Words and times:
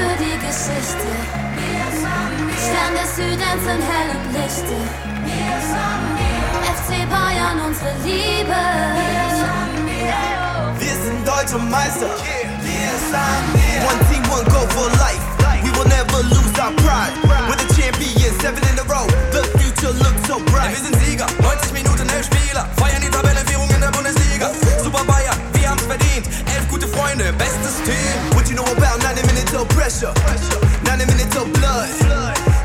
für 0.00 0.16
die 0.24 0.36
Geschichte. 0.46 1.08
Stern 2.64 2.92
des 2.96 3.10
Südens 3.16 3.64
in 3.74 3.82
hellem 3.90 4.24
Lichte. 4.32 4.76
FC 6.74 6.90
Bayern, 7.10 7.60
unsere 7.66 7.92
Liebe. 8.04 8.60
Wir 10.78 10.96
sind 11.04 11.20
deutsche 11.26 11.58
Meister. 11.58 12.10
One 13.90 14.00
team, 14.08 14.22
one 14.30 14.44
goal 14.52 14.66
for 14.76 14.88
life. 15.04 15.24
We 15.64 15.70
will 15.76 15.88
never 15.88 16.22
lose 16.34 16.54
our 16.58 16.72
pride. 16.82 17.14
We're 17.48 17.56
the 17.56 17.68
champions, 17.74 18.40
seven 18.40 18.62
in 18.70 18.78
a 18.78 18.84
row. 18.84 19.06
The 19.32 19.42
future 19.58 19.92
looks 19.92 20.22
so 20.26 20.38
bright. 20.50 20.70
Wir 20.70 20.82
sind 20.84 20.96
Sieger, 21.04 21.26
90 21.42 21.72
Minuten, 21.72 22.08
elf 22.08 22.26
Spieler. 22.26 22.66
Feiern 22.76 23.02
die 23.02 23.10
Tabellenführung 23.10 23.68
in 23.70 23.80
der 23.80 23.90
Bundesliga. 23.90 24.50
Super 24.82 25.04
Bayern, 25.04 25.36
wir 25.52 25.68
haben's 25.70 25.84
verdient. 25.84 26.26
Elf 26.54 26.68
gute 26.68 26.86
Freunde, 26.88 27.32
bestes 27.34 27.76
Team. 27.84 28.39
What 28.70 28.78
you 28.78 28.86
know 28.86 28.86
about 28.86 29.02
90 29.02 29.26
minutes 29.26 29.52
of 29.54 29.66
pressure? 29.74 30.12
90 30.86 31.06
minutes 31.06 31.34
of 31.34 31.50
blood. 31.54 31.90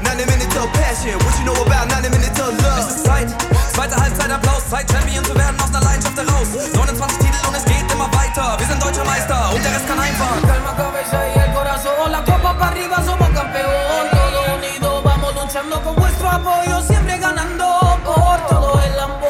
90 0.05 0.26
minutes 0.30 0.55
of 0.55 0.70
passion. 0.77 1.18
What 1.18 1.34
you 1.40 1.46
know 1.46 1.58
about 1.66 1.90
90 1.90 2.09
minutes 2.09 2.40
of 2.40 2.54
Es 2.54 2.62
love? 2.62 2.80
ist 2.94 3.05
Zeit, 3.05 3.27
zweite 3.73 3.96
Halbzeit 3.96 4.30
Applaus. 4.30 4.70
Zeit, 4.70 4.86
Champion 4.91 5.26
zu 5.26 5.34
werden 5.36 5.60
aus 5.60 5.70
einer 5.73 5.82
Leidenschaft 5.82 6.18
heraus. 6.18 6.48
29 6.76 7.18
Titel 7.18 7.48
und 7.48 7.55
es 7.58 7.66
geht 7.66 7.91
immer 7.91 8.05
weiter. 8.13 8.54
Wir 8.60 8.68
sind 8.68 8.84
deutscher 8.84 9.04
Meister 9.05 9.49
und 9.52 9.63
der 9.66 9.72
Rest 9.73 9.88
kann 9.88 9.99
heimfahren. 9.99 10.41
Calma, 10.46 10.76
cabeza 10.77 11.18
y 11.26 11.40
el 11.40 11.52
corazón, 11.54 12.12
la 12.12 12.24
copa 12.24 12.54
para 12.54 12.68
arriba, 12.72 12.98
somos 13.04 13.30
campeón. 13.34 14.05
Todos 14.13 14.46
unidos 14.62 15.04
vamos 15.04 15.34
luchando 15.41 15.82
con 15.82 15.96
vuestro 15.96 16.30
apoyo, 16.30 16.82
siempre 16.85 17.18
ganando 17.18 17.66
por 18.05 18.38
todo 18.48 18.80
el 18.85 18.99
amor. 18.99 19.24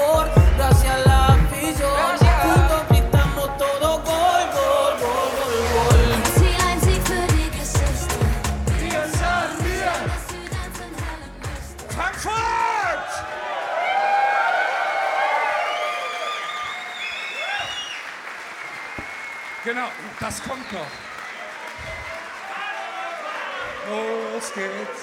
Geht's. 24.55 25.01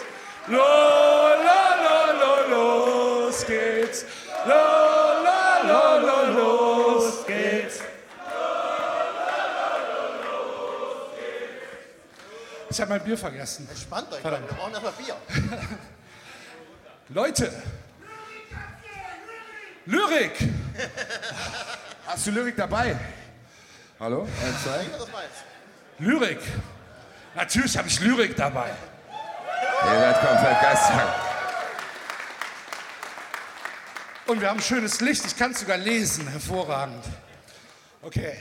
Lo, 0.49 0.57
lo, 0.57 1.61
lo, 1.85 2.49
lo, 2.51 3.27
los 3.29 3.47
geht's. 3.47 4.05
Lo, 4.47 4.55
lo, 5.27 5.41
lo, 5.69 6.01
lo, 6.07 6.17
los 6.39 7.27
geht's. 7.27 7.81
Ich 12.71 12.81
habe 12.81 12.89
mein 12.91 13.05
Bier 13.05 13.19
vergessen. 13.19 13.69
Entspannt 13.71 14.11
euch, 14.13 14.21
Verdammt. 14.21 14.49
wir 14.49 14.57
brauchen 14.57 14.73
erstmal 14.73 14.93
Bier. 14.93 15.17
Leute! 17.11 17.53
Lyrik! 19.85 20.33
Hast 22.07 22.27
du 22.27 22.31
Lyrik 22.31 22.57
dabei? 22.57 22.97
Hallo? 24.01 24.27
Lyrik! 25.99 26.39
Natürlich 27.35 27.77
habe 27.77 27.89
ich 27.89 28.01
Lyrik 28.01 28.35
dabei. 28.37 28.71
Ihr 29.85 30.01
seid 30.01 30.21
komplett 30.21 30.61
geisteskrank. 30.61 31.15
Und 34.27 34.41
wir 34.41 34.49
haben 34.49 34.61
schönes 34.61 35.01
Licht, 35.01 35.25
ich 35.27 35.37
kann 35.37 35.51
es 35.51 35.61
sogar 35.61 35.77
lesen, 35.77 36.27
hervorragend. 36.29 37.05
Okay. 38.01 38.39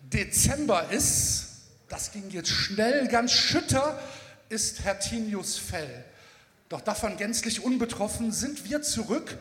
Dezember 0.00 0.90
ist, 0.90 1.46
das 1.88 2.10
ging 2.10 2.30
jetzt 2.30 2.48
schnell, 2.48 3.06
ganz 3.08 3.32
schütter 3.32 3.98
ist 4.48 4.84
Hertinius 4.84 5.56
Fell. 5.56 6.04
Doch 6.68 6.80
davon 6.80 7.16
gänzlich 7.16 7.64
unbetroffen 7.64 8.32
sind 8.32 8.68
wir 8.68 8.82
zurück 8.82 9.38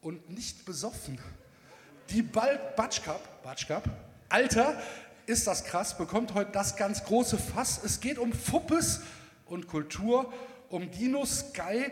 und 0.00 0.30
nicht 0.30 0.64
besoffen. 0.64 1.18
Die 2.10 2.22
Bald 2.22 2.76
Batschkap, 2.76 3.42
Batschkap, 3.42 3.88
Alter, 4.28 4.80
ist 5.26 5.46
das 5.46 5.64
krass, 5.64 5.98
bekommt 5.98 6.34
heute 6.34 6.52
das 6.52 6.76
ganz 6.76 7.04
große 7.04 7.38
Fass. 7.38 7.80
Es 7.84 8.00
geht 8.00 8.18
um 8.18 8.32
Fuppes 8.32 9.00
und 9.46 9.66
Kultur, 9.66 10.32
um 10.68 10.90
Dino 10.90 11.24
Sky 11.24 11.90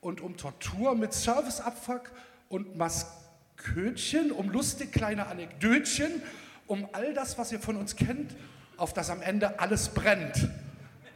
und 0.00 0.20
um 0.20 0.36
Tortur 0.36 0.94
mit 0.94 1.12
Serviceabfuck 1.12 2.10
und 2.48 2.76
Maskötchen, 2.76 4.32
um 4.32 4.50
lustig 4.50 4.92
kleine 4.92 5.26
Anekdötchen, 5.26 6.22
um 6.66 6.88
all 6.92 7.14
das, 7.14 7.38
was 7.38 7.52
ihr 7.52 7.60
von 7.60 7.76
uns 7.76 7.96
kennt, 7.96 8.34
auf 8.76 8.92
das 8.92 9.10
am 9.10 9.22
Ende 9.22 9.60
alles 9.60 9.90
brennt. 9.90 10.48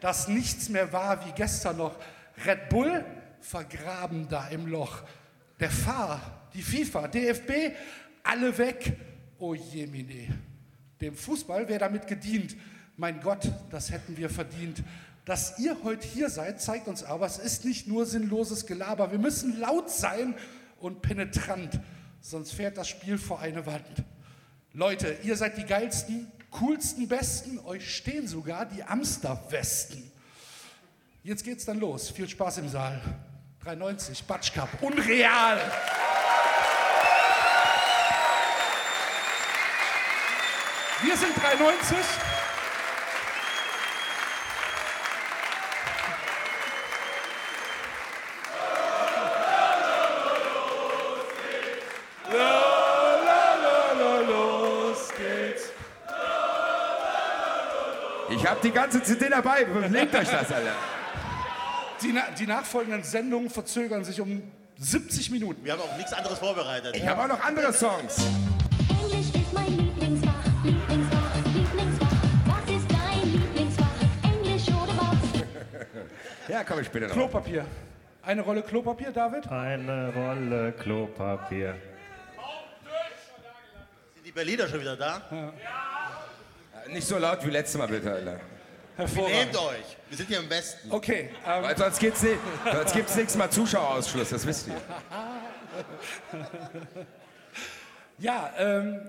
Dass 0.01 0.29
nichts 0.29 0.69
mehr 0.69 0.93
war 0.93 1.27
wie 1.27 1.33
gestern 1.33 1.77
noch. 1.77 1.97
Red 2.47 2.69
Bull 2.69 3.05
vergraben 3.41 4.29
da 4.29 4.49
im 4.49 4.67
Loch. 4.67 5.03
Der 5.59 5.71
Fahr, 5.71 6.49
die 6.55 6.63
FIFA, 6.63 7.09
DFB, 7.09 7.77
alle 8.23 8.57
weg. 8.57 8.97
Oh 9.39 9.55
jemine. 9.55 10.39
Dem 11.01 11.15
Fußball 11.15 11.69
wäre 11.69 11.81
damit 11.81 12.07
gedient. 12.07 12.57
Mein 12.97 13.21
Gott, 13.21 13.51
das 13.71 13.91
hätten 13.91 14.17
wir 14.17 14.29
verdient. 14.29 14.83
Dass 15.31 15.61
ihr 15.61 15.77
heute 15.85 16.09
hier 16.09 16.29
seid, 16.29 16.61
zeigt 16.61 16.89
uns 16.89 17.05
aber, 17.05 17.25
es 17.25 17.39
ist 17.39 17.65
nicht 17.65 17.87
nur 17.87 18.05
sinnloses 18.05 18.67
Gelaber. 18.67 19.13
Wir 19.13 19.21
müssen 19.21 19.61
laut 19.61 19.89
sein 19.89 20.35
und 20.81 21.03
penetrant, 21.03 21.79
sonst 22.21 22.53
fährt 22.53 22.77
das 22.77 22.89
Spiel 22.89 23.17
vor 23.17 23.39
eine 23.39 23.65
Wand. 23.65 24.03
Leute, 24.73 25.17
ihr 25.23 25.37
seid 25.37 25.57
die 25.57 25.63
geilsten, 25.63 26.27
coolsten, 26.51 27.07
besten. 27.07 27.61
Euch 27.61 27.95
stehen 27.95 28.27
sogar 28.27 28.67
die 28.67 28.83
Amster-Westen. 28.83 30.11
Jetzt 31.23 31.45
geht's 31.45 31.65
dann 31.65 31.79
los. 31.79 32.11
Viel 32.11 32.29
Spaß 32.29 32.59
im 32.59 32.69
Saal. 32.69 33.01
390, 33.63 34.25
Batsch 34.25 34.53
Cup, 34.53 34.83
unreal. 34.83 35.61
Wir 41.05 41.17
sind 41.17 41.37
390. 41.37 42.40
habe 58.51 58.61
die 58.63 58.71
ganze 58.73 59.03
CD 59.03 59.29
dabei. 59.29 59.65
Legt 59.89 60.15
euch 60.15 60.29
das, 60.29 60.53
Alter. 60.53 60.73
Die, 62.03 62.13
na- 62.13 62.31
die 62.39 62.47
nachfolgenden 62.47 63.03
Sendungen 63.03 63.51
verzögern 63.51 64.05
sich 64.05 64.21
um 64.21 64.43
70 64.79 65.31
Minuten. 65.31 65.65
Wir 65.65 65.73
haben 65.75 65.81
auch 65.83 65.97
nichts 65.97 66.13
anderes 66.13 66.39
vorbereitet. 66.39 66.97
Ich 66.97 67.07
habe 67.07 67.23
auch 67.23 67.29
noch 67.29 67.45
andere 67.45 67.73
Songs. 67.73 68.17
Englisch 68.89 69.27
ist 69.35 69.53
mein 69.53 69.67
Lieblingsfach, 69.67 70.33
Lieblingsfach, 70.65 71.35
Lieblingsfach. 71.55 72.09
Was 72.47 72.75
ist 72.75 72.87
dein 72.91 73.33
Lieblingsfach? 73.33 73.87
Englisch 74.23 74.69
oder 74.69 74.97
was? 74.99 76.49
Ja, 76.49 76.65
komm 76.65 76.81
ich 76.81 76.87
später 76.87 77.07
noch. 77.09 77.15
Klopapier. 77.15 77.67
Eine 78.23 78.43
Rolle 78.43 78.63
Klopapier, 78.63 79.13
David? 79.13 79.47
Eine 79.51 80.13
Rolle 80.15 80.73
Klopapier. 80.73 81.75
Sind 84.15 84.27
die 84.27 84.33
Berliner 84.33 84.69
schon 84.69 84.81
wieder 84.81 84.97
da? 84.97 85.21
Nicht 86.93 87.07
so 87.07 87.19
laut 87.19 87.45
wie 87.47 87.51
letztes 87.51 87.79
Mal, 87.79 87.87
bitte, 87.87 88.11
Alter. 88.11 88.41
Hervorragend. 88.97 89.37
Nehmt 89.37 89.57
euch. 89.57 89.97
Wir 90.09 90.17
sind 90.17 90.27
hier 90.27 90.41
im 90.41 90.51
Westen. 90.51 90.91
Okay, 90.91 91.31
ähm, 91.47 91.63
Weil 91.63 91.77
sonst 91.77 92.03
nicht, 92.03 92.17
sonst 92.17 92.93
gibt's 92.93 93.15
nächstes 93.15 93.37
Mal 93.37 93.49
Zuschauerausschluss, 93.49 94.31
das 94.31 94.45
wisst 94.45 94.67
ihr. 94.69 94.75
ja, 98.19 98.53
ähm, 98.59 99.09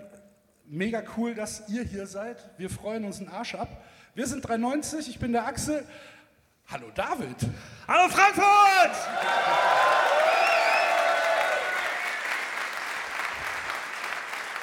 mega 0.66 1.01
cool, 1.18 1.33
dass 1.33 1.68
ihr 1.69 1.83
hier 1.83 2.06
seid. 2.06 2.38
Wir 2.57 2.69
freuen 2.69 3.04
uns 3.04 3.19
einen 3.19 3.30
Arsch 3.30 3.56
ab. 3.56 3.84
Wir 4.13 4.27
sind 4.27 4.48
390, 4.48 5.10
ich 5.10 5.19
bin 5.19 5.31
der 5.31 5.48
Axel. 5.48 5.84
Hallo 6.69 6.92
David. 6.94 7.38
Hallo 7.88 8.10
Frankfurt! 8.10 8.95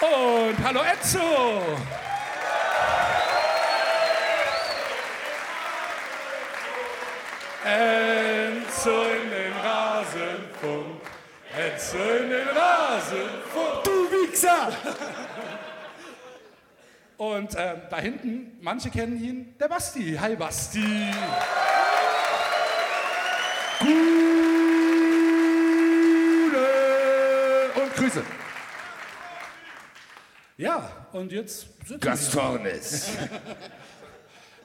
Und 0.00 0.64
hallo 0.64 0.82
Enzo. 0.82 1.19
In 7.65 9.31
den 9.31 9.53
Rasenfunk. 9.53 11.01
In 11.93 12.31
den 12.31 12.49
Rasenfunk. 12.49 13.85
Du 13.85 14.11
Wichser! 14.13 14.73
Und 17.17 17.57
ähm, 17.59 17.83
da 17.91 17.99
hinten, 17.99 18.57
manche 18.61 18.91
kennen 18.91 19.21
ihn, 19.21 19.59
der 19.59 19.67
Basti. 19.67 20.17
Hi 20.21 20.37
Basti. 20.37 21.11
Gute 23.81 23.97
und 27.75 27.95
Grüße. 27.97 28.23
Ja, 30.59 31.09
und 31.13 31.33
jetzt 31.33 31.67
wir 31.81 31.89
hier. 31.89 31.99
Gastornis. 31.99 33.11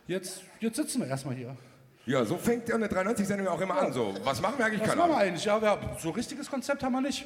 Jetzt, 0.05 0.41
jetzt 0.59 0.75
sitzen 0.75 1.01
wir 1.01 1.07
erstmal 1.07 1.33
hier. 1.33 1.57
Ja, 2.05 2.25
so 2.25 2.37
fängt 2.37 2.67
ja 2.67 2.75
eine 2.75 2.87
93-Sendung 2.87 3.47
auch 3.47 3.61
immer 3.61 3.79
an. 3.81 3.93
So, 3.93 4.13
was 4.23 4.41
machen 4.41 4.55
wir 4.57 4.65
eigentlich? 4.65 4.81
Was 4.81 4.89
Keine 4.89 4.99
machen 5.01 5.11
wir 5.11 5.15
Ahnung. 5.15 5.27
eigentlich? 5.27 5.45
Ja, 5.45 5.61
wir, 5.61 5.79
so 5.99 6.09
richtiges 6.09 6.49
Konzept 6.49 6.83
haben 6.83 6.91
wir 6.91 7.01
nicht. 7.01 7.25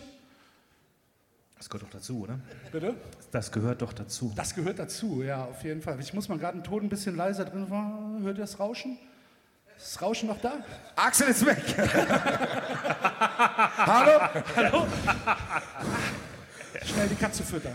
Das 1.57 1.67
gehört 1.67 1.83
doch 1.89 1.97
dazu, 1.97 2.19
oder? 2.21 2.39
Bitte? 2.71 2.93
Das 3.31 3.51
gehört 3.51 3.81
doch 3.81 3.91
dazu. 3.91 4.31
Das 4.35 4.53
gehört 4.53 4.77
dazu, 4.77 5.23
ja, 5.23 5.45
auf 5.45 5.63
jeden 5.63 5.81
Fall. 5.81 5.99
Ich 5.99 6.13
muss 6.13 6.29
mal 6.29 6.37
gerade 6.37 6.53
einen 6.53 6.63
Ton 6.63 6.83
ein 6.83 6.89
bisschen 6.89 7.15
leiser 7.15 7.45
drin 7.45 7.69
war. 7.71 8.19
Hört 8.21 8.37
ihr 8.37 8.41
das 8.41 8.59
Rauschen? 8.59 8.99
Ist 9.75 9.95
das 9.95 10.01
Rauschen 10.03 10.27
noch 10.29 10.39
da? 10.39 10.53
Axel 10.95 11.29
ist 11.29 11.43
weg. 11.45 11.57
Hallo? 13.77 14.85
Schnell 16.83 17.07
die 17.07 17.15
Katze 17.15 17.43
füttern. 17.43 17.73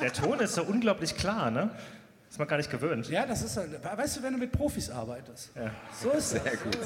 Der 0.00 0.12
Ton 0.12 0.40
ist 0.40 0.54
so 0.54 0.62
unglaublich 0.62 1.16
klar, 1.16 1.50
ne? 1.50 1.70
Ist 2.34 2.38
man 2.40 2.48
gar 2.48 2.56
nicht 2.56 2.68
gewöhnt. 2.68 3.08
Ja, 3.10 3.24
das 3.26 3.42
ist, 3.42 3.56
halt- 3.56 3.70
weißt 3.96 4.16
du, 4.16 4.22
wenn 4.24 4.32
du 4.32 4.40
mit 4.40 4.50
Profis 4.50 4.90
arbeitest. 4.90 5.50
So 6.02 6.10
ist 6.10 6.34
das. 6.34 6.42
Sehr 6.42 6.56
gut. 6.56 6.78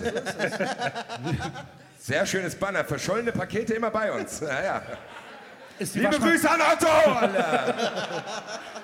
Sehr 1.98 2.26
schönes 2.26 2.54
Banner. 2.54 2.84
Verschollene 2.84 3.32
Pakete 3.32 3.72
immer 3.72 3.90
bei 3.90 4.12
uns. 4.12 4.40
Ja, 4.40 4.62
ja. 4.62 4.82
Ist 5.78 5.94
Liebe 5.94 6.18
Grüße 6.18 6.50
an 6.50 6.60
Otto! 6.60 6.86
Alter. 7.12 7.74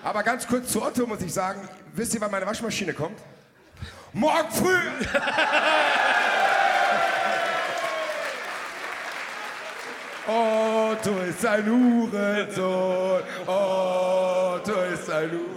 Aber 0.04 0.22
ganz 0.22 0.46
kurz 0.46 0.72
zu 0.72 0.82
Otto 0.82 1.06
muss 1.06 1.20
ich 1.20 1.34
sagen, 1.34 1.68
wisst 1.92 2.14
ihr, 2.14 2.20
wann 2.22 2.30
meine 2.30 2.46
Waschmaschine 2.46 2.94
kommt? 2.94 3.20
Morgen 4.14 4.50
früh! 4.50 4.80
Otto 10.26 11.18
ist 11.28 11.44
ein 11.44 11.66
Hurensohn, 11.66 13.20
Otto 13.46 14.80
ist 14.94 15.10
ein 15.10 15.30
Hurensohn. 15.30 15.53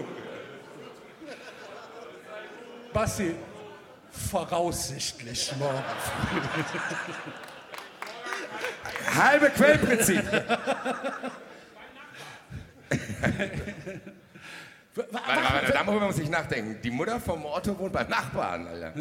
Basti, 2.98 3.36
voraussichtlich 4.10 5.54
morgen. 5.60 5.84
Halbe 9.16 9.52
Quellprinzip. 9.52 10.24
Warte, 14.96 15.14
warte, 15.14 15.54
warte, 15.54 15.74
da 15.74 15.84
muss 15.84 16.18
ich 16.18 16.28
nachdenken. 16.28 16.82
Die 16.82 16.90
Mutter 16.90 17.20
vom 17.20 17.46
Otto 17.46 17.78
wohnt 17.78 17.94
beim 17.94 18.10
Nachbarn, 18.10 18.66
Alter. 18.66 18.94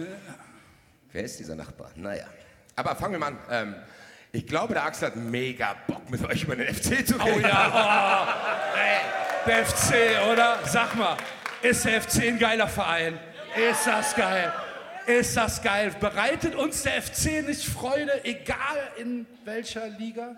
Wer 1.12 1.24
ist 1.24 1.38
dieser 1.38 1.54
Nachbar? 1.54 1.90
Naja. 1.94 2.26
Aber 2.74 2.94
fangen 2.96 3.12
wir 3.12 3.18
mal 3.18 3.28
an. 3.28 3.38
Ähm, 3.50 3.76
ich 4.30 4.46
glaube, 4.46 4.74
der 4.74 4.84
Axel 4.84 5.06
hat 5.08 5.16
mega 5.16 5.74
Bock, 5.86 6.10
mit 6.10 6.22
euch 6.22 6.42
über 6.42 6.54
den 6.54 6.66
FC 6.74 7.06
zu 7.06 7.14
reden. 7.14 7.36
Oh 7.36 7.38
ja, 7.38 8.26
oh, 8.74 8.78
ey, 8.78 9.00
der 9.46 9.64
FC, 9.64 9.94
oder? 10.30 10.58
Sag 10.66 10.94
mal, 10.96 11.16
ist 11.62 11.86
der 11.86 12.02
FC 12.02 12.24
ein 12.24 12.38
geiler 12.38 12.68
Verein? 12.68 13.18
Ist 13.56 13.86
das 13.86 14.14
geil? 14.14 14.52
Ist 15.06 15.36
das 15.36 15.62
geil? 15.62 15.92
Bereitet 15.98 16.54
uns 16.54 16.82
der 16.82 17.00
FC 17.00 17.46
nicht 17.46 17.64
Freude, 17.64 18.24
egal 18.24 18.56
in 19.00 19.26
welcher 19.44 19.88
Liga? 19.88 20.36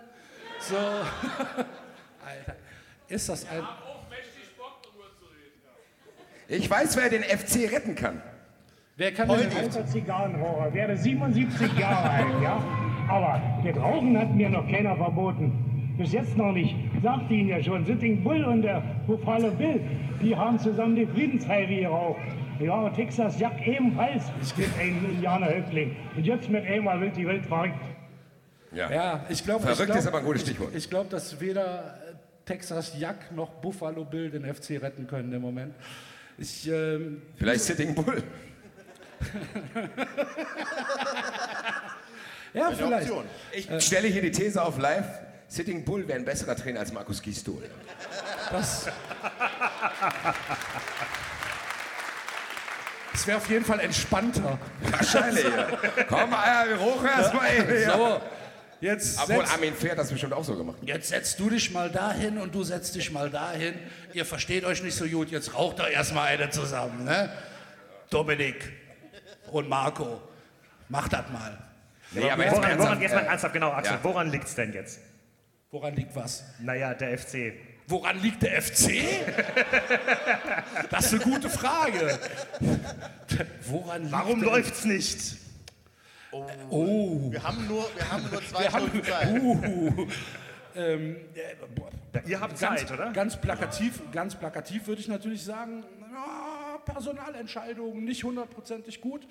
So, 0.61 0.77
Alter, 0.77 2.57
ist 3.09 3.29
das 3.29 3.49
ein... 3.49 3.63
Ich 6.49 6.71
weiß, 6.71 6.97
wer 6.97 7.11
den 7.11 7.23
FC 7.23 7.71
retten 7.71 7.95
kann. 7.95 8.23
Wer 8.97 9.13
kann 9.13 9.29
denn... 9.29 9.53
alter 9.55 9.87
Zigarrenraucher, 9.87 10.73
werde 10.73 10.97
77 10.97 11.79
Jahre 11.79 12.11
alt, 12.11 12.43
ja? 12.43 12.63
Aber 13.09 13.41
das 13.65 13.77
Rauchen 13.77 14.19
hat 14.19 14.31
mir 14.31 14.49
noch 14.49 14.67
keiner 14.71 14.97
verboten. 14.97 15.97
Bis 15.99 16.13
jetzt 16.13 16.37
noch 16.37 16.53
nicht. 16.53 16.75
Sagte 17.03 17.35
Ihnen 17.35 17.49
ja 17.49 17.63
schon, 17.63 17.85
Sitting 17.85 18.23
Bull 18.23 18.45
und 18.45 18.63
der 18.63 18.83
Buffalo 19.07 19.51
Bill, 19.51 19.81
die 20.23 20.35
haben 20.35 20.59
zusammen 20.59 20.97
die 20.97 21.07
Friedensheide 21.07 21.75
geraucht. 21.75 22.21
Ja, 22.61 22.91
Texas 22.91 23.39
Jack 23.39 23.67
ebenfalls 23.67 24.25
mit 24.57 24.69
einem 24.79 25.05
Indianerhäuptling. 25.05 25.97
Und 26.17 26.25
jetzt 26.25 26.49
mit 26.49 26.67
einmal 26.67 27.01
wird 27.01 27.17
die 27.17 27.27
Welt 27.27 27.47
verrückt. 27.47 27.81
Ja, 28.73 29.25
ich 29.29 29.45
glaube... 29.45 29.63
Verrückt 29.63 29.81
ich 29.81 29.87
glaub, 29.87 29.99
ist 29.99 30.07
aber 30.07 30.19
ein 30.19 30.25
gutes 30.25 30.43
Stichwort. 30.43 30.71
Ich, 30.71 30.85
ich 30.85 30.91
glaube, 30.91 31.09
dass 31.09 31.41
weder 31.41 31.95
äh, 31.95 32.15
Texas 32.45 32.93
Jack 32.99 33.33
noch 33.33 33.51
Buffalo 33.51 34.05
Bill 34.05 34.31
den 34.31 34.45
FC 34.45 34.83
retten 34.83 35.07
können 35.07 35.33
im 35.33 35.41
Moment. 35.43 35.75
Ich, 36.37 36.69
ähm, 36.69 37.23
Vielleicht 37.37 37.61
Sitting 37.63 37.95
Bull. 37.95 38.23
ja, 42.55 42.71
vielleicht. 42.71 43.11
Option. 43.11 43.25
Ich 43.53 43.69
stelle 43.85 44.07
hier 44.09 44.23
die 44.23 44.31
These 44.31 44.63
auf 44.63 44.79
live. 44.79 45.07
Sitting 45.49 45.85
Bull 45.85 46.07
wäre 46.07 46.19
ein 46.19 46.25
besserer 46.25 46.55
Trainer 46.55 46.81
als 46.81 46.93
Markus 46.93 47.21
Gisdol. 47.23 47.63
Das, 48.53 48.85
das 48.85 48.93
wäre 53.29 53.39
auf 53.39 53.49
jeden 53.49 53.65
Fall 53.65 53.81
entspannter. 53.81 54.59
Wahrscheinlich. 54.81 55.45
ja. 55.45 55.69
Komm, 56.09 56.35
Eier, 56.35 56.69
wir 56.69 56.81
hoch 56.81 57.05
erstmal. 57.05 57.81
Ja. 57.81 57.97
So, 57.97 58.21
jetzt, 58.81 59.21
Obwohl 59.23 59.45
setz, 59.45 59.53
Armin 59.53 59.75
Pferd 59.75 59.99
das 59.99 60.11
bestimmt 60.11 60.33
auch 60.33 60.45
so 60.45 60.57
gemacht. 60.57 60.79
jetzt 60.83 61.09
setzt 61.11 61.39
du 61.39 61.51
dich 61.51 61.71
mal 61.71 61.91
dahin 61.91 62.39
und 62.39 62.55
du 62.55 62.65
setzt 62.65 62.95
dich 62.97 63.13
mal 63.13 63.31
dahin. 63.31 63.75
Ihr 64.15 64.25
versteht 64.25 64.65
euch 64.65 64.83
nicht 64.83 64.97
so 64.97 65.07
gut, 65.07 65.31
jetzt 65.31 65.55
raucht 65.55 65.79
doch 65.79 65.89
erstmal 65.89 66.29
eine 66.29 66.51
zusammen. 66.51 67.05
Ne? 67.05 67.31
Dominik 68.11 68.73
und 69.53 69.69
Marco, 69.69 70.21
macht 70.89 71.13
das 71.13 71.29
mal. 71.31 71.59
Nee, 72.13 72.31
aber 72.31 72.45
jetzt 72.45 72.57
Woran, 72.57 72.71
ernsthaft, 72.71 72.91
woran, 72.91 73.03
jetzt 73.03 73.15
mal 73.15 73.21
äh, 73.21 73.27
ernsthaft, 73.27 73.53
genau, 73.53 73.71
Axel, 73.71 73.95
ja. 73.97 74.05
woran 74.05 74.31
liegt's 74.31 74.55
denn 74.55 74.73
jetzt? 74.73 75.01
Woran 75.71 75.95
liegt 75.95 76.17
was? 76.17 76.43
Naja, 76.61 76.95
der 76.95 77.19
FC. 77.19 77.53
Woran 77.89 78.21
liegt 78.21 78.43
der 78.43 78.61
FC? 78.61 78.93
Das 80.91 81.07
ist 81.07 81.15
eine 81.15 81.33
gute 81.33 81.49
Frage. 81.49 82.19
Woran 83.67 84.03
liegt 84.03 84.13
Warum 84.13 84.41
der 84.41 84.51
läuft's 84.51 84.85
nicht? 84.85 85.37
Oh. 86.31 87.31
Wir 87.31 87.43
haben 87.43 87.67
nur, 87.67 87.89
wir 87.97 88.13
haben 88.13 88.31
nur 88.31 88.45
zwei 88.45 88.61
Wir 88.61 88.73
haben, 88.73 88.89
Stunden 88.89 89.05
Zeit. 89.05 89.33
uh, 89.43 90.07
ähm, 90.77 91.17
äh, 91.35 91.55
boah, 91.75 91.89
Ihr 92.27 92.41
habt 92.41 92.61
ganz, 92.61 92.81
Zeit, 92.81 92.93
oder? 92.93 93.11
Ganz 93.13 93.41
plakativ, 93.41 94.03
ganz 94.13 94.35
plakativ 94.35 94.87
würde 94.87 95.01
ich 95.01 95.09
natürlich 95.09 95.43
sagen, 95.43 95.85
Personalentscheidungen 96.89 98.05
nicht 98.05 98.25
hundertprozentig 98.25 99.01
gut. 99.01 99.27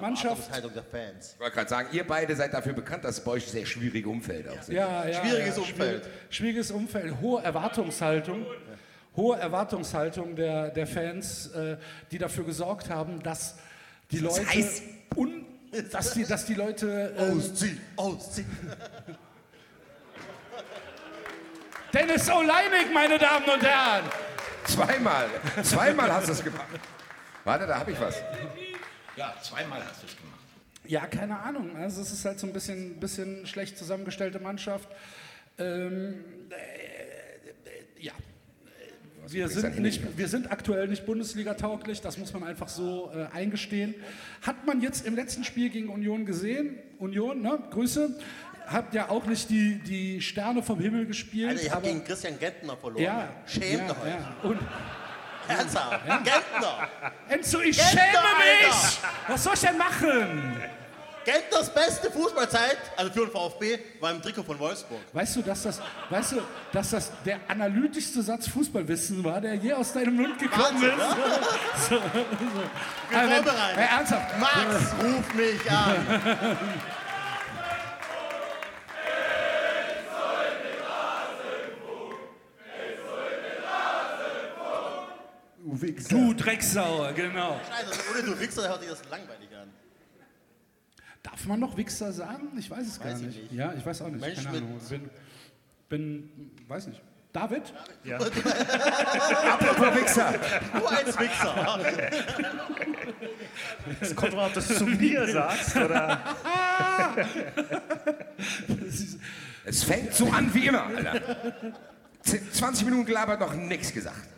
Mannschaft, 0.00 0.48
Erwartungshaltung 0.50 0.72
der 0.74 0.82
Fans. 0.84 1.32
Ich 1.34 1.40
wollte 1.40 1.54
gerade 1.54 1.68
sagen, 1.70 1.88
ihr 1.92 2.06
beide 2.06 2.34
seid 2.34 2.52
dafür 2.54 2.72
bekannt, 2.72 3.04
dass 3.04 3.18
es 3.18 3.24
bei 3.24 3.32
euch 3.32 3.46
sehr 3.46 3.66
schwierige 3.66 4.08
Umfelder 4.08 4.52
auch 4.52 4.62
sind. 4.62 4.74
ja, 4.74 5.06
ja, 5.06 5.20
Schwieriges 5.24 5.56
ja, 5.56 5.62
Umfeld. 5.62 6.04
schwierig- 6.04 6.10
Schwieriges 6.34 6.70
Umfeld, 6.70 7.14
hohe 7.20 7.42
Erwartungshaltung. 7.42 8.46
Hohe 9.14 9.36
Erwartungshaltung 9.38 10.34
der, 10.36 10.70
der 10.70 10.86
Fans, 10.86 11.48
äh, 11.48 11.76
die 12.10 12.16
dafür 12.16 12.44
gesorgt 12.44 12.88
haben, 12.88 13.22
dass 13.22 13.56
die 14.10 14.20
Leute 14.20 14.46
heiß. 14.48 14.82
un, 15.16 15.44
dass 15.90 16.14
die, 16.14 16.24
dass 16.24 16.46
die 16.46 16.54
Leute 16.54 17.14
äh, 17.18 17.30
Ausziehen, 17.30 17.78
ausziehen. 17.96 18.46
Dennis 21.92 22.30
Oleinik, 22.30 22.92
meine 22.94 23.18
Damen 23.18 23.44
und 23.50 23.62
Herren. 23.62 24.04
Zweimal. 24.64 25.28
Zweimal 25.62 26.10
hast 26.10 26.28
du 26.28 26.32
es 26.32 26.42
gemacht. 26.42 26.66
Warte, 27.44 27.66
da 27.66 27.78
habe 27.78 27.92
ich 27.92 28.00
was. 28.00 28.16
Ja, 29.16 29.34
zweimal 29.42 29.80
hast 29.84 30.02
du 30.02 30.06
es 30.06 30.16
gemacht. 30.16 30.38
Ja, 30.84 31.06
keine 31.06 31.38
Ahnung. 31.38 31.76
Also 31.76 32.00
es 32.02 32.12
ist 32.12 32.24
halt 32.24 32.38
so 32.40 32.46
ein 32.46 32.52
bisschen, 32.52 32.98
bisschen 32.98 33.46
schlecht 33.46 33.76
zusammengestellte 33.78 34.38
Mannschaft. 34.40 34.88
Ähm, 35.58 36.24
äh, 36.50 36.54
äh, 36.54 38.04
ja. 38.04 38.12
Wir 39.28 39.48
sind, 39.48 39.78
nicht, 39.78 40.18
wir 40.18 40.26
sind 40.28 40.50
aktuell 40.50 40.88
nicht 40.88 41.06
Bundesliga-tauglich, 41.06 42.00
das 42.00 42.18
muss 42.18 42.32
man 42.32 42.42
einfach 42.42 42.68
so 42.68 43.12
äh, 43.14 43.26
eingestehen. 43.34 43.94
Hat 44.42 44.66
man 44.66 44.80
jetzt 44.80 45.06
im 45.06 45.14
letzten 45.14 45.44
Spiel 45.44 45.70
gegen 45.70 45.88
Union 45.88 46.26
gesehen? 46.26 46.76
Union, 46.98 47.40
ne? 47.40 47.58
Grüße. 47.70 48.18
Habt 48.66 48.94
ja 48.94 49.08
auch 49.10 49.26
nicht 49.26 49.48
die, 49.50 49.78
die 49.78 50.20
Sterne 50.20 50.62
vom 50.62 50.80
Himmel 50.80 51.06
gespielt. 51.06 51.50
Alter, 51.50 51.62
ihr 51.62 51.70
habt 51.70 51.84
aber- 51.84 51.92
gegen 51.92 52.04
Christian 52.04 52.38
Gentner 52.38 52.76
verloren. 52.76 53.02
ja, 53.02 53.28
Schämt 53.46 53.88
ja, 53.88 53.90
euch. 53.90 54.08
ja. 54.08 54.36
Und 54.42 54.58
Ernsthaft. 55.48 56.00
Gentner. 56.06 56.88
Enzo, 57.28 57.60
ich 57.60 57.76
Gentner, 57.76 58.00
schäme 58.02 58.12
mich! 58.38 58.72
Alter. 58.72 59.08
Was 59.28 59.44
soll 59.44 59.54
ich 59.54 59.60
denn 59.60 59.78
machen? 59.78 60.62
Gentners 61.24 61.72
beste 61.72 62.10
Fußballzeit, 62.10 62.78
also 62.96 63.12
für 63.12 63.20
den 63.20 63.30
VfB, 63.30 63.78
war 64.00 64.10
im 64.10 64.20
Trikot 64.20 64.42
von 64.42 64.58
Wolfsburg. 64.58 64.98
Weißt 65.12 65.36
du, 65.36 65.42
dass 65.42 65.62
das, 65.62 65.80
weißt 66.10 66.32
du, 66.32 66.42
dass 66.72 66.90
das 66.90 67.12
der 67.24 67.38
analytischste 67.46 68.22
Satz 68.22 68.48
Fußballwissen 68.48 69.22
war, 69.22 69.40
der 69.40 69.54
je 69.54 69.72
aus 69.72 69.92
deinem 69.92 70.16
Mund 70.16 70.36
gekommen 70.36 70.82
Wahnsinn, 70.82 70.90
ist? 70.90 71.88
So, 71.88 71.94
so. 71.96 72.00
Bin 72.00 73.18
Aber 73.18 73.30
wenn- 73.30 73.44
vorbereitet. 73.44 73.76
Hey, 73.76 73.88
ernsthaft. 73.98 74.38
Max, 74.40 74.94
ruf 75.00 75.34
mich 75.34 75.70
an. 75.70 76.20
Du 86.08 86.34
Drecksauer, 86.34 87.12
genau. 87.12 87.60
Scheiße, 87.60 87.86
also 87.90 88.00
ohne 88.12 88.22
du 88.34 88.40
Wichser 88.40 88.68
hört 88.68 88.80
sich 88.80 88.90
das 88.90 89.02
langweilig 89.10 89.48
an. 89.60 89.68
Darf 91.22 91.46
man 91.46 91.60
noch 91.60 91.76
Wichser 91.76 92.12
sagen? 92.12 92.48
Ich 92.58 92.68
weiß 92.70 92.84
es 92.86 92.98
gar 92.98 93.12
Weiß 93.12 93.20
ich 93.20 93.26
nicht. 93.26 93.42
nicht. 93.44 93.52
Ja, 93.52 93.72
ich 93.72 93.86
weiß 93.86 94.02
auch 94.02 94.08
nicht. 94.08 94.20
Mensch 94.20 94.42
Keine 94.44 94.60
mit- 94.60 94.62
Ahnung. 94.64 94.80
Bin, 94.88 95.10
bin, 95.88 96.50
weiß 96.68 96.88
nicht. 96.88 97.00
David? 97.32 97.62
Ja. 98.04 98.16
Apropos 98.18 99.94
Wichser. 100.00 100.34
Nur 100.74 100.90
ein 100.90 101.06
Wichser. 101.06 101.78
Es 104.00 104.14
kommt 104.16 104.32
drauf, 104.34 104.46
ob 104.48 104.52
du 104.54 104.58
es 104.60 104.76
zu 104.78 104.84
mir 104.84 105.26
sagst 105.28 105.76
oder. 105.76 106.20
Es 109.64 109.84
fängt 109.84 110.12
so 110.12 110.28
an 110.28 110.52
wie 110.52 110.66
immer, 110.66 110.86
Alter. 110.86 111.20
Z- 112.22 112.52
20 112.54 112.84
Minuten 112.84 113.06
gelabert, 113.06 113.38
noch 113.40 113.54
nichts 113.54 113.92
gesagt. 113.92 114.28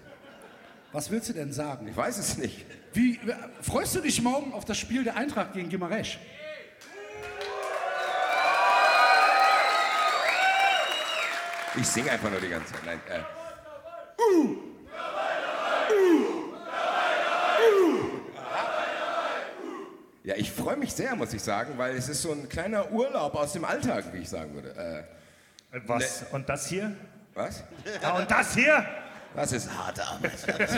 Was 0.95 1.11
willst 1.11 1.29
du 1.29 1.33
denn 1.33 1.53
sagen? 1.53 1.89
Ich 1.89 1.97
weiß 1.97 2.19
es 2.19 2.39
nicht. 2.39 2.65
Wie, 2.93 3.19
freust 3.61 3.97
du 3.97 4.01
dich 4.01 4.23
morgen 4.23 4.53
auf 4.53 4.65
das 4.65 4.79
Spiel 4.79 5.03
der 5.03 5.17
Eintracht 5.17 5.53
gegen 5.53 5.69
Gimaresch? 5.69 6.21
Ich 11.75 11.89
singe 11.89 12.13
einfach 12.13 12.31
nur 12.31 12.41
die 12.41 12.49
ganze 12.49 12.73
Zeit. 12.73 12.87
Nein, 12.87 13.01
äh. 13.11 13.19
Ja, 20.23 20.37
ich 20.37 20.53
freue 20.53 20.77
mich 20.77 20.93
sehr, 20.93 21.17
muss 21.17 21.35
ich 21.35 21.43
sagen, 21.43 21.77
weil 21.77 21.97
es 21.97 22.09
ist 22.09 22.23
so 22.23 22.31
ein 22.31 22.49
kleiner 22.49 22.93
Urlaub 22.93 23.35
aus 23.35 23.53
dem 23.53 23.65
Alltag, 23.65 24.13
wie 24.13 24.19
ich 24.19 24.29
sagen 24.29 24.55
würde. 24.55 25.07
Äh, 25.73 25.81
Was? 25.89 26.25
Und 26.31 26.49
das 26.49 26.69
hier? 26.69 26.95
was? 27.35 27.65
Ja, 28.01 28.13
und 28.15 28.31
das 28.31 28.55
hier? 28.55 28.87
Das 29.35 29.53
ist 29.53 29.71
harte 29.71 30.07
Arbeit. 30.07 30.33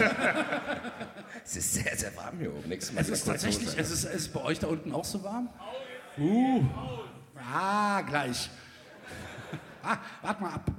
es 1.44 1.56
ist 1.56 1.74
sehr, 1.74 1.96
sehr 1.96 2.16
warm 2.16 2.38
hier 2.38 2.54
oben. 2.54 2.68
Nichts 2.68 2.90
Es 2.96 3.08
ist 3.08 3.24
tatsächlich, 3.24 3.68
es 3.76 3.90
ist, 3.90 4.04
es 4.04 4.14
ist 4.14 4.32
bei 4.32 4.42
euch 4.42 4.58
da 4.58 4.68
unten 4.68 4.92
auch 4.92 5.04
so 5.04 5.22
warm? 5.22 5.50
Uh. 6.18 6.64
Ah, 7.52 8.00
gleich. 8.02 8.50
Ah, 9.82 9.98
wart 10.22 10.40
mal 10.40 10.54
ab. 10.54 10.70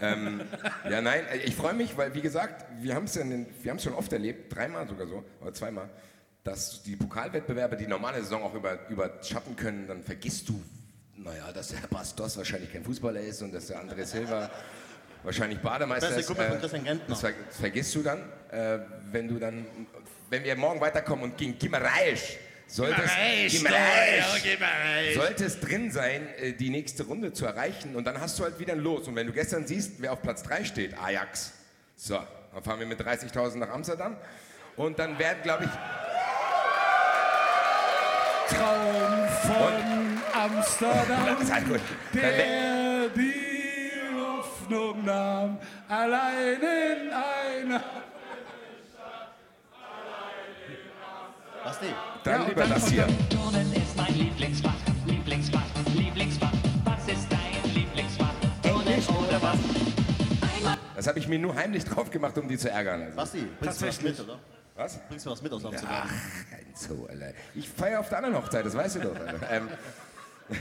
Ja, 0.00 1.00
nein, 1.00 1.24
äh, 1.32 1.38
ich 1.38 1.56
freue 1.56 1.74
mich, 1.74 1.96
weil, 1.96 2.14
wie 2.14 2.20
gesagt, 2.20 2.64
wir 2.80 2.94
haben 2.94 3.04
es 3.04 3.14
ja 3.14 3.24
wir 3.24 3.78
schon 3.78 3.94
oft 3.94 4.12
erlebt, 4.12 4.54
dreimal 4.54 4.86
sogar 4.86 5.06
so, 5.06 5.24
oder 5.40 5.52
zweimal, 5.52 5.88
dass 6.44 6.82
die 6.82 6.96
Pokalwettbewerbe 6.96 7.76
die 7.76 7.86
normale 7.86 8.22
Saison 8.22 8.42
auch 8.42 8.54
über, 8.54 8.88
überschatten 8.88 9.56
können. 9.56 9.88
Dann 9.88 10.02
vergisst 10.02 10.48
du, 10.48 10.62
naja, 11.16 11.50
dass 11.52 11.68
der 11.68 11.86
Bastos 11.88 12.36
wahrscheinlich 12.36 12.72
kein 12.72 12.84
Fußballer 12.84 13.20
ist 13.20 13.42
und 13.42 13.52
dass 13.52 13.66
der 13.66 13.82
André 13.82 14.04
Silva 14.04 14.50
wahrscheinlich 15.22 15.58
Bademeister 15.60 16.08
Beste 16.08 16.20
ist. 16.20 16.26
Kumpel 16.26 16.46
von 16.46 16.56
äh, 16.56 16.60
Christian 16.60 16.84
Gentner. 16.84 17.06
Das, 17.08 17.20
ver 17.20 17.32
das 17.46 17.56
vergisst 17.58 17.94
du 17.94 18.02
dann, 18.02 18.20
äh, 18.50 18.78
wenn 19.10 19.28
du 19.28 19.38
dann, 19.38 19.66
wenn 20.30 20.44
wir 20.44 20.56
morgen 20.56 20.80
weiterkommen 20.80 21.24
und 21.24 21.36
gegen 21.36 21.58
Gimareisch 21.58 22.38
sollte 22.66 23.02
es, 23.02 23.52
Gimareisch, 23.52 25.14
sollte 25.14 25.44
es 25.46 25.58
drin 25.60 25.90
sein, 25.90 26.28
äh, 26.38 26.52
die 26.52 26.70
nächste 26.70 27.04
Runde 27.04 27.32
zu 27.32 27.46
erreichen 27.46 27.96
und 27.96 28.04
dann 28.04 28.20
hast 28.20 28.38
du 28.38 28.44
halt 28.44 28.58
wieder 28.58 28.74
ein 28.74 28.80
Los. 28.80 29.08
Und 29.08 29.16
wenn 29.16 29.26
du 29.26 29.32
gestern 29.32 29.66
siehst, 29.66 29.92
wer 29.98 30.12
auf 30.12 30.22
Platz 30.22 30.42
3 30.42 30.64
steht, 30.64 30.98
Ajax, 30.98 31.52
so, 31.96 32.18
dann 32.52 32.62
fahren 32.62 32.78
wir 32.78 32.86
mit 32.86 33.00
30.000 33.00 33.56
nach 33.56 33.70
Amsterdam 33.70 34.16
und 34.76 34.98
dann 34.98 35.18
werden, 35.18 35.38
glaube 35.42 35.64
ich, 35.64 35.70
Traum 38.48 39.28
von 39.42 40.22
Amsterdam, 40.32 41.26
Das 41.26 41.40
ist 41.42 41.52
halt 41.52 41.68
gut. 41.68 41.80
Der 42.14 43.08
die 43.08 43.47
Hoffnung 44.68 45.04
nahm, 45.04 45.58
allein 45.88 46.60
in 46.60 47.10
einer... 47.10 47.82
Was 51.64 51.80
die? 51.80 51.86
dann 52.24 52.42
Ja, 52.42 52.48
lieber 52.48 52.60
dann- 52.62 52.70
das 52.70 52.88
hier. 52.88 53.06
Turnen 53.30 53.72
ist 53.72 53.96
mein 53.96 54.14
Lieblingsfach, 54.14 54.74
Lieblingsfach, 55.06 55.62
Lieblingsfach. 55.94 56.52
Was 56.84 57.08
ist 57.14 57.26
dein 57.30 57.72
Lieblingsfach? 57.74 58.34
Turnen 58.62 59.04
oder 59.26 59.42
was? 59.42 59.58
Das 60.96 61.06
habe 61.06 61.18
ich 61.18 61.28
mir 61.28 61.38
nur 61.38 61.54
heimlich 61.54 61.84
drauf 61.84 62.10
gemacht, 62.10 62.36
um 62.36 62.46
die 62.48 62.58
zu 62.58 62.70
ärgern. 62.70 63.02
Also. 63.02 63.16
Basti, 63.16 63.46
bringst 63.60 63.82
du 63.82 63.86
was 63.86 64.02
mit, 64.02 64.20
oder? 64.20 64.38
Was? 64.76 64.98
Bringst 65.08 65.26
du 65.26 65.30
was 65.30 65.42
mit 65.42 65.52
aus 65.52 65.64
Amsterdam? 65.64 66.02
Ach, 66.04 66.50
kein 66.50 66.66
Zoo, 66.74 67.06
Alter. 67.06 67.32
Ich 67.54 67.68
feiere 67.68 68.00
auf 68.00 68.08
der 68.08 68.18
anderen 68.18 68.36
Hochzeit, 68.36 68.66
das 68.66 68.74
weißt 68.74 68.96
du 68.96 69.00
doch. 69.00 69.16
Ähm, 69.50 69.68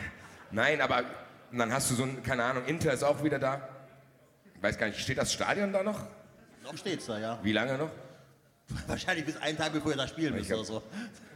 nein, 0.51 0.79
aber 0.81 1.03
dann 1.51 1.73
hast 1.73 1.91
du 1.91 1.95
so 1.95 2.03
ein, 2.03 2.23
keine 2.23 2.43
Ahnung, 2.43 2.63
Inter 2.65 2.93
ist 2.93 3.03
auch 3.03 3.21
wieder 3.23 3.39
da. 3.39 3.76
Ich 4.57 4.63
weiß 4.63 4.77
gar 4.77 4.87
nicht, 4.87 4.99
steht 4.99 5.17
das 5.17 5.31
Stadion 5.33 5.71
da 5.71 5.83
noch? 5.83 6.01
Noch 6.63 6.77
steht's 6.77 7.05
da, 7.05 7.19
ja. 7.19 7.39
Wie 7.43 7.53
lange 7.53 7.77
noch? 7.77 7.89
Wahrscheinlich 8.87 9.25
bis 9.25 9.37
einen 9.37 9.57
Tag, 9.57 9.71
bevor 9.71 9.91
ihr 9.91 9.97
da 9.97 10.07
spielen 10.07 10.33
müsst 10.35 10.49
hab- 10.51 10.57
oder 10.57 10.65
so. 10.65 10.83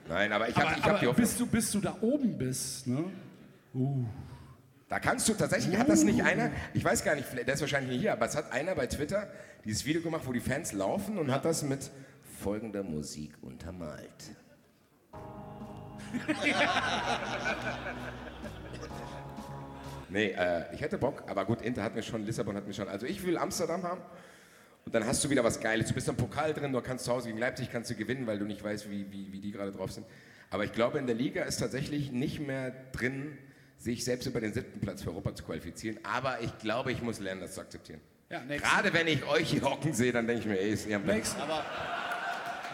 Nein, 0.09 0.33
aber 0.33 0.49
ich 0.49 0.55
habe 0.55 0.75
ich 0.77 0.83
hab 0.83 0.99
die 0.99 1.07
Hoffnung. 1.07 1.25
bis, 1.25 1.37
du, 1.37 1.45
bis 1.45 1.71
du 1.71 1.79
da 1.79 1.95
oben 2.01 2.37
bist, 2.37 2.87
ne? 2.87 3.05
Da 4.89 4.99
kannst 4.99 5.29
du 5.29 5.33
tatsächlich, 5.33 5.77
hat 5.77 5.87
das 5.87 6.03
nicht 6.03 6.21
einer, 6.23 6.51
ich 6.73 6.83
weiß 6.83 7.03
gar 7.05 7.15
nicht, 7.15 7.25
vielleicht- 7.27 7.47
der 7.47 7.55
ist 7.55 7.61
wahrscheinlich 7.61 7.91
nicht 7.91 8.01
hier, 8.01 8.11
aber 8.11 8.25
es 8.25 8.35
hat 8.35 8.51
einer 8.51 8.75
bei 8.75 8.87
Twitter 8.87 9.29
dieses 9.63 9.85
Video 9.85 10.01
gemacht, 10.01 10.23
wo 10.25 10.33
die 10.33 10.41
Fans 10.41 10.73
laufen 10.73 11.17
und 11.17 11.31
hat 11.31 11.45
das 11.45 11.63
mit 11.63 11.89
folgender 12.41 12.83
Musik 12.83 13.31
untermalt. 13.41 14.31
nee, 20.12 20.32
äh, 20.38 20.74
ich 20.74 20.82
hätte 20.82 20.98
Bock, 20.98 21.24
aber 21.27 21.46
gut, 21.46 21.62
Inter 21.62 21.84
hat 21.84 21.96
mir 21.96 22.03
schon, 22.03 22.25
Lissabon 22.25 22.56
hat 22.56 22.68
mir 22.68 22.74
schon, 22.74 22.88
also 22.88 23.06
ich 23.06 23.25
will 23.25 23.38
Amsterdam 23.38 23.84
haben 23.84 24.01
und 24.86 24.96
dann 24.96 25.06
hast 25.06 25.24
du 25.24 25.30
wieder 25.30 25.44
was 25.44 25.60
Geiles. 25.60 25.88
Du 25.88 25.94
bist 25.94 26.08
im 26.08 26.15
Pokal 26.15 26.53
drin, 26.53 26.72
du 26.72 26.82
kannst 26.82 27.06
zu 27.06 27.12
Hause 27.12 27.27
gegen 27.27 27.39
Leipzig 27.39 27.72
kannst 27.72 27.89
du 27.89 27.96
gewinnen, 27.96 28.27
weil 28.27 28.39
du 28.39 28.46
nicht 28.46 28.63
weißt, 28.63 28.89
wie, 28.89 29.12
wie, 29.12 29.32
wie 29.32 29.39
die 29.39 29.51
gerade 29.51 29.72
drauf 29.72 29.91
sind. 29.91 30.06
Aber 30.50 30.65
ich 30.65 30.74
glaube, 30.74 30.98
in 31.00 31.08
der 31.08 31.15
Liga 31.15 31.44
ist 31.44 31.58
tatsächlich 31.58 32.12
nicht 32.12 32.39
mehr 32.39 32.74
drin, 32.91 33.38
sich 33.77 34.03
selbst 34.03 34.27
über 34.27 34.41
den 34.41 34.53
siebten 34.53 34.80
Platz 34.80 35.01
für 35.01 35.10
Europa 35.10 35.34
zu 35.36 35.44
qualifizieren. 35.44 36.00
Aber 36.03 36.41
ich 36.41 36.58
glaube, 36.60 36.91
ich 36.91 37.01
muss 37.01 37.20
lernen, 37.20 37.41
das 37.41 37.53
zu 37.53 37.62
akzeptieren. 37.62 38.01
Ja, 38.30 38.41
Gerade 38.48 38.94
wenn 38.94 39.08
ich 39.08 39.25
euch 39.27 39.50
hier 39.50 39.62
hocken 39.62 39.94
sehe, 39.94 40.12
dann 40.12 40.27
denke 40.27 40.41
ich 40.41 40.48
mir, 40.48 40.60
ey, 40.60 40.72
ist 40.72 40.88
eher 40.88 41.00
ein 41.00 41.06
nächsten, 41.06 41.41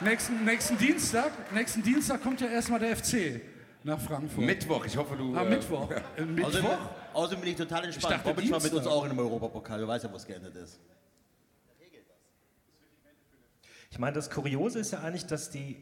nächsten, 0.02 0.46
nächsten 0.46 0.78
Dienstag, 0.78 1.32
nächsten 1.54 1.82
Dienstag 1.82 2.22
kommt 2.22 2.42
ja 2.42 2.48
erstmal 2.48 2.80
der 2.80 2.96
FC 2.96 3.42
nach 3.88 4.00
Frankfurt. 4.00 4.46
Mittwoch. 4.46 4.86
Ich 4.86 4.96
hoffe, 4.96 5.16
du. 5.16 5.36
Ah, 5.36 5.44
äh, 5.44 5.50
Mittwoch. 5.50 5.90
Äh, 5.90 6.26
Mittwoch? 6.26 6.48
Außerdem, 6.48 6.70
außerdem 7.14 7.42
bin 7.42 7.50
ich 7.50 7.56
total 7.56 7.86
entspannt. 7.86 8.14
dachte 8.16 8.30
Bobic 8.34 8.52
war 8.52 8.62
mit 8.62 8.74
uns 8.74 8.86
auch 8.86 9.06
in 9.06 9.12
einem 9.12 9.20
Europapokal. 9.20 9.80
Du 9.80 9.88
weißt 9.88 10.06
ja, 10.06 10.12
wo 10.12 10.18
es 10.18 10.26
geendet 10.26 10.56
ist. 10.56 10.80
Ich 13.90 14.00
meine, 14.00 14.14
das 14.14 14.30
Kuriose 14.30 14.80
ist 14.80 14.92
ja 14.92 15.00
eigentlich, 15.00 15.26
dass 15.26 15.50
die, 15.50 15.82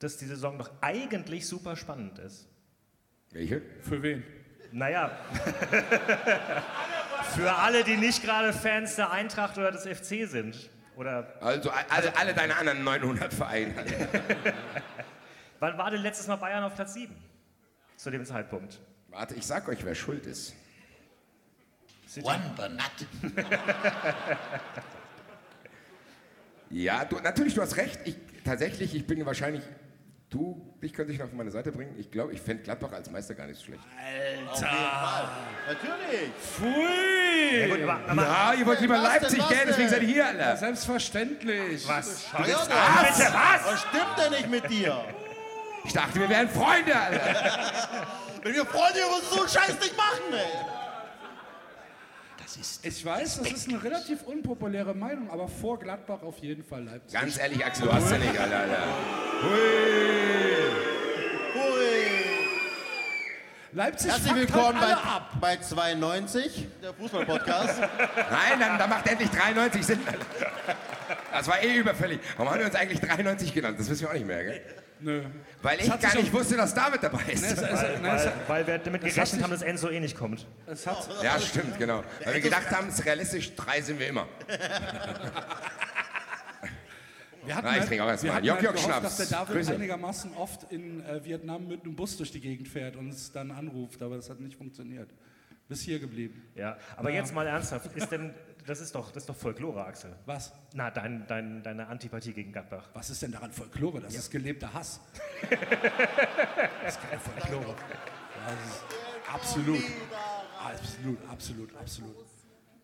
dass 0.00 0.16
die 0.18 0.26
Saison 0.26 0.58
doch 0.58 0.70
eigentlich 0.80 1.46
super 1.46 1.76
spannend 1.76 2.18
ist. 2.18 2.48
Welche? 3.30 3.62
Für 3.80 4.02
wen? 4.02 4.24
Naja. 4.72 5.10
Für 7.34 7.54
alle, 7.54 7.84
die 7.84 7.96
nicht 7.96 8.22
gerade 8.22 8.52
Fans 8.52 8.96
der 8.96 9.10
Eintracht 9.12 9.56
oder 9.56 9.70
des 9.70 9.86
FC 9.86 10.28
sind. 10.28 10.70
Oder 10.96 11.32
Also 11.40 11.70
alle, 11.70 12.16
alle 12.16 12.34
deine 12.34 12.56
anderen 12.56 12.84
900 12.84 13.32
Vereine. 13.32 13.74
wann 15.62 15.78
war 15.78 15.90
denn 15.90 16.02
letztes 16.02 16.26
Mal 16.26 16.36
Bayern 16.36 16.64
auf 16.64 16.74
Platz 16.74 16.94
7? 16.94 17.14
Zu 17.96 18.10
dem 18.10 18.24
Zeitpunkt. 18.26 18.80
Warte, 19.08 19.34
ich 19.34 19.46
sag 19.46 19.68
euch, 19.68 19.84
wer 19.84 19.94
schuld 19.94 20.26
ist. 20.26 20.54
One 22.22 22.52
Banat. 22.56 22.90
Ja, 26.74 27.04
du, 27.04 27.16
natürlich, 27.16 27.54
du 27.54 27.60
hast 27.60 27.76
recht. 27.76 28.00
Ich, 28.06 28.16
tatsächlich, 28.46 28.94
ich 28.94 29.06
bin 29.06 29.24
wahrscheinlich. 29.26 29.62
Du, 30.30 30.74
dich 30.82 30.94
könnte 30.94 31.12
ich 31.12 31.18
noch 31.18 31.26
auf 31.26 31.32
meine 31.34 31.50
Seite 31.50 31.70
bringen. 31.70 31.94
Ich 31.98 32.10
glaube, 32.10 32.32
ich 32.32 32.40
fände 32.40 32.62
Gladbach 32.62 32.92
als 32.92 33.10
Meister 33.10 33.34
gar 33.34 33.46
nicht 33.46 33.58
so 33.58 33.66
schlecht. 33.66 33.82
Natürlich. 35.68 36.30
Pfui! 36.40 37.58
Ja, 37.60 37.66
gut, 37.68 37.82
aber, 37.82 38.08
aber, 38.08 38.22
Ja, 38.22 38.54
ihr 38.54 38.64
wollt 38.64 38.80
lieber 38.80 38.94
Was 38.94 39.02
Leipzig, 39.02 39.40
was 39.40 39.48
gell? 39.50 39.64
Deswegen 39.66 39.88
seid 39.90 40.02
ihr 40.02 40.08
hier, 40.08 40.26
Alter. 40.26 40.56
Selbstverständlich. 40.56 41.86
was? 41.86 42.32
Ja, 42.32 42.38
Ah, 42.38 42.42
bitte, 43.02 43.28
was? 43.34 43.66
Was 43.66 43.80
stimmt 43.82 44.18
denn 44.18 44.30
nicht 44.30 44.48
mit 44.48 44.70
dir? 44.70 45.04
Ich 45.84 45.92
dachte, 45.92 46.20
wir 46.20 46.28
wären 46.28 46.48
Freunde, 46.48 46.94
Alter. 46.94 47.20
Wenn 48.42 48.54
wir 48.54 48.66
Freunde 48.66 49.00
uns 49.06 49.30
so 49.30 49.40
einen 49.40 49.48
Scheiß 49.48 49.80
nicht 49.80 49.96
machen, 49.96 50.32
ey. 50.32 50.66
Das 52.38 52.56
ist 52.56 52.84
Ich 52.84 53.04
weiß, 53.04 53.38
das 53.38 53.52
ist 53.52 53.68
eine 53.68 53.82
relativ 53.82 54.22
unpopuläre 54.24 54.94
Meinung, 54.94 55.30
aber 55.30 55.48
vor 55.48 55.78
Gladbach 55.78 56.22
auf 56.22 56.38
jeden 56.38 56.64
Fall 56.64 56.84
Leipzig. 56.84 57.18
Ganz 57.18 57.38
ehrlich, 57.38 57.64
Axel, 57.64 57.86
du 57.86 57.92
hast 57.92 58.10
ja 58.10 58.18
nicht, 58.18 58.38
Alter. 58.38 58.58
Alter. 58.58 58.84
Leipzig 63.74 64.10
Herzlich 64.10 64.32
fuckt 64.32 64.54
willkommen 64.54 64.80
halt 64.80 64.96
bei, 65.02 65.10
ab. 65.10 65.30
bei 65.40 65.56
92, 65.56 66.66
der 66.82 66.92
Fußball-Podcast. 66.92 67.80
Nein, 67.80 68.60
dann, 68.60 68.78
dann 68.78 68.90
macht 68.90 69.06
endlich 69.08 69.30
93 69.30 69.86
Sinn. 69.86 70.00
Alter. 70.06 70.26
Das 71.32 71.48
war 71.48 71.62
eh 71.62 71.76
überfällig. 71.76 72.20
Warum 72.36 72.52
haben 72.52 72.58
wir 72.58 72.66
uns 72.66 72.74
eigentlich 72.74 73.00
93 73.00 73.54
genannt? 73.54 73.80
Das 73.80 73.88
wissen 73.88 74.02
wir 74.02 74.10
auch 74.10 74.14
nicht 74.14 74.26
mehr, 74.26 74.44
gell? 74.44 74.60
Nö. 75.02 75.22
Weil 75.62 75.80
ich 75.80 76.00
gar 76.00 76.14
nicht 76.16 76.32
wusste, 76.32 76.56
dass 76.56 76.72
David 76.74 77.02
dabei 77.02 77.22
ist. 77.32 77.42
Es, 77.44 77.52
es, 77.52 77.60
es, 77.60 78.02
Weil, 78.02 78.32
weil 78.46 78.66
wir 78.66 78.78
damit 78.78 79.00
gerechnet 79.00 79.26
sich- 79.28 79.42
haben, 79.42 79.50
dass 79.50 79.62
Enzo 79.62 79.88
eh 79.88 79.98
nicht 80.00 80.16
kommt. 80.16 80.46
es 80.66 80.86
hat, 80.86 81.08
Ja, 81.22 81.38
stimmt, 81.40 81.78
genau. 81.78 82.04
Weil 82.24 82.34
wir 82.34 82.40
gedacht 82.40 82.70
haben, 82.70 82.88
es 82.88 82.98
ist 83.00 83.04
realistisch, 83.06 83.54
drei 83.56 83.80
sind 83.80 83.98
wir 83.98 84.08
immer. 84.08 84.26
wir 87.44 87.54
hatten 87.56 87.66
Na, 87.66 87.72
ich 87.72 87.78
halt- 87.80 87.88
trinke 87.88 88.04
auch 88.04 88.08
erst 88.08 88.22
wir 88.22 88.30
mal. 88.30 88.36
hatten 88.36 88.46
Jock, 88.46 88.56
halt 88.58 88.66
gehofft, 88.68 88.84
Schnaps. 88.84 89.02
dass 89.02 89.28
der 89.28 89.38
David 89.38 89.54
Grüße. 89.56 89.74
einigermaßen 89.74 90.34
oft 90.36 90.70
in 90.72 91.04
äh, 91.04 91.24
Vietnam 91.24 91.66
mit 91.66 91.84
einem 91.84 91.96
Bus 91.96 92.16
durch 92.16 92.30
die 92.30 92.40
Gegend 92.40 92.68
fährt 92.68 92.94
und 92.96 93.06
uns 93.08 93.32
dann 93.32 93.50
anruft, 93.50 94.00
aber 94.02 94.16
das 94.16 94.30
hat 94.30 94.38
nicht 94.40 94.56
funktioniert. 94.56 95.10
Bis 95.68 95.82
hier 95.82 95.98
geblieben. 95.98 96.42
Ja, 96.54 96.76
aber 96.96 97.10
Ja. 97.10 97.16
jetzt 97.16 97.34
mal 97.34 97.46
ernsthaft, 97.46 97.90
ist 97.96 98.10
denn, 98.12 98.32
das 98.66 98.80
ist 98.80 98.94
doch, 98.94 99.10
das 99.10 99.24
ist 99.24 99.28
doch 99.28 99.36
Folklore, 99.36 99.84
Axel. 99.84 100.14
Was? 100.26 100.52
Na, 100.74 100.90
dein, 100.90 101.26
dein, 101.26 101.62
deine 101.62 101.86
Antipathie 101.88 102.32
gegen 102.32 102.52
Gladbach. 102.52 102.88
Was 102.94 103.10
ist 103.10 103.22
denn 103.22 103.32
daran 103.32 103.52
Folklore? 103.52 104.00
Das 104.00 104.14
ist 104.14 104.30
gelebter 104.30 104.72
Hass. 104.72 105.00
das 105.50 106.94
ist 106.94 107.00
kein 107.08 107.18
Folklore. 107.20 107.74
Das 108.46 108.54
ist 108.54 108.82
absolut. 109.32 109.82
Absolut, 110.64 111.18
absolut, 111.30 111.76
absolut. 111.76 112.16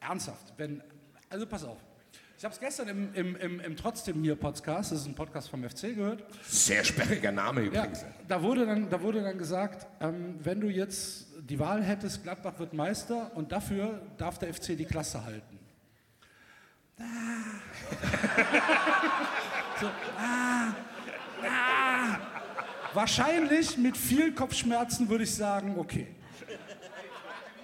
Ernsthaft. 0.00 0.54
Wenn, 0.56 0.82
also 1.30 1.47
pass 1.47 1.64
auf. 1.64 1.78
Ich 2.37 2.44
habe 2.44 2.54
es 2.54 2.61
gestern 2.61 2.88
im, 2.88 3.14
im, 3.14 3.37
im, 3.37 3.61
im 3.61 3.76
Trotzdem 3.76 4.23
hier 4.23 4.37
Podcast, 4.37 4.92
das 4.92 5.00
ist 5.00 5.06
ein 5.06 5.14
Podcast 5.16 5.49
vom 5.49 5.68
FC 5.68 5.97
gehört. 5.97 6.23
Sehr 6.47 6.85
sperriger 6.85 7.32
Name 7.32 7.62
Ja, 7.62 7.66
übrigens. 7.66 8.04
da 8.28 8.40
wurde 8.40 8.64
dann, 8.64 8.88
da 8.88 9.02
wurde 9.02 9.23
dann 9.23 9.38
gesagt, 9.38 9.88
ähm, 10.00 10.37
wenn 10.38 10.61
du 10.61 10.68
jetzt 10.68 11.26
die 11.40 11.58
Wahl 11.58 11.82
hättest, 11.82 12.23
Gladbach 12.23 12.58
wird 12.61 12.75
Meister 12.75 13.32
und 13.35 13.50
dafür 13.50 14.00
darf 14.18 14.38
der 14.38 14.54
FC 14.54 14.76
die 14.76 14.85
Klasse 14.85 15.25
halten. 15.25 15.57
Ah. 16.98 17.04
so, 19.80 19.86
ah, 20.18 20.74
ah. 21.44 22.18
Wahrscheinlich 22.94 23.76
mit 23.76 23.96
viel 23.96 24.34
Kopfschmerzen 24.34 25.08
würde 25.08 25.24
ich 25.24 25.34
sagen, 25.34 25.78
okay. 25.78 26.08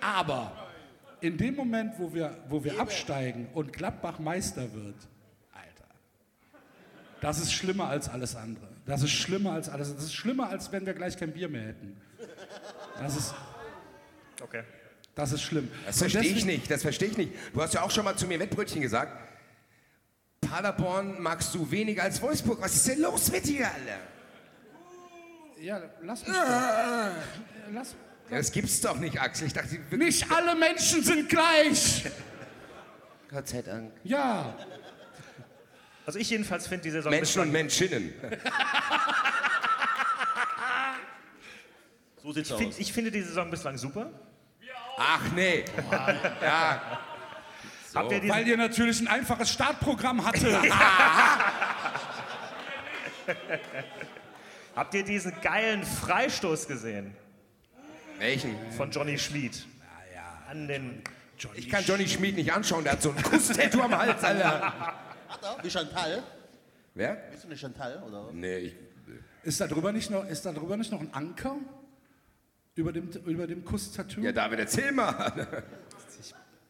Aber 0.00 0.68
in 1.20 1.36
dem 1.36 1.56
Moment, 1.56 1.94
wo 1.98 2.12
wir, 2.12 2.36
wo 2.48 2.62
wir 2.62 2.78
absteigen 2.78 3.48
und 3.54 3.72
Gladbach 3.72 4.18
Meister 4.18 4.72
wird, 4.74 4.96
Alter, 5.52 5.88
das 7.20 7.38
ist 7.40 7.52
schlimmer 7.52 7.88
als 7.88 8.08
alles 8.08 8.36
andere. 8.36 8.68
Das 8.86 9.02
ist 9.02 9.12
schlimmer 9.12 9.52
als 9.52 9.68
alles. 9.68 9.94
Das 9.94 10.04
ist 10.04 10.14
schlimmer, 10.14 10.50
als 10.50 10.70
wenn 10.70 10.84
wir 10.84 10.92
gleich 10.92 11.16
kein 11.16 11.32
Bier 11.32 11.48
mehr 11.48 11.68
hätten. 11.68 11.96
Das 13.00 13.16
ist, 13.16 13.34
Okay. 14.44 14.62
Das 15.14 15.32
ist 15.32 15.42
schlimm. 15.42 15.70
Das 15.86 15.98
verstehe 15.98 16.22
ich 16.22 16.44
nicht, 16.44 16.70
das 16.70 16.82
verstehe 16.82 17.08
ich 17.08 17.16
nicht. 17.16 17.32
Du 17.52 17.62
hast 17.62 17.74
ja 17.74 17.82
auch 17.82 17.90
schon 17.90 18.04
mal 18.04 18.16
zu 18.16 18.26
mir 18.26 18.38
Wettbrötchen 18.40 18.80
gesagt. 18.80 19.16
Paderborn 20.40 21.20
magst 21.22 21.54
du 21.54 21.70
weniger 21.70 22.02
als 22.02 22.20
Wolfsburg. 22.20 22.60
Was 22.60 22.74
ist 22.74 22.88
denn 22.88 23.00
los 23.00 23.30
mit 23.30 23.46
dir, 23.46 23.66
Alter? 23.66 23.98
Ja, 25.60 25.80
lass 26.02 26.26
mich 26.26 26.36
doch. 26.36 27.12
Lass, 27.72 27.94
Ja, 28.30 28.36
das 28.36 28.52
gibt's 28.52 28.80
doch 28.80 28.98
nicht, 28.98 29.18
Axel. 29.20 29.46
Ich 29.46 29.52
dachte, 29.52 29.78
nicht 29.96 30.30
alle 30.30 30.54
Menschen 30.54 31.02
sind 31.02 31.28
gleich. 31.28 32.04
Gott 33.30 33.48
sei 33.48 33.62
Dank. 33.62 33.92
Ja, 34.04 34.54
Also 36.06 36.18
ich 36.18 36.28
jedenfalls 36.28 36.66
finde 36.66 36.82
die 36.84 36.90
Saison 36.90 37.10
Menschen 37.10 37.40
und 37.42 37.52
Menschinnen. 37.52 38.12
So 42.22 42.32
sieht's 42.32 42.48
ich, 42.48 42.54
aus. 42.54 42.60
find, 42.60 42.80
ich 42.80 42.92
finde 42.92 43.10
die 43.10 43.20
Saison 43.20 43.50
bislang 43.50 43.76
super. 43.76 44.10
Ach 44.96 45.22
nee. 45.34 45.64
Ja, 46.40 46.80
Habt 47.94 48.10
ihr 48.10 48.28
weil 48.28 48.46
ihr 48.48 48.56
natürlich 48.56 49.00
ein 49.00 49.08
einfaches 49.08 49.50
Startprogramm 49.50 50.24
hatte. 50.26 50.60
habt 54.74 54.94
ihr 54.94 55.04
diesen 55.04 55.32
geilen 55.40 55.84
Freistoß 55.84 56.66
gesehen 56.66 57.14
welchen? 58.18 58.56
von 58.72 58.90
Johnny 58.90 59.16
Schmid? 59.18 59.66
An 60.48 60.66
den 60.68 61.02
Ich 61.54 61.68
kann 61.70 61.84
Johnny 61.84 62.08
Schmid 62.08 62.36
nicht 62.36 62.52
anschauen, 62.52 62.84
der 62.84 62.94
hat 62.94 63.02
so 63.02 63.10
ein 63.10 63.22
Kusstattoo 63.22 63.80
am 63.82 63.96
Hals, 63.96 64.22
Alter. 64.22 64.60
Hat 65.28 65.42
er? 65.42 65.56
Wie 65.62 65.70
Chantal? 65.70 66.22
Wer? 66.94 67.14
Bist 67.30 67.44
du 67.44 67.48
eine 67.48 67.56
Chantal? 67.56 68.02
Oder? 68.06 68.26
was? 68.26 68.32
Nee, 68.32 68.56
ich. 68.58 68.74
Ist 69.42 69.60
da 69.60 69.66
drüber 69.66 69.92
nicht 69.92 70.10
noch, 70.10 70.26
ist 70.26 70.44
da 70.46 70.52
drüber 70.52 70.76
nicht 70.76 70.90
noch 70.90 71.00
ein 71.00 71.12
Anker? 71.12 71.56
Über 72.76 72.92
dem, 72.92 73.08
über 73.24 73.46
dem 73.46 73.64
Kuss-Tattoo? 73.64 74.20
Ja, 74.20 74.32
David, 74.32 74.58
erzähl 74.60 74.90
mal. 74.90 75.32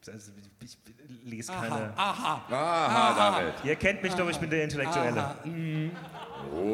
also, 0.07 0.33
ich 0.61 0.77
lese 1.25 1.51
aha, 1.53 1.67
keine. 1.67 1.93
aha. 1.97 2.43
Aha, 2.51 3.31
David. 3.31 3.55
Ihr 3.65 3.77
kennt 3.77 4.03
mich 4.03 4.13
doch, 4.13 4.29
ich 4.29 4.37
bin 4.37 4.51
der 4.51 4.65
Intellektuelle. 4.65 5.21
aha 5.21 5.37
mm. 5.45 5.91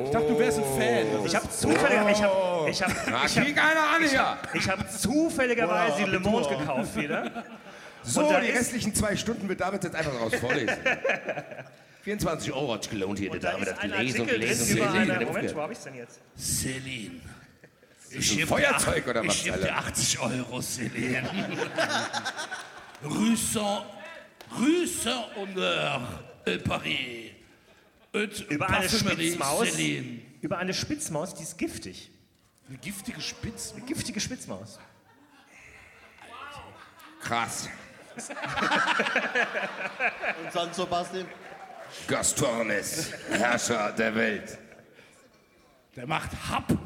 Ich 0.05 0.11
dachte, 0.11 0.27
du 0.27 0.39
wärst 0.39 0.59
ein 0.59 0.65
Fan. 0.65 1.25
Ich 1.25 1.37
habe 1.37 1.49
zufällig, 1.49 2.01
ich 2.11 2.23
habe, 2.23 2.71
ich 2.71 2.83
habe, 2.83 2.93
ich 3.27 3.39
habe, 3.39 3.81
an 3.81 4.09
hier. 4.09 4.39
ich 4.53 4.69
habe 4.69 4.89
zufälligerweise 4.89 6.05
die 6.05 6.11
Le 6.11 6.19
Monde 6.19 6.49
gekauft 6.49 6.97
wieder. 6.97 7.45
So, 8.03 8.23
die 8.41 8.51
restlichen 8.51 8.95
zwei 8.95 9.15
Stunden 9.15 9.49
wird 9.49 9.61
David 9.61 9.85
jetzt 9.85 9.95
einfach 9.95 10.21
raus 10.21 10.35
vorlesen. 10.35 10.77
24 12.03 12.53
Euro 12.53 12.75
hat 12.75 12.91
gelohnt 12.91 13.19
hier. 13.19 13.31
Der 13.31 13.41
Da 13.41 13.53
David 13.53 13.69
hat 13.69 13.81
ein 13.83 13.91
gelesen 13.91 14.21
und 14.23 14.29
gelesen 14.29 14.77
über 14.77 14.91
eine, 14.91 15.27
Moment, 15.27 15.55
wo 15.55 15.61
habe 15.61 15.73
ich 15.73 15.79
denn 15.79 15.95
jetzt? 15.95 16.21
Celine. 16.37 17.21
Ist 18.11 18.33
ein 18.33 18.47
Feuerzeug 18.47 19.07
oder 19.07 19.25
was? 19.25 19.45
Ich 19.45 19.53
Alter? 19.53 19.77
80 19.77 20.19
Euro, 20.19 20.61
Celine. 20.61 21.29
Rue 23.05 23.37
Saint-Honneur, 24.87 26.25
äh, 26.45 26.59
Paris. 26.59 27.31
Et 28.13 28.41
Über 28.51 28.69
eine 28.69 28.89
Spitzmaus. 28.89 29.71
Celine. 29.71 30.23
Über 30.41 30.59
eine 30.59 30.75
Spitzmaus, 30.75 31.35
die 31.35 31.45
ist 31.45 31.57
giftig. 31.57 32.11
Eine 32.69 32.79
giftige 32.79 33.21
Spitze. 33.21 33.77
Eine 33.77 33.85
giftige 33.85 34.19
Spitzmaus. 34.19 34.81
Krass. 37.21 37.69
Und 40.45 40.53
San 40.53 40.75
Sebastian? 40.75 41.27
Gastornis, 42.09 43.13
Herrscher 43.31 43.93
der 43.93 44.15
Welt. 44.15 44.59
Der 45.95 46.07
macht 46.07 46.31
Happ 46.49 46.77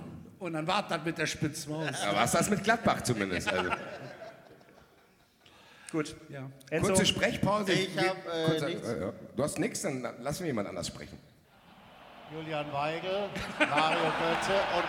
und 0.45 0.53
dann 0.53 0.67
wartet 0.67 0.91
er 0.93 0.99
mit 0.99 1.17
der 1.17 1.27
Spitzmaus. 1.27 1.91
Ja, 2.03 2.15
was 2.15 2.33
das 2.33 2.51
mit 2.51 2.63
Gladbach 2.63 3.01
zumindest? 3.03 3.51
Also, 3.51 3.71
Gut. 5.91 6.17
Ja. 6.29 6.43
Enzo, 6.71 6.89
kurze 6.89 7.07
Sprechpause. 7.07 7.73
Ich 7.73 7.97
hab, 7.97 8.17
äh, 8.27 8.45
Kurzer- 8.47 8.67
nichts. 8.67 8.89
ja. 8.89 9.13
Du 9.37 9.43
hast 9.43 9.59
nichts, 9.59 9.83
dann 9.83 10.03
lassen 10.23 10.41
wir 10.41 10.47
jemand 10.49 10.69
anders 10.69 10.89
sprechen. 10.89 11.19
Julian 12.33 12.71
Weigel, 12.73 13.29
Mario 13.59 14.01
Götze 14.19 14.55
und 14.77 14.85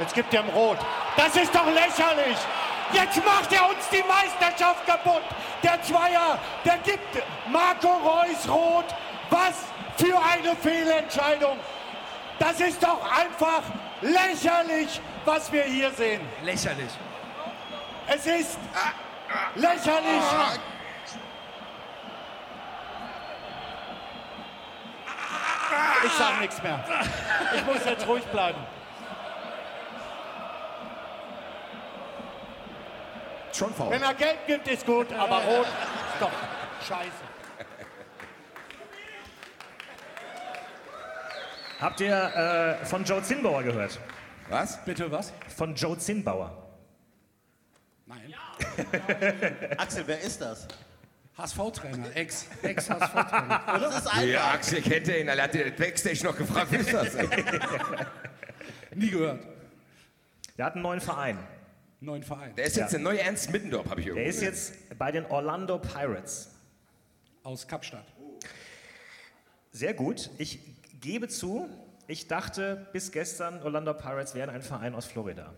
jetzt 0.00 0.14
gibt 0.14 0.34
er 0.34 0.42
ihm 0.44 0.50
Rot. 0.50 0.78
Das 1.16 1.34
ist 1.34 1.54
doch 1.54 1.66
lächerlich. 1.66 2.36
Jetzt 2.92 3.24
macht 3.24 3.52
er 3.52 3.68
uns 3.68 3.88
die 3.90 4.02
Meisterschaft 4.06 4.86
kaputt. 4.86 5.22
Der 5.62 5.80
Zweier, 5.82 6.38
der 6.64 6.78
gibt 6.78 7.22
Marco 7.50 7.88
Reus 7.88 8.48
Rot. 8.48 8.84
Was 9.30 9.64
für 9.98 10.18
eine 10.18 10.56
Fehlentscheidung. 10.56 11.58
Das 12.38 12.60
ist 12.60 12.82
doch 12.82 13.00
einfach 13.10 13.62
lächerlich, 14.00 15.00
was 15.24 15.52
wir 15.52 15.64
hier 15.64 15.90
sehen. 15.90 16.20
Lächerlich. 16.42 16.90
Es 18.06 18.26
ist 18.26 18.58
lächerlich. 19.56 20.22
Ich 26.04 26.12
sage 26.12 26.40
nichts 26.40 26.62
mehr. 26.62 26.84
Ich 27.54 27.64
muss 27.66 27.84
jetzt 27.84 28.06
ruhig 28.06 28.24
bleiben. 28.26 28.58
Schon 33.52 33.74
faul. 33.74 33.90
Wenn 33.90 34.02
er 34.02 34.14
Geld 34.14 34.46
gibt, 34.46 34.68
ist 34.68 34.86
gut, 34.86 35.12
aber 35.12 35.38
rot 35.38 35.66
ist 35.66 36.20
doch 36.20 36.30
scheiße. 36.86 37.27
Habt 41.80 42.00
ihr 42.00 42.78
äh, 42.80 42.84
von 42.84 43.04
Joe 43.04 43.22
Zinnbauer 43.22 43.62
gehört? 43.62 43.98
Was? 44.48 44.82
Bitte 44.84 45.10
was? 45.10 45.32
Von 45.56 45.74
Joe 45.74 45.98
Zinnbauer. 45.98 46.66
Nein. 48.06 48.34
Axel, 49.76 50.04
wer 50.06 50.20
ist 50.20 50.40
das? 50.40 50.66
HSV-Trainer, 51.36 52.16
Ex- 52.16 52.46
Ex-HSV-Trainer. 52.62 53.62
Das 53.80 54.04
ist 54.04 54.14
Ja, 54.16 54.40
einfach. 54.40 54.54
Axel 54.54 54.82
kennt 54.82 55.08
er 55.08 55.20
ihn. 55.20 55.28
Er 55.28 55.42
hat 55.42 55.54
den 55.54 55.74
Backstage 55.76 56.24
noch 56.24 56.36
gefragt, 56.36 56.68
wer 56.70 56.80
ist 56.80 56.92
das? 56.92 57.14
Nie 58.94 59.10
gehört. 59.10 59.46
Der 60.56 60.66
hat 60.66 60.74
einen 60.74 60.82
neuen 60.82 61.00
Verein. 61.00 61.38
Neuen 62.00 62.22
Verein. 62.24 62.54
Der 62.56 62.64
ist 62.64 62.76
jetzt 62.76 62.92
der 62.92 63.00
neue 63.00 63.20
Ernst 63.20 63.50
Middendorf, 63.52 63.88
habe 63.90 64.00
ich 64.00 64.06
irgendwo 64.06 64.22
Der 64.24 64.30
ist 64.30 64.40
jetzt 64.42 64.98
bei 64.98 65.12
den 65.12 65.26
Orlando 65.26 65.78
Pirates. 65.78 66.50
Aus 67.44 67.68
Kapstadt. 67.68 68.04
Sehr 69.70 69.94
gut. 69.94 70.30
Ich 70.38 70.58
gebe 71.00 71.28
zu, 71.28 71.68
ich 72.06 72.26
dachte 72.26 72.88
bis 72.92 73.12
gestern, 73.12 73.62
Orlando 73.62 73.94
Pirates 73.94 74.34
wären 74.34 74.50
ein 74.50 74.62
Verein 74.62 74.94
aus 74.94 75.06
Florida. 75.06 75.54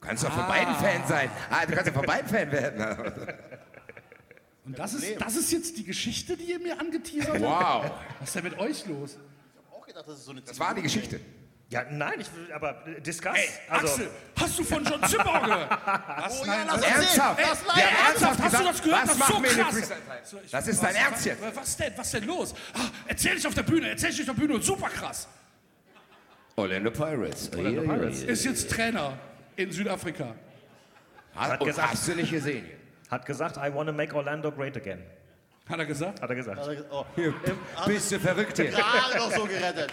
Du 0.00 0.06
kannst 0.06 0.24
doch 0.24 0.32
von 0.32 0.46
beiden 0.46 0.74
Fan 0.74 1.06
sein. 1.06 1.30
Ah, 1.50 1.64
du 1.66 1.72
kannst 1.72 1.86
ja 1.86 1.92
von 1.92 2.06
beiden 2.06 2.28
Fan 2.28 2.52
werden. 2.52 3.14
Und 4.64 4.78
das 4.78 4.94
ist, 4.94 5.20
das 5.20 5.36
ist 5.36 5.52
jetzt 5.52 5.76
die 5.76 5.84
Geschichte, 5.84 6.36
die 6.36 6.44
ihr 6.44 6.58
mir 6.58 6.80
angeteasert 6.80 7.34
habt? 7.34 7.42
Wow. 7.42 7.90
Was 8.18 8.28
ist 8.28 8.36
denn 8.36 8.44
mit 8.44 8.58
euch 8.58 8.86
los? 8.86 9.18
auch 9.70 9.86
gedacht, 9.86 10.08
das 10.08 10.18
ist 10.18 10.24
so 10.24 10.30
eine 10.30 10.40
Das 10.40 10.58
war 10.58 10.74
die 10.74 10.82
Geschichte. 10.82 11.20
Ja, 11.74 11.84
nein, 11.90 12.20
ich 12.20 12.32
will, 12.32 12.52
aber 12.52 12.86
äh, 12.86 13.00
discuss. 13.00 13.36
Ey, 13.36 13.48
also, 13.68 13.86
Axel, 13.88 14.10
hast 14.38 14.58
du 14.60 14.64
von 14.64 14.84
John 14.84 15.02
Zimmer 15.08 15.40
gehört? 15.40 15.70
Was? 16.06 16.40
Oh 16.40 16.44
ja, 16.46 16.64
Nein, 16.64 16.70
uns 16.70 16.82
Ernsthaft? 16.84 17.40
Das 17.40 17.48
haben 17.48 17.66
live. 17.66 18.06
ernsthaft 18.06 18.42
Hast 18.42 18.54
du 18.54 18.58
gesagt, 18.58 18.68
das 18.68 18.82
gehört? 18.82 19.08
was 19.08 19.18
Das 19.18 19.18
ist 19.18 19.26
so 19.26 19.42
krass. 19.42 20.30
So, 20.30 20.38
ich- 20.44 20.50
Das 20.52 20.68
ist 20.68 20.82
dein 20.84 20.94
Ernst 20.94 21.24
jetzt. 21.26 21.56
Was 21.56 21.76
denn? 21.76 21.92
Was 21.96 22.10
denn 22.12 22.24
los? 22.26 22.54
Ah, 22.74 22.78
erzähl 23.08 23.34
dich 23.34 23.46
auf 23.46 23.54
der 23.54 23.64
Bühne, 23.64 23.88
erzähl 23.88 24.10
dich 24.10 24.20
auf 24.20 24.36
der 24.36 24.46
Bühne. 24.46 24.62
Super 24.62 24.88
krass. 24.88 25.26
Orlando 26.54 26.90
Pirates. 26.92 27.50
Orlando 27.56 27.82
Pirates. 27.82 28.22
Ist 28.22 28.44
jetzt 28.44 28.70
Trainer. 28.70 29.18
in 29.56 29.72
Südafrika. 29.72 30.32
Hat, 31.34 31.60
oh, 31.60 31.68
hast 31.76 32.06
du 32.06 32.14
nicht 32.14 32.30
gesehen? 32.30 32.64
Hat 33.10 33.26
gesagt, 33.26 33.56
I 33.56 33.74
wanna 33.74 33.90
make 33.90 34.14
Orlando 34.14 34.52
great 34.52 34.76
again. 34.76 35.02
Hat 35.66 35.78
er 35.78 35.86
gesagt? 35.86 36.20
Hat 36.20 36.28
er 36.28 36.36
gesagt. 36.36 36.60
Oh, 36.90 37.04
Bist 37.86 38.12
du 38.12 38.20
verrückt 38.20 38.56
hier? 38.56 38.70
gerade 38.70 39.16
noch 39.16 39.32
so 39.32 39.44
gerettet. 39.46 39.92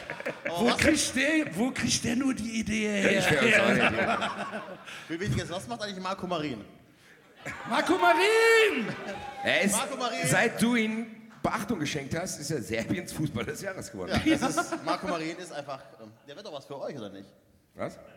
Wo 0.58 0.68
kriegt, 0.76 1.16
der, 1.16 1.56
wo 1.56 1.72
kriegt 1.72 2.04
der 2.04 2.16
nur 2.18 2.34
die 2.34 2.60
Idee 2.60 2.88
her? 3.02 3.20
Ich 3.20 3.30
höre 3.30 3.42
uns 3.44 3.56
auch 3.56 3.70
nicht. 3.70 3.90
hier. 3.90 4.30
Wie 5.08 5.20
wichtig 5.22 5.44
ist, 5.44 5.50
was 5.52 5.68
macht 5.70 5.82
eigentlich 5.84 6.04
Marco 6.04 6.28
Marin? 6.28 6.66
Marco 7.70 7.98
Marin! 7.98 8.94
Er 9.44 9.62
ist, 9.62 9.72
Marco 9.78 9.96
Marin. 9.98 10.28
seit 10.28 10.62
du 10.62 10.76
ihm 10.76 11.08
Beachtung 11.42 11.80
geschenkt 11.80 12.16
hast, 12.20 12.40
ist 12.40 12.52
er 12.52 12.62
Serbiens 12.62 13.14
Fußballer 13.14 13.48
des 13.48 13.62
Jahres 13.62 13.90
geworden. 13.92 14.22
Ja, 14.26 14.36
das 14.38 14.56
ist, 14.74 14.86
Marco 14.86 15.08
Marin 15.08 15.38
ist 15.38 15.54
einfach, 15.54 15.80
ähm, 16.04 16.12
der 16.28 16.36
wird 16.36 16.46
doch 16.46 16.54
was 16.54 16.66
für 16.66 16.80
euch, 16.82 16.96
oder 16.98 17.10
nicht? 17.10 17.30
Was? 17.76 17.98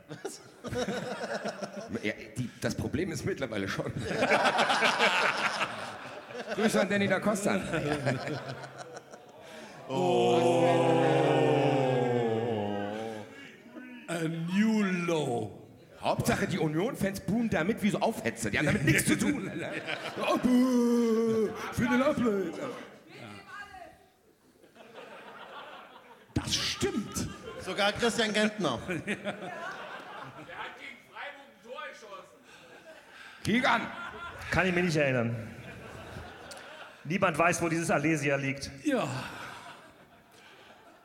Ja, 2.03 2.13
die, 2.37 2.51
das 2.61 2.75
Problem 2.75 3.13
ist 3.13 3.25
mittlerweile 3.25 3.69
schon. 3.69 3.91
Grüße 6.55 6.81
an 6.81 6.89
Danny 6.89 7.09
da 7.09 7.21
Costa. 7.21 7.61
A 14.09 14.29
new 14.29 14.83
low. 15.07 15.51
Hauptsache, 16.01 16.47
die 16.47 16.59
Union-Fans 16.59 17.21
buhen 17.21 17.49
damit 17.49 17.83
wie 17.83 17.91
so 17.91 17.99
Aufhetzer. 17.99 18.51
Die 18.51 18.59
haben 18.59 18.67
damit 18.67 18.85
nichts 18.85 19.07
zu 19.07 19.19
tun. 19.19 19.49
Alter. 19.49 19.73
Oh, 20.21 20.37
buh, 20.37 21.49
für 21.73 21.89
den 21.89 22.03
Appel. 22.03 22.53
Das 26.35 26.55
stimmt. 26.55 27.29
Sogar 27.61 27.93
Christian 27.93 28.33
Gentner. 28.35 28.79
Kick 33.45 33.69
an. 33.69 33.83
Kann 34.51 34.67
ich 34.67 34.75
mich 34.75 34.85
nicht 34.85 34.97
erinnern. 34.97 35.54
Niemand 37.05 37.39
weiß, 37.39 37.61
wo 37.63 37.69
dieses 37.69 37.91
Alesia 37.91 38.37
liegt. 38.37 38.71
Ja. 38.85 39.07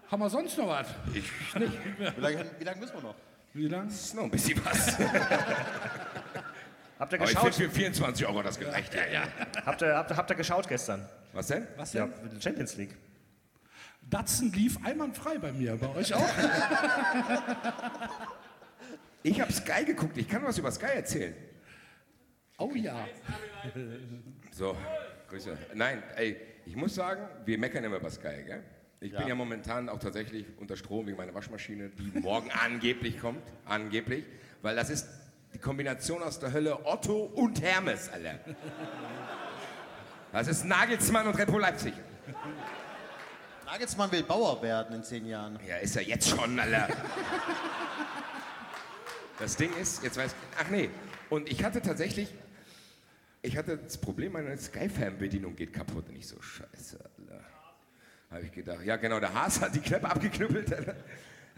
Haben 0.09 0.21
wir 0.21 0.29
sonst 0.29 0.57
noch 0.57 0.67
was? 0.69 0.87
Ich 1.13 1.23
nicht. 1.55 1.73
Wie 2.17 2.21
lange, 2.21 2.45
wie 2.57 2.63
lange 2.63 2.79
müssen 2.79 2.95
wir 2.95 3.01
noch? 3.01 3.15
Wie 3.53 3.67
lang? 3.67 3.87
ist 3.87 4.13
noch 4.15 4.23
ein 4.23 4.31
bisschen 4.31 4.63
was. 4.65 4.97
Habt 6.99 7.13
ihr 7.13 7.21
Aber 7.21 7.29
ich 7.29 7.35
geschaut? 7.35 7.53
finde 7.55 7.69
für 7.69 7.75
24 7.75 8.25
Euro 8.27 8.41
das 8.43 8.59
gereicht. 8.59 8.93
Ja, 8.93 9.05
ja. 9.07 9.23
Habt 9.65 9.81
ihr, 9.81 9.95
habt, 9.95 10.11
ihr- 10.11 10.17
habt 10.17 10.29
ihr 10.31 10.35
geschaut 10.35 10.67
gestern? 10.67 11.07
Was 11.33 11.47
denn? 11.47 11.67
Was 11.77 11.93
Ja, 11.93 12.07
denn? 12.07 12.41
Champions 12.41 12.75
League. 12.75 12.95
Datsen 14.09 14.51
lief 14.53 14.77
einwandfrei 14.83 15.37
bei 15.37 15.51
mir. 15.51 15.75
Bei 15.77 15.89
euch 15.95 16.13
auch? 16.13 16.27
Ich 19.21 19.39
habe 19.41 19.51
Sky 19.51 19.83
geguckt. 19.83 20.15
Ich 20.17 20.29
kann 20.29 20.41
was 20.45 20.57
über 20.57 20.71
Sky 20.71 20.93
erzählen. 20.95 21.35
Oh 22.57 22.71
ja. 22.73 23.05
So, 24.51 24.77
Grüße. 25.29 25.57
Nein, 25.73 26.01
ey, 26.15 26.37
ich 26.65 26.75
muss 26.75 26.95
sagen, 26.95 27.27
wir 27.45 27.57
meckern 27.57 27.83
immer 27.83 27.97
über 27.97 28.09
Sky, 28.09 28.43
gell? 28.45 28.63
Ich 29.01 29.11
bin 29.11 29.21
Ja. 29.21 29.27
ja 29.29 29.35
momentan 29.35 29.87
auch 29.87 29.99
tatsächlich 29.99 30.45
unter 30.57 30.75
Strom 30.75 31.07
wegen 31.07 31.17
meiner 31.17 31.33
Waschmaschine, 31.33 31.89
die 31.89 32.19
morgen 32.19 32.49
angeblich 32.65 33.19
kommt. 33.19 33.41
Angeblich. 33.65 34.25
Weil 34.61 34.75
das 34.75 34.89
ist 34.89 35.07
die 35.53 35.59
Kombination 35.59 36.21
aus 36.21 36.39
der 36.39 36.51
Hölle 36.51 36.85
Otto 36.85 37.23
und 37.23 37.61
Hermes, 37.61 38.09
Alter. 38.09 38.39
Das 40.31 40.47
ist 40.47 40.65
Nagelsmann 40.65 41.27
und 41.27 41.35
Repo 41.37 41.57
Leipzig. 41.57 41.93
Nagelsmann 43.65 44.11
will 44.11 44.23
Bauer 44.23 44.61
werden 44.61 44.95
in 44.95 45.03
zehn 45.03 45.25
Jahren. 45.25 45.57
Ja, 45.67 45.77
ist 45.77 45.95
er 45.95 46.03
jetzt 46.03 46.27
schon, 46.29 46.59
Alter. 46.59 46.87
Das 49.39 49.55
Ding 49.55 49.71
ist, 49.81 50.03
jetzt 50.03 50.17
weiß 50.17 50.35
ach 50.61 50.69
nee, 50.69 50.89
und 51.29 51.49
ich 51.49 51.63
hatte 51.63 51.81
tatsächlich, 51.81 52.33
ich 53.41 53.57
hatte 53.57 53.77
das 53.77 53.97
Problem, 53.97 54.33
meine 54.33 54.57
Sky-Fernbedienung 54.57 55.55
geht 55.55 55.73
kaputt. 55.73 56.09
Und 56.09 56.15
ich 56.15 56.27
so, 56.27 56.41
scheiße, 56.41 56.99
Alter. 57.17 57.43
Habe 58.31 58.43
ich 58.43 58.51
gedacht, 58.51 58.83
ja 58.83 58.95
genau, 58.97 59.19
der 59.19 59.33
Haas 59.33 59.59
hat 59.61 59.73
die 59.73 59.79
Klappe 59.79 60.09
abgeknüppelt. 60.09 60.71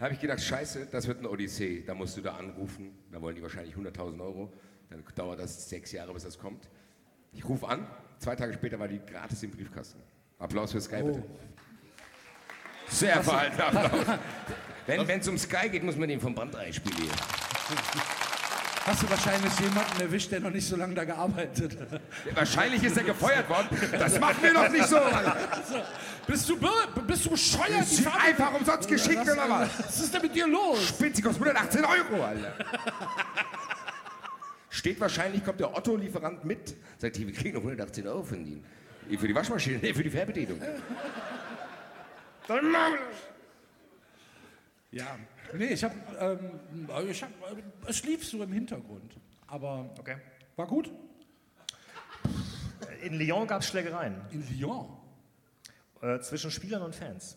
Habe 0.00 0.14
ich 0.14 0.20
gedacht, 0.20 0.40
scheiße, 0.42 0.88
das 0.90 1.06
wird 1.06 1.18
eine 1.18 1.30
Odyssee. 1.30 1.84
Da 1.86 1.94
musst 1.94 2.16
du 2.16 2.22
da 2.22 2.34
anrufen, 2.34 2.92
da 3.12 3.20
wollen 3.20 3.36
die 3.36 3.42
wahrscheinlich 3.42 3.74
100.000 3.76 4.20
Euro. 4.20 4.52
Dann 4.90 5.04
dauert 5.14 5.38
das 5.38 5.68
sechs 5.68 5.92
Jahre, 5.92 6.12
bis 6.12 6.24
das 6.24 6.38
kommt. 6.38 6.68
Ich 7.32 7.44
rufe 7.48 7.68
an, 7.68 7.86
zwei 8.18 8.34
Tage 8.34 8.52
später 8.54 8.78
war 8.80 8.88
die 8.88 8.98
gratis 8.98 9.42
im 9.42 9.50
Briefkasten. 9.50 10.00
Applaus 10.38 10.72
für 10.72 10.80
Sky, 10.80 11.02
bitte. 11.02 11.22
Sehr 12.88 13.22
verhaltener 13.22 13.66
Applaus. 13.66 14.18
Wenn 14.86 15.20
es 15.20 15.28
um 15.28 15.38
Sky 15.38 15.68
geht, 15.68 15.84
muss 15.84 15.96
man 15.96 16.08
den 16.08 16.20
vom 16.20 16.34
Band 16.34 16.56
einspielen. 16.56 17.08
Hast 18.84 19.02
du 19.02 19.10
wahrscheinlich 19.10 19.52
jemanden 19.60 20.00
erwischt, 20.00 20.32
der 20.32 20.40
noch 20.40 20.50
nicht 20.50 20.66
so 20.66 20.74
lange 20.74 20.94
da 20.94 21.04
gearbeitet 21.04 21.78
hat? 21.80 22.00
Wahrscheinlich 22.34 22.82
ist 22.82 22.96
er 22.96 23.04
gefeuert 23.04 23.48
worden. 23.48 23.68
Das 23.92 24.18
machen 24.18 24.42
wir 24.42 24.52
doch 24.52 24.68
nicht 24.68 24.88
so. 24.88 24.96
Alter. 24.98 25.36
Bist 26.26 26.48
du, 26.48 26.58
bist 27.06 27.24
du 27.24 27.30
bescheuert? 27.30 27.82
Ist 27.82 27.98
sie 27.98 28.06
einfach 28.06 28.52
umsonst 28.54 28.88
geschickt 28.88 29.22
oder 29.22 29.48
was? 29.48 29.78
Was 29.78 30.00
ist 30.00 30.14
denn 30.14 30.22
mit 30.22 30.34
dir 30.34 30.48
los? 30.48 30.88
Spitze 30.88 31.22
kostet 31.22 31.46
118 31.46 31.84
Euro, 31.84 32.24
Alter. 32.24 32.54
Steht 34.70 34.98
wahrscheinlich, 35.00 35.44
kommt 35.44 35.60
der 35.60 35.76
Otto-Lieferant 35.76 36.44
mit, 36.44 36.74
sagt, 36.98 37.16
hier, 37.16 37.26
wir 37.26 37.34
kriegen 37.34 37.54
noch 37.54 37.62
118 37.62 38.08
Euro 38.08 38.24
von 38.24 38.44
Ihnen. 38.44 38.64
Für 39.18 39.28
die 39.28 39.34
Waschmaschine, 39.34 39.78
nee, 39.78 39.94
für 39.94 40.02
die 40.02 40.10
Fernbedienung. 40.10 40.60
Dann 42.48 42.70
machen 42.70 42.92
wir 42.94 42.98
das. 42.98 43.18
Ja. 44.90 45.18
Nee, 45.54 45.66
ich 45.66 45.84
hab, 45.84 45.92
ähm, 46.20 46.60
ich 47.08 47.22
hab, 47.22 47.30
äh, 47.30 47.62
es 47.88 48.02
lief 48.04 48.24
so 48.26 48.42
im 48.42 48.52
Hintergrund. 48.52 49.16
Aber 49.46 49.90
Okay. 49.98 50.16
war 50.56 50.66
gut. 50.66 50.90
In 53.02 53.14
Lyon 53.14 53.46
gab 53.46 53.60
es 53.62 53.68
Schlägereien 53.68 54.20
In 54.30 54.46
Lyon. 54.48 54.86
äh, 56.00 56.20
zwischen 56.20 56.50
Spielern 56.50 56.82
und 56.82 56.94
Fans. 56.94 57.36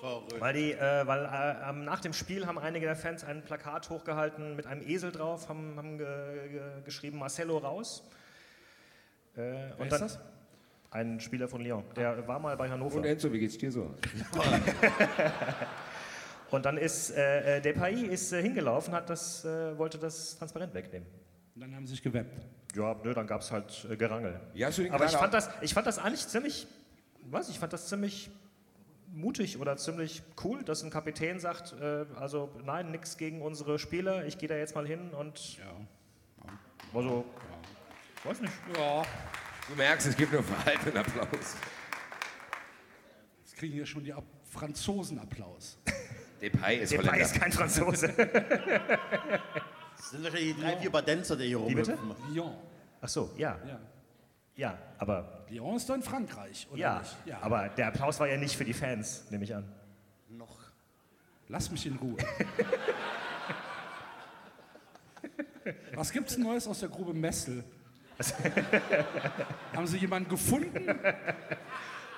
Verrückt. 0.00 0.40
Weil, 0.40 0.54
die, 0.54 0.72
äh, 0.72 1.06
weil 1.06 1.24
äh, 1.24 1.72
nach 1.72 2.00
dem 2.00 2.12
Spiel 2.12 2.46
haben 2.46 2.58
einige 2.58 2.86
der 2.86 2.94
Fans 2.94 3.24
ein 3.24 3.42
Plakat 3.44 3.90
hochgehalten 3.90 4.54
mit 4.54 4.66
einem 4.66 4.82
Esel 4.86 5.10
drauf, 5.10 5.48
haben, 5.48 5.74
haben 5.76 5.98
ge, 5.98 6.48
ge, 6.50 6.60
geschrieben 6.84 7.18
Marcelo 7.18 7.58
raus. 7.58 8.08
Äh, 9.34 9.40
Wer 9.40 9.80
und 9.80 9.86
ist 9.86 9.92
dann, 9.92 10.00
das? 10.02 10.18
Ein 10.90 11.20
Spieler 11.20 11.48
von 11.48 11.60
Lyon, 11.60 11.84
der 11.96 12.26
war 12.28 12.38
mal 12.38 12.56
bei 12.56 12.70
Hannover. 12.70 12.96
Und 12.98 13.04
Enzo, 13.04 13.32
wie 13.32 13.40
geht's 13.40 13.58
dir 13.58 13.72
so? 13.72 13.92
Und 16.50 16.64
dann 16.64 16.78
ist 16.78 17.10
äh, 17.10 17.58
äh, 17.58 17.60
Depay 17.60 17.94
ist 18.06 18.32
äh, 18.32 18.40
hingelaufen, 18.42 18.94
hat 18.94 19.10
das, 19.10 19.44
äh, 19.44 19.76
wollte 19.76 19.98
das 19.98 20.38
Transparent 20.38 20.72
wegnehmen. 20.74 21.06
Und 21.54 21.60
dann 21.60 21.74
haben 21.74 21.86
sie 21.86 21.92
sich 21.94 22.02
geweppt. 22.02 22.40
Ja, 22.74 22.96
nö, 23.02 23.12
dann 23.12 23.26
gab 23.26 23.40
es 23.40 23.50
halt 23.50 23.86
äh, 23.90 23.96
Gerangel. 23.96 24.40
Du 24.52 24.58
den 24.58 24.92
Aber 24.92 25.04
ich 25.04 25.10
gerade 25.10 25.18
fand, 25.18 25.34
das, 25.34 25.50
ich 25.60 25.74
fand 25.74 25.86
das 25.86 25.98
eigentlich 25.98 26.26
ziemlich, 26.26 26.66
was, 27.22 27.48
ich 27.48 27.58
fand 27.58 27.72
das 27.72 27.88
ziemlich 27.88 28.30
mutig 29.12 29.58
oder 29.58 29.76
ziemlich 29.76 30.22
cool, 30.44 30.62
dass 30.62 30.82
ein 30.82 30.90
Kapitän 30.90 31.38
sagt, 31.40 31.74
äh, 31.80 32.04
also 32.16 32.50
nein, 32.64 32.90
nichts 32.90 33.16
gegen 33.16 33.42
unsere 33.42 33.78
Spieler, 33.78 34.26
ich 34.26 34.38
gehe 34.38 34.48
da 34.48 34.56
jetzt 34.56 34.74
mal 34.74 34.86
hin 34.86 35.10
und 35.10 35.58
Ja. 35.58 35.64
also, 36.94 37.24
weiß 38.24 38.40
nicht. 38.40 38.52
Ja. 38.76 39.02
Du 39.68 39.74
merkst, 39.74 40.06
es 40.06 40.16
gibt 40.16 40.32
nur 40.32 40.42
verhaltenen 40.42 40.96
Applaus. 40.96 41.56
Jetzt 43.44 43.56
kriegen 43.56 43.74
hier 43.74 43.86
schon 43.86 44.04
die 44.04 44.12
Ab 44.12 44.24
Franzosen 44.44 45.18
Applaus. 45.18 45.78
Depay 46.40 46.76
ist 46.78 46.92
Depay 46.92 47.04
Holländer. 47.06 47.24
ist 47.24 47.34
kein 47.40 47.52
Franzose. 47.52 48.08
Das 48.08 48.26
sind 50.10 50.22
wahrscheinlich 50.24 50.54
die 50.56 50.60
drei, 50.60 50.76
vier 50.76 50.90
Badenzer, 50.90 51.36
die 51.36 51.46
hier 51.48 51.66
Wie 51.66 51.74
bitte? 51.74 51.92
rumhüpfen. 51.96 52.34
Lyon. 52.34 52.54
Ach 53.00 53.08
so, 53.08 53.30
ja, 53.36 53.58
Ja. 53.66 53.78
ja, 54.56 54.78
aber 54.98 55.44
Lyon 55.48 55.76
ist 55.76 55.88
doch 55.88 55.94
in 55.94 56.02
Frankreich, 56.02 56.66
oder 56.70 56.80
ja, 56.80 56.98
nicht? 57.00 57.16
Ja. 57.26 57.38
aber 57.42 57.68
der 57.70 57.88
Applaus 57.88 58.18
war 58.20 58.28
ja 58.28 58.36
nicht 58.36 58.56
für 58.56 58.64
die 58.64 58.74
Fans, 58.74 59.24
nehme 59.30 59.44
ich 59.44 59.54
an. 59.54 59.64
Noch. 60.28 60.56
Lass 61.48 61.70
mich 61.70 61.86
in 61.86 61.96
Ruhe. 61.96 62.16
Was 65.94 66.12
gibt's 66.12 66.36
Neues 66.38 66.66
aus 66.66 66.80
der 66.80 66.88
Grube 66.88 67.12
Messel? 67.12 67.64
Haben 69.74 69.86
Sie 69.86 69.98
jemanden 69.98 70.28
gefunden? 70.28 70.86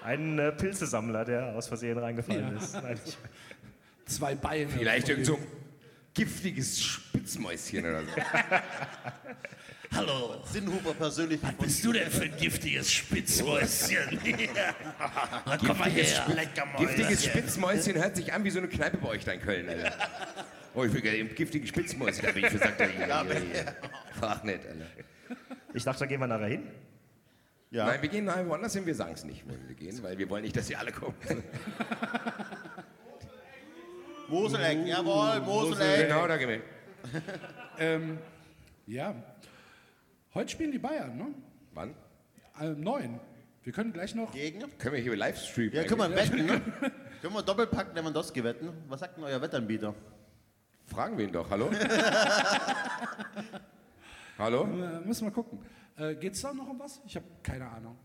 Ein 0.03 0.39
äh, 0.39 0.53
Pilzesammler, 0.53 1.25
der 1.25 1.55
aus 1.55 1.69
Versehen 1.69 1.99
reingefallen 1.99 2.53
Ja. 2.57 2.59
ist. 2.63 2.75
Nein, 2.75 2.99
ich, 3.05 3.19
Zwei 4.11 4.35
Beine. 4.35 4.69
Vielleicht 4.69 5.09
irgend 5.09 5.27
so 5.27 5.37
ein 5.37 5.47
giftiges 6.13 6.83
Spitzmäuschen 6.83 7.81
oder 7.81 8.03
so. 8.03 8.09
Hallo, 9.97 10.43
Sinnhuber 10.45 10.95
persönlich. 10.95 11.41
was 11.43 11.55
bist 11.55 11.85
du 11.85 11.93
denn 11.93 12.11
für 12.11 12.25
ein 12.25 12.37
giftiges 12.37 12.91
Spitzmäuschen? 12.93 14.19
Na, 15.47 15.57
komm 15.59 15.79
mal 15.79 15.91
her, 15.91 16.27
lecker 16.29 16.67
Giftiges 16.79 17.09
Mäuschen. 17.09 17.31
Spitzmäuschen 17.31 17.95
hört 17.97 18.17
sich 18.17 18.33
an 18.33 18.45
wie 18.45 18.51
so 18.51 18.59
eine 18.59 18.69
Kneipe 18.69 18.99
bei 18.99 19.09
euch 19.09 19.25
da 19.25 19.33
in 19.33 19.41
Köln, 19.41 19.69
Alter. 19.69 19.93
Oh, 20.75 20.85
ich 20.85 20.93
will 20.93 21.01
gerne 21.01 21.19
ein 21.19 21.35
giftiges 21.35 21.69
Spitzmäuschen, 21.69 22.25
da 22.25 22.33
bin 22.33 22.45
ich 22.45 22.51
gesagt, 22.51 22.81
ja, 22.99 23.07
ja, 23.07 23.25
ja. 23.25 23.35
Frag 24.19 24.45
nicht, 24.45 24.61
Alter. 24.67 24.87
ich 25.75 25.85
dachte, 25.85 26.01
da 26.01 26.07
gehen 26.07 26.21
wir 26.21 26.27
nachher 26.27 26.47
hin. 26.47 26.63
Ja. 27.71 27.87
Nein, 27.87 28.03
wir 28.03 28.09
gehen 28.09 28.25
nachher 28.25 28.49
woanders 28.49 28.73
hin, 28.73 28.87
wir 28.87 28.95
sagen 28.95 29.15
es 29.15 29.25
nicht, 29.25 29.45
wo 29.47 29.55
wir 29.69 29.75
gehen, 29.75 30.03
weil 30.03 30.19
wir 30.19 30.29
wollen 30.29 30.43
nicht, 30.43 30.57
dass 30.57 30.69
ihr 30.71 30.79
alle 30.79 30.91
kommt. 30.93 31.17
Moseleck, 34.31 34.87
jawohl, 34.87 35.41
Moseleck. 35.41 36.09
Genau, 36.09 36.29
da 36.29 36.37
gehen 36.37 36.49
wir 36.49 36.63
ähm, 37.79 38.19
ja. 38.87 39.15
Heute 40.35 40.51
spielen 40.51 40.71
die 40.71 40.79
Bayern, 40.79 41.17
ne? 41.17 41.35
Wann? 41.73 41.95
Äh, 42.61 42.69
neun. 42.69 43.19
Wir 43.65 43.73
können 43.73 43.93
gleich 43.93 44.15
noch. 44.15 44.31
Gegen? 44.33 44.61
Können 44.79 44.95
wir 44.95 45.03
hier 45.03 45.17
Livestream? 45.17 45.73
Ja, 45.73 45.83
können 45.85 46.01
wir 46.01 46.15
wetten, 46.15 46.47
ne? 46.47 46.61
Können 47.21 47.35
wir 47.35 47.43
Doppelpack 47.43 47.95
Lewandowski 47.95 48.43
wetten? 48.43 48.71
Was 48.89 49.01
sagt 49.01 49.19
denn 49.19 49.25
euer 49.25 49.43
Wettanbieter? 49.43 49.95
Fragen 50.87 51.19
wir 51.19 51.27
ihn 51.27 51.33
doch, 51.33 51.51
hallo? 51.51 51.71
hallo? 54.39 54.65
Äh, 54.65 55.07
müssen 55.07 55.27
wir 55.27 55.33
gucken. 55.33 55.59
Äh, 55.99 56.15
geht's 56.15 56.41
da 56.41 56.55
noch 56.55 56.69
um 56.69 56.79
was? 56.79 56.99
Ich 57.05 57.17
habe 57.17 57.27
keine 57.43 57.69
Ahnung. 57.69 57.99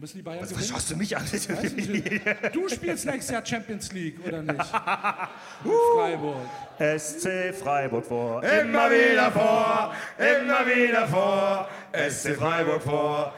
Müssen 0.00 0.16
die 0.16 0.22
Bayern 0.22 0.40
Was, 0.42 0.50
was 0.50 0.56
gewinnen? 0.56 0.72
schaust 0.72 0.90
du 0.90 0.96
mich 0.96 1.16
an? 1.16 1.22
Weiß 1.24 1.72
ich 1.74 1.88
nicht. 1.88 2.22
Du 2.54 2.68
spielst 2.68 3.04
nächstes 3.04 3.30
Jahr 3.30 3.44
Champions 3.44 3.92
League, 3.92 4.16
oder 4.26 4.40
nicht? 4.42 4.58
Mit 5.64 5.72
Freiburg. 5.94 6.36
SC 6.98 7.54
Freiburg 7.54 8.06
vor. 8.06 8.42
Immer 8.42 8.90
wieder 8.90 9.30
vor, 9.30 9.94
immer 10.18 10.66
wieder 10.66 11.06
vor, 11.06 11.68
SC 12.08 12.34
Freiburg 12.34 12.82
vor, 12.82 13.34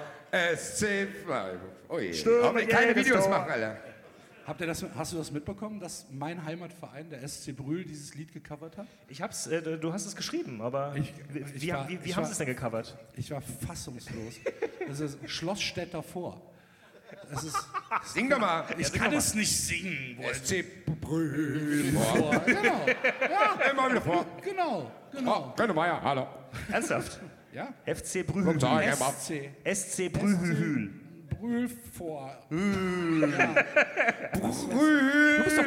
SC 0.57 1.09
Freiburg. 1.27 1.61
Oh 1.89 1.99
je, 1.99 2.13
Stürme 2.15 2.45
Hoffentlich 2.45 2.69
keine 2.69 2.95
Videos 2.95 3.29
machen, 3.29 3.51
Alter. 3.51 3.77
Habt 4.47 4.61
ihr 4.61 4.67
das, 4.67 4.85
hast 4.97 5.13
du 5.13 5.19
das 5.19 5.31
mitbekommen, 5.31 5.79
dass 5.79 6.07
mein 6.11 6.45
Heimatverein, 6.45 7.09
der 7.11 7.27
SC 7.29 7.53
Brühl, 7.57 7.85
dieses 7.85 8.15
Lied 8.15 8.33
gecovert 8.33 8.77
hat? 8.77 8.87
Ich 9.09 9.23
hab's, 9.23 9.47
äh, 9.47 9.63
du 9.79 9.93
hast 9.93 10.05
es 10.07 10.17
geschrieben, 10.17 10.61
aber 10.61 10.95
Ich- 10.97 11.13
wie, 11.33 11.39
ich 11.41 11.63
wie, 11.63 11.73
war- 11.73 11.89
wie, 11.89 12.05
wie 12.05 12.13
haben 12.15 12.23
war- 12.23 12.27
sie 12.27 12.33
es 12.33 12.39
denn 12.39 12.47
gecovert? 12.49 12.97
Ich 13.17 13.31
war 13.33 13.41
fassungslos. 13.67 14.35
Das 14.89 14.99
ist 14.99 15.19
Schlossstädter 15.27 16.03
vor. 16.03 16.43
Es 17.35 17.45
ist, 17.45 17.57
Sing 18.05 18.29
doch 18.29 18.39
mal. 18.39 18.65
ich 18.79 18.93
kann 18.93 19.13
es 19.13 19.35
nicht 19.35 19.51
singen. 19.55 20.19
SC 20.33 20.65
Brühl. 21.01 21.93
Genau. 21.93 22.31
Ja, 22.47 23.71
Immer 23.71 23.91
wieder 23.91 24.01
vor. 24.03 24.27
genau. 24.43 24.91
Oh, 25.13 25.17
genau. 25.17 25.55
Könnte 25.57 25.75
Meier, 25.75 26.01
hallo. 26.03 26.27
Ernsthaft? 26.71 27.21
Ja. 27.53 27.69
FC 27.87 28.27
Bob. 28.27 28.47
SC 29.19 29.51
SC 29.65 30.09
Brühühül. 30.13 30.91
Brühl 31.31 31.69
vor. 31.97 32.39
Brühl 32.49 33.33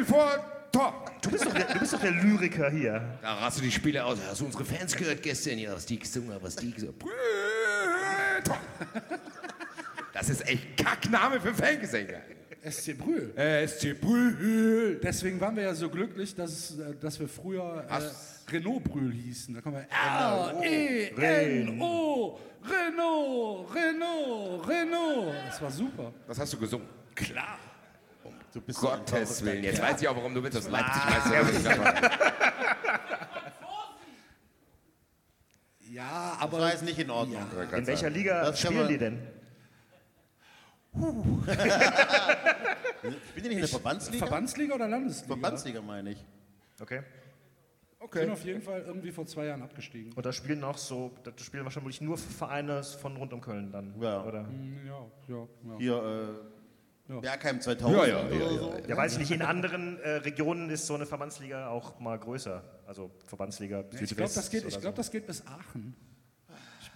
vor. 0.04 0.30
Du 1.22 1.30
bist, 1.30 1.44
doch 1.46 1.54
der, 1.54 1.64
du 1.72 1.78
bist 1.78 1.94
doch 1.94 2.00
der 2.00 2.10
Lyriker 2.10 2.70
hier. 2.70 3.18
Da 3.22 3.34
rast 3.34 3.58
du 3.58 3.62
die 3.62 3.72
Spiele 3.72 4.04
aus. 4.04 4.18
Hast 4.28 4.40
du 4.42 4.44
unsere 4.46 4.64
Fans 4.64 4.94
gehört 4.94 5.22
gestern? 5.22 5.58
Ja, 5.58 5.72
was 5.72 5.86
die 5.86 5.98
gesungen 5.98 6.34
haben, 6.34 6.42
was 6.44 6.54
die 6.56 6.70
gesungen 6.70 6.94
haben. 7.00 7.10
Das 10.16 10.30
ist 10.30 10.48
echt 10.48 10.78
Kackname 10.78 11.38
für 11.38 11.52
Fangesänge. 11.52 12.22
SC 12.66 12.96
Brühl. 12.96 13.34
Äh, 13.36 13.68
SC 13.68 13.92
Brühl. 14.00 14.98
Deswegen 15.02 15.38
waren 15.42 15.54
wir 15.54 15.64
ja 15.64 15.74
so 15.74 15.90
glücklich, 15.90 16.34
dass, 16.34 16.78
äh, 16.78 16.94
dass 16.98 17.20
wir 17.20 17.28
früher 17.28 17.84
äh? 17.90 18.50
Renault 18.50 18.84
Brühl 18.84 19.12
hießen. 19.12 19.54
Da 19.54 19.60
kommen 19.60 19.76
wir 19.76 19.86
R-E-N-O. 20.62 22.40
Renault, 22.64 23.74
Renault, 23.74 24.66
Renault. 24.66 25.34
Das 25.48 25.60
war 25.60 25.70
super. 25.70 26.14
Was 26.26 26.38
hast 26.38 26.54
du 26.54 26.58
gesungen? 26.58 26.88
Klar. 27.14 27.58
Du 28.54 28.62
bist 28.62 28.80
Gottes 28.80 29.44
Willen. 29.44 29.62
Jetzt 29.62 29.82
weiß 29.82 30.00
ich 30.00 30.08
auch, 30.08 30.16
warum 30.16 30.34
du 30.34 30.42
willst, 30.42 30.56
dass 30.56 30.70
Leipzig 30.70 31.02
Ah, 31.04 31.20
Meister 31.42 32.10
Ja, 35.92 36.30
Das 36.32 36.40
aber 36.42 36.58
war 36.60 36.70
jetzt 36.70 36.84
nicht 36.84 36.98
in 36.98 37.10
Ordnung. 37.10 37.42
In 37.76 37.86
welcher 37.86 38.08
Liga 38.08 38.44
Das 38.46 38.58
spielen 38.60 38.88
die 38.88 38.96
denn? 38.98 39.18
Spielen 43.00 43.16
die 43.36 43.40
nicht 43.42 43.52
in 43.52 43.58
der 43.58 43.68
Verbandsliga? 43.68 44.24
Verbandsliga 44.26 44.74
oder 44.74 44.88
Landesliga? 44.88 45.26
Verbandsliga 45.34 45.80
meine 45.82 46.10
ich. 46.12 46.24
Okay. 46.80 47.02
Sind 48.12 48.30
auf 48.30 48.44
jeden 48.44 48.62
Fall 48.62 48.82
irgendwie 48.86 49.10
vor 49.10 49.26
zwei 49.26 49.46
Jahren 49.46 49.62
abgestiegen. 49.62 50.12
Und 50.12 50.24
da 50.24 50.32
spielen 50.32 50.62
auch 50.62 50.78
so, 50.78 51.12
da 51.24 51.32
spielen 51.38 51.64
wahrscheinlich 51.64 52.00
nur 52.00 52.16
Vereine 52.18 52.82
von 52.84 53.16
rund 53.16 53.32
um 53.32 53.40
Köln 53.40 53.72
dann. 53.72 53.94
Ja. 54.00 54.22
Oder? 54.24 54.42
Ja, 54.86 55.06
ja, 55.28 55.48
ja. 55.64 55.78
Hier, 55.78 56.36
äh, 57.08 57.12
Ja. 57.12 57.20
Bergheim 57.20 57.60
2000 57.60 57.96
Ja, 57.96 58.06
ja, 58.06 58.26
oder 58.26 58.34
ja, 58.36 58.48
so. 58.58 58.74
Ja, 58.88 58.96
weiß 58.96 59.12
ich 59.14 59.18
nicht. 59.18 59.30
In 59.32 59.42
anderen 59.42 59.98
äh, 60.00 60.08
Regionen 60.18 60.70
ist 60.70 60.86
so 60.86 60.94
eine 60.94 61.06
Verbandsliga 61.06 61.68
auch 61.68 61.98
mal 61.98 62.18
größer. 62.18 62.62
Also 62.86 63.10
Verbandsliga 63.26 63.84
Ich 64.00 64.16
glaube, 64.16 64.32
das, 64.32 64.50
geht- 64.50 64.64
ich 64.66 64.80
glaub, 64.80 64.94
so. 64.94 64.98
das 64.98 65.10
geht 65.10 65.26
bis 65.26 65.44
Aachen. 65.46 65.96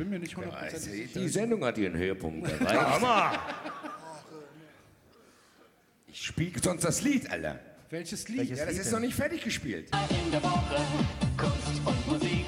Ich 0.01 0.03
bin 0.07 0.13
mir 0.15 0.19
nicht 0.19 0.35
hundertprozentig 0.35 1.09
sicher. 1.09 1.21
Die 1.21 1.29
Sendung 1.29 1.63
hat 1.63 1.77
ihren 1.77 1.95
Höhepunkt 1.95 2.51
erreicht. 2.51 3.39
Ich 6.07 6.23
spiele 6.23 6.59
sonst 6.63 6.85
das 6.85 7.03
Lied, 7.03 7.31
Alter. 7.31 7.61
Welches 7.91 8.27
Lied? 8.29 8.39
Welches 8.39 8.59
Ja, 8.61 8.65
das 8.65 8.73
Lied 8.73 8.81
ist 8.81 8.87
denn? 8.87 8.95
noch 8.95 9.01
nicht 9.07 9.15
fertig 9.15 9.45
gespielt. 9.45 9.91
in 10.25 10.31
der 10.31 10.43
Woche 10.43 10.81
Kunst 11.37 11.83
und 11.85 12.07
Musik. 12.09 12.47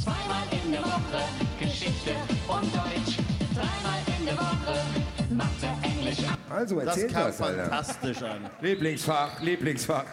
Zweimal 0.00 0.46
in 0.64 0.70
der 0.70 0.82
Woche 0.82 1.24
Geschichte 1.58 2.10
und 2.46 2.62
Deutsch. 2.72 3.16
Dreimal 3.52 4.00
in 4.20 4.24
der 4.26 4.36
Woche 4.36 4.80
Mathe, 5.30 5.68
Englisch. 5.82 6.18
Also 6.48 6.76
Das 6.82 6.86
erzähl 6.98 7.10
kam 7.10 7.24
das, 7.24 7.40
Alter. 7.42 7.62
fantastisch 7.64 8.22
an. 8.22 8.48
Lieblingsfach, 8.60 9.42
Lieblingsfach. 9.42 10.06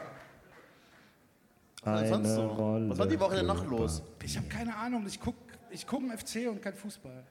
Was, 1.84 2.10
sonst 2.10 2.26
Eine 2.26 2.36
so? 2.36 2.48
Rolle 2.48 2.90
Was 2.90 2.98
war 2.98 3.06
die 3.08 3.20
Woche 3.20 3.36
denn 3.36 3.46
noch 3.46 3.64
los? 3.64 4.02
Ich 4.24 4.36
habe 4.38 4.48
keine 4.48 4.76
Ahnung. 4.76 5.06
Ich 5.06 5.20
gucke 5.20 5.43
ich 5.74 5.86
guck 5.88 6.02
im 6.02 6.12
FC 6.18 6.48
und 6.50 6.62
kein 6.62 6.74
Fußball. 6.74 7.24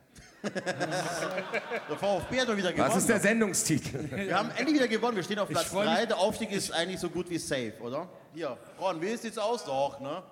Der 0.42 1.96
VfB 1.96 2.40
hat 2.40 2.48
doch 2.48 2.56
wieder 2.56 2.72
gewonnen. 2.72 2.90
Was 2.90 2.96
ist 2.98 3.08
der 3.08 3.20
Sendungstitel? 3.20 4.10
Wir 4.10 4.36
haben 4.36 4.50
endlich 4.56 4.74
wieder 4.76 4.88
gewonnen. 4.88 5.16
Wir 5.16 5.22
stehen 5.22 5.38
auf 5.38 5.48
Platz 5.48 5.66
freu 5.66 5.84
3. 5.84 5.98
mich- 6.00 6.08
Der 6.08 6.18
Aufstieg 6.18 6.50
ist 6.50 6.72
eigentlich 6.72 6.98
so 7.00 7.08
gut 7.08 7.30
wie 7.30 7.38
safe, 7.38 7.74
oder? 7.80 8.08
Hier, 8.34 8.56
Ron, 8.80 9.00
wie 9.00 9.16
sieht's 9.16 9.38
aus? 9.38 9.64
Doch, 9.64 10.00
ne? 10.00 10.22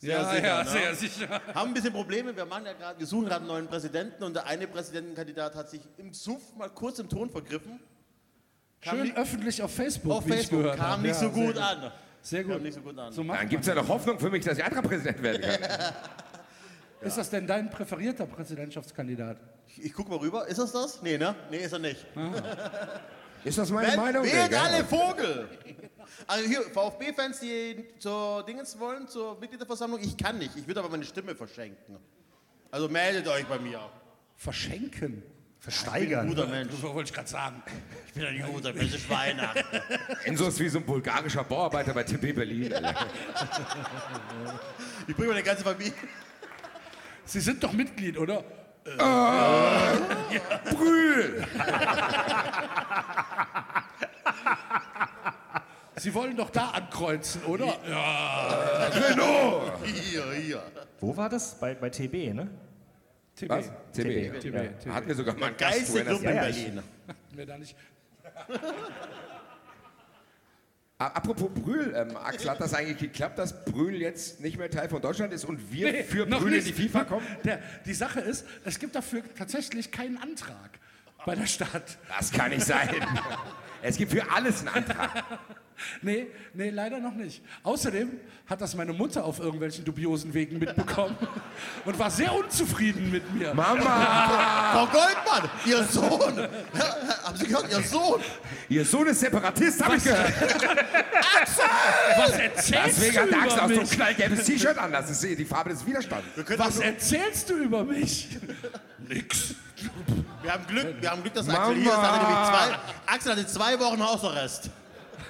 Sehr 0.00 0.24
sicher, 0.30 0.62
ne? 0.64 0.94
sicher. 0.94 1.40
Haben 1.54 1.70
ein 1.70 1.74
bisschen 1.74 1.92
Probleme. 1.92 2.34
Wir, 2.36 2.46
machen 2.46 2.66
ja 2.66 2.72
grad, 2.72 3.00
wir 3.00 3.06
suchen 3.06 3.24
gerade 3.24 3.40
einen 3.40 3.48
neuen 3.48 3.66
Präsidenten 3.66 4.22
und 4.22 4.32
der 4.34 4.46
eine 4.46 4.68
Präsidentenkandidat 4.68 5.56
hat 5.56 5.68
sich 5.70 5.80
im 5.96 6.14
Suff 6.14 6.54
mal 6.56 6.70
kurz 6.70 7.00
im 7.00 7.08
Ton 7.08 7.28
vergriffen. 7.30 7.80
Kam 8.80 8.94
Schön 8.98 9.02
nicht- 9.06 9.16
öffentlich 9.16 9.60
auf 9.60 9.74
Facebook, 9.74 10.12
auf 10.12 10.24
wie 10.26 10.30
ich 10.30 10.36
Facebook 10.36 10.60
gehört 10.62 10.76
kam 10.78 10.90
habe. 10.90 11.02
nicht 11.02 11.20
Ja, 11.20 11.28
so 11.28 11.34
sehr 11.34 11.46
gut 11.46 11.58
an. 11.58 11.92
Sehr 12.22 12.44
gut. 12.44 12.52
Kam 12.52 12.62
nicht 12.62 12.74
so 12.74 12.80
gut 12.80 12.96
an. 12.96 13.12
So 13.12 13.24
Dann 13.24 13.48
gibt 13.48 13.62
es 13.62 13.66
ja 13.68 13.74
noch 13.74 13.88
Hoffnung 13.88 14.20
für 14.20 14.30
mich, 14.30 14.44
dass 14.44 14.56
ich 14.56 14.62
anderer 14.64 14.82
Präsident 14.82 15.20
werden 15.20 15.42
kann. 15.42 15.58
Ist 17.00 17.16
das 17.16 17.30
denn 17.30 17.46
dein 17.46 17.70
präferierter 17.70 18.26
Präsidentschaftskandidat? 18.26 19.36
Ich, 19.68 19.84
ich 19.86 19.92
guck 19.92 20.08
mal 20.08 20.18
rüber. 20.18 20.46
Ist 20.48 20.58
das 20.58 20.72
das? 20.72 21.00
Nee, 21.02 21.16
ne? 21.18 21.34
Nee, 21.50 21.58
ist 21.58 21.72
er 21.72 21.78
nicht. 21.78 22.04
Ist 23.44 23.56
das 23.56 23.70
meine 23.70 23.88
Wählt- 23.88 23.96
Meinung? 23.96 24.24
Wählt 24.24 24.52
alle 24.54 24.84
Vogel! 24.84 25.48
Also 26.26 26.48
hier, 26.48 26.62
VfB-Fans, 26.62 27.38
die 27.38 27.84
zur 28.00 28.44
Dingens 28.44 28.76
wollen, 28.80 29.06
zur 29.06 29.38
Mitgliederversammlung, 29.38 30.00
ich 30.02 30.16
kann 30.16 30.38
nicht. 30.38 30.56
Ich 30.56 30.66
würde 30.66 30.80
aber 30.80 30.88
meine 30.88 31.04
Stimme 31.04 31.36
verschenken. 31.36 31.98
Also 32.72 32.88
meldet 32.88 33.28
euch 33.28 33.46
bei 33.46 33.58
mir. 33.60 33.78
Verschenken. 34.36 35.22
Versteigern. 35.60 36.26
Guter 36.28 36.46
Mensch. 36.46 36.72
Das 36.72 36.82
wollte 36.82 37.08
ich 37.10 37.12
gerade 37.14 37.28
sagen. 37.28 37.62
Ich 38.08 38.12
bin 38.14 38.24
ein 38.26 38.52
guter 38.52 38.72
Mensch, 38.72 38.88
es 38.94 39.00
ist 39.02 39.10
Weihnachten. 39.10 39.64
Enzo 40.24 40.48
ist 40.48 40.58
wie 40.58 40.68
so 40.68 40.78
ein 40.78 40.84
bulgarischer 40.84 41.44
Bauarbeiter 41.44 41.94
bei 41.94 42.02
TB 42.02 42.34
Berlin. 42.34 42.74
Ich 45.06 45.16
bringe 45.16 45.28
meine 45.30 45.42
ganze 45.42 45.64
Familie. 45.64 45.92
Sie 47.28 47.40
sind 47.40 47.62
doch 47.62 47.72
Mitglied, 47.74 48.16
oder? 48.16 48.42
Brühl! 50.74 51.44
Sie 55.96 56.14
wollen 56.14 56.34
doch 56.38 56.48
da 56.48 56.70
ankreuzen, 56.70 57.44
oder? 57.44 57.76
Ja. 57.86 58.86
Renault! 58.86 59.72
Hier, 59.84 60.32
hier. 60.32 60.62
Wo 61.00 61.14
war 61.14 61.28
das? 61.28 61.54
Bei, 61.60 61.74
bei 61.74 61.90
TB, 61.90 62.32
ne? 62.32 62.48
TB. 63.36 63.50
Was? 63.50 63.66
TB. 63.92 64.40
TB. 64.40 64.54
Ja. 64.54 64.68
TB. 64.68 64.86
Hatten 64.86 65.08
wir 65.08 65.14
sogar 65.14 65.36
mal 65.36 65.48
einen 65.48 65.56
Gast. 65.58 65.94
Erinnerst 65.94 66.22
Club 66.22 66.30
in 66.30 66.36
ja, 66.36 66.42
Berlin. 66.42 66.82
Mir 67.36 67.46
da 67.46 67.58
nicht. 67.58 67.76
Apropos 70.98 71.48
Brühl, 71.54 71.94
ähm, 71.94 72.16
Axel, 72.16 72.50
hat 72.50 72.60
das 72.60 72.74
eigentlich 72.74 72.98
geklappt, 72.98 73.38
dass 73.38 73.64
Brühl 73.64 73.94
jetzt 74.00 74.40
nicht 74.40 74.58
mehr 74.58 74.68
Teil 74.68 74.88
von 74.88 75.00
Deutschland 75.00 75.32
ist 75.32 75.44
und 75.44 75.72
wir 75.72 75.92
Nee, 75.92 76.02
für 76.02 76.26
Brühl 76.26 76.54
in 76.54 76.64
die 76.64 76.72
FIFA 76.72 77.04
kommen? 77.04 77.26
Der, 77.44 77.60
die 77.86 77.94
Sache 77.94 78.18
ist, 78.18 78.44
es 78.64 78.80
gibt 78.80 78.96
dafür 78.96 79.22
tatsächlich 79.36 79.92
keinen 79.92 80.16
Antrag 80.20 80.80
bei 81.24 81.36
der 81.36 81.46
Stadt. 81.46 81.98
Das 82.16 82.32
kann 82.32 82.50
nicht 82.50 82.66
sein. 82.66 82.88
Es 83.80 83.96
gibt 83.96 84.10
für 84.10 84.28
alles 84.28 84.58
einen 84.60 84.68
Antrag. 84.70 85.24
Nee, 86.02 86.26
nee, 86.54 86.70
leider 86.70 86.98
noch 86.98 87.14
nicht. 87.14 87.42
Außerdem 87.62 88.10
hat 88.46 88.60
das 88.60 88.74
meine 88.74 88.92
Mutter 88.92 89.24
auf 89.24 89.38
irgendwelchen 89.40 89.84
dubiosen 89.84 90.32
Wegen 90.34 90.58
mitbekommen 90.58 91.16
und 91.84 91.98
war 91.98 92.10
sehr 92.10 92.34
unzufrieden 92.34 93.10
mit 93.10 93.32
mir. 93.34 93.54
Mama! 93.54 94.70
Frau 94.72 94.86
Goldmann, 94.86 95.50
Ihr 95.66 95.84
Sohn. 95.84 96.48
Haben 97.24 97.36
Sie 97.36 97.46
gehört, 97.46 97.70
Ihr 97.70 97.82
Sohn? 97.82 98.20
Ihr 98.68 98.84
Sohn 98.84 99.06
ist 99.06 99.20
Separatist, 99.20 99.84
hab 99.84 99.94
ich 99.94 100.04
gehört. 100.04 100.32
Was 102.16 102.30
erzählst 102.32 102.86
Deswegen 102.86 103.14
du 103.14 103.20
hat 103.20 103.30
der 103.30 103.42
Axel 103.42 103.56
über 103.56 103.64
auch 103.64 103.68
so 103.68 103.80
ein 103.80 103.90
knallgelbes 103.90 104.44
T-Shirt 104.44 104.78
an. 104.78 104.92
Das 104.92 105.10
ist 105.10 105.22
die 105.22 105.44
Farbe 105.44 105.70
des 105.70 105.86
Widerstands. 105.86 106.26
Was 106.56 106.78
erzählst 106.78 107.50
du 107.50 107.54
über 107.54 107.84
mich? 107.84 108.28
Nix. 109.08 109.54
Wir 110.42 110.52
haben 110.52 110.66
Glück, 110.66 111.00
wir 111.00 111.10
haben 111.10 111.22
Glück, 111.22 111.34
dass 111.34 111.46
Mama. 111.46 111.60
Axel 111.68 111.76
hier 111.76 111.92
ist. 111.92 111.98
Hatte 111.98 112.26
nämlich 112.26 112.48
zwei, 112.48 113.14
Axel 113.14 113.32
hatte 113.32 113.46
zwei 113.46 113.80
Wochen 113.80 114.02
Hausarrest. 114.02 114.70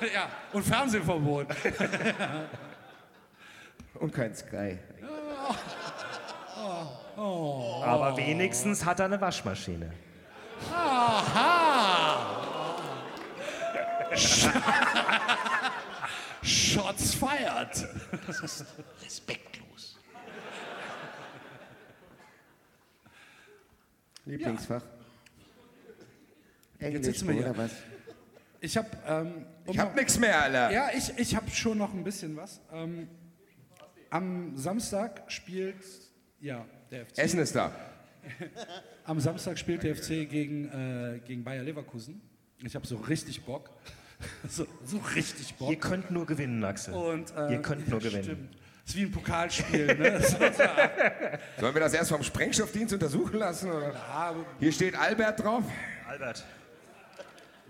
Ja, 0.14 0.28
und 0.52 0.64
Fernsehverbot. 0.64 1.46
Und 3.94 4.12
kein 4.12 4.34
Sky. 4.34 4.78
Oh. 7.16 7.82
Aber 7.84 8.16
wenigstens 8.16 8.84
hat 8.84 9.00
er 9.00 9.06
eine 9.06 9.20
Waschmaschine. 9.20 9.92
Aha! 10.72 12.36
Shots 16.42 17.14
fired. 17.14 17.88
Respektlos. 19.02 19.98
Lieblingsfach? 24.24 24.82
Jetzt 26.78 26.86
Englisch 26.86 27.04
sitzen 27.04 27.28
wir 27.28 27.34
hier. 27.34 27.50
oder 27.50 27.56
was? 27.58 27.72
Ich 28.60 28.76
habe. 28.76 28.88
Ähm, 29.06 29.46
um 29.68 29.74
Ich 29.74 29.78
hab 29.78 29.94
nix 29.94 30.18
mehr, 30.18 30.42
Alter. 30.42 30.70
Ja, 30.72 30.88
ich, 30.96 31.12
ich 31.16 31.36
habe 31.36 31.50
schon 31.50 31.78
noch 31.78 31.92
ein 31.92 32.02
bisschen 32.02 32.36
was. 32.36 32.60
Ähm, 32.72 33.08
am 34.10 34.56
Samstag 34.56 35.30
spielt. 35.30 35.76
Ja, 36.40 36.64
der 36.90 37.06
FC. 37.06 37.18
Essen 37.18 37.40
ist 37.40 37.54
da. 37.54 37.72
Am 39.04 39.20
Samstag 39.20 39.58
spielt 39.58 39.82
der 39.82 39.96
FC 39.96 40.28
gegen, 40.28 40.68
äh, 40.68 41.20
gegen 41.26 41.44
Bayer 41.44 41.62
Leverkusen. 41.62 42.20
Ich 42.62 42.74
habe 42.74 42.86
so 42.86 42.96
richtig 42.96 43.44
Bock. 43.44 43.70
so, 44.48 44.66
so 44.84 44.98
richtig 45.14 45.54
Bock. 45.54 45.70
Ihr 45.70 45.78
könnt 45.78 46.10
nur 46.10 46.26
gewinnen, 46.26 46.62
Axel. 46.64 46.94
Und, 46.94 47.34
äh, 47.36 47.52
Ihr 47.52 47.62
könnt 47.62 47.88
nur 47.88 48.00
ja, 48.02 48.08
gewinnen. 48.08 48.24
Stimmt. 48.24 48.56
ist 48.86 48.96
wie 48.96 49.02
ein 49.02 49.10
Pokalspiel. 49.10 49.86
Ne? 49.96 50.20
So, 50.20 50.36
so, 50.36 50.62
Sollen 51.60 51.74
wir 51.74 51.80
das 51.80 51.94
erst 51.94 52.10
vom 52.10 52.22
Sprengstoffdienst 52.22 52.94
untersuchen 52.94 53.38
lassen? 53.38 53.70
Oder? 53.70 53.94
Hier 54.58 54.72
steht 54.72 54.94
Albert 54.94 55.42
drauf. 55.42 55.64
Albert. 56.06 56.44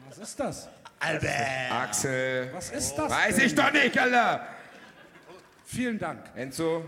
was 0.08 0.18
ist 0.18 0.38
das? 0.40 0.68
Albert. 1.00 1.70
Axel. 1.70 2.50
Was 2.52 2.70
ist 2.70 2.94
das? 2.94 3.10
Weiß 3.10 3.36
denn? 3.36 3.46
ich 3.46 3.54
doch 3.54 3.72
nicht, 3.72 3.98
Alter. 3.98 4.46
Vielen 5.64 5.98
Dank. 5.98 6.24
Enzo. 6.34 6.84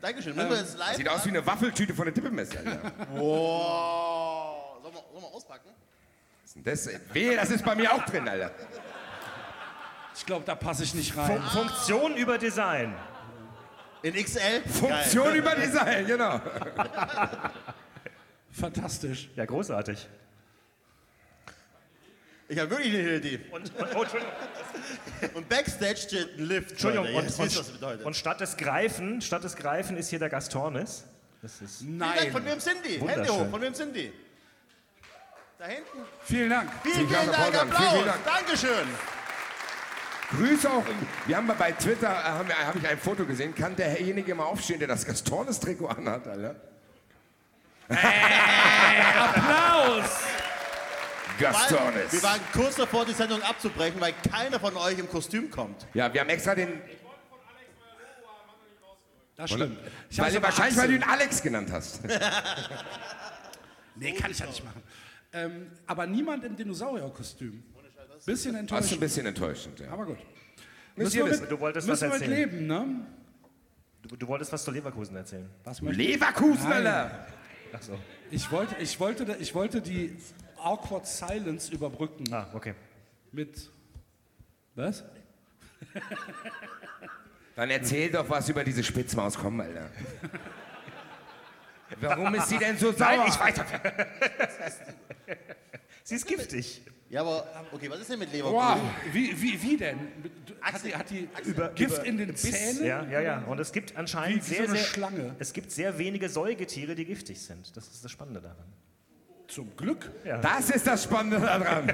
Dankeschön. 0.00 0.36
Müssen 0.36 0.50
wir 0.50 0.58
jetzt 0.58 0.76
live 0.78 0.96
Sieht 0.96 1.08
aus 1.08 1.24
wie 1.24 1.30
eine 1.30 1.46
Waffeltüte 1.46 1.94
von 1.94 2.04
der 2.04 2.14
Tippemesse, 2.14 2.58
Alter. 2.58 2.92
Wow. 3.12 4.82
Sollen 4.82 4.94
wir, 4.94 5.00
sollen 5.12 5.22
wir 5.22 5.34
auspacken? 5.34 5.70
Was 6.42 6.56
ist 6.56 6.56
denn 6.56 6.64
das? 6.64 7.14
Wehe, 7.14 7.36
das 7.36 7.50
ist 7.50 7.64
bei 7.64 7.74
mir 7.74 7.92
auch 7.92 8.04
drin, 8.04 8.28
Alter. 8.28 8.50
Ich 10.16 10.26
glaube, 10.26 10.44
da 10.44 10.54
passe 10.54 10.84
ich 10.84 10.94
nicht 10.94 11.12
Fun 11.12 11.24
rein. 11.24 11.42
Funktion 11.42 12.16
über 12.16 12.38
Design. 12.38 12.94
In 14.02 14.12
XL? 14.14 14.62
Funktion 14.68 15.24
Geil. 15.24 15.36
über 15.36 15.54
Design, 15.54 16.06
genau. 16.06 16.40
Fantastisch. 18.50 19.30
Ja, 19.34 19.46
großartig. 19.46 20.06
Ich 22.48 22.58
habe 22.58 22.70
wirklich 22.70 22.92
eine 22.94 23.16
Idee. 23.16 23.40
Und, 23.50 23.62
und, 23.74 23.94
oh, 23.96 24.02
Entschuldigung. 24.02 24.32
Und 25.34 25.48
Backstage 25.48 25.96
steht 25.96 26.38
ein 26.38 26.44
Lift. 26.46 26.72
Entschuldigung, 26.72 27.06
Leute. 27.06 27.18
und, 27.18 27.24
Jetzt 27.24 27.38
wisst 27.38 27.54
ihr, 27.56 27.60
was 27.60 27.66
das 27.66 27.74
bedeutet. 27.74 28.00
und, 28.00 28.06
und 28.08 28.14
statt 28.16 28.40
des 28.40 28.56
Greifen, 28.56 29.20
statt 29.22 29.44
des 29.44 29.56
Greifen 29.56 29.96
ist 29.96 30.08
hier 30.10 30.18
der 30.18 30.28
Gastornis. 30.28 31.04
Das 31.40 31.60
ist 31.62 31.78
Vielen 31.78 31.98
Dank. 31.98 32.20
Von 32.32 32.42
Nein. 32.44 32.52
wem 32.52 32.60
sind 32.60 32.76
die? 32.84 33.00
Hände 33.00 33.28
hoch. 33.32 33.50
Von 33.50 33.60
wem 33.60 33.74
sind 33.74 33.96
die? 33.96 34.12
Da 35.58 35.66
hinten. 35.66 35.98
Vielen 36.24 36.50
Dank. 36.50 36.70
Vielen, 36.82 36.94
Vielen 36.94 37.08
vielen 37.08 37.26
Dank, 37.32 37.52
Dank. 37.52 37.62
Applaus. 37.72 37.90
Vielen, 37.92 38.02
vielen 38.04 38.24
Dankeschön. 38.24 38.88
Grüße 40.30 40.70
auch. 40.70 40.82
Wir 41.26 41.36
haben 41.36 41.46
bei 41.46 41.72
Twitter, 41.72 42.10
äh, 42.10 42.12
haben 42.24 42.48
wir- 42.48 42.58
habe 42.58 42.78
ich 42.78 42.88
ein 42.88 42.98
Foto 42.98 43.24
gesehen, 43.24 43.54
kann 43.54 43.76
derjenige 43.76 44.34
mal 44.34 44.44
aufstehen, 44.44 44.78
der 44.78 44.88
das 44.88 45.06
Gastornes-Trikot 45.06 45.86
anhat, 45.86 46.26
Alter. 46.26 46.56
Applaus! 49.18 50.10
Gastornes. 51.38 52.12
Wir 52.12 52.22
waren 52.22 52.40
kurz 52.52 52.76
davor, 52.76 53.04
die 53.04 53.12
Sendung 53.12 53.42
abzubrechen, 53.42 54.00
weil 54.00 54.14
keiner 54.30 54.60
von 54.60 54.76
euch 54.76 54.98
im 54.98 55.08
Kostüm 55.08 55.50
kommt. 55.50 55.86
Ja, 55.94 56.12
wir 56.12 56.20
haben 56.20 56.28
extra 56.28 56.54
den, 56.54 56.80
Das 59.36 59.50
stimmt. 59.50 59.78
Ich 60.10 60.18
weil 60.18 60.42
wahrscheinlich, 60.42 60.76
weil 60.78 60.88
du 60.88 60.94
ihn 60.94 61.02
Alex 61.02 61.42
genannt 61.42 61.70
hast. 61.72 62.00
Nee, 63.96 64.12
kann 64.14 64.30
ich 64.30 64.38
ja 64.40 64.46
nicht 64.46 64.64
machen. 64.64 64.82
Ähm, 65.32 65.70
aber 65.86 66.04
niemand 66.06 66.42
im 66.44 66.56
Dinosaurierkostüm. 66.56 67.62
Bisschen 67.62 68.26
Das 68.26 68.26
ist 68.28 68.46
ein 68.46 68.54
enttäuschend. 68.56 69.00
bisschen 69.00 69.26
enttäuschend, 69.26 69.78
ja. 69.78 69.90
Aber 69.90 70.06
gut. 70.06 70.18
Müsst 70.96 71.14
ihr 71.14 71.24
wir 71.24 71.40
mit, 71.40 71.48
Du 71.50 71.60
wolltest 71.60 71.86
müssen 71.86 72.10
was 72.10 72.20
erzählen. 72.20 72.30
leben, 72.36 72.66
ne? 72.66 73.06
Du, 74.02 74.16
du 74.16 74.26
wolltest 74.26 74.52
was 74.52 74.64
zu 74.64 74.72
Leverkusen 74.72 75.14
erzählen. 75.14 75.48
Was? 75.62 75.80
Leverkusen. 75.80 76.72
Alter. 76.72 77.26
Ach 77.72 77.82
so. 77.82 77.98
Ich 78.32 78.50
wollte, 78.50 78.74
ich, 78.80 78.98
wollte, 78.98 79.36
ich 79.38 79.54
wollte 79.54 79.80
die 79.80 80.16
awkward 80.64 81.06
silence 81.06 81.72
überbrücken 81.72 82.32
Ah, 82.32 82.48
okay. 82.54 82.74
mit. 83.32 83.70
Was? 84.74 85.04
Dann 87.54 87.70
erzähl 87.70 88.10
doch 88.10 88.28
was 88.28 88.48
über 88.48 88.64
diese 88.64 88.82
Spitzmaus, 88.82 89.36
komm, 89.38 89.60
Alter. 89.60 89.88
Warum 92.00 92.34
ist 92.34 92.48
sie 92.48 92.58
denn 92.58 92.76
so 92.76 92.90
sauer? 92.92 93.16
Nein, 93.16 93.28
ich 93.28 93.38
weiß. 93.38 93.54
Sie 96.02 96.16
ist 96.16 96.26
giftig. 96.26 96.82
Ja, 97.08 97.20
aber 97.20 97.46
okay, 97.72 97.88
was 97.88 98.00
ist 98.00 98.10
denn 98.10 98.18
mit 98.18 98.32
Leverkusen? 98.32 98.58
Wow. 98.58 98.80
Wie, 99.12 99.40
wie, 99.40 99.62
wie 99.62 99.76
denn? 99.76 99.98
Hat 100.60 100.84
die, 100.84 100.94
hat 100.96 101.08
die 101.10 101.28
Über- 101.44 101.68
Gift 101.68 101.98
über- 101.98 102.04
in 102.06 102.16
den 102.18 102.34
Zähnen? 102.36 102.84
Ja, 102.84 103.04
ja, 103.04 103.20
ja. 103.20 103.38
Und 103.44 103.60
es 103.60 103.70
gibt 103.72 103.96
anscheinend 103.96 104.44
Wie- 104.44 104.50
wie 104.50 104.54
so 104.54 104.54
sehr, 104.62 104.68
eine 104.68 104.76
sehr, 104.78 104.84
Schlange. 104.86 105.36
Es 105.38 105.52
gibt 105.52 105.70
sehr 105.70 105.96
wenige 105.96 106.28
Säugetiere, 106.28 106.94
die 106.96 107.04
giftig 107.04 107.40
sind. 107.40 107.74
Das 107.76 107.86
ist 107.88 108.02
das 108.04 108.10
Spannende 108.10 108.40
daran. 108.40 108.66
Zum 109.48 109.76
Glück. 109.76 110.10
Ja. 110.24 110.38
Das 110.38 110.70
ist 110.70 110.86
das 110.86 111.04
Spannende 111.04 111.38
daran. 111.40 111.86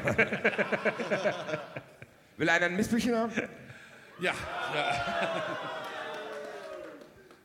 Will 2.37 2.49
einer 2.49 2.67
ein 2.67 2.77
Missbüchchen 2.77 3.15
haben? 3.17 3.33
Ja. 4.21 4.33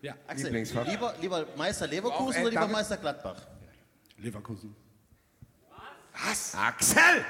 ja. 0.02 0.14
Axel, 0.28 0.46
Lieblingsfach. 0.46 0.86
lieber, 0.86 1.14
lieber 1.20 1.46
Meister 1.58 1.86
Auch, 1.86 1.90
Leverkusen 1.92 2.38
äh, 2.38 2.42
oder 2.42 2.50
lieber? 2.52 2.68
Meister 2.68 2.98
Gladbach? 2.98 3.42
Leverkusen. 4.18 4.76
Was? 6.28 6.56
Axel! 6.56 7.26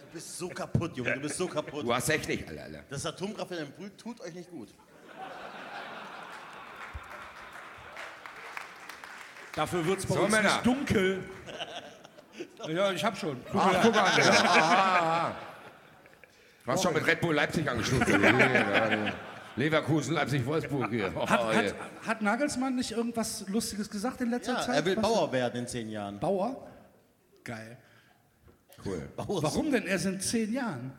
Du 0.00 0.06
bist 0.12 0.36
so 0.38 0.48
kaputt, 0.48 0.96
Junge, 0.96 1.14
du 1.14 1.20
bist 1.20 1.36
so 1.38 1.46
kaputt. 1.48 1.84
Du 1.84 1.94
hast 1.94 2.08
echt 2.10 2.28
nicht, 2.28 2.46
Alter. 2.48 2.62
Alter. 2.64 2.84
Das 2.90 3.06
Atomkraft 3.06 3.50
in 3.52 3.56
deinem 3.58 3.72
Brüt 3.72 3.96
tut 3.98 4.20
euch 4.20 4.34
nicht 4.34 4.50
gut. 4.50 4.68
Dafür 9.54 9.86
wird 9.86 10.00
es 10.00 10.06
bei 10.06 10.14
So, 10.14 10.20
uns 10.22 10.32
Männer. 10.32 10.52
nicht 10.52 10.66
dunkel. 10.66 11.22
Ja, 12.68 12.92
ich 12.92 13.04
hab 13.04 13.16
schon. 13.16 13.36
Guck 13.50 13.60
Ach, 13.60 13.72
mal. 13.72 13.80
guck 13.82 13.96
an. 13.96 14.10
Ja. 14.18 14.24
Aha, 14.30 14.98
aha. 14.98 15.34
Du 16.64 16.72
hast 16.72 16.82
schon 16.82 16.94
mit 16.94 17.06
Red 17.06 17.20
Bull 17.20 17.34
Leipzig 17.34 17.68
angestoßen. 17.68 18.06
Leverkusen, 19.56 20.14
Leipzig, 20.14 20.44
Wolfsburg 20.46 20.90
hier. 20.90 21.12
Oh, 21.14 21.28
Hat, 21.28 21.54
hat, 21.54 21.74
hat 22.06 22.22
Nagelsmann 22.22 22.74
nicht 22.74 22.90
irgendwas 22.92 23.46
Lustiges 23.48 23.88
gesagt 23.88 24.20
in 24.20 24.30
letzter 24.30 24.54
Ja, 24.54 24.60
Zeit? 24.62 24.76
er 24.76 24.84
will 24.84 24.96
Was- 24.96 25.02
Bauer 25.02 25.32
werden 25.32 25.60
in 25.60 25.68
zehn 25.68 25.88
Jahren. 25.90 26.18
Bauer? 26.18 26.66
Geil. 27.44 27.76
Cool. 28.84 29.08
Bauer 29.16 29.42
Warum 29.42 29.70
denn 29.70 29.84
erst 29.86 30.06
in 30.06 30.20
zehn 30.20 30.52
Jahren? 30.52 30.92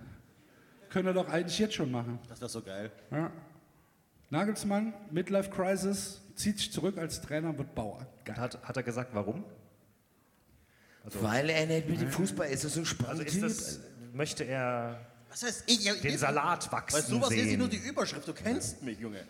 Können 0.90 1.08
wir 1.08 1.14
doch 1.14 1.28
eigentlich 1.28 1.60
jetzt 1.60 1.74
schon 1.74 1.92
machen. 1.92 2.20
Das 2.30 2.36
ist 2.38 2.44
doch 2.44 2.50
so 2.50 2.62
geil. 2.62 2.92
Ja. 3.12 3.30
Nagelsmann, 4.30 4.94
Midlife 5.12 5.50
Crisis, 5.50 6.22
zieht 6.36 6.58
sich 6.60 6.72
zurück 6.72 6.98
als 6.98 7.22
Trainer, 7.22 7.58
wird 7.58 7.76
Bauer. 7.76 8.06
Geil. 8.24 8.38
Hat, 8.38 8.58
hat 8.64 8.78
er 8.78 8.84
gesagt, 8.84 9.10
warum? 9.14 9.44
Weil 11.14 11.50
er 11.50 11.66
nicht 11.66 11.88
mit 11.88 12.02
dem 12.02 12.12
Fußball 12.12 12.50
ist, 12.50 12.64
das 12.64 12.74
so 12.74 12.80
ein 12.80 12.84
Also 12.84 12.96
spannender 12.96 13.26
ist 13.28 13.42
das, 13.42 13.80
möchte 14.14 14.44
er 14.44 15.00
Was 15.30 15.44
heißt 15.44 15.64
ich? 15.68 15.88
ich 15.88 16.02
den 16.02 16.18
Salat 16.18 16.72
wachsen 16.72 16.96
Weil 16.96 17.04
sowas 17.04 17.30
lese 17.30 17.50
ich 17.50 17.58
nur 17.58 17.68
die 17.68 17.78
Überschrift. 17.78 18.28
Du 18.28 18.34
kennst 18.34 18.82
mich, 18.82 19.00
Junge. 19.00 19.26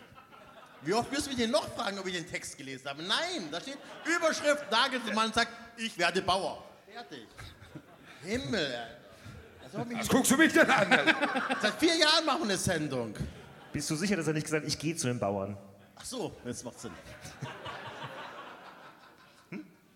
Wie 0.82 0.94
oft 0.94 1.12
wirst 1.12 1.26
du 1.26 1.30
mich 1.32 1.40
denn 1.40 1.52
noch 1.52 1.68
fragen, 1.76 1.98
ob 2.00 2.06
ich 2.08 2.14
den 2.14 2.28
Text 2.28 2.58
gelesen 2.58 2.88
habe? 2.88 3.02
Nein, 3.04 3.50
da 3.52 3.60
steht 3.60 3.78
Überschrift, 4.06 4.70
Nagelsmann 4.72 5.34
sagt, 5.34 5.50
ich 5.78 5.98
werde 5.98 6.22
Bauer. 6.22 6.64
Fertig. 6.94 7.28
Himmel, 8.24 8.66
Alter. 8.66 9.06
Also 9.64 9.98
Was 10.00 10.08
guckst 10.08 10.32
du 10.32 10.38
mich 10.38 10.54
denn 10.54 10.70
an? 10.70 10.88
Seit 11.62 11.74
vier 11.80 11.96
Jahren 11.96 12.26
machen 12.26 12.42
wir 12.42 12.50
eine 12.50 12.58
Sendung. 12.58 13.16
Bist 13.74 13.90
du 13.90 13.96
sicher, 13.96 14.16
dass 14.16 14.28
er 14.28 14.34
nicht 14.34 14.46
gesagt 14.46 14.64
hat, 14.64 14.70
ich 14.70 14.80
gehe 14.80 14.96
zu 14.96 15.08
den 15.08 15.20
Bauern? 15.20 15.58
Ach 15.96 16.06
so, 16.06 16.36
das 16.46 16.64
macht 16.64 16.80
Sinn. 16.80 16.92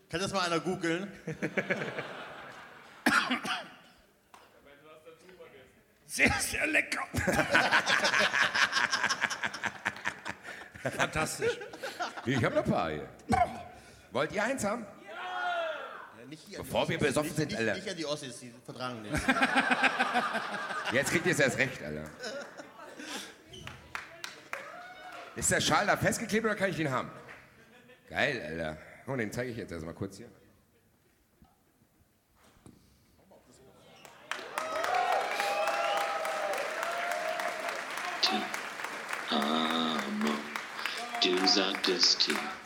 Kann 0.10 0.20
das 0.20 0.34
mal 0.34 0.42
einer 0.42 0.60
googeln? 0.60 1.12
Sehr, 6.08 6.32
sehr 6.40 6.66
lecker. 6.66 7.04
Fantastisch. 10.98 11.60
Ich 12.26 12.44
hab 12.44 12.56
noch 12.56 12.66
ein 12.66 12.72
paar 12.72 12.90
hier. 12.90 13.08
Wollt 14.12 14.32
ihr 14.32 14.44
eins 14.44 14.64
haben? 14.64 14.88
Ja, 15.06 16.26
nicht 16.26 16.44
hier 16.48 16.58
Bevor 16.58 16.90
wir 16.90 16.98
besoffen 16.98 17.36
sind, 17.36 17.50
nicht, 17.50 17.60
Alter. 17.60 17.76
Nicht 17.76 17.90
an 17.90 17.98
die 17.98 18.06
Ossis, 18.08 18.40
die 18.40 18.52
vertragen 18.66 19.04
nicht. 19.04 19.14
Jetzt 20.92 21.12
kriegt 21.12 21.28
ihr 21.28 21.34
es 21.34 21.40
erst 21.40 21.60
recht, 21.60 21.84
Alter. 21.84 22.10
Ist 25.36 25.52
der 25.52 25.62
Schal 25.62 25.86
da 25.86 25.96
festgeklebt 25.96 26.46
oder 26.46 26.56
kann 26.56 26.72
ich 26.72 26.80
ihn 26.80 26.90
haben? 26.90 27.12
Geil, 28.10 28.42
Alter. 28.44 28.78
Oh, 29.12 29.16
den 29.16 29.32
zeige 29.32 29.50
ich 29.50 29.58
jetzt 29.58 29.72
erstmal 29.72 29.96
kurz 29.96 30.18
hier. 30.18 30.30
sagt 41.50 41.88
das 41.88 42.16
Team. 42.18 42.38
Amen. 42.38 42.59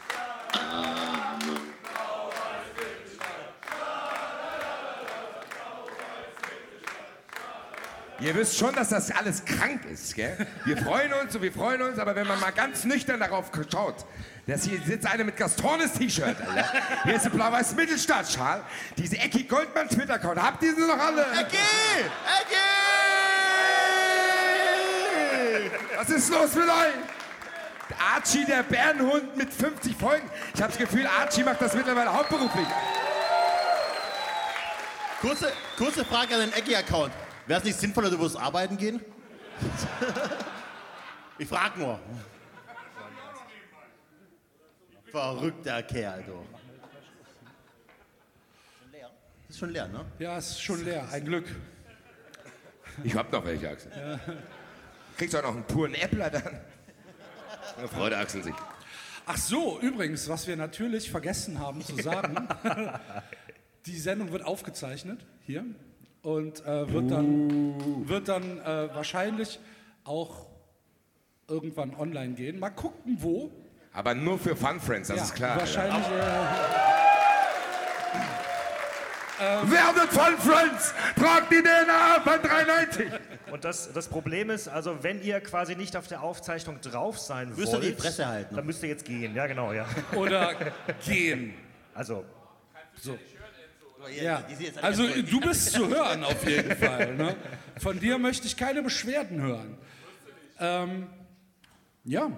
Ihr 8.24 8.34
wisst 8.36 8.58
schon, 8.58 8.74
dass 8.74 8.88
das 8.88 9.12
alles 9.12 9.44
krank 9.44 9.84
ist, 9.92 10.16
gell? 10.16 10.48
Wir 10.64 10.78
freuen 10.78 11.12
uns 11.12 11.36
und 11.36 11.42
wir 11.42 11.52
freuen 11.52 11.82
uns, 11.82 12.00
aber 12.00 12.16
wenn 12.16 12.26
man 12.26 12.40
mal 12.40 12.52
ganz 12.52 12.86
nüchtern 12.86 13.20
darauf 13.20 13.52
schaut, 13.70 14.06
dass 14.48 14.64
hier 14.64 14.80
sitzt 14.82 15.06
einer 15.06 15.26
mit 15.26 15.36
Gastornes 15.36 15.92
T-Shirt, 15.92 16.38
Alter. 16.40 16.72
Hier 17.04 17.16
ist 17.16 17.26
ein 17.26 17.34
blau-weiß 17.34 17.76
Mittelstaatsschal, 17.76 18.64
diese 18.98 19.18
Ecki 19.18 19.44
Goldmann 19.44 19.90
Twitter-Account. 19.90 20.42
Habt 20.42 20.64
ihr 20.64 20.74
sie 20.74 20.88
noch 20.88 20.98
alle? 20.98 21.22
Ecki! 21.22 21.58
Ecki! 22.40 22.56
Was 25.98 26.10
ist 26.10 26.30
los 26.30 26.56
mit 26.56 26.70
euch? 26.70 26.94
Archie, 28.16 28.46
der 28.46 28.64
Bärenhund 28.64 29.36
mit 29.36 29.54
50 29.54 29.98
Folgen. 29.98 30.30
Ich 30.54 30.62
habe 30.62 30.72
das 30.72 30.80
Gefühl, 30.80 31.06
Archie 31.08 31.44
macht 31.44 31.62
das 31.62 31.74
mittlerweile 31.74 32.14
hauptberuflich. 32.14 32.68
Kurze, 35.20 35.52
kurze 35.78 36.06
Frage 36.06 36.36
an 36.36 36.42
den 36.42 36.54
Ecki-Account. 36.54 37.12
Wäre 37.46 37.60
es 37.60 37.66
nicht 37.66 37.80
sinnvoller, 37.80 38.10
du 38.10 38.18
würdest 38.18 38.38
arbeiten 38.38 38.78
gehen? 38.78 39.02
ich 41.38 41.48
frag 41.48 41.78
nur. 41.78 42.00
Verrückter 45.12 45.84
Kerl, 45.84 46.24
du. 46.24 46.46
Ist 49.50 49.60
schon 49.60 49.70
leer, 49.70 49.88
ne? 49.88 50.06
Ja, 50.18 50.38
ist 50.38 50.62
schon 50.62 50.84
leer, 50.84 51.08
ein 51.12 51.26
Glück. 51.26 51.46
Ich 53.04 53.16
hab 53.16 53.32
noch 53.32 53.46
welche, 53.46 53.70
Axel. 53.70 53.92
Kriegst 55.18 55.34
du 55.34 55.40
auch 55.40 55.44
noch 55.44 55.56
einen 55.56 55.66
puren 55.66 55.94
Äppler 55.94 56.30
dann? 56.30 56.60
Na, 57.80 57.88
Freude, 57.88 58.18
Axel, 58.18 58.44
sich. 58.44 58.56
Ach 59.26 59.38
so, 59.38 59.80
übrigens, 59.80 60.28
was 60.28 60.48
wir 60.48 60.56
natürlich 60.56 61.12
vergessen 61.12 61.60
haben 61.60 61.84
zu 61.84 61.96
sagen, 62.02 62.48
die 63.86 63.98
Sendung 63.98 64.32
wird 64.32 64.44
aufgezeichnet 64.44 65.26
hier 65.46 65.64
und 66.24 66.66
äh, 66.66 66.92
wird 66.92 67.12
dann, 67.12 68.08
wird 68.08 68.28
dann 68.28 68.60
äh, 68.60 68.94
wahrscheinlich 68.96 69.60
auch 70.06 70.48
irgendwann 71.48 71.94
online 71.96 72.34
gehen. 72.34 72.60
Mal 72.60 72.72
gucken, 72.72 73.18
wo. 73.20 73.52
Aber 73.94 74.16
nur 74.16 74.40
für 74.40 74.56
Fun 74.56 74.80
Friends, 74.80 75.10
das 75.10 75.18
Ja, 75.18 75.24
ist 75.24 75.36
klar. 75.36 75.58
Wahrscheinlich. 75.60 76.06
Alter. 76.06 76.90
Werdet 79.66 80.10
Fun 80.12 80.38
Friends! 80.38 80.94
Tragt 81.20 81.52
die 81.52 81.62
DNA 81.62 82.22
von 82.24 82.42
390! 82.42 83.12
Und 83.52 83.66
das, 83.66 83.92
das 83.92 84.08
Problem 84.08 84.50
ist, 84.50 84.70
also 84.70 85.04
wenn 85.04 85.22
ihr 85.22 85.42
quasi 85.42 85.76
nicht 85.76 85.98
auf 85.98 86.08
der 86.08 86.24
Aufzeichnung 86.24 86.80
drauf 86.80 87.20
sein 87.20 87.50
Müsst 87.50 87.74
ihr 87.74 87.74
wollt, 87.74 87.84
die 87.84 87.92
Fresse 87.94 88.26
halten. 88.26 88.56
dann 88.56 88.66
müsst 88.66 88.82
ihr 88.84 88.90
jetzt 88.90 89.04
gehen. 89.06 89.36
Ja, 89.36 89.48
genau, 89.48 89.74
ja. 89.74 89.86
Äh, 90.14 90.16
oder 90.16 90.54
gehen. 91.06 91.54
Also, 91.94 92.24
So. 92.96 93.18
Ja, 94.22 94.44
also 94.82 95.08
du 95.08 95.40
bist 95.40 95.72
zu 95.72 95.88
hören 95.88 96.24
auf 96.24 96.48
jeden 96.48 96.76
Fall. 96.78 97.16
Ne? 97.16 97.36
Von 97.80 98.00
dir 98.00 98.18
möchte 98.18 98.48
ich 98.48 98.58
keine 98.58 98.82
Beschwerden 98.84 99.42
hören. 99.42 99.78
Ähm, 100.60 101.08
ja. 102.04 102.32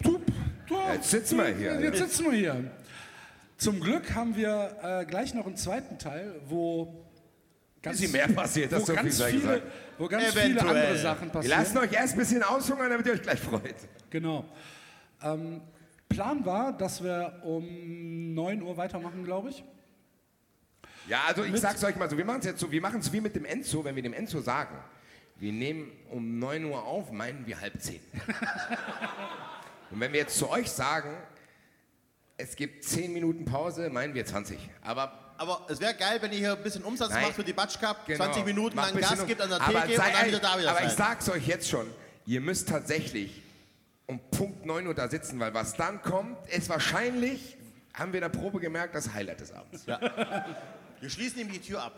Du, 0.00 0.20
du, 0.66 0.76
Jetzt 0.92 1.10
sitzen 1.10 1.38
wir 1.38 1.46
hier. 1.48 1.80
Jetzt 1.80 1.98
sitzen 1.98 2.24
wir 2.26 2.32
hier. 2.32 2.70
Zum 3.56 3.80
Glück 3.80 4.14
haben 4.14 4.36
wir 4.36 4.76
äh, 4.82 5.04
gleich 5.06 5.34
noch 5.34 5.46
einen 5.46 5.56
zweiten 5.56 5.98
Teil, 5.98 6.40
wo 6.46 7.04
ganz, 7.82 7.96
Bisschen 8.00 8.12
mehr 8.12 8.28
passiert, 8.28 8.70
das 8.70 8.86
so 8.86 8.94
viel 8.94 9.10
sei 9.10 9.30
viele, 9.30 9.42
gesagt. 9.42 9.62
wo 9.98 10.06
ganz 10.06 10.24
viele 10.26 10.42
Eventuell. 10.44 10.68
andere 10.76 10.98
Sachen 10.98 11.26
Wir 11.26 11.32
passieren. 11.32 11.58
lassen 11.58 11.78
euch 11.78 11.92
erst 11.92 12.12
ein 12.14 12.18
bisschen 12.18 12.42
aushungern, 12.44 12.90
damit 12.90 13.06
ihr 13.06 13.14
euch 13.14 13.22
gleich 13.22 13.40
freut. 13.40 13.74
Genau. 14.10 14.44
Ähm, 15.22 15.60
Plan 16.08 16.44
war, 16.46 16.72
dass 16.72 17.02
wir 17.02 17.40
um 17.44 18.34
9 18.34 18.62
Uhr 18.62 18.76
weitermachen, 18.76 19.24
glaube 19.24 19.50
ich. 19.50 19.62
Ja, 21.06 21.22
also 21.26 21.42
ich 21.44 21.52
Mit- 21.52 21.60
sag's 21.60 21.82
euch 21.84 21.96
mal 21.96 22.08
so, 22.10 22.16
wir 22.18 22.24
machen 22.24 22.40
es 22.40 22.46
jetzt 22.46 22.60
so, 22.60 22.70
wir 22.70 22.80
machen 22.80 23.00
es 23.00 23.12
wie 23.12 23.20
mit 23.20 23.34
dem 23.34 23.44
Enzo, 23.44 23.84
wenn 23.84 23.94
wir 23.96 24.02
dem 24.02 24.12
Enzo 24.12 24.40
sagen, 24.40 24.76
wir 25.36 25.52
nehmen 25.52 25.90
um 26.10 26.38
9 26.38 26.64
Uhr 26.64 26.82
auf, 26.84 27.10
meinen 27.12 27.46
wir 27.46 27.60
halb 27.60 27.80
10. 27.80 28.00
Und 29.90 30.00
wenn 30.00 30.12
wir 30.12 30.20
jetzt 30.20 30.36
zu 30.36 30.50
euch 30.50 30.70
sagen, 30.70 31.10
es 32.36 32.56
gibt 32.56 32.84
10 32.84 33.12
Minuten 33.12 33.44
Pause, 33.44 33.88
meinen 33.90 34.14
wir 34.14 34.24
20. 34.26 34.58
Aber 34.82 35.32
Aber 35.38 35.66
es 35.70 35.80
wäre 35.80 35.94
geil, 35.94 36.18
wenn 36.20 36.32
ihr 36.32 36.38
hier 36.38 36.52
ein 36.56 36.62
bisschen 36.62 36.82
Umsatz 36.84 37.10
Nein. 37.10 37.22
macht 37.22 37.34
für 37.34 37.44
die 37.44 37.52
Batsch 37.52 37.78
Cup, 37.80 38.04
Genau. 38.06 38.24
20 38.24 38.44
Minuten 38.44 38.76
lang 38.76 38.94
Gas 38.98 39.20
um- 39.20 39.26
gibt 39.26 39.40
an 39.40 39.48
der 39.50 39.60
aber 39.60 39.82
Theke 39.86 40.00
und 40.02 40.12
dann 40.14 40.26
wieder 40.26 40.38
da 40.40 40.58
wieder 40.58 40.70
Aber 40.70 40.80
ich 40.82 40.88
sein. 40.88 40.96
sag's 40.96 41.28
euch 41.30 41.46
jetzt 41.46 41.68
schon, 41.68 41.86
ihr 42.26 42.40
müsst 42.40 42.68
tatsächlich 42.68 43.40
um 44.08 44.18
Punkt 44.30 44.64
9 44.64 44.86
Uhr 44.86 44.94
da 44.94 45.08
sitzen, 45.08 45.38
weil 45.38 45.52
was 45.54 45.74
dann 45.74 46.00
kommt, 46.02 46.46
ist 46.48 46.68
wahrscheinlich, 46.68 47.56
haben 47.92 48.12
wir 48.12 48.22
in 48.22 48.32
der 48.32 48.38
Probe 48.38 48.58
gemerkt, 48.58 48.94
das 48.94 49.12
Highlight 49.12 49.40
des 49.40 49.52
Abends. 49.52 49.86
Wir 49.86 51.10
schließen 51.10 51.40
ihm 51.40 51.52
die 51.52 51.60
Tür 51.60 51.82
ab. 51.82 51.92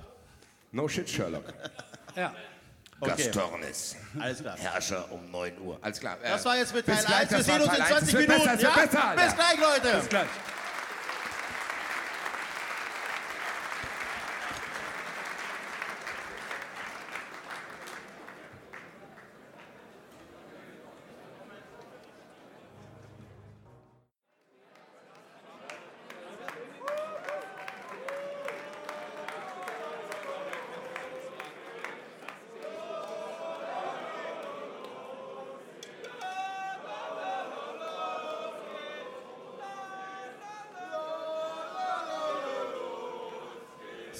No 0.72 0.88
shit, 0.88 1.08
Sherlock. 1.08 1.44
Ja. 2.16 2.34
Okay. 3.00 3.10
Gastornis. 3.16 3.96
Alles 4.18 4.40
klar. 4.40 4.58
Herrscher 4.58 5.10
um 5.10 5.30
9 5.30 5.58
Uhr. 5.60 5.78
Alles 5.80 6.00
klar. 6.00 6.18
Das 6.22 6.44
war 6.44 6.56
jetzt 6.56 6.74
mit 6.74 6.84
bis 6.84 6.96
Teil 6.96 7.06
gleich, 7.06 7.20
1. 7.20 7.30
Wir 7.30 7.42
sehen 7.44 7.62
uns 7.62 7.72
in 7.72 7.78
Teil 7.78 7.86
20 7.86 7.96
eins. 7.96 8.02
Es 8.02 8.12
wird 8.12 8.28
Minuten. 8.28 8.44
Besser, 8.44 8.54
es 8.54 8.62
ja? 8.62 8.70
besser. 8.70 9.14
Bis 9.14 9.34
gleich, 9.34 9.60
Leute. 9.60 9.96
Bis 9.98 10.08
gleich. 10.08 10.28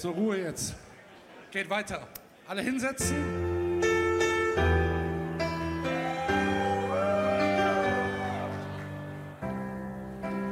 So, 0.01 0.09
Ruhe 0.09 0.35
jetzt. 0.35 0.73
Geht 1.51 1.69
weiter. 1.69 2.07
Alle 2.47 2.63
hinsetzen. 2.63 3.17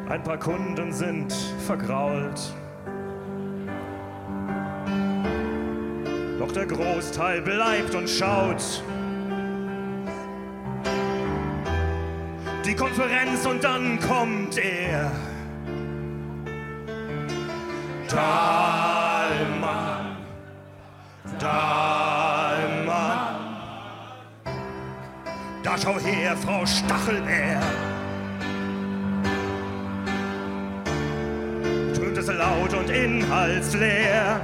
ein 0.08 0.24
paar 0.24 0.38
Kunden 0.38 0.94
sind 0.94 1.34
vergrault. 1.66 2.54
Doch 6.38 6.52
der 6.52 6.68
Großteil 6.68 7.42
bleibt 7.42 7.96
und 7.96 8.08
schaut. 8.08 8.84
Die 12.66 12.76
Konferenz 12.76 13.48
und 13.48 13.64
dann 13.64 14.00
kommt 14.00 14.60
er. 14.60 15.12
Dahlmann, 18.10 18.49
her, 26.10 26.36
Frau 26.36 26.66
Stachelbär. 26.66 27.62
Tönt 31.96 32.18
es 32.18 32.28
laut 32.28 32.74
und 32.74 32.90
inhaltsleer. 32.90 34.42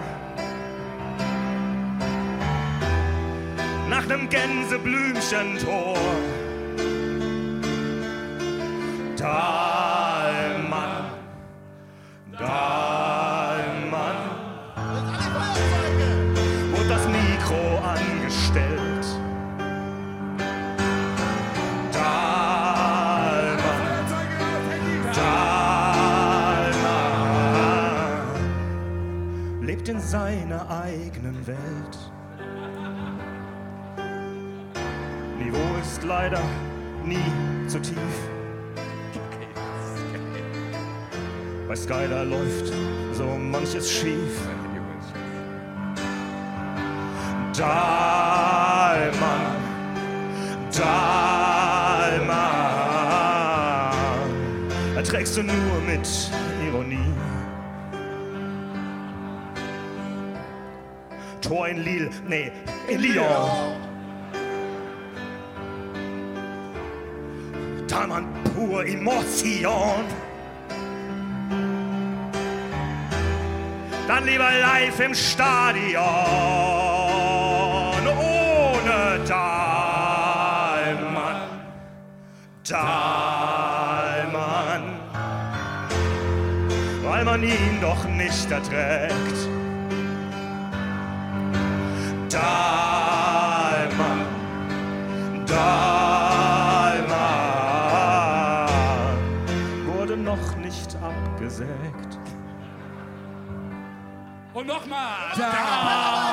Nach 3.89 4.05
nem 4.07 4.29
Gänseblümchentor. 4.29 5.97
Dahlmann, 9.17 9.54
seiner 30.15 30.63
eigenen 30.69 31.45
Welt. 31.45 31.95
Niveau 35.37 35.75
ist 35.81 36.03
leider 36.05 36.41
nie 37.03 37.67
zu 37.67 37.81
tief. 37.81 38.15
Bei 41.67 41.75
Skyler 41.75 42.23
läuft 42.23 42.71
so 43.11 43.25
manches 43.25 43.91
schief. 43.91 44.39
Da 47.57 48.95
Dahlmann, 48.95 49.55
Dahlmann, 50.77 51.25
erträgst 54.95 55.35
du 55.35 55.43
nur 55.43 55.81
Tor 61.47 61.67
in 61.67 61.83
Lille, 61.83 62.09
nee, 62.27 62.51
in 62.87 63.01
Lyon. 63.01 63.75
Talmann 67.87 68.25
pur 68.55 68.83
Emotion. 68.83 70.05
Dann 74.07 74.25
lieber 74.25 74.49
live 74.59 74.99
im 74.99 75.13
Stadion. 75.13 76.03
Ohne 78.07 79.19
Dahlmann. 79.27 80.21
Dahlmann. 82.67 84.19
Weil 87.03 87.23
man 87.23 87.43
ihn 87.43 87.79
doch 87.81 88.03
nicht 88.05 88.49
erträgt. 88.49 89.54
Dahlmann. 92.35 94.25
Dahlmann. 95.45 97.07
Wurde 99.85 100.17
noch 100.17 100.55
nicht 100.57 100.97
abgesägt. 100.97 102.19
Und 104.53 104.67
nochmal. 104.67 105.31
Dahlmann. 105.37 106.24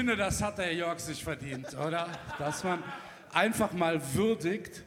Finde, 0.00 0.16
das 0.16 0.40
hat 0.40 0.56
der 0.56 0.72
Jörg 0.72 0.98
sich 0.98 1.22
verdient, 1.22 1.76
oder? 1.76 2.08
Dass 2.38 2.64
man 2.64 2.82
einfach 3.34 3.70
mal 3.72 4.00
würdigt, 4.14 4.82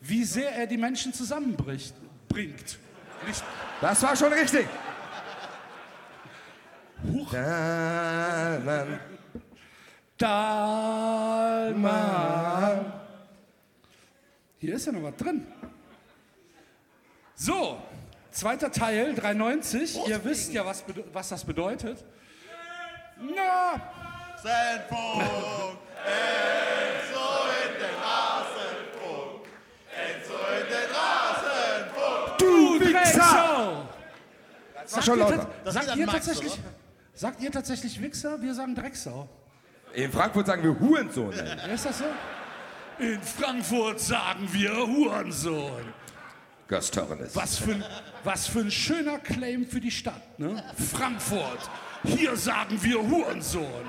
wie 0.00 0.24
sehr 0.24 0.50
er 0.50 0.66
die 0.66 0.76
Menschen 0.76 1.14
zusammenbricht, 1.14 1.94
bringt. 2.28 2.80
Nicht, 3.24 3.44
Das 3.80 4.02
war 4.02 4.16
schon 4.16 4.32
richtig. 4.32 4.66
Dahlmann. 7.30 8.98
Dahlmann. 10.18 11.84
Hier 14.58 14.74
ist 14.74 14.86
ja 14.86 14.92
noch 14.92 15.04
was 15.04 15.14
drin. 15.14 15.46
So, 17.36 17.80
zweiter 18.32 18.72
Teil, 18.72 19.14
390. 19.14 20.08
Ihr 20.08 20.24
wisst 20.24 20.52
ja, 20.52 20.66
was, 20.66 20.82
was 21.12 21.28
das 21.28 21.44
bedeutet. 21.44 22.04
Na, 23.16 24.13
Sendpunkt. 24.44 25.80
Enzo 26.04 27.26
in 27.64 27.72
den 27.80 27.96
Rasenfunk. 28.04 29.48
Enzo 29.88 30.36
in 30.60 30.66
den 30.68 30.88
Rasenfunk. 30.92 32.38
du 32.38 32.80
Wichser! 32.80 33.88
Das 34.82 34.96
war 34.96 35.02
schon 35.02 35.18
ihr, 35.18 35.24
lauter. 35.24 35.48
sagt, 35.64 35.96
ihr 35.96 36.06
Max, 36.06 36.26
tatsächlich, 36.26 36.52
oder? 36.52 36.62
sagt 37.14 37.40
ihr 37.40 37.50
tatsächlich 37.50 38.02
Wichser? 38.02 38.42
Wir 38.42 38.54
sagen 38.54 38.74
Drecksau. 38.74 39.30
In 39.94 40.12
Frankfurt 40.12 40.46
sagen 40.46 40.62
wir 40.62 40.78
Hurensohn. 40.78 41.32
Ist 41.32 41.86
das 41.86 41.98
so? 41.98 42.04
In 42.98 43.22
Frankfurt 43.22 43.98
sagen 43.98 44.46
wir 44.52 44.76
Hurensohn. 44.76 45.94
Gastornis. 46.68 47.34
Was 47.34 47.56
für, 47.56 47.72
ein, 47.72 47.84
was 48.24 48.46
für 48.46 48.60
ein 48.60 48.70
schöner 48.70 49.18
Claim 49.20 49.66
für 49.66 49.80
die 49.80 49.90
Stadt, 49.90 50.38
ne? 50.38 50.62
Frankfurt. 50.92 51.70
Hier 52.02 52.36
sagen 52.36 52.82
wir 52.82 53.00
Hurensohn. 53.00 53.86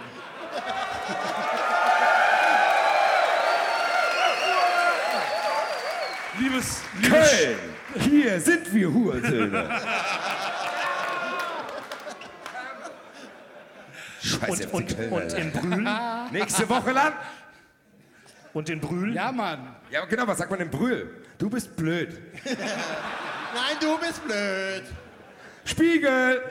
Liebes, 6.39 6.81
liebes 7.01 7.29
Köln. 7.29 7.59
Hier 7.99 8.39
sind 8.41 8.73
wir 8.73 8.91
Hurensöhne. 8.91 9.81
Scheiße, 14.21 14.67
Und, 14.69 14.97
und, 14.99 15.11
und 15.11 15.33
in 15.33 15.51
Brühl. 15.51 15.87
Nächste 16.31 16.67
Woche 16.67 16.91
lang. 16.91 17.13
Und 18.53 18.69
in 18.69 18.81
Brühl. 18.81 19.13
Ja, 19.13 19.31
Mann. 19.31 19.75
Ja, 19.91 20.05
genau, 20.05 20.27
was 20.27 20.37
sagt 20.39 20.49
man 20.49 20.59
in 20.59 20.69
Brühl? 20.69 21.25
Du 21.37 21.49
bist 21.49 21.75
blöd. 21.75 22.17
Nein, 22.45 23.77
du 23.79 23.97
bist 23.99 24.25
blöd. 24.25 24.83
Spiegel. 25.65 26.41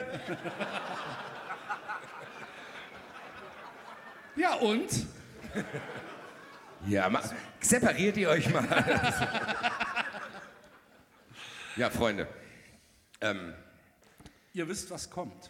Ja, 4.35 4.55
und? 4.55 4.89
Ja, 6.87 7.09
ma, 7.09 7.21
separiert 7.61 8.17
ihr 8.17 8.29
euch 8.29 8.49
mal. 8.53 8.65
ja, 11.75 11.89
Freunde. 11.89 12.27
Ähm, 13.21 13.53
Ihr 14.53 14.67
wisst, 14.69 14.89
was 14.91 15.09
kommt. 15.09 15.49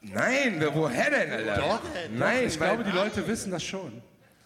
nein, 0.00 0.62
woher 0.72 1.10
denn, 1.10 1.30
Alter? 1.32 1.56
Doch, 1.56 1.80
nein, 2.12 2.46
Ich 2.46 2.58
weil- 2.60 2.68
glaube, 2.76 2.84
die 2.84 2.96
Leute 2.96 3.26
wissen 3.26 3.50
das 3.50 3.62
schon. 3.64 4.02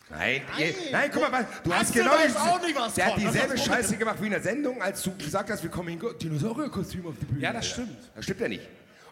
Nein, 0.09 0.43
ihr, 0.59 0.75
nein, 0.91 1.09
guck 1.13 1.23
mal, 1.31 1.33
was, 1.33 1.63
du 1.63 1.73
hast 1.73 1.93
genau 1.93 2.15
diese- 2.27 2.41
auch 2.41 2.61
nicht, 2.61 2.75
was 2.77 2.95
Der 2.95 3.07
hat 3.07 3.17
dieselbe. 3.17 3.57
Scheiße 3.57 3.97
gemacht 3.97 4.17
wie 4.21 4.25
in 4.27 4.33
der 4.33 4.43
Sendung, 4.43 4.83
als 4.83 5.03
du 5.03 5.17
gesagt 5.17 5.51
hast, 5.51 5.63
wir 5.63 5.71
kommen 5.71 5.91
in 5.91 6.19
Dinosaurierkostüm 6.19 7.07
auf 7.07 7.15
die 7.21 7.27
Bühne. 7.27 7.41
Ja, 7.43 7.53
das 7.53 7.69
stimmt. 7.69 7.97
Das 8.17 8.25
stimmt 8.25 8.41
ja 8.41 8.49
nicht. 8.49 8.67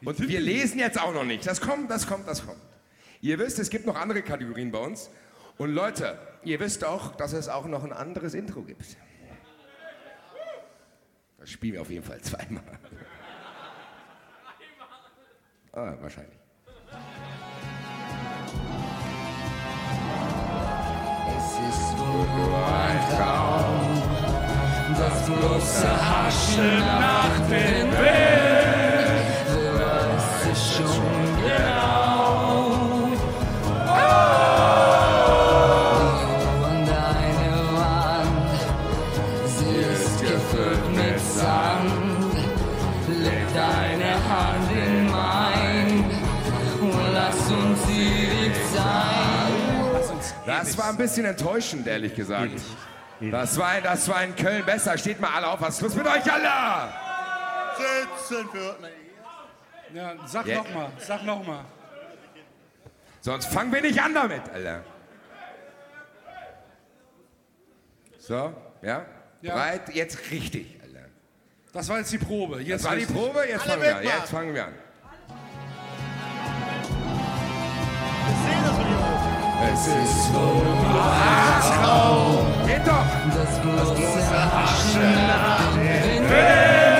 Und 0.04 0.18
wir 0.28 0.40
lesen 0.40 0.80
jetzt 0.80 1.00
auch 1.00 1.14
noch 1.14 1.22
nicht. 1.24 1.46
Das 1.46 1.60
kommt, 1.60 1.88
das 1.90 2.04
kommt, 2.06 2.26
das 2.26 2.44
kommt. 2.44 2.58
Ihr 3.20 3.38
wisst, 3.38 3.58
es 3.58 3.70
gibt 3.70 3.86
noch 3.86 3.96
andere 3.96 4.22
Kategorien 4.22 4.70
bei 4.70 4.78
uns. 4.78 5.10
Und 5.56 5.72
Leute, 5.72 6.18
ihr 6.44 6.60
wisst 6.60 6.84
auch, 6.84 7.16
dass 7.16 7.32
es 7.32 7.48
auch 7.48 7.66
noch 7.66 7.82
ein 7.82 7.92
anderes 7.92 8.34
Intro 8.34 8.62
gibt. 8.62 8.96
Das 11.38 11.50
spielen 11.50 11.74
wir 11.74 11.80
auf 11.80 11.90
jeden 11.90 12.04
Fall 12.04 12.20
zweimal. 12.20 12.62
Ah, 15.72 15.94
wahrscheinlich. 16.00 16.38
Es 21.36 21.52
ist 21.52 21.98
wohl 21.98 22.26
nur 22.36 22.66
ein 22.66 23.00
Traum, 23.16 24.02
das 24.96 25.26
bloße 25.26 26.08
Haschen 26.08 26.78
nach 26.78 27.38
dem 27.48 27.90
Wind. 27.92 28.67
Das 50.58 50.78
war 50.78 50.88
ein 50.90 50.96
bisschen 50.96 51.24
enttäuschend, 51.24 51.86
ehrlich 51.86 52.14
gesagt. 52.14 52.52
Das 53.20 53.58
war, 53.58 53.80
das 53.80 54.08
war 54.08 54.22
in 54.22 54.34
Köln 54.36 54.64
besser. 54.64 54.96
Steht 54.96 55.20
mal 55.20 55.30
alle 55.34 55.48
auf. 55.48 55.60
Was 55.60 55.74
ist 55.76 55.80
los 55.82 55.94
mit 55.94 56.06
euch 56.06 56.32
alle? 56.32 56.92
Sitzen 57.76 58.48
für. 58.50 58.76
Nee. 58.80 59.96
Ja, 59.98 60.12
sag 60.26 60.46
Ja. 60.46 60.56
noch 60.58 60.74
mal, 60.74 60.92
sag 60.98 61.24
noch 61.24 61.44
mal. 61.46 61.64
Sonst 63.20 63.46
fangen 63.46 63.72
wir 63.72 63.80
nicht 63.80 64.00
an 64.00 64.14
damit, 64.14 64.42
Alter. 64.52 64.84
So, 68.18 68.52
ja? 68.82 69.06
Ja. 69.40 69.54
Bereit? 69.54 69.94
Jetzt 69.94 70.30
richtig, 70.30 70.78
Alter. 70.82 71.06
Das 71.72 71.88
war 71.88 71.98
jetzt 71.98 72.12
die 72.12 72.18
Probe. 72.18 72.60
Jetzt 72.60 72.84
Das 72.84 72.90
war 72.90 72.96
die. 72.96 73.06
Probe, 73.06 73.44
jetzt 73.48 73.64
fangen 73.64 73.82
wir 73.82 73.96
an. 73.96 74.02
Jetzt 74.04 74.30
fangen 74.30 74.54
wir 74.54 74.66
an. 74.66 74.74
Narzissmus. 79.78 80.64
Ach, 80.92 81.70
oh, 81.86 82.66
geht 82.66 82.84
doch! 82.84 83.06
Das 83.32 83.60
bloße 83.60 84.34
Aschen 84.34 85.14
nach 85.28 85.72
dem 85.74 86.24
Wind. 86.24 86.97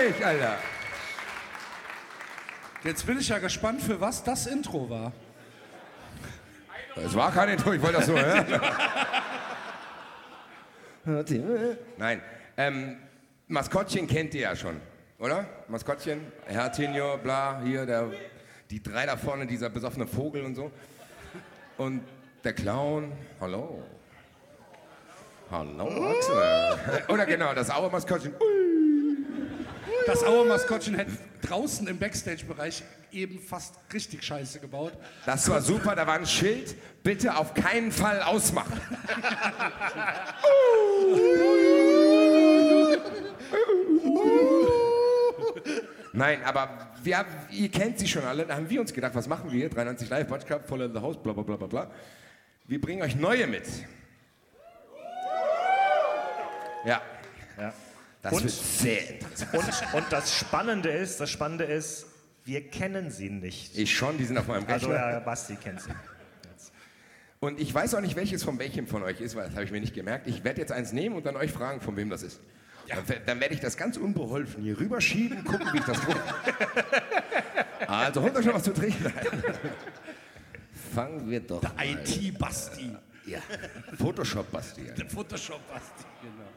Endlich, 0.00 0.24
Alter. 0.24 0.56
Jetzt 2.84 3.06
bin 3.06 3.18
ich 3.18 3.28
ja 3.28 3.38
gespannt, 3.38 3.82
für 3.82 4.00
was 4.00 4.24
das 4.24 4.46
Intro 4.46 4.88
war. 4.88 5.12
Es 6.96 7.14
war 7.14 7.30
kein 7.32 7.50
Intro, 7.50 7.72
ich 7.72 7.82
wollte 7.82 7.98
das 7.98 8.06
so 8.06 8.18
hören. 8.18 8.46
Nein, 11.98 12.22
ähm, 12.56 12.96
Maskottchen 13.48 14.06
kennt 14.06 14.34
ihr 14.34 14.42
ja 14.42 14.56
schon, 14.56 14.80
oder? 15.18 15.46
Maskottchen, 15.68 16.32
Hertinho, 16.46 17.18
bla, 17.18 17.60
hier, 17.62 17.84
der, 17.84 18.10
die 18.70 18.82
drei 18.82 19.06
da 19.06 19.16
vorne, 19.16 19.46
dieser 19.46 19.68
besoffene 19.68 20.06
Vogel 20.06 20.44
und 20.44 20.54
so. 20.54 20.70
Und 21.76 22.02
der 22.44 22.54
Clown, 22.54 23.12
hallo. 23.40 23.82
Hallo, 25.50 26.10
Axel. 26.10 27.04
Oder 27.08 27.26
genau, 27.26 27.52
das 27.54 27.70
Auermaskottchen. 27.70 28.34
Das 30.06 30.24
Auermaskottchen 30.24 30.94
hätte 30.94 31.12
draußen 31.42 31.86
im 31.86 31.98
Backstage-Bereich 31.98 32.82
eben 33.12 33.38
fast 33.40 33.74
richtig 33.92 34.22
scheiße 34.24 34.60
gebaut. 34.60 34.92
Das 35.26 35.48
war 35.48 35.60
super, 35.60 35.94
da 35.94 36.06
war 36.06 36.14
ein 36.14 36.26
Schild, 36.26 36.74
bitte 37.02 37.36
auf 37.36 37.54
keinen 37.54 37.92
Fall 37.92 38.22
ausmachen. 38.22 38.80
Nein, 46.12 46.44
aber 46.44 46.90
wir, 47.02 47.24
ihr 47.50 47.70
kennt 47.70 47.98
sie 47.98 48.08
schon 48.08 48.24
alle. 48.24 48.44
Da 48.44 48.56
haben 48.56 48.68
wir 48.68 48.80
uns 48.80 48.92
gedacht, 48.92 49.14
was 49.14 49.28
machen 49.28 49.50
wir? 49.52 49.68
93 49.68 50.08
Live, 50.08 50.30
Watch 50.30 50.46
Club, 50.46 50.66
Follow 50.66 50.88
the 50.92 51.00
House, 51.00 51.16
bla 51.22 51.32
bla 51.32 51.42
bla 51.42 51.56
bla 51.56 51.66
bla. 51.66 51.90
Wir 52.66 52.80
bringen 52.80 53.02
euch 53.02 53.16
neue 53.16 53.46
mit. 53.46 53.64
Ja. 56.84 57.00
Ja. 57.58 57.72
Das 58.22 58.32
und, 58.34 58.42
wird 58.44 58.52
sehr 58.52 59.10
interessant. 59.10 59.54
Und, 59.54 59.94
und 60.02 60.04
das 60.12 60.34
Spannende 60.34 60.90
ist, 60.90 61.20
das 61.20 61.30
Spannende 61.30 61.64
ist, 61.64 62.06
wir 62.44 62.68
kennen 62.68 63.10
sie 63.10 63.30
nicht. 63.30 63.76
Ich 63.78 63.94
schon, 63.96 64.18
die 64.18 64.24
sind 64.24 64.36
auf 64.38 64.46
meinem 64.46 64.64
Rechner. 64.64 64.72
Also 64.74 64.92
ja, 64.92 65.20
Basti 65.20 65.56
kennt 65.56 65.80
sie. 65.82 65.90
Und 67.38 67.58
ich 67.58 67.72
weiß 67.72 67.94
auch 67.94 68.02
nicht, 68.02 68.16
welches 68.16 68.42
von 68.44 68.58
welchem 68.58 68.86
von 68.86 69.02
euch 69.02 69.20
ist, 69.20 69.34
weil 69.34 69.44
das 69.46 69.54
habe 69.54 69.64
ich 69.64 69.70
mir 69.70 69.80
nicht 69.80 69.94
gemerkt. 69.94 70.26
Ich 70.26 70.44
werde 70.44 70.60
jetzt 70.60 70.72
eins 70.72 70.92
nehmen 70.92 71.16
und 71.16 71.24
dann 71.24 71.36
euch 71.36 71.50
fragen, 71.52 71.80
von 71.80 71.96
wem 71.96 72.10
das 72.10 72.22
ist. 72.22 72.40
Dann, 72.88 72.98
wer- 73.06 73.20
dann 73.20 73.40
werde 73.40 73.54
ich 73.54 73.60
das 73.60 73.76
ganz 73.78 73.96
unbeholfen 73.96 74.62
hier 74.62 74.78
rüberschieben, 74.78 75.42
gucken, 75.44 75.68
wie 75.72 75.78
ich 75.78 75.84
das 75.84 76.00
tue. 76.00 76.14
Also 77.86 78.22
holt 78.22 78.36
euch 78.36 78.44
schon 78.44 78.54
was 78.54 78.62
zu 78.62 78.72
trinken. 78.72 79.12
Fangen 80.94 81.28
wir 81.28 81.40
doch 81.40 81.60
Der. 81.60 81.72
IT-Basti. 81.84 82.94
Ja, 83.26 83.38
Photoshop-Basti. 83.98 84.82
ja. 84.86 84.92
Der 84.94 85.06
Photoshop-Basti, 85.08 86.04
genau. 86.22 86.48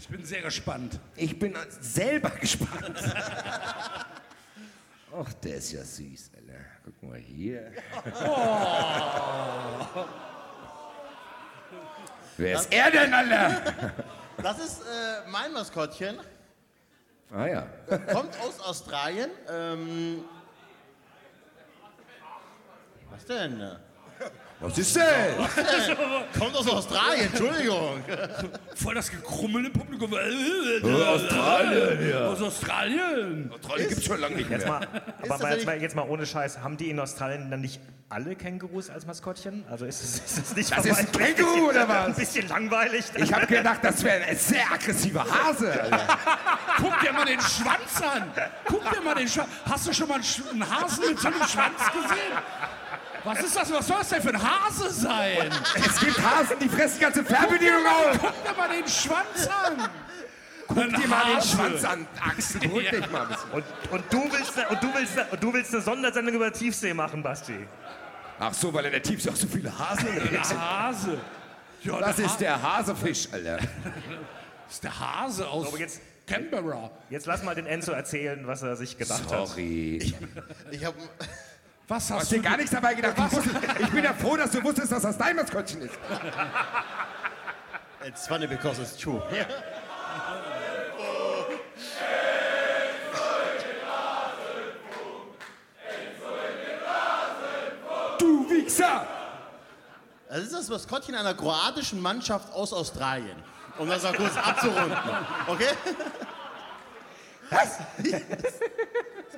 Ich 0.00 0.08
bin 0.08 0.24
sehr 0.24 0.40
gespannt. 0.40 0.98
Ich 1.14 1.38
bin 1.38 1.54
selber 1.78 2.30
gespannt. 2.40 2.98
Ach, 5.14 5.32
der 5.34 5.56
ist 5.56 5.72
ja 5.72 5.84
süß, 5.84 6.30
Alter. 6.36 6.64
Guck 6.82 7.02
mal 7.02 7.18
hier. 7.18 7.70
Oh. 8.24 10.04
Wer 12.38 12.56
ist 12.60 12.72
er 12.72 12.90
denn, 12.90 13.12
Alter? 13.12 13.92
Das 14.42 14.58
ist 14.58 14.80
äh, 14.80 15.28
mein 15.28 15.52
Maskottchen. 15.52 16.18
Ah 17.30 17.46
ja. 17.46 17.66
Kommt 18.10 18.40
aus 18.40 18.58
Australien. 18.60 19.28
Ähm, 19.50 20.24
was 23.10 23.26
denn? 23.26 23.76
Was 24.60 24.76
ist 24.76 24.94
denn? 24.94 25.04
Was 25.38 25.54
denn? 25.86 25.96
Kommt 26.38 26.54
aus 26.54 26.68
Australien, 26.68 27.28
Entschuldigung. 27.28 28.04
Voll 28.74 28.94
das 28.94 29.10
Gekrummel 29.10 29.66
im 29.66 29.72
Publikum. 29.72 30.12
Australien, 30.12 32.10
ja. 32.10 32.26
Aus 32.26 32.42
Australien. 32.42 33.50
Australien 33.54 33.88
gibt's 33.88 34.04
schon 34.04 34.20
lange 34.20 34.36
nicht 34.36 34.50
Jetzt 34.50 34.66
mehr. 34.66 34.80
mal, 34.80 34.88
aber 35.22 35.38
mal, 35.38 35.54
jetzt, 35.54 35.66
mal, 35.66 35.80
jetzt 35.80 35.96
mal 35.96 36.06
ohne 36.08 36.26
Scheiß, 36.26 36.58
haben 36.58 36.76
die 36.76 36.90
in 36.90 37.00
Australien 37.00 37.50
dann 37.50 37.62
nicht 37.62 37.80
alle 38.10 38.34
Kängurus 38.36 38.90
als 38.90 39.06
Maskottchen? 39.06 39.64
Also 39.70 39.86
ist 39.86 40.02
es, 40.02 40.16
ist 40.18 40.38
es 40.50 40.56
nicht 40.56 40.76
Das 40.76 40.84
ist 40.84 40.98
ein 40.98 41.12
Känguru, 41.12 41.70
oder 41.70 41.88
was? 41.88 42.06
Ein 42.06 42.14
bisschen 42.14 42.48
langweilig. 42.48 43.04
Ich 43.16 43.32
habe 43.32 43.46
gedacht, 43.46 43.78
das 43.82 44.02
wäre 44.04 44.24
ein 44.24 44.36
sehr 44.36 44.70
aggressiver 44.70 45.24
Hase. 45.24 45.72
Guck 46.76 47.00
dir 47.00 47.12
mal 47.12 47.24
den 47.24 47.40
Schwanz 47.40 48.02
an. 48.02 48.30
Guck 48.66 48.90
dir 48.90 49.00
mal 49.00 49.14
den 49.14 49.28
Schwanz. 49.28 49.48
Hast 49.64 49.86
du 49.86 49.92
schon 49.94 50.08
mal 50.08 50.20
einen 50.20 50.70
Hasen 50.70 51.08
mit 51.08 51.18
so 51.18 51.28
einem 51.28 51.44
Schwanz 51.44 51.78
gesehen? 51.92 52.36
Was 53.24 53.40
ist 53.40 53.56
das? 53.56 53.72
Was 53.72 53.86
soll 53.86 53.98
das 53.98 54.08
denn 54.08 54.22
für 54.22 54.30
ein 54.30 54.42
Hase 54.42 54.90
sein? 54.90 55.50
Es 55.76 56.00
gibt 56.00 56.18
Hasen, 56.22 56.58
die 56.60 56.68
fressen 56.68 56.94
die 56.98 57.00
ganze 57.02 57.24
Fernbedienung 57.24 57.86
auf. 57.86 58.18
Guck 58.20 58.44
dir 58.44 58.56
mal 58.58 58.68
den 58.68 58.88
Schwanz 58.88 59.46
an. 59.64 59.88
Guck 60.68 60.76
dir 60.96 61.08
mal 61.08 61.24
den 61.34 61.42
Schwanz 61.42 61.84
an, 61.84 62.06
Axel. 62.24 62.60
Beruhig 62.60 62.90
dich 62.90 63.10
mal 63.10 63.22
ein 63.22 63.28
bisschen. 63.28 63.50
Und, 63.50 63.64
und, 63.90 64.04
du 64.12 64.32
willst, 64.32 64.52
und, 64.70 64.82
du 64.82 64.94
willst, 64.94 65.18
und 65.32 65.42
du 65.42 65.52
willst 65.52 65.74
eine 65.74 65.82
Sondersendung 65.82 66.34
über 66.34 66.52
Tiefsee 66.52 66.94
machen, 66.94 67.22
Basti. 67.22 67.66
Ach 68.38 68.54
so, 68.54 68.72
weil 68.72 68.86
in 68.86 68.92
der 68.92 69.02
Tiefsee 69.02 69.30
auch 69.30 69.36
so 69.36 69.46
viele 69.46 69.76
Hasen 69.78 70.08
unterwegs 70.08 70.48
sind. 70.48 70.60
Hase. 70.60 71.18
Ja, 71.82 71.98
Das 71.98 72.16
der 72.16 72.24
ist 72.26 72.32
Ha- 72.32 72.38
der 72.38 72.62
Hasefisch, 72.62 73.28
Alter. 73.32 73.58
Das 74.66 74.74
ist 74.76 74.84
der 74.84 75.00
Hase 75.00 75.48
aus 75.48 75.66
Aber 75.66 75.78
jetzt, 75.78 76.00
Canberra. 76.28 76.92
jetzt 77.10 77.26
lass 77.26 77.42
mal 77.42 77.56
den 77.56 77.66
Enzo 77.66 77.90
erzählen, 77.90 78.46
was 78.46 78.62
er 78.62 78.76
sich 78.76 78.96
gedacht 78.96 79.22
hat. 79.32 79.48
Sorry. 79.48 80.14
Ich 80.70 80.84
habe 80.84 80.96
Was 81.90 82.06
Du 82.06 82.14
hast 82.14 82.20
hast 82.20 82.30
dir 82.30 82.36
du 82.36 82.42
gar 82.42 82.56
nichts 82.56 82.70
dabei 82.70 82.94
gedacht. 82.94 83.16
Du 83.18 83.36
wusstest, 83.36 83.56
ich 83.80 83.90
bin 83.90 84.04
ja 84.04 84.14
froh, 84.14 84.36
dass 84.36 84.52
du 84.52 84.62
wusstest, 84.62 84.92
dass 84.92 85.02
das 85.02 85.18
dein 85.18 85.34
Maskottchen 85.34 85.82
ist. 85.82 85.98
It's 88.06 88.28
funny 88.28 88.46
because 88.46 88.80
it's 88.80 88.96
true. 88.96 89.20
Du 98.18 98.48
Wichser! 98.48 99.06
Das 100.28 100.38
ist 100.38 100.52
das 100.54 100.68
Maskottchen 100.68 101.16
einer 101.16 101.34
kroatischen 101.34 102.00
Mannschaft 102.00 102.52
aus 102.52 102.72
Australien. 102.72 103.42
Um 103.78 103.88
das 103.88 104.04
mal 104.04 104.12
kurz 104.14 104.36
abzurunden. 104.36 104.96
Okay? 105.48 105.74
Was? 107.50 107.78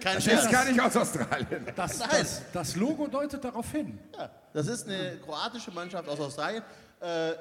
Das 0.02 0.24
Scherz. 0.24 0.44
ist 0.44 0.50
gar 0.50 0.64
nicht 0.64 0.80
aus 0.80 0.96
Australien. 0.96 1.66
Das, 1.76 1.98
das, 1.98 2.42
das 2.52 2.76
Logo 2.76 3.06
deutet 3.06 3.44
darauf 3.44 3.70
hin. 3.70 3.98
Ja, 4.18 4.30
das 4.52 4.66
ist 4.66 4.88
eine 4.88 5.18
kroatische 5.24 5.70
Mannschaft 5.70 6.08
aus 6.08 6.18
Australien. 6.18 6.62
Äh, 7.00 7.32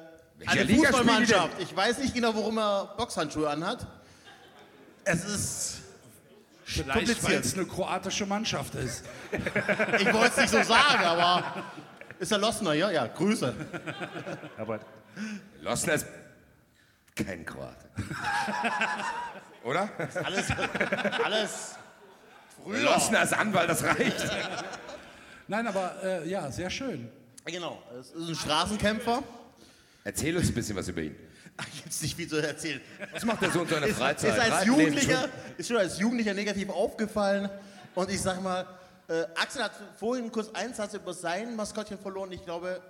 eine 0.45 0.63
Liga 0.63 0.89
Fußballmannschaft. 0.89 1.59
Ich 1.59 1.75
weiß 1.75 1.97
nicht 1.99 2.13
genau, 2.13 2.35
warum 2.35 2.57
er 2.59 2.93
Boxhandschuhe 2.97 3.49
anhat. 3.49 3.85
Es 5.03 5.25
ist 5.25 5.81
Vielleicht, 6.63 7.23
weil 7.23 7.33
es 7.33 7.53
eine 7.53 7.65
kroatische 7.65 8.25
Mannschaft 8.25 8.75
ist. 8.75 9.03
Ich 9.99 10.13
wollte 10.13 10.29
es 10.29 10.37
nicht 10.37 10.49
so 10.49 10.63
sagen, 10.63 11.03
aber 11.03 11.63
ist 12.19 12.31
er 12.31 12.37
Lossner, 12.37 12.73
ja? 12.73 12.91
Ja, 12.91 13.07
Grüße. 13.07 13.53
Aber 14.57 14.79
Losner 15.61 15.93
ist 15.93 16.05
kein 17.15 17.45
Kroate. 17.45 17.89
Oder? 19.63 19.89
Alles, 20.23 20.45
alles 21.23 21.75
früher. 22.63 22.79
Losner 22.79 23.23
ist 23.23 23.33
Anwalt, 23.33 23.69
das 23.69 23.83
reicht. 23.83 24.25
Nein, 25.47 25.67
aber 25.67 25.95
äh, 26.03 26.29
ja, 26.29 26.49
sehr 26.51 26.69
schön. 26.69 27.09
Genau, 27.45 27.81
es 27.99 28.11
ist 28.11 28.29
ein 28.29 28.35
Straßenkämpfer. 28.35 29.23
Erzähl 30.03 30.35
uns 30.37 30.47
ein 30.49 30.53
bisschen 30.53 30.75
was 30.75 30.87
über 30.87 31.01
ihn. 31.01 31.15
Ach, 31.57 31.65
Jetzt 31.83 32.01
nicht 32.01 32.15
viel 32.15 32.27
zu 32.27 32.37
erzählen. 32.37 32.81
Was 33.11 33.25
macht 33.25 33.41
er 33.43 33.51
so 33.51 33.61
in 33.63 33.67
seiner 33.67 33.87
Ist, 33.87 33.97
Freizeit? 33.97 34.31
ist, 34.33 34.39
als 34.39 34.51
Reiten, 34.53 34.67
Jugendlicher, 34.67 35.29
ist 35.57 35.67
schon 35.67 35.77
als 35.77 35.99
Jugendlicher 35.99 36.33
negativ 36.33 36.69
aufgefallen. 36.69 37.49
Und 37.93 38.09
ich 38.09 38.21
sag 38.21 38.41
mal, 38.41 38.65
äh, 39.09 39.23
Axel 39.35 39.63
hat 39.63 39.73
vorhin 39.99 40.31
kurz 40.31 40.49
einen 40.55 40.73
Satz 40.73 40.93
über 40.93 41.13
sein 41.13 41.55
Maskottchen 41.55 41.99
verloren. 41.99 42.31
Ich 42.31 42.43
glaube, 42.45 42.81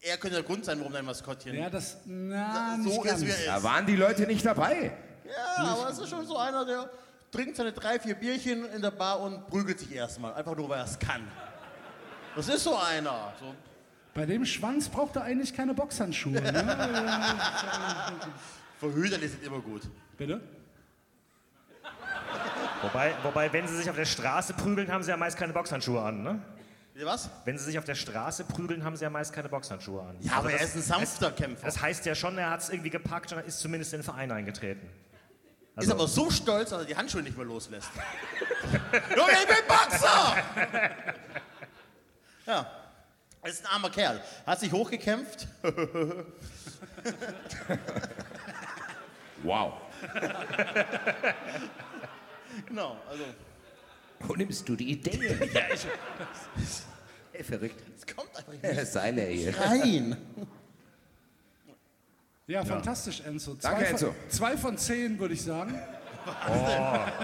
er 0.00 0.16
könnte 0.16 0.36
der 0.36 0.44
Grund 0.44 0.64
sein, 0.64 0.78
warum 0.80 0.92
dein 0.92 1.04
Maskottchen. 1.04 1.54
Ja, 1.54 1.68
das, 1.70 1.98
na, 2.06 2.76
So 2.82 2.88
nicht 2.88 2.98
ist, 2.98 3.04
ganz. 3.04 3.20
wie 3.22 3.28
er 3.28 3.36
ist. 3.38 3.46
Da 3.46 3.62
waren 3.62 3.86
die 3.86 3.96
Leute 3.96 4.22
nicht 4.26 4.44
dabei. 4.44 4.92
Ja, 5.24 5.64
aber 5.66 5.88
es 5.90 5.98
ist 5.98 6.10
schon 6.10 6.26
so 6.26 6.36
einer, 6.36 6.64
der 6.64 6.90
trinkt 7.30 7.56
seine 7.56 7.72
drei, 7.72 7.98
vier 7.98 8.14
Bierchen 8.14 8.64
in 8.72 8.82
der 8.82 8.90
Bar 8.90 9.20
und 9.20 9.46
prügelt 9.48 9.80
sich 9.80 9.92
erstmal. 9.92 10.34
Einfach 10.34 10.56
nur, 10.56 10.68
weil 10.68 10.78
er 10.80 10.84
es 10.84 10.98
kann. 10.98 11.22
Das 12.36 12.48
ist 12.48 12.64
so 12.64 12.76
einer. 12.76 13.32
So. 13.40 13.54
Bei 14.14 14.26
dem 14.26 14.44
Schwanz 14.44 14.88
braucht 14.88 15.16
er 15.16 15.22
eigentlich 15.22 15.54
keine 15.54 15.74
Boxhandschuhe. 15.74 16.40
Ne? 16.40 16.50
Verhüterlich 18.78 19.30
sind 19.32 19.44
immer 19.44 19.60
gut. 19.60 19.82
Bitte? 20.16 20.40
wobei, 22.82 23.14
wobei, 23.22 23.52
wenn 23.52 23.66
sie 23.66 23.76
sich 23.76 23.88
auf 23.90 23.96
der 23.96 24.04
Straße 24.04 24.52
prügeln, 24.54 24.90
haben 24.92 25.02
sie 25.02 25.10
ja 25.10 25.16
meist 25.16 25.36
keine 25.36 25.52
Boxhandschuhe 25.52 26.00
an, 26.02 26.22
ne? 26.22 26.40
Wie, 26.94 27.04
Was? 27.04 27.28
Wenn 27.44 27.58
sie 27.58 27.64
sich 27.64 27.78
auf 27.78 27.84
der 27.84 27.94
Straße 27.96 28.44
prügeln, 28.44 28.84
haben 28.84 28.96
sie 28.96 29.02
ja 29.04 29.10
meist 29.10 29.32
keine 29.32 29.48
Boxhandschuhe 29.48 30.02
an. 30.02 30.16
Ja, 30.20 30.34
aber 30.34 30.52
er 30.52 30.58
das- 30.58 30.68
ist 30.70 30.76
ein 30.76 30.82
sanfter 30.82 31.32
Kämpfer. 31.32 31.66
Das 31.66 31.80
heißt 31.80 32.06
ja 32.06 32.14
schon, 32.14 32.38
er 32.38 32.50
hat 32.50 32.60
es 32.60 32.68
irgendwie 32.68 32.90
gepackt 32.90 33.32
und 33.32 33.40
ist 33.44 33.58
zumindest 33.58 33.92
in 33.94 34.00
den 34.00 34.04
Verein 34.04 34.30
eingetreten. 34.30 34.88
Ist 35.76 35.90
aber 35.90 36.06
so 36.06 36.30
stolz, 36.30 36.70
dass 36.70 36.80
er 36.80 36.84
die 36.84 36.96
Handschuhe 36.96 37.22
nicht 37.22 37.36
mehr 37.36 37.46
loslässt. 37.46 37.90
Junge, 39.16 39.32
ich 39.32 39.46
bin 39.46 39.56
Boxer! 39.66 40.36
ja. 42.46 42.66
Er 43.42 43.50
ist 43.50 43.64
ein 43.66 43.72
armer 43.72 43.90
Kerl. 43.90 44.22
Hat 44.46 44.60
sich 44.60 44.72
hochgekämpft. 44.72 45.48
Wow. 49.44 49.74
genau, 52.66 52.96
also. 53.10 53.24
Wo 54.20 54.34
nimmst 54.34 54.66
du 54.66 54.74
die 54.74 54.92
Idee? 54.92 55.36
Ja, 55.52 55.60
ich, 55.72 55.86
Ey, 57.32 57.44
verrückt. 57.44 57.82
es 57.94 58.06
kommt 58.06 58.34
einfach 58.34 58.52
nicht 58.52 58.64
rein. 59.60 60.16
Ja, 62.46 62.64
fantastisch, 62.64 63.22
Enzo. 63.26 63.54
Zwei 63.54 63.70
Danke, 63.70 63.84
von, 63.84 63.92
Enzo. 63.92 64.14
Zwei 64.28 64.56
von 64.56 64.78
zehn, 64.78 65.18
würde 65.18 65.34
ich 65.34 65.42
sagen. 65.42 65.78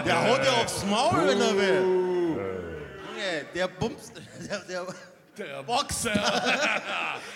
Der 0.05 0.27
haut 0.27 0.43
dir 0.43 0.53
aufs 0.53 0.85
Maul, 0.85 1.27
wenn 1.27 1.41
er 1.41 1.57
will. 1.57 1.81
Junge, 3.21 3.45
der 3.53 3.67
bumst. 3.67 4.13
Der, 4.49 4.59
der, 4.59 4.87
Der 5.37 5.63
Boxer. 5.63 6.11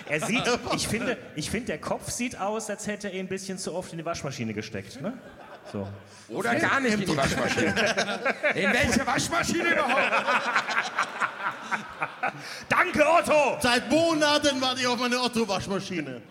Er 0.08 0.20
sieht, 0.22 0.44
ich 0.76 0.88
finde, 0.88 1.18
ich 1.36 1.50
finde, 1.50 1.68
der 1.68 1.80
Kopf 1.80 2.10
sieht 2.10 2.40
aus, 2.40 2.70
als 2.70 2.88
hätte 2.88 3.08
er 3.08 3.14
ihn 3.14 3.22
ein 3.22 3.28
bisschen 3.28 3.58
zu 3.58 3.74
oft 3.74 3.92
in 3.92 4.00
die 4.00 4.06
Waschmaschine 4.06 4.54
gesteckt. 4.54 5.02
Ne? 5.02 5.14
So. 5.72 5.88
Oder 6.30 6.56
gar 6.56 6.80
nicht 6.80 6.94
in 6.94 7.02
die 7.02 7.18
Waschmaschine. 7.18 7.70
In 8.56 8.74
welche 8.74 9.06
Waschmaschine 9.06 9.74
überhaupt? 9.74 10.12
Danke, 12.68 13.06
Otto! 13.08 13.58
Seit 13.62 13.90
Monaten 13.90 14.60
warte 14.60 14.82
ich 14.82 14.88
auf 14.88 15.00
meine 15.00 15.20
Otto-Waschmaschine. 15.20 16.22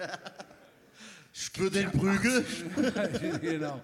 Für 1.54 1.70
den 1.70 1.90
Prügel. 1.92 2.44
genau. 3.40 3.80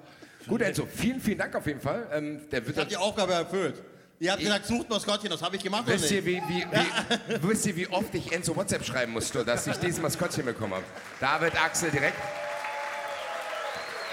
Gut, 0.46 0.60
Enzo, 0.62 0.86
vielen, 0.86 1.20
vielen 1.20 1.38
Dank 1.38 1.54
auf 1.54 1.66
jeden 1.66 1.80
Fall. 1.80 2.06
Ähm, 2.12 2.48
der 2.50 2.64
wird 2.66 2.74
Ich 2.76 2.80
habe 2.80 2.90
die 2.90 2.96
Aufgabe 2.96 3.32
erfüllt. 3.34 3.82
Ihr 4.18 4.30
habt 4.32 4.40
gesagt, 4.40 4.66
sucht 4.66 4.88
Maskottchen, 4.88 5.30
das 5.30 5.42
habe 5.42 5.56
ich 5.56 5.62
gemacht 5.62 5.84
oder 5.84 5.94
Wisst 5.94 6.10
ihr, 6.10 6.22
nicht? 6.22 6.42
wie, 6.48 6.64
wie, 6.64 6.66
wie, 6.70 7.42
wisst 7.48 7.66
ihr, 7.66 7.76
wie 7.76 7.88
oft 7.88 8.14
ich 8.14 8.30
Enzo 8.32 8.54
WhatsApp 8.54 8.84
schreiben 8.84 9.12
musste, 9.12 9.44
dass 9.44 9.66
ich 9.66 9.76
dieses 9.78 10.00
Maskottchen 10.00 10.44
bekommen 10.44 10.74
habe? 10.74 10.84
David, 11.20 11.60
Axel, 11.60 11.90
direkt. 11.90 12.16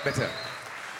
Bitte. 0.03 0.27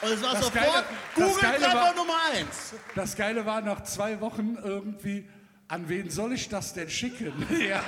Und 0.01 0.11
es 0.13 0.21
war 0.21 0.31
Das 0.33 0.43
sofort 0.45 0.53
Geile- 0.63 0.83
das 1.15 1.25
Google 1.27 1.41
Geile 1.41 1.57
Treffer 1.63 1.73
war- 1.75 1.95
Nummer 1.95 2.13
eins. 2.33 2.73
Das 2.95 3.15
Geile 3.15 3.45
war 3.45 3.61
nach 3.61 3.83
zwei 3.83 4.19
Wochen 4.21 4.57
irgendwie, 4.63 5.27
an 5.69 5.87
wen 5.87 6.09
soll 6.09 6.33
ich 6.33 6.49
das 6.49 6.73
denn 6.73 6.89
schicken? 6.89 7.31
ja. 7.69 7.79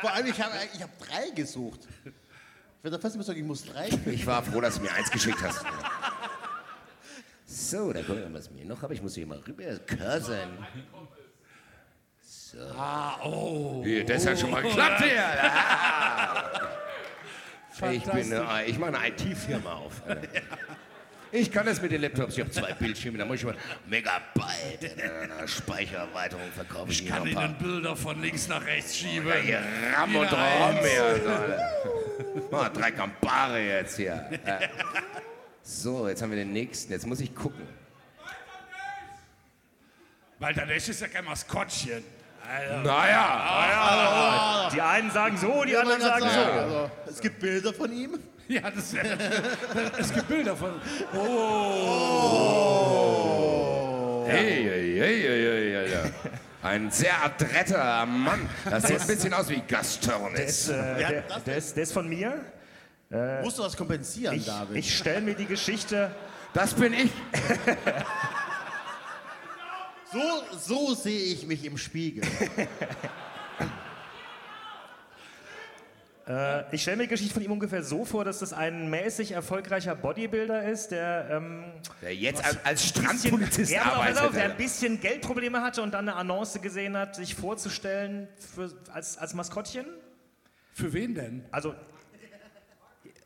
Vor 0.00 0.12
allem, 0.12 0.26
ich 0.26 0.40
habe 0.40 0.54
ich 0.72 0.82
hab 0.82 0.98
drei 0.98 1.30
gesucht. 1.34 1.80
Ich 2.04 2.84
werde 2.84 2.98
fest 2.98 3.16
überzeugt, 3.16 3.38
ich 3.38 3.44
muss 3.44 3.64
drei 3.64 3.90
Ich 4.06 4.26
war 4.26 4.42
froh, 4.42 4.60
dass 4.60 4.76
du 4.76 4.80
mir 4.82 4.92
eins 4.92 5.10
geschickt 5.10 5.42
hast. 5.42 5.62
So, 7.44 7.92
dann 7.92 8.06
gucken 8.06 8.22
wir 8.22 8.30
mal, 8.30 8.38
was 8.38 8.50
mir 8.50 8.64
noch 8.64 8.80
habe. 8.80 8.94
Ich 8.94 9.02
muss 9.02 9.14
hier 9.14 9.26
mal 9.26 9.38
rüber 9.40 9.78
cursern. 9.80 10.66
So. 12.22 12.58
Ah, 12.76 13.20
oh. 13.24 13.82
Hier, 13.84 14.06
das 14.06 14.26
hat 14.26 14.38
schon 14.38 14.50
mal 14.50 14.62
geklappt 14.62 15.02
hier. 15.02 15.24
Ah. 15.24 16.50
Ich, 17.72 17.80
bin, 17.80 18.00
Fantastisch. 18.02 18.38
eine- 18.38 18.64
ich 18.66 18.78
mache 18.78 18.96
eine 18.98 19.08
IT-Firma 19.08 19.72
auf. 19.72 20.02
Ich 21.32 21.52
kann 21.52 21.64
das 21.66 21.80
mit 21.80 21.92
den 21.92 22.00
Laptops. 22.02 22.34
Ich 22.34 22.40
habe 22.40 22.50
zwei 22.50 22.72
Bildschirme, 22.72 23.18
da 23.18 23.24
muss 23.24 23.36
ich 23.36 23.44
mal 23.44 23.54
Megabyte 23.86 24.82
in 24.96 25.10
einer 25.30 25.46
Speichererweiterung 25.46 26.50
verkaufen. 26.54 26.90
Ich 26.90 27.06
kann 27.06 27.26
Ihnen 27.26 27.56
Bilder 27.58 27.94
von 27.94 28.20
links 28.20 28.48
nach 28.48 28.64
rechts 28.66 28.96
schieben. 28.96 29.28
Ja, 29.28 29.34
hier 29.36 29.62
Ram 29.96 30.16
und 30.16 30.32
eins. 30.34 30.86
hier. 30.86 31.70
Mal 32.50 32.68
drei 32.70 32.90
Campari 32.90 33.68
jetzt 33.68 33.96
hier. 33.96 34.28
So, 35.62 36.08
jetzt 36.08 36.20
haben 36.20 36.30
wir 36.30 36.38
den 36.38 36.52
nächsten. 36.52 36.92
Jetzt 36.92 37.06
muss 37.06 37.20
ich 37.20 37.34
gucken. 37.34 37.66
Weil 40.40 40.54
der 40.54 40.66
Nächste 40.66 40.90
ist 40.90 41.00
ja 41.02 41.08
kein 41.08 41.24
Maskottchen. 41.26 42.02
Alter. 42.48 42.82
Naja. 42.82 44.70
Die 44.74 44.80
einen 44.80 45.10
sagen 45.10 45.36
so, 45.36 45.62
die 45.64 45.72
Ja, 45.72 45.80
anderen 45.82 46.00
sagen 46.00 46.22
so. 46.28 46.40
also, 46.40 46.90
es 47.06 47.20
gibt 47.20 47.38
Bilder 47.38 47.72
von 47.72 47.92
ihm. 47.92 48.18
Ja, 48.50 48.68
das 48.68 48.92
wäre. 48.92 49.16
es 49.98 50.12
gibt 50.12 50.26
Bilder 50.26 50.56
von. 50.56 50.72
Oh. 51.14 52.34
Hey, 54.26 54.64
hey, 54.64 54.98
hey, 54.98 55.22
hey, 55.22 55.24
hey, 55.44 55.72
hey, 55.72 55.88
hey. 56.02 56.10
Ein 56.62 56.90
sehr 56.90 57.22
adretter 57.24 58.04
Mann. 58.06 58.50
Das 58.68 58.88
sieht 58.88 59.00
ein 59.00 59.06
bisschen 59.06 59.32
aus 59.34 59.48
wie 59.48 59.60
Gastornis. 59.60 60.68
Äh, 60.68 61.00
Ja, 61.00 61.08
der, 61.10 61.22
das- 61.22 61.46
ist, 61.66 61.76
der 61.76 61.82
ist 61.84 61.92
von 61.92 62.08
mir. 62.08 62.44
Musst 63.42 63.58
du 63.58 63.62
was 63.62 63.76
kompensieren, 63.76 64.34
Ich, 64.36 64.46
David? 64.46 64.76
ich 64.76 64.96
stelle 64.98 65.20
mir 65.20 65.34
die 65.34 65.46
Geschichte. 65.46 66.10
Das 66.52 66.74
bin 66.74 66.92
ich. 66.92 67.10
so 70.12 70.20
so 70.58 70.94
sehe 70.94 71.34
ich 71.34 71.46
mich 71.46 71.64
im 71.64 71.78
Spiegel. 71.78 72.24
Äh, 76.30 76.64
ich 76.70 76.82
stelle 76.82 76.98
mir 76.98 77.02
die 77.04 77.08
Geschichte 77.08 77.34
von 77.34 77.42
ihm 77.42 77.50
ungefähr 77.50 77.82
so 77.82 78.04
vor, 78.04 78.24
dass 78.24 78.38
das 78.38 78.52
ein 78.52 78.88
mäßig 78.88 79.32
erfolgreicher 79.32 79.96
Bodybuilder 79.96 80.62
ist, 80.62 80.92
der 80.92 81.28
ähm, 81.30 81.64
Der 82.02 82.14
jetzt 82.14 82.44
als, 82.44 82.64
als 82.64 82.82
bisschen, 82.82 83.04
Strandpolizist 83.04 83.72
ja, 83.72 83.82
auf, 83.82 83.96
arbeitet. 83.96 84.34
der 84.36 84.44
ein 84.44 84.56
bisschen 84.56 85.00
Geldprobleme 85.00 85.60
hatte 85.60 85.82
und 85.82 85.92
dann 85.92 86.08
eine 86.08 86.16
Annonce 86.16 86.60
gesehen 86.62 86.96
hat, 86.96 87.16
sich 87.16 87.34
vorzustellen 87.34 88.28
für, 88.54 88.70
als, 88.92 89.18
als 89.18 89.34
Maskottchen. 89.34 89.86
Für 90.72 90.92
wen 90.92 91.14
denn? 91.16 91.44
Also 91.50 91.74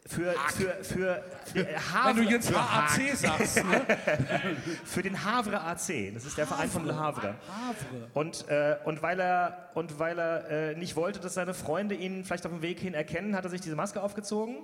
für, 0.07 0.35
für, 0.53 0.85
für, 0.85 1.25
für 1.47 1.67
Wenn 1.67 1.95
Havre, 1.95 2.15
du 2.25 2.31
jetzt 2.31 2.51
für 2.51 2.59
AAC 2.59 3.17
sagst, 3.17 3.65
ne? 3.65 3.87
für 4.85 5.03
den 5.03 5.25
Havre 5.25 5.63
AC. 5.63 6.13
Das 6.13 6.27
ist 6.27 6.37
der 6.37 6.47
Verein 6.47 6.69
von 6.69 6.85
Le 6.85 6.95
Havre. 6.95 7.35
Havre. 7.49 8.09
Und, 8.13 8.47
äh, 8.49 8.77
und 8.85 9.01
weil 9.01 9.19
er, 9.19 9.71
und 9.73 9.99
weil 9.99 10.19
er 10.19 10.51
äh, 10.51 10.75
nicht 10.77 10.95
wollte, 10.97 11.21
dass 11.21 11.35
seine 11.35 11.55
Freunde 11.55 11.95
ihn 11.95 12.23
vielleicht 12.25 12.45
auf 12.45 12.53
dem 12.53 12.61
Weg 12.61 12.81
hin 12.81 12.93
erkennen, 12.93 13.35
hat 13.35 13.45
er 13.45 13.51
sich 13.51 13.63
diese 13.63 13.77
Maske 13.77 14.03
aufgezogen. 14.03 14.59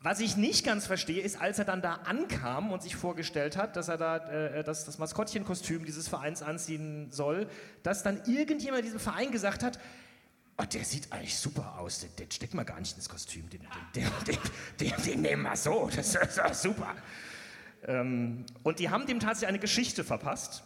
Was 0.00 0.20
ich 0.20 0.36
nicht 0.36 0.64
ganz 0.64 0.86
verstehe, 0.86 1.22
ist, 1.22 1.40
als 1.40 1.58
er 1.58 1.64
dann 1.64 1.82
da 1.82 2.00
ankam 2.04 2.70
und 2.70 2.82
sich 2.82 2.94
vorgestellt 2.94 3.56
hat, 3.56 3.76
dass 3.76 3.88
er 3.88 3.98
da 3.98 4.16
äh, 4.16 4.62
das, 4.62 4.84
das 4.84 4.98
Maskottchenkostüm 4.98 5.84
dieses 5.84 6.06
Vereins 6.06 6.40
anziehen 6.40 7.10
soll, 7.10 7.48
dass 7.82 8.04
dann 8.04 8.20
irgendjemand 8.26 8.84
diesem 8.84 9.00
Verein 9.00 9.32
gesagt 9.32 9.64
hat, 9.64 9.80
oh, 10.58 10.64
der 10.64 10.84
sieht 10.84 11.12
eigentlich 11.12 11.36
super 11.36 11.78
aus, 11.78 12.00
den, 12.00 12.14
den 12.16 12.30
steckt 12.30 12.54
man 12.54 12.66
gar 12.66 12.78
nicht 12.80 12.96
ins 12.96 13.08
Kostüm, 13.08 13.48
den, 13.50 13.60
den, 13.94 14.04
den, 14.04 14.10
den, 14.26 14.38
den, 14.80 15.02
den 15.04 15.22
nehmen 15.22 15.42
wir 15.42 15.56
so, 15.56 15.90
das 15.94 16.14
ist 16.14 16.38
doch 16.38 16.54
super. 16.54 16.94
Ähm, 17.84 18.46
und 18.62 18.78
die 18.78 18.90
haben 18.90 19.06
dem 19.06 19.20
tatsächlich 19.20 19.48
eine 19.48 19.58
Geschichte 19.58 20.04
verpasst. 20.04 20.62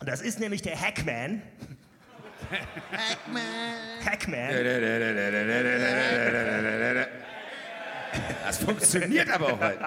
Und 0.00 0.08
das 0.08 0.20
ist 0.20 0.40
nämlich 0.40 0.62
der 0.62 0.80
Hackman. 0.80 1.42
Hackman. 4.04 4.50
Das 8.44 8.58
funktioniert 8.58 9.30
aber 9.30 9.52
auch 9.52 9.60
halt. 9.60 9.80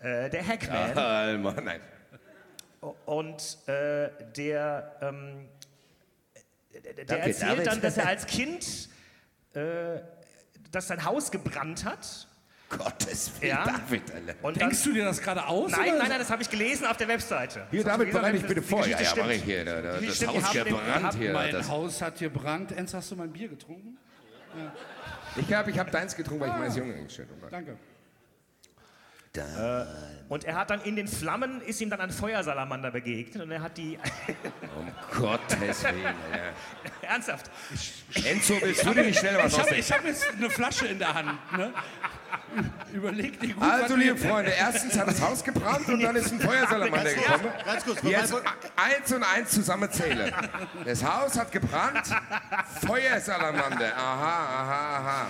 Äh, 0.00 0.30
der 0.30 0.46
Hackman. 0.46 0.96
Ah, 0.96 1.36
Mann, 1.36 1.64
nein. 1.64 1.80
Und 3.04 3.58
äh, 3.66 4.10
der, 4.36 4.96
ähm, 5.02 5.48
der, 6.72 6.80
der 6.94 7.04
Danke, 7.04 7.28
erzählt 7.28 7.50
David. 7.52 7.66
dann, 7.66 7.80
dass 7.80 7.96
er 7.96 8.06
als 8.08 8.26
Kind, 8.26 8.88
äh, 9.54 10.00
dass 10.70 10.88
sein 10.88 11.04
Haus 11.04 11.30
gebrannt 11.30 11.84
hat. 11.84 12.26
Gottes 12.70 13.32
Willen, 13.40 13.50
Ja. 13.50 13.64
David, 13.64 14.02
Alter. 14.12 14.34
Und 14.42 14.60
Denkst 14.60 14.82
du 14.84 14.92
dir 14.92 15.06
das 15.06 15.22
gerade 15.22 15.46
aus? 15.46 15.70
Nein, 15.70 15.88
oder? 15.88 15.98
nein, 16.00 16.08
nein, 16.10 16.18
das 16.18 16.30
habe 16.30 16.42
ich 16.42 16.50
gelesen 16.50 16.84
auf 16.86 16.98
der 16.98 17.08
Webseite. 17.08 17.66
Hier, 17.70 17.82
Das 17.82 17.96
David, 17.96 18.12
bereite 18.12 18.36
ich 18.36 18.46
bitte 18.46 18.60
vor. 18.62 18.86
Ja, 18.86 19.00
ja, 19.00 19.14
mache 19.16 19.32
ich 19.34 19.42
hier. 19.42 19.64
Da, 19.64 19.80
da, 19.80 19.98
das 19.98 20.16
stimmt, 20.16 20.34
Haus 20.44 20.52
gebrannt 20.52 21.14
hier. 21.14 21.32
Mein 21.32 21.52
Das, 21.52 21.68
Haus 21.68 22.02
hat 22.02 22.18
gebrannt. 22.18 22.72
Enz, 22.72 22.92
hast 22.92 23.10
du 23.10 23.16
mein 23.16 23.32
Bier 23.32 23.48
getrunken? 23.48 23.96
ich 25.36 25.46
glaube, 25.46 25.70
ich 25.70 25.78
habe 25.78 25.90
deins 25.90 26.14
getrunken, 26.14 26.40
weil 26.42 26.50
ich 26.50 26.56
meines 26.56 26.76
Jungen 26.76 26.94
eingestellt 26.94 27.28
habe. 27.40 27.50
Danke. 27.50 27.76
Da, 29.38 29.86
Und 30.28 30.44
er 30.44 30.56
hat 30.56 30.70
dann 30.70 30.82
in 30.82 30.96
den 30.96 31.08
Flammen, 31.08 31.60
ist 31.62 31.80
ihm 31.80 31.90
dann 31.90 32.00
ein 32.00 32.10
Feuersalamander 32.10 32.90
begegnet 32.90 33.42
und 33.42 33.50
er 33.50 33.62
hat 33.62 33.76
die, 33.78 33.98
um 34.76 34.90
Gottes 35.18 35.84
Willen. 35.84 36.04
Alter. 36.06 37.02
ernsthaft, 37.08 37.50
Enzo, 38.24 38.54
willst 38.60 38.84
du 38.84 38.94
dir 38.94 39.04
nicht 39.04 39.18
schnell 39.18 39.36
was 39.38 39.52
Ich 39.52 39.58
habe 39.58 39.62
ausdenken? 39.62 39.80
ich 39.80 39.92
hab 39.92 40.04
jetzt 40.04 40.26
eine 40.36 40.50
Flasche 40.50 40.86
in 40.88 40.98
der 40.98 41.14
Hand. 41.14 41.38
Ne? 41.56 41.72
Überleg 42.92 43.40
dir 43.40 43.54
gut, 43.54 43.62
Also, 43.62 43.96
liebe 43.96 44.16
Freunde, 44.16 44.50
erstens 44.50 44.98
hat 44.98 45.06
das 45.06 45.20
Haus 45.20 45.42
gebrannt 45.44 45.88
und 45.88 46.02
dann 46.02 46.16
ist 46.16 46.30
ein 46.32 46.40
Feuersalamander 46.40 47.14
gekommen. 47.14 47.44
Ganz 47.64 47.84
kurz, 47.84 48.02
Jetzt 48.02 48.34
eins 48.76 49.12
und 49.12 49.22
eins 49.22 49.50
zusammenzählen. 49.50 50.32
Das 50.84 51.02
Haus 51.04 51.38
hat 51.38 51.52
gebrannt, 51.52 52.06
Feuersalamander. 52.86 53.94
Aha, 53.96 54.46
aha, 54.60 54.96
aha. 54.98 55.26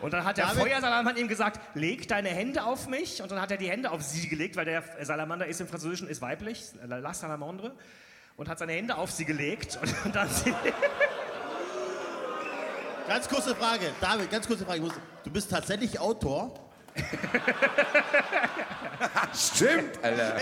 Und 0.00 0.12
dann 0.12 0.24
hat 0.24 0.36
der 0.36 0.46
David- 0.46 0.62
Feuersalamander 0.62 1.20
ihm 1.20 1.28
gesagt, 1.28 1.60
leg 1.74 2.08
deine 2.08 2.28
Hände 2.30 2.64
auf 2.64 2.88
mich. 2.88 3.22
Und 3.22 3.30
dann 3.30 3.40
hat 3.40 3.50
er 3.50 3.56
die 3.56 3.70
Hände 3.70 3.90
auf 3.90 4.02
sie 4.02 4.28
gelegt, 4.28 4.56
weil 4.56 4.64
der 4.64 4.82
Salamander 5.02 5.46
ist 5.46 5.60
im 5.60 5.68
Französischen 5.68 6.08
ist 6.08 6.22
weiblich, 6.22 6.64
la 6.86 7.14
salamandre. 7.14 7.72
Und 8.36 8.48
hat 8.48 8.58
seine 8.58 8.72
Hände 8.72 8.96
auf 8.96 9.10
sie 9.10 9.24
gelegt. 9.24 9.78
Und, 9.80 9.94
dann 10.14 10.28
sie, 10.28 10.54
Ganz 13.06 13.28
kurze 13.28 13.54
Frage, 13.54 13.90
David, 14.00 14.30
ganz 14.30 14.46
kurze 14.46 14.64
Frage. 14.64 14.80
Du 15.24 15.30
bist 15.30 15.50
tatsächlich 15.50 15.98
Autor? 16.00 16.58
Stimmt, 19.34 20.02
Alter. 20.02 20.36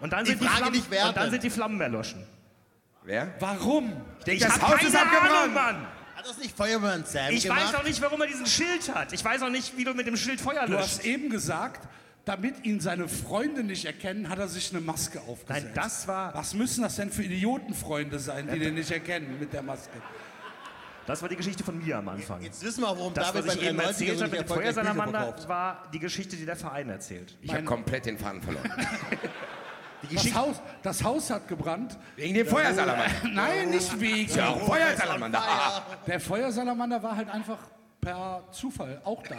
Und, 0.00 0.12
dann 0.12 0.24
Die 0.24 0.30
sind 0.30 0.42
die 0.42 0.46
Frage 0.46 0.58
Flammen, 0.58 0.72
nicht 0.76 1.04
und 1.04 1.16
dann 1.16 1.30
sind 1.30 1.42
die 1.42 1.50
Flammen 1.50 1.80
erloschen. 1.80 2.26
Wer? 3.04 3.34
Warum? 3.40 3.92
Ich 4.26 4.34
Ich 4.34 4.40
das 4.42 4.54
hab 4.54 4.62
Haus 4.62 4.76
keine 4.76 4.88
ist 4.88 4.96
abgebrannt. 4.96 5.32
Ahnung, 5.32 5.54
Mann. 5.54 5.86
Hat 6.22 6.28
das 6.30 6.38
nicht 6.38 6.56
Feuerwehrmann 6.56 7.04
Sam 7.04 7.30
Ich 7.34 7.42
gemacht? 7.44 7.60
weiß 7.72 7.74
auch 7.74 7.84
nicht, 7.84 8.00
warum 8.00 8.20
er 8.20 8.26
diesen 8.28 8.46
Schild 8.46 8.94
hat. 8.94 9.12
Ich 9.12 9.24
weiß 9.24 9.42
auch 9.42 9.50
nicht, 9.50 9.76
wie 9.76 9.84
du 9.84 9.92
mit 9.94 10.06
dem 10.06 10.16
Schild 10.16 10.40
Feuer 10.40 10.66
Du 10.66 10.72
löscht. 10.72 10.82
hast 10.84 11.04
eben 11.04 11.30
gesagt, 11.30 11.88
damit 12.24 12.64
ihn 12.64 12.78
seine 12.80 13.08
Freunde 13.08 13.64
nicht 13.64 13.84
erkennen, 13.84 14.28
hat 14.28 14.38
er 14.38 14.46
sich 14.48 14.70
eine 14.70 14.80
Maske 14.80 15.20
aufgesetzt. 15.22 15.64
Nein, 15.66 15.72
das 15.74 16.06
war- 16.06 16.32
Was 16.34 16.54
müssen 16.54 16.82
das 16.82 16.94
denn 16.96 17.10
für 17.10 17.24
Idiotenfreunde 17.24 18.18
sein, 18.20 18.48
die 18.52 18.58
den 18.60 18.74
nicht 18.74 18.90
erkennen 18.92 19.36
mit 19.40 19.52
der 19.52 19.62
Maske? 19.62 20.00
Das 21.04 21.20
war 21.20 21.28
die 21.28 21.34
Geschichte 21.34 21.64
von 21.64 21.84
mir 21.84 21.98
am 21.98 22.08
Anfang. 22.08 22.40
Jetzt 22.42 22.62
wissen 22.62 22.82
wir 22.82 22.88
auch, 22.88 22.96
warum 22.96 23.12
Das, 23.12 23.32
David 23.32 23.48
was 23.48 23.56
ich 23.56 23.62
eben 23.62 23.76
93 23.76 24.08
erzählt 24.08 24.22
habe 24.22 24.38
mit 24.38 24.48
dem 24.48 24.54
Feuersalamander, 24.54 25.48
war 25.48 25.88
die 25.92 25.98
Geschichte, 25.98 26.36
die 26.36 26.46
der 26.46 26.54
Verein 26.54 26.88
erzählt. 26.90 27.36
Ich 27.42 27.52
habe 27.52 27.64
komplett 27.64 28.06
den 28.06 28.16
Faden 28.18 28.40
verloren. 28.40 28.70
Das 30.10 30.34
Haus, 30.34 30.56
das 30.82 31.04
Haus 31.04 31.30
hat 31.30 31.46
gebrannt. 31.48 31.96
Wegen 32.16 32.34
dem 32.34 32.46
Feuersalamander. 32.46 33.12
Nein, 33.32 33.70
nicht 33.70 34.00
wegen. 34.00 34.26
Ist 34.26 34.36
ja 34.36 34.48
auch 34.48 34.60
ein 34.60 34.66
Feuersalamander. 34.66 35.38
Ah. 35.40 35.82
Der 36.06 36.20
Feuersalamander 36.20 37.02
war 37.02 37.16
halt 37.16 37.30
einfach 37.30 37.58
per 38.00 38.42
Zufall 38.50 39.00
auch 39.04 39.22
da. 39.22 39.36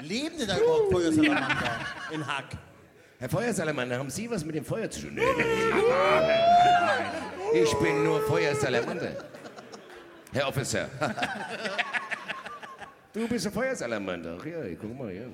Leben 0.00 0.38
denn 0.38 0.48
da 0.48 0.58
überhaupt 0.58 0.92
Feuersalamander 0.92 1.80
in 2.10 2.26
Hack? 2.26 2.46
Herr 3.20 3.28
Feuersalamander, 3.28 3.98
haben 3.98 4.10
Sie 4.10 4.30
was 4.30 4.44
mit 4.44 4.54
dem 4.54 4.64
Feuer 4.64 4.88
zu 4.90 5.02
tun? 5.02 5.18
Ich 7.52 7.74
bin 7.78 8.04
nur 8.04 8.20
Feuersalamander. 8.22 9.12
Herr 10.32 10.48
Officer. 10.48 10.88
Du 13.18 13.26
bist 13.26 13.46
ein 13.46 13.52
Feuersalamander. 13.52 14.38
Ach 14.40 14.46
ja, 14.46 14.58
guck 14.80 14.96
mal 14.96 15.12
ja, 15.12 15.22
ja. 15.22 15.28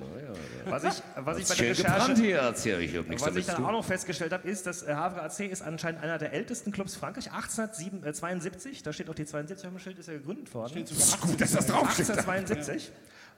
Was 0.65 0.83
ich, 0.83 1.03
was 1.17 1.37
ich 1.37 1.47
bei 1.47 1.55
der 1.55 1.69
Recherche, 1.69 2.15
hier, 2.15 2.37
erzähl 2.37 2.81
ich. 2.81 2.97
Hab 2.97 3.07
nichts 3.07 3.23
was 3.23 3.35
ich 3.35 3.45
dann 3.45 3.63
auch 3.63 3.71
noch 3.71 3.85
festgestellt 3.85 4.33
habe, 4.33 4.47
ist, 4.47 4.65
dass 4.65 4.81
äh, 4.81 4.95
Havre 4.95 5.21
AC 5.21 5.41
ist 5.41 5.61
anscheinend 5.61 6.01
einer 6.01 6.17
der 6.17 6.33
ältesten 6.33 6.71
Clubs 6.71 6.95
Frankreich. 6.95 7.31
1872, 7.31 8.81
da 8.81 8.91
steht 8.91 9.07
auch 9.09 9.13
die 9.13 9.25
72 9.25 9.67
auf 9.67 9.73
dem 9.73 9.79
Schild, 9.79 9.99
ist 9.99 10.07
er 10.07 10.15
gegründet 10.15 10.51
worden. 10.55 10.83
Ist 10.83 11.21
gut, 11.21 11.39
dass 11.39 11.51
das 11.51 11.67
draufsteht. 11.67 12.09
1872. 12.09 12.91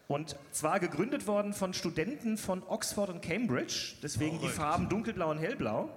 Und 0.07 0.37
zwar 0.51 0.79
gegründet 0.79 1.27
worden 1.27 1.51
von 1.51 1.73
Studenten 1.73 2.37
von 2.37 2.63
Oxford 2.63 3.09
und 3.09 3.21
Cambridge, 3.21 3.95
deswegen 4.01 4.39
die 4.39 4.47
Farben 4.47 4.87
dunkelblau 4.87 5.29
und 5.29 5.39
hellblau. 5.39 5.89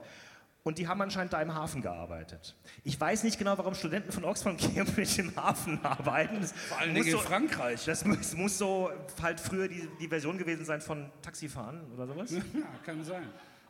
Und 0.63 0.77
die 0.79 0.87
haben 0.87 1.01
anscheinend 1.01 1.33
da 1.33 1.41
im 1.41 1.55
Hafen 1.55 1.81
gearbeitet. 1.81 2.55
Ich 2.85 3.01
weiß 3.01 3.23
nicht 3.25 3.39
genau, 3.39 3.57
warum 3.57 3.75
Studenten 3.75 4.13
von 4.13 4.25
Oxford 4.25 4.63
und 4.63 4.75
Cambridge 4.75 5.23
im 5.23 5.35
Hafen 5.35 5.83
arbeiten. 5.83 6.41
Das 6.41 6.53
Vor 6.53 6.79
allen 6.79 6.93
muss 6.93 7.05
Dingen 7.05 7.15
in 7.15 7.23
so, 7.23 7.27
Frankreich. 7.27 7.85
Das 7.87 8.05
muss, 8.05 8.35
muss 8.35 8.59
so 8.59 8.91
halt 9.23 9.41
früher 9.41 9.69
die, 9.69 9.89
die 9.99 10.09
Version 10.09 10.37
gewesen 10.37 10.65
sein 10.67 10.81
von 10.81 11.11
Taxifahren 11.23 11.81
oder 11.95 12.07
sowas. 12.07 12.31
Ja, 12.53 12.67
kann 12.85 13.03
sein. 13.05 13.23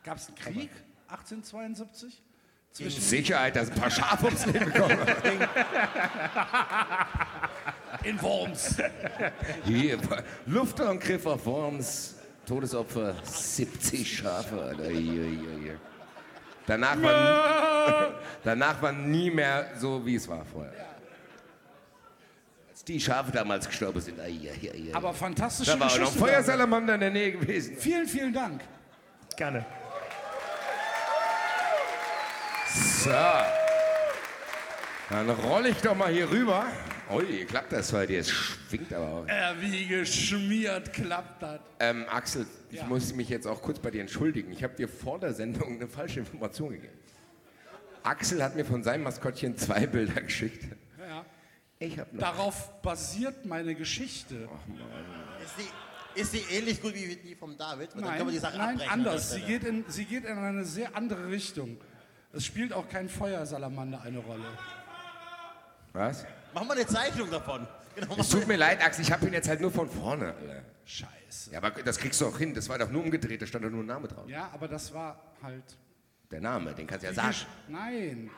Gab 0.03 0.16
es 0.16 0.28
einen 0.28 0.36
Krieg 0.36 0.70
1872? 1.09 2.22
Zwischen 2.72 3.01
Sicherheit, 3.03 3.57
dass 3.57 3.70
ein 3.70 3.78
paar 3.78 3.91
Schafe 3.91 4.26
ums 4.26 4.47
Leben 4.47 4.72
kommen. 4.74 4.99
in 8.05 8.22
Worms. 8.22 8.76
Hier, 9.64 9.99
Luftangriff 10.47 11.26
auf 11.26 11.45
Worms, 11.47 12.16
Todesopfer 12.47 13.14
70 13.24 14.18
Schafe. 14.18 14.61
Alter. 14.62 14.88
Hier, 14.88 15.24
hier, 15.24 15.59
hier. 15.61 15.80
Danach 16.70 17.02
war, 17.02 18.12
danach 18.44 18.80
war 18.80 18.92
nie 18.92 19.28
mehr 19.28 19.72
so, 19.76 20.06
wie 20.06 20.14
es 20.14 20.28
war 20.28 20.44
vorher. 20.44 20.72
Als 22.70 22.84
die 22.84 23.00
Schafe 23.00 23.32
damals 23.32 23.66
gestorben 23.66 24.00
sind. 24.00 24.20
Ai, 24.20 24.38
ai, 24.44 24.70
ai, 24.72 24.82
ai. 24.92 24.94
Aber 24.94 25.12
fantastische 25.12 25.72
da 25.72 25.80
war 25.80 25.86
auch 25.88 25.90
noch 25.90 25.96
ein 25.96 26.04
Geschichte. 26.04 26.18
Feuersalamander 26.20 26.94
in 26.94 27.00
der 27.00 27.10
Nähe 27.10 27.32
gewesen. 27.32 27.76
Vielen, 27.76 28.06
vielen 28.06 28.32
Dank. 28.32 28.60
Gerne. 29.36 29.66
So. 32.72 33.10
Dann 35.10 35.28
roll 35.28 35.66
ich 35.66 35.78
doch 35.78 35.96
mal 35.96 36.12
hier 36.12 36.30
rüber. 36.30 36.66
Ui, 37.10 37.46
klappt 37.46 37.72
das 37.72 37.90
bei 37.90 38.06
dir? 38.06 38.20
Es 38.20 38.30
schwingt 38.30 38.92
aber 38.92 39.08
auch. 39.08 39.26
Äh, 39.26 39.54
wie 39.58 39.88
geschmiert 39.88 40.92
klappt 40.92 41.42
das. 41.42 41.58
Ähm, 41.80 42.06
Axel, 42.08 42.46
ich 42.70 42.78
Ja. 42.78 42.86
muss 42.86 43.14
mich 43.14 43.28
jetzt 43.28 43.46
auch 43.46 43.62
kurz 43.62 43.78
bei 43.78 43.90
dir 43.90 44.00
entschuldigen. 44.00 44.52
Ich 44.52 44.62
habe 44.62 44.74
dir 44.74 44.88
vor 44.88 45.18
der 45.18 45.34
Sendung 45.34 45.76
eine 45.76 45.88
falsche 45.88 46.20
Information 46.20 46.70
gegeben. 46.70 46.98
Axel 48.02 48.42
hat 48.42 48.56
mir 48.56 48.64
von 48.64 48.82
seinem 48.82 49.02
Maskottchen 49.04 49.56
zwei 49.58 49.86
Bilder 49.86 50.20
geschickt. 50.22 50.64
Ja. 50.98 51.24
Ich 51.78 51.96
noch. 51.96 52.06
Darauf 52.12 52.80
basiert 52.82 53.44
meine 53.46 53.74
Geschichte. 53.74 54.48
Ist 55.44 55.54
die, 55.58 56.20
ist 56.20 56.32
die 56.32 56.54
ähnlich 56.54 56.80
gut 56.80 56.94
wie 56.94 57.16
die 57.16 57.34
vom 57.34 57.56
David? 57.56 57.92
Dann 57.94 58.00
Nein, 58.02 58.16
können 58.16 58.28
wir 58.28 58.32
die 58.32 58.38
Sache 58.38 58.56
nein 58.58 58.70
abbrechen. 58.74 58.90
anders. 58.92 59.32
an 59.32 59.38
Sie 59.40 59.46
geht, 59.46 59.64
in, 59.64 59.84
sie 59.88 60.04
geht 60.04 60.24
in 60.24 60.38
eine 60.38 60.64
sehr 60.64 60.94
andere 60.96 61.28
Richtung. 61.30 61.78
Es 62.32 62.44
spielt 62.46 62.72
auch 62.72 62.88
kein 62.88 63.08
Feuersalamander 63.08 64.00
eine 64.02 64.18
Rolle. 64.18 64.44
Was? 65.92 66.24
Machen 66.54 66.68
wir 66.68 66.72
eine 66.74 66.86
Zeichnung 66.86 67.30
davon. 67.30 67.66
Genau, 68.01 68.16
Es 68.18 68.28
tut 68.28 68.46
mir 68.46 68.57
leid, 68.57 68.84
Axel, 68.84 69.05
ich 69.05 69.12
habe 69.12 69.26
ihn 69.26 69.32
jetzt 69.32 69.48
halt 69.48 69.61
nur 69.61 69.70
von 69.70 69.88
vorne. 69.88 70.34
Alter. 70.34 70.62
Scheiße. 70.84 71.53
Ja, 71.53 71.59
aber 71.59 71.70
das 71.70 71.98
kriegst 71.98 72.20
du 72.20 72.26
auch 72.26 72.38
hin. 72.38 72.55
Das 72.55 72.68
war 72.68 72.78
doch 72.78 72.90
nur 72.90 73.03
umgedreht, 73.03 73.40
da 73.42 73.46
stand 73.46 73.64
doch 73.64 73.70
nur 73.70 73.82
ein 73.82 73.86
Name 73.86 74.09
drauf. 74.09 74.28
Ja, 74.28 74.51
aber 74.53 74.68
das 74.68 74.92
war 74.92 75.34
halt. 75.42 75.76
Der 76.30 76.40
Name, 76.40 76.74
den 76.74 76.86
kannst 76.86 77.05
du 77.05 77.09
ja 77.09 77.14
sagen. 77.14 77.36
Nein. 77.68 78.30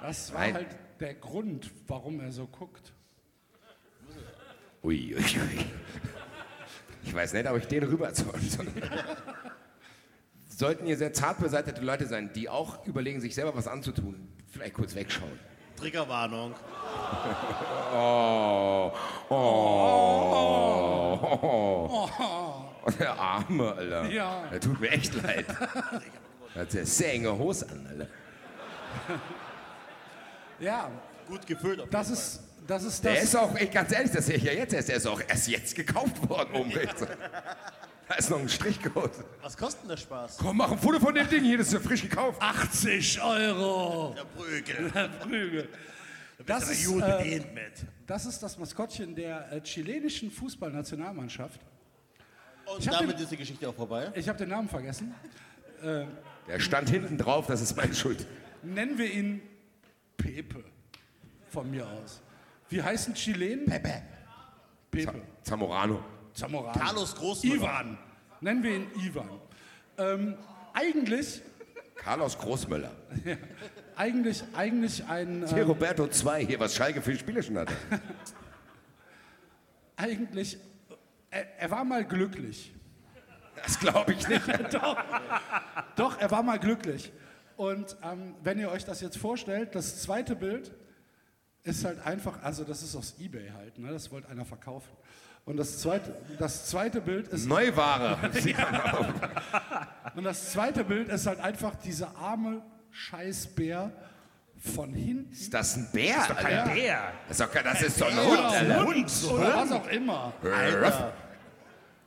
Das 0.00 0.32
war 0.32 0.40
Nein. 0.40 0.54
halt 0.54 0.76
der 1.00 1.14
Grund, 1.14 1.70
warum 1.86 2.20
er 2.20 2.32
so 2.32 2.46
guckt. 2.46 2.92
Ui, 4.82 5.14
ui, 5.14 5.20
ui. 5.20 5.64
Ich 7.04 7.14
weiß 7.14 7.32
nicht, 7.32 7.48
ob 7.48 7.56
ich 7.58 7.66
den 7.66 7.82
rüberzeugen 7.84 8.48
soll. 8.48 8.66
Sollten 10.48 10.86
hier 10.86 10.96
sehr 10.96 11.12
zart 11.12 11.38
beseitete 11.40 11.80
Leute 11.80 12.06
sein, 12.06 12.32
die 12.32 12.48
auch 12.48 12.86
überlegen, 12.86 13.20
sich 13.20 13.34
selber 13.34 13.54
was 13.54 13.66
anzutun, 13.66 14.28
vielleicht 14.48 14.74
kurz 14.74 14.94
wegschauen. 14.94 15.38
Triggerwarnung. 15.82 16.54
Oh, 17.94 18.92
oh, 19.28 19.34
oh, 21.20 22.08
oh. 22.18 22.90
Der 22.98 23.18
Arme, 23.18 23.72
Alter. 23.72 24.08
Ja. 24.10 24.44
Der 24.52 24.60
tut 24.60 24.80
mir 24.80 24.90
echt 24.90 25.20
leid. 25.22 25.44
Er 26.54 26.60
hat 26.62 26.72
ja 26.72 26.84
sehr 26.84 27.14
enge 27.14 27.36
Hose 27.36 27.68
an, 27.68 27.86
Alter. 27.90 28.06
Ja, 30.60 30.88
Gut 31.28 31.46
gefüllt. 31.46 31.80
Auf 31.80 31.88
das 31.90 32.08
jeden 32.08 32.18
ist, 32.20 32.40
das 32.66 32.84
ist 32.84 33.04
Der 33.04 33.14
das. 33.14 33.24
ist 33.24 33.36
auch, 33.36 33.54
ey, 33.56 33.66
ganz 33.66 33.92
ehrlich, 33.92 34.12
das 34.12 34.26
sehe 34.26 34.36
ich 34.36 34.42
ja 34.44 34.52
jetzt 34.52 34.74
erst. 34.74 34.88
Der 34.88 34.96
ist 34.96 35.06
auch 35.06 35.20
erst 35.26 35.48
jetzt 35.48 35.74
gekauft 35.74 36.28
worden, 36.28 36.54
um 36.54 36.70
sein. 36.70 37.08
Da 38.08 38.14
ist 38.16 38.30
noch 38.30 38.38
ein 38.40 38.48
Strichcode. 38.48 39.12
Was 39.40 39.56
kostet 39.56 39.82
denn 39.82 39.90
der 39.90 39.96
Spaß? 39.96 40.36
Komm, 40.38 40.56
mach 40.58 40.70
ein 40.70 40.78
Foto 40.78 40.98
von 41.00 41.14
dem 41.14 41.28
Ding 41.28 41.44
hier, 41.44 41.58
das 41.58 41.68
ist 41.68 41.72
ja 41.74 41.80
frisch 41.80 42.02
gekauft. 42.02 42.40
80 42.42 43.22
Euro. 43.22 44.14
Der 44.16 44.24
Prügel. 44.24 44.90
Prügel. 45.20 45.68
Das 46.44 46.64
Aber 46.64 46.72
ist, 46.72 46.90
äh, 46.90 47.70
das 48.06 48.26
ist 48.26 48.42
das 48.42 48.58
Maskottchen 48.58 49.14
der 49.14 49.50
äh, 49.52 49.60
chilenischen 49.62 50.30
Fußballnationalmannschaft. 50.30 51.60
Und 52.66 52.86
damit 52.86 53.16
den- 53.16 53.22
ist 53.22 53.30
die 53.32 53.36
Geschichte 53.36 53.68
auch 53.68 53.74
vorbei. 53.74 54.10
Ich 54.14 54.28
habe 54.28 54.38
den 54.38 54.48
Namen 54.48 54.68
vergessen. 54.68 55.14
Äh, 55.82 56.04
Der 56.48 56.58
stand 56.60 56.90
hinten 56.90 57.16
drauf, 57.16 57.46
das 57.46 57.60
ist 57.60 57.76
meine 57.76 57.94
Schuld. 57.94 58.26
nennen 58.62 58.98
wir 58.98 59.10
ihn 59.12 59.40
Pepe. 60.16 60.64
Von 61.50 61.70
mir 61.70 61.86
aus. 61.86 62.20
Wie 62.68 62.82
heißen 62.82 63.14
Chilenen? 63.14 63.66
Pepe. 63.66 64.02
Pepe. 64.90 65.22
Zamorano. 65.42 66.02
Zamorano. 66.34 66.78
Carlos 66.78 67.14
Großmüller. 67.14 67.56
Ivan. 67.56 67.98
Nennen 68.40 68.62
wir 68.62 68.76
ihn 68.76 68.86
Ivan. 68.96 69.28
Ähm, 69.98 70.34
eigentlich, 70.72 71.42
Carlos 71.96 72.38
Großmüller. 72.38 72.90
eigentlich, 73.96 74.42
eigentlich 74.54 75.04
ein, 75.04 75.46
Hier 75.46 75.58
ähm, 75.58 75.68
Roberto 75.68 76.06
2, 76.06 76.46
hier 76.46 76.58
was 76.60 76.74
Schalke 76.74 77.02
für 77.02 77.16
Spiele 77.16 77.42
schon 77.42 77.58
hatte. 77.58 77.74
eigentlich, 79.96 80.58
er, 81.30 81.60
er 81.60 81.70
war 81.70 81.84
mal 81.84 82.04
glücklich. 82.04 82.74
Das 83.62 83.78
glaube 83.78 84.12
ich 84.14 84.26
nicht. 84.28 84.42
Doch. 84.72 84.96
Doch, 85.96 86.20
er 86.20 86.30
war 86.30 86.42
mal 86.42 86.58
glücklich. 86.58 87.12
Und 87.56 87.96
ähm, 88.02 88.34
wenn 88.42 88.58
ihr 88.58 88.70
euch 88.70 88.84
das 88.84 89.00
jetzt 89.00 89.18
vorstellt, 89.18 89.74
das 89.74 90.02
zweite 90.02 90.34
Bild 90.34 90.72
ist 91.62 91.84
halt 91.84 92.04
einfach, 92.04 92.42
also 92.42 92.64
das 92.64 92.82
ist 92.82 92.96
aus 92.96 93.14
Ebay 93.20 93.50
halt, 93.50 93.78
ne? 93.78 93.92
das 93.92 94.10
wollte 94.10 94.28
einer 94.28 94.44
verkaufen. 94.44 94.90
Und 95.44 95.56
das 95.56 95.80
zweite, 95.80 96.14
das 96.38 96.66
zweite 96.66 97.00
Bild 97.00 97.26
ist 97.28 97.46
Neuware. 97.46 98.16
und 100.14 100.22
das 100.24 100.52
zweite 100.52 100.84
Bild 100.84 101.08
ist 101.08 101.26
halt 101.26 101.40
einfach 101.40 101.74
dieser 101.76 102.16
arme 102.16 102.62
Scheißbär 102.92 103.90
von 104.74 104.92
hinten. 104.92 105.32
Ist 105.32 105.52
das 105.52 105.76
ein 105.76 105.88
Bär? 105.92 106.14
Das 106.14 106.22
ist 106.22 106.30
doch 106.30 106.36
kein 106.38 106.58
Alter? 106.58 106.74
Bär. 106.74 107.12
Das 107.26 107.40
ist 107.40 107.46
doch 107.46 107.52
kein, 107.52 107.64
das 107.64 107.82
ist 107.82 108.00
doch 108.00 108.10
ein 108.10 108.24
Hund, 108.24 108.38
Alter. 108.38 108.84
Hund. 108.84 109.12
Oder 109.32 109.56
was 109.56 109.72
auch 109.72 109.88
immer. 109.88 110.32
Alter. 110.44 111.12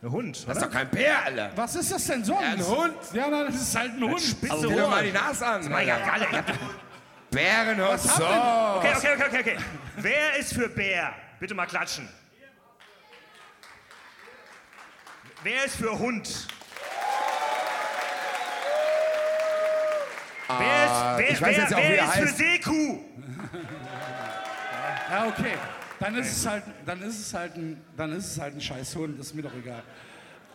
Ein 0.02 0.12
Hund, 0.12 0.48
Das 0.48 0.58
ist 0.58 0.64
doch 0.64 0.72
kein 0.72 0.90
Bär, 0.90 1.26
Alter. 1.26 1.52
Was 1.56 1.76
ist 1.76 1.92
das 1.92 2.06
denn 2.06 2.24
sonst? 2.24 2.42
Ja, 2.42 2.48
ein 2.52 2.66
Hund. 2.66 2.94
Ja, 3.14 3.30
nein, 3.30 3.46
das 3.48 3.56
ist 3.56 3.76
halt 3.78 3.92
ein 3.94 4.04
Hund. 4.04 4.22
Spitze 4.22 4.62
doch 4.62 4.90
mal 4.90 5.04
die. 5.04 5.12
Nase 5.12 5.46
an. 5.46 5.64
Ja. 5.86 5.98
Galle, 6.00 6.28
ihr 6.32 6.38
habt- 6.38 6.54
Bärenhund. 7.32 8.00
So. 8.00 8.24
Okay, 8.24 8.94
okay, 8.96 9.08
okay, 9.16 9.24
okay, 9.28 9.40
okay. 9.42 9.58
Wer 9.98 10.38
ist 10.40 10.54
für 10.54 10.70
Bär? 10.70 11.12
Bitte 11.40 11.54
mal 11.54 11.66
klatschen. 11.66 12.08
Wer 15.46 15.66
ist 15.66 15.76
für 15.76 16.00
Hund? 16.00 16.48
Wer 20.48 20.86
ist, 20.86 21.20
wer, 21.20 21.30
ich 21.30 21.40
weiß 21.40 21.56
wer, 21.56 21.64
jetzt 21.64 21.74
auch, 21.76 21.78
wer 21.78 21.90
wie 21.92 21.94
er 21.94 22.06
ist 22.06 22.14
für. 22.14 22.28
Seekuh? 22.30 23.00
Ja, 25.08 25.28
okay. 25.28 25.54
Dann 26.00 26.16
ist 26.16 26.36
es 26.36 26.48
halt, 26.48 26.64
dann 26.84 27.00
ist 27.04 27.20
es 27.20 27.32
halt 27.32 27.56
ein, 27.58 27.80
dann 27.96 28.12
ist 28.14 28.26
es 28.26 28.42
halt 28.42 28.56
ein 28.56 28.62
scheiß 28.62 28.96
Hund, 28.96 29.20
ist 29.20 29.36
mir 29.36 29.44
doch 29.44 29.54
egal. 29.54 29.84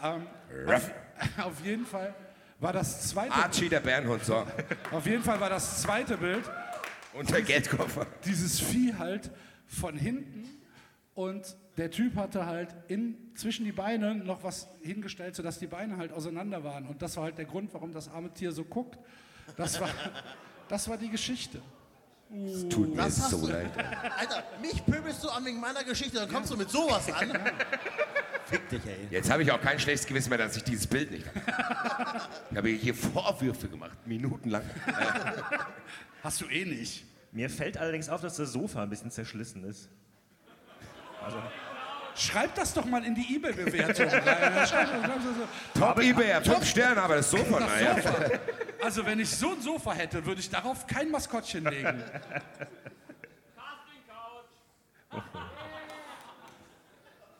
Ähm, 0.03 0.27
auf, 0.67 0.91
auf 1.39 1.65
jeden 1.65 1.87
Fall 1.87 2.13
war 2.59 2.73
das 2.73 3.11
zweite 3.11 3.33
Archie, 3.33 3.69
der 3.69 3.81
Bärenhund, 3.81 4.25
so. 4.25 4.45
Auf 4.91 5.07
jeden 5.07 5.23
Fall 5.23 5.39
war 5.39 5.51
das 5.51 5.83
zweite 5.83 6.17
Bild. 6.17 6.51
Und 7.13 7.31
der 7.31 7.43
Geldkoffer. 7.43 8.09
Dieses 8.25 8.59
Vieh 8.59 8.93
halt 8.99 9.31
von 9.69 9.97
hinten 9.97 10.49
und 11.15 11.57
der 11.81 11.91
Typ 11.91 12.15
hatte 12.17 12.45
halt 12.45 12.69
in, 12.89 13.17
zwischen 13.35 13.65
die 13.65 13.73
Beine 13.73 14.15
noch 14.15 14.45
was 14.45 14.69
hingestellt, 14.83 15.35
sodass 15.35 15.59
die 15.59 15.67
Beine 15.67 15.97
halt 15.97 16.13
auseinander 16.13 16.63
waren. 16.63 16.87
Und 16.87 17.01
das 17.01 17.17
war 17.17 17.25
halt 17.25 17.39
der 17.39 17.47
Grund, 17.47 17.73
warum 17.73 17.91
das 17.91 18.07
arme 18.09 18.31
Tier 18.35 18.53
so 18.53 18.65
guckt. 18.65 18.99
Das 19.57 19.81
war, 19.81 19.89
das 20.69 20.87
war 20.91 20.99
die 20.99 21.09
Geschichte. 21.09 21.63
Es 22.47 22.69
tut 22.69 22.91
mir 22.91 22.97
Das 22.97 23.31
so 23.31 23.47
leid. 23.47 23.71
Alter, 24.19 24.45
mich 24.61 24.85
pöbelst 24.85 25.25
du 25.25 25.31
an 25.31 25.43
wegen 25.47 25.59
meiner 25.59 25.83
Geschichte, 25.83 26.19
dann 26.19 26.29
kommst 26.29 26.53
du 26.53 26.57
mit 26.59 26.69
sowas 26.69 27.11
an. 27.13 27.33
Fick 28.45 28.69
dich, 28.69 28.85
ey. 28.85 29.09
Jetzt 29.11 29.31
habe 29.31 29.43
ich 29.43 29.51
auch 29.51 29.61
kein 29.61 29.79
schlechtes 29.79 30.07
Gewissen 30.07 30.29
mehr, 30.29 30.39
dass 30.39 30.57
ich 30.59 30.63
dieses 30.63 30.87
Bild 30.87 31.11
nicht 31.11 31.25
habe. 31.27 32.21
Ich 32.51 32.57
habe 32.59 32.69
hier 32.69 32.95
Vorwürfe 32.95 33.69
gemacht, 33.69 33.97
minutenlang. 34.07 34.65
Hast 36.23 36.43
du 36.43 36.47
eh 36.47 36.67
nicht. 36.67 37.07
Mir 37.33 37.49
fällt 37.49 37.79
allerdings 37.79 38.11
auf, 38.11 38.21
dass 38.21 38.37
das 38.37 38.53
Sofa 38.53 38.83
ein 38.83 38.91
bisschen 38.91 39.11
zerschlissen 39.11 39.65
ist. 39.65 39.89
Also, 41.25 41.39
Schreib 42.17 42.55
das 42.55 42.75
doch 42.75 42.85
mal 42.85 43.05
in 43.05 43.15
die 43.15 43.37
eBay-Bewertung. 43.37 44.09
Ja, 44.11 44.67
Top 45.75 46.01
eBay, 46.01 46.43
fünf 46.43 46.67
Sterne, 46.67 47.01
aber 47.03 47.17
das 47.17 47.31
Sofa, 47.31 47.61
Das 47.61 47.69
naja. 47.69 47.95
Sofa. 47.97 48.15
Also 48.83 49.05
wenn 49.05 49.21
ich 49.21 49.29
so 49.29 49.51
ein 49.53 49.61
Sofa 49.61 49.93
hätte, 49.93 50.25
würde 50.25 50.41
ich 50.41 50.49
darauf 50.49 50.87
kein 50.87 51.11
Maskottchen 51.11 51.65
legen. 51.67 52.03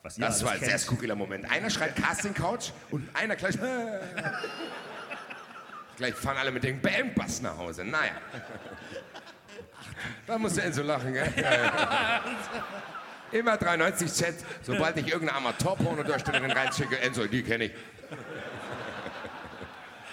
was 0.03 0.15
Das 0.15 0.45
war 0.45 0.51
ein 0.51 0.59
sehr 0.59 0.77
skurriler 0.77 1.15
Moment. 1.15 1.49
Einer 1.49 1.69
schreit 1.69 1.95
Casting 1.95 2.33
Couch 2.33 2.69
und 2.91 3.09
einer 3.15 3.35
gleich. 3.35 3.57
gleich 5.97 6.13
fahren 6.15 6.37
alle 6.37 6.51
mit 6.51 6.63
dem 6.63 6.79
Bam-Bass 6.81 7.41
nach 7.41 7.57
Hause. 7.57 7.85
Naja. 7.85 8.13
Da 10.25 10.37
muss 10.37 10.55
der 10.55 10.65
Enzo 10.65 10.81
lachen, 10.81 11.13
gell? 11.13 11.31
Immer 13.31 13.57
93 13.57 14.11
Z. 14.11 14.35
Sobald 14.63 14.97
ich 14.97 15.07
irgendeine 15.07 15.37
Amateur-Porno-Darstellerin 15.37 16.51
reinschicke, 16.51 16.99
Enzo, 16.99 17.25
die 17.27 17.43
kenne 17.43 17.65
ich. 17.65 17.71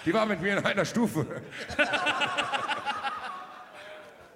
Die 0.05 0.13
war 0.13 0.25
mit 0.25 0.41
mir 0.41 0.57
in 0.57 0.65
einer 0.65 0.85
Stufe. 0.85 1.25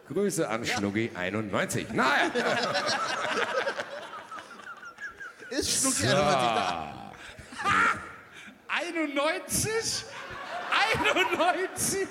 Grüße 0.10 0.48
an 0.48 0.66
Schnuggi 0.66 1.12
91. 1.16 1.92
Naja. 1.94 2.30
Ist 5.50 5.82
Schnucki 5.82 6.08
91 6.08 6.16
da? 6.16 7.12
91? 8.68 10.06
91? 11.06 12.08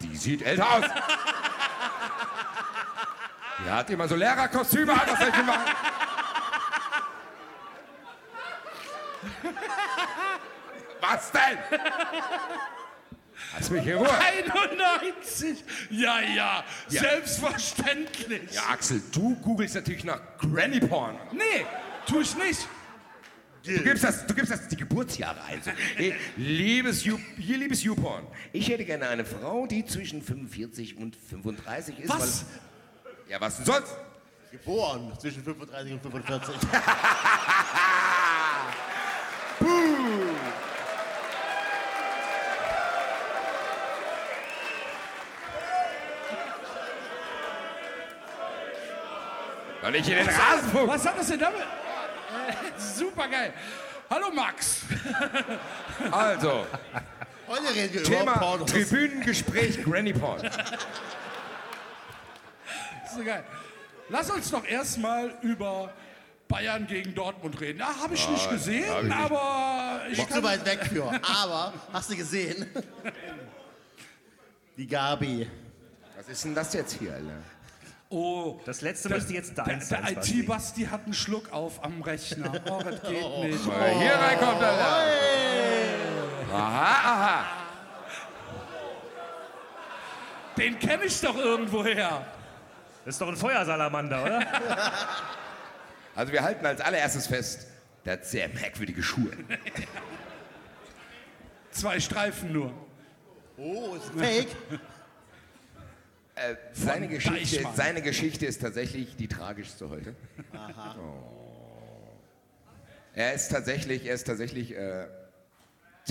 Die 0.00 0.16
sieht 0.16 0.42
älter 0.42 0.72
aus. 0.72 0.84
Die 3.64 3.70
hat 3.70 3.90
immer 3.90 4.08
so 4.08 4.16
Lehrerkostüme 4.16 4.92
an, 4.92 5.00
was 5.06 5.18
soll 5.18 5.28
ich 5.28 5.44
machen? 5.44 5.93
Was 11.00 11.30
denn? 11.32 11.58
Lass 13.52 13.70
mich 13.70 13.86
in 13.86 13.98
Ruhe. 13.98 14.08
91? 14.10 15.64
Ja, 15.90 16.20
ja, 16.20 16.64
Ja. 16.88 17.00
selbstverständlich. 17.00 18.52
Ja, 18.52 18.62
Axel, 18.70 19.02
du 19.12 19.36
googelst 19.36 19.74
natürlich 19.74 20.04
nach 20.04 20.20
Granny 20.38 20.80
Porn. 20.80 21.18
Nee, 21.32 21.66
tu 22.06 22.20
ich 22.20 22.34
nicht. 22.36 22.66
Du 23.64 23.82
gibst, 23.82 24.04
das, 24.04 24.26
du 24.26 24.34
gibst 24.34 24.52
das 24.52 24.68
die 24.68 24.76
Geburtsjahre 24.76 25.42
ein. 25.44 25.62
So. 25.62 25.70
Hey, 25.96 26.14
liebes, 26.36 27.02
You, 27.04 27.18
hier, 27.38 27.56
liebes 27.56 27.82
YouPorn, 27.82 28.26
ich 28.52 28.68
hätte 28.68 28.84
gerne 28.84 29.08
eine 29.08 29.24
Frau, 29.24 29.66
die 29.66 29.86
zwischen 29.86 30.20
45 30.22 30.98
und 30.98 31.16
35 31.16 31.98
ist. 32.00 32.10
Was? 32.10 32.44
Weil, 33.02 33.12
ja, 33.30 33.40
was 33.40 33.56
denn 33.56 33.64
sonst? 33.64 33.96
Geboren 34.52 35.12
zwischen 35.18 35.42
35 35.42 35.92
und 35.94 36.02
45. 36.02 36.54
Doch 49.84 49.90
nicht 49.90 50.08
in 50.08 50.16
den 50.16 50.26
Rasenfunk. 50.28 50.88
Was 50.88 51.06
hat 51.06 51.18
das 51.18 51.26
denn 51.26 51.40
damit? 51.40 51.60
Äh, 51.60 52.80
Super 52.80 53.28
geil. 53.28 53.52
Hallo 54.08 54.30
Max. 54.34 54.80
Also, 56.10 56.66
Heute 57.46 57.74
reden 57.74 57.92
wir 57.92 58.00
über 58.00 58.10
Thema 58.10 58.38
Pornos. 58.38 58.70
Tribünengespräch 58.70 59.84
Granny 59.84 60.14
Porn. 60.14 60.40
So 63.14 63.22
geil. 63.22 63.44
Lass 64.08 64.30
uns 64.30 64.50
doch 64.50 64.64
erstmal 64.64 65.34
über 65.42 65.92
Bayern 66.48 66.86
gegen 66.86 67.14
Dortmund 67.14 67.60
reden. 67.60 67.80
Ja, 67.80 67.94
habe 68.00 68.14
ich 68.14 68.26
nicht 68.26 68.46
Ah, 68.48 68.52
gesehen, 68.52 68.90
hab 68.90 68.98
ich 69.02 69.04
nicht. 69.04 69.16
aber 69.18 70.00
ich 70.10 70.18
Ist 70.18 70.28
zu 70.28 70.34
kann, 70.34 70.42
weit 70.44 70.64
weg 70.64 70.80
für. 70.86 71.10
Aber, 71.42 71.74
hast 71.92 72.10
du 72.10 72.16
gesehen? 72.16 72.66
Die 74.78 74.86
Gabi. 74.86 75.50
Was 76.16 76.28
ist 76.28 76.44
denn 76.44 76.54
das 76.54 76.72
jetzt 76.72 76.96
hier, 76.98 77.12
Alter? 77.12 77.42
Oh, 78.16 78.60
Das 78.64 78.80
letzte 78.80 79.08
müsste 79.08 79.32
jetzt 79.32 79.56
der, 79.58 79.64
deins 79.64 79.88
sein. 79.88 80.04
der 80.06 80.14
Basti. 80.14 80.40
IT-Basti 80.40 80.84
hat 80.84 81.04
einen 81.04 81.14
Schluck 81.14 81.52
auf 81.52 81.82
am 81.82 82.00
Rechner. 82.00 82.52
Oh, 82.70 82.80
das 82.80 83.02
geht 83.02 83.12
nicht. 83.42 83.66
Weil 83.66 83.88
er 83.92 83.98
hier 83.98 84.12
reinkommt, 84.14 84.62
Alter. 84.62 85.04
Aha, 86.52 87.12
aha. 87.12 87.44
Den 90.56 90.78
kenne 90.78 91.04
ich 91.06 91.20
doch 91.20 91.36
irgendwoher. 91.36 92.24
Das 93.04 93.16
ist 93.16 93.20
doch 93.20 93.26
ein 93.28 93.36
Feuersalamander, 93.36 94.22
oder? 94.22 94.40
Also 96.16 96.32
wir 96.32 96.44
halten 96.44 96.64
als 96.64 96.80
allererstes 96.80 97.26
fest, 97.26 97.66
der 98.04 98.12
hat 98.12 98.24
sehr 98.24 98.48
merkwürdige 98.48 99.02
Schuhe. 99.02 99.32
Zwei 101.72 101.98
Streifen 101.98 102.52
nur. 102.52 102.72
Oh, 103.56 103.96
ist 103.96 104.12
fake. 104.16 104.46
Äh, 106.36 106.56
seine, 106.72 107.06
Geschichte, 107.06 107.56
Deichmann. 107.56 107.76
seine 107.76 108.02
Geschichte 108.02 108.46
ist 108.46 108.60
tatsächlich 108.60 109.14
die 109.16 109.28
tragischste 109.28 109.88
heute. 109.88 110.16
Aha. 110.52 110.96
Er 113.14 113.34
ist 113.34 113.50
tatsächlich, 113.50 114.04
er 114.06 114.14
ist 114.14 114.26
tatsächlich 114.26 114.74
äh, 114.76 115.06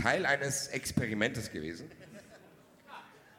Teil 0.01 0.25
eines 0.25 0.67
Experimentes 0.67 1.51
gewesen. 1.51 1.91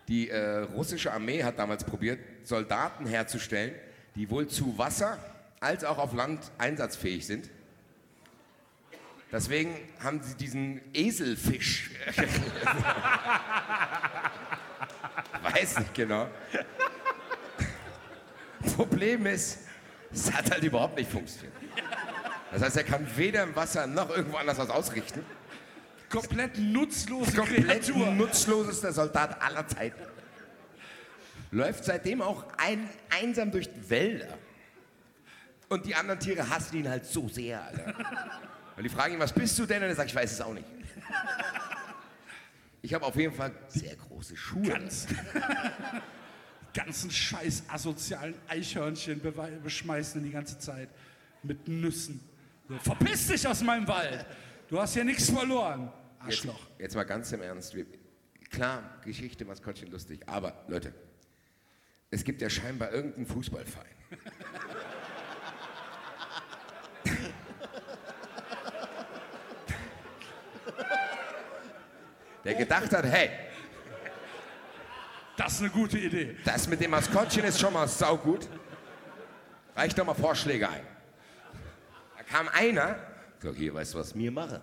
Die 0.08 0.28
äh, 0.28 0.58
russische 0.58 1.12
Armee 1.12 1.42
hat 1.42 1.58
damals 1.58 1.84
probiert, 1.84 2.20
Soldaten 2.42 3.06
herzustellen, 3.06 3.74
die 4.14 4.28
wohl 4.28 4.48
zu 4.48 4.76
Wasser 4.76 5.18
als 5.60 5.84
auch 5.84 5.96
auf 5.96 6.12
Land 6.12 6.52
einsatzfähig 6.58 7.26
sind. 7.26 7.48
Deswegen 9.32 9.74
haben 10.00 10.22
sie 10.22 10.34
diesen 10.34 10.82
Eselfisch. 10.92 11.90
Weiß 15.44 15.78
nicht 15.78 15.94
genau. 15.94 16.28
Problem 18.76 19.26
ist, 19.26 19.60
es 20.12 20.32
hat 20.32 20.50
halt 20.50 20.62
überhaupt 20.62 20.96
nicht 20.96 21.10
funktioniert. 21.10 21.52
Das 22.50 22.62
heißt, 22.62 22.76
er 22.78 22.84
kann 22.84 23.06
weder 23.16 23.42
im 23.42 23.54
Wasser 23.54 23.86
noch 23.86 24.10
irgendwo 24.10 24.36
anders 24.36 24.58
was 24.58 24.70
ausrichten. 24.70 25.24
Komplett 26.08 26.58
nutzlose 26.58 27.36
Komplett 27.36 27.66
Kreatur. 27.66 28.06
nutzlosester 28.12 28.92
Soldat 28.92 29.42
aller 29.42 29.66
Zeiten. 29.66 30.02
Läuft 31.50 31.84
seitdem 31.84 32.22
auch 32.22 32.44
ein, 32.56 32.88
einsam 33.10 33.50
durch 33.50 33.72
die 33.72 33.90
Wälder. 33.90 34.38
Und 35.68 35.86
die 35.86 35.94
anderen 35.94 36.20
Tiere 36.20 36.48
hassen 36.48 36.76
ihn 36.76 36.88
halt 36.88 37.04
so 37.04 37.28
sehr, 37.28 37.62
Alter. 37.62 37.94
Weil 38.76 38.84
die 38.84 38.88
fragen 38.88 39.14
ihn, 39.14 39.20
was 39.20 39.32
bist 39.32 39.58
du 39.58 39.66
denn? 39.66 39.82
Und 39.82 39.88
er 39.88 39.94
sagt, 39.94 40.10
ich 40.10 40.16
weiß 40.16 40.32
es 40.32 40.40
auch 40.40 40.54
nicht. 40.54 40.66
Ich 42.84 42.92
habe 42.92 43.06
auf 43.06 43.16
jeden 43.16 43.32
Fall 43.32 43.50
sehr 43.68 43.96
große 43.96 44.36
Schuhe. 44.36 44.68
Ganz, 44.68 45.06
ganzen 46.74 47.10
scheiß 47.10 47.62
asozialen 47.66 48.34
Eichhörnchen 48.46 49.22
beschmeißen 49.62 50.22
die 50.22 50.30
ganze 50.30 50.58
Zeit 50.58 50.90
mit 51.42 51.66
Nüssen. 51.66 52.20
So, 52.68 52.76
verpiss 52.80 53.28
dich 53.28 53.48
aus 53.48 53.62
meinem 53.62 53.88
Wald. 53.88 54.26
Du 54.68 54.78
hast 54.78 54.92
hier 54.92 55.04
nichts 55.04 55.30
verloren. 55.30 55.90
Jetzt, 56.26 56.46
Arschloch. 56.46 56.60
jetzt 56.78 56.94
mal 56.94 57.04
ganz 57.04 57.32
im 57.32 57.40
Ernst. 57.40 57.74
Wir, 57.74 57.86
klar, 58.50 59.00
Geschichte, 59.02 59.46
Maskottchen 59.46 59.90
lustig. 59.90 60.20
Aber 60.26 60.62
Leute, 60.68 60.92
es 62.10 62.22
gibt 62.22 62.42
ja 62.42 62.50
scheinbar 62.50 62.92
irgendeinen 62.92 63.24
Fußballverein. 63.24 63.96
Der 72.44 72.54
gedacht 72.54 72.92
hat, 72.92 73.04
hey, 73.04 73.30
Das 75.36 75.54
ist 75.54 75.60
eine 75.60 75.70
gute 75.70 75.98
Idee. 75.98 76.36
das 76.44 76.68
mit 76.68 76.80
dem 76.80 76.90
Maskottchen 76.92 77.44
ist 77.44 77.58
schon 77.60 77.72
mal 77.72 77.88
saugut. 77.88 78.48
Reicht 79.74 79.98
doch 79.98 80.04
mal 80.06 80.14
Vorschläge 80.14 80.68
ein. 80.68 80.86
Da 82.16 82.22
kam 82.22 82.48
einer, 82.48 82.96
so 83.42 83.52
hier, 83.52 83.74
weißt 83.74 83.94
du, 83.94 83.98
was 83.98 84.14
mir 84.14 84.30
mache? 84.30 84.62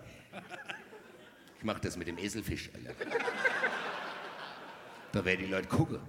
Ich 1.58 1.64
mache 1.64 1.82
das 1.82 1.98
mit 1.98 2.08
dem 2.08 2.18
Eselfisch, 2.18 2.70
Alter. 2.74 2.94
Da 5.12 5.26
werden 5.26 5.42
die 5.46 5.52
Leute 5.52 5.68
gucken. 5.68 6.00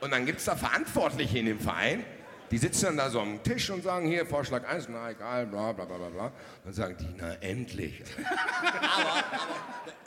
Und 0.00 0.12
dann 0.12 0.24
gibt 0.26 0.38
es 0.38 0.44
da 0.44 0.54
Verantwortliche 0.54 1.38
in 1.38 1.46
dem 1.46 1.58
Verein, 1.60 2.04
die 2.50 2.58
sitzen 2.58 2.86
dann 2.86 2.96
da 2.96 3.10
so 3.10 3.20
am 3.20 3.42
Tisch 3.42 3.70
und 3.70 3.82
sagen, 3.82 4.06
hier, 4.06 4.26
Vorschlag 4.26 4.66
1, 4.68 4.88
na 4.88 5.10
egal, 5.10 5.46
bla 5.46 5.72
bla 5.72 5.84
bla 5.84 5.96
bla 5.96 6.08
bla. 6.08 6.32
Dann 6.64 6.72
sagen 6.72 6.96
die, 6.98 7.14
na 7.16 7.34
endlich. 7.40 8.02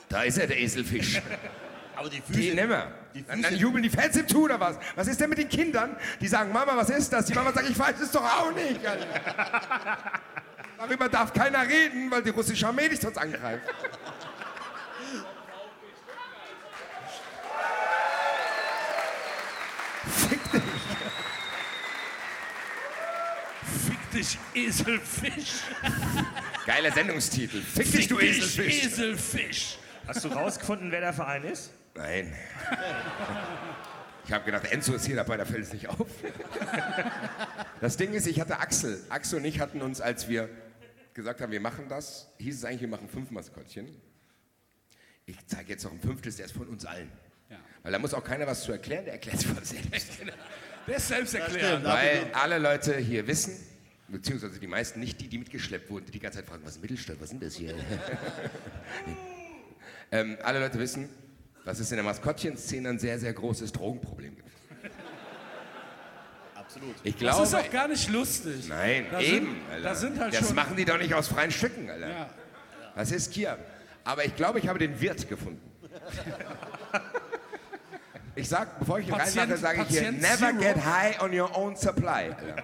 Da 0.09 0.23
ist 0.23 0.37
er, 0.37 0.47
der 0.47 0.57
Eselfisch. 0.57 1.21
Aber 1.97 2.09
die 2.09 2.21
Die 2.29 2.53
nehmen 2.53 2.69
wir. 2.69 2.93
Dann, 3.27 3.41
dann 3.41 3.55
jubeln 3.55 3.83
die 3.83 3.89
Fans 3.89 4.15
im 4.15 4.27
Tu 4.27 4.45
oder 4.45 4.59
was? 4.59 4.77
Was 4.95 5.07
ist 5.07 5.19
denn 5.19 5.29
mit 5.29 5.39
den 5.39 5.49
Kindern, 5.49 5.97
die 6.21 6.27
sagen, 6.27 6.53
Mama, 6.53 6.77
was 6.77 6.89
ist 6.89 7.11
das? 7.11 7.25
Die 7.25 7.33
Mama 7.33 7.51
sagt, 7.51 7.69
ich 7.69 7.77
weiß 7.77 7.99
es 7.99 8.11
doch 8.11 8.23
auch 8.23 8.53
nicht. 8.53 8.85
Alter. 8.85 9.05
Darüber 10.77 11.09
darf 11.09 11.33
keiner 11.33 11.63
reden, 11.67 12.11
weil 12.11 12.21
die 12.21 12.29
russische 12.29 12.67
Armee 12.67 12.87
dich 12.87 12.99
sonst 12.99 13.17
angreift. 13.17 13.63
Fick 23.67 23.97
dich, 24.17 24.37
Eselfisch. 24.53 25.61
Geiler 26.65 26.91
Sendungstitel. 26.91 27.61
Fick 27.61 27.91
dich, 27.91 28.07
du 28.07 28.19
Eselfisch. 28.19 28.85
Eselfisch. 28.85 29.77
Hast 30.07 30.23
du 30.23 30.29
rausgefunden, 30.29 30.91
wer 30.91 31.01
der 31.01 31.13
Verein 31.13 31.43
ist? 31.43 31.71
Nein. 31.95 32.33
Ich 34.25 34.31
habe 34.31 34.43
gedacht, 34.45 34.65
Enzo 34.71 34.93
ist 34.93 35.05
hier 35.05 35.15
dabei, 35.15 35.37
da 35.37 35.45
fällt 35.45 35.63
es 35.63 35.73
nicht 35.73 35.87
auf. 35.87 36.07
Das 37.81 37.97
Ding 37.97 38.13
ist, 38.13 38.27
ich 38.27 38.39
hatte 38.39 38.59
Axel. 38.59 38.99
Axel 39.09 39.39
und 39.39 39.45
ich 39.45 39.59
hatten 39.59 39.81
uns, 39.81 40.01
als 40.01 40.27
wir 40.27 40.49
gesagt 41.13 41.41
haben, 41.41 41.51
wir 41.51 41.61
machen 41.61 41.87
das, 41.87 42.27
hieß 42.39 42.57
es 42.57 42.65
eigentlich, 42.65 42.81
wir 42.81 42.87
machen 42.87 43.09
fünf 43.09 43.31
Maskottchen. 43.31 43.89
Ich 45.25 45.37
zeige 45.47 45.69
jetzt 45.71 45.83
noch 45.83 45.91
ein 45.91 46.01
fünftes, 46.01 46.37
der 46.37 46.45
ist 46.45 46.55
von 46.55 46.67
uns 46.67 46.85
allen. 46.85 47.11
Weil 47.83 47.91
da 47.91 47.99
muss 47.99 48.13
auch 48.13 48.23
keiner 48.23 48.47
was 48.47 48.63
zu 48.63 48.71
erklären, 48.71 49.05
der 49.05 49.13
erklärt 49.13 49.39
sich 49.39 49.47
von 49.47 49.63
selbst. 49.63 50.09
Der 50.87 50.95
ist 50.95 51.09
selbsterklärend. 51.09 51.83
Weil 51.83 52.31
alle 52.31 52.59
Leute 52.59 52.95
hier 52.95 53.27
wissen, 53.27 53.53
beziehungsweise 54.07 54.59
die 54.59 54.67
meisten 54.67 54.99
nicht, 54.99 55.19
die, 55.21 55.27
die 55.27 55.37
mitgeschleppt 55.37 55.89
wurden, 55.89 56.05
die 56.05 56.11
die 56.11 56.19
ganze 56.19 56.39
Zeit 56.39 56.47
fragen, 56.47 56.63
was 56.63 56.75
ist 56.75 56.81
Mittelstand, 56.81 57.21
was 57.21 57.29
sind 57.29 57.43
das 57.43 57.55
hier? 57.55 57.75
ähm, 60.11 60.37
alle 60.43 60.59
Leute 60.59 60.79
wissen, 60.79 61.09
dass 61.65 61.79
es 61.79 61.91
in 61.91 61.97
der 61.97 62.05
Maskottchenszene 62.05 62.89
ein 62.89 62.99
sehr, 62.99 63.19
sehr 63.19 63.33
großes 63.33 63.71
Drogenproblem 63.73 64.35
gibt. 64.35 64.47
Absolut. 66.55 66.95
Ich 67.03 67.17
glaube, 67.17 67.39
das 67.39 67.49
ist 67.49 67.55
auch 67.55 67.71
gar 67.71 67.87
nicht 67.87 68.09
lustig. 68.09 68.67
Nein, 68.67 69.05
da 69.11 69.19
eben. 69.19 69.47
Sind, 69.47 69.57
Alter. 69.71 69.83
da 69.83 69.95
sind 69.95 70.19
halt 70.19 70.33
das 70.33 70.47
schon, 70.47 70.55
machen 70.55 70.75
die 70.75 70.85
doch 70.85 70.97
nicht 70.97 71.13
aus 71.13 71.27
freien 71.27 71.51
Stücken, 71.51 71.89
Alter. 71.89 72.09
Ja. 72.09 72.29
Das 72.95 73.11
ist 73.11 73.33
hier. 73.33 73.57
Aber 74.03 74.25
ich 74.25 74.35
glaube, 74.35 74.59
ich 74.59 74.67
habe 74.67 74.79
den 74.79 74.99
Wirt 74.99 75.27
gefunden. 75.27 75.61
Ich 78.35 78.47
sag, 78.49 78.79
bevor 78.79 78.99
ich 78.99 79.07
ihn 79.07 79.13
Patient- 79.13 79.37
reinmache, 79.37 79.57
sage 79.57 79.85
ich 79.89 79.97
hier, 79.97 80.11
never 80.11 80.37
Zero. 80.37 80.57
get 80.59 80.85
high 80.85 81.19
on 81.21 81.37
your 81.37 81.55
own 81.57 81.75
supply. 81.75 82.29
Alter. 82.31 82.55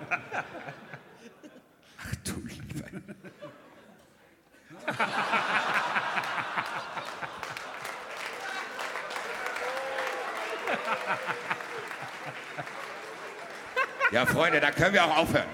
Du 2.24 2.34
Lieber. 2.48 2.86
Ja, 14.12 14.26
Freunde, 14.28 14.60
da 14.60 14.72
können 14.72 14.94
wir 14.94 15.04
auch 15.04 15.18
aufhören. 15.18 15.48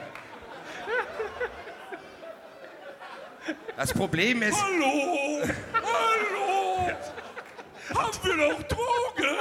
Das 3.77 3.93
Problem 3.93 4.41
ist, 4.41 4.61
Hallo! 4.61 5.43
Hallo! 5.73 6.91
Haben 7.95 8.19
wir 8.23 8.35
noch 8.35 8.63
Drogen? 8.63 9.37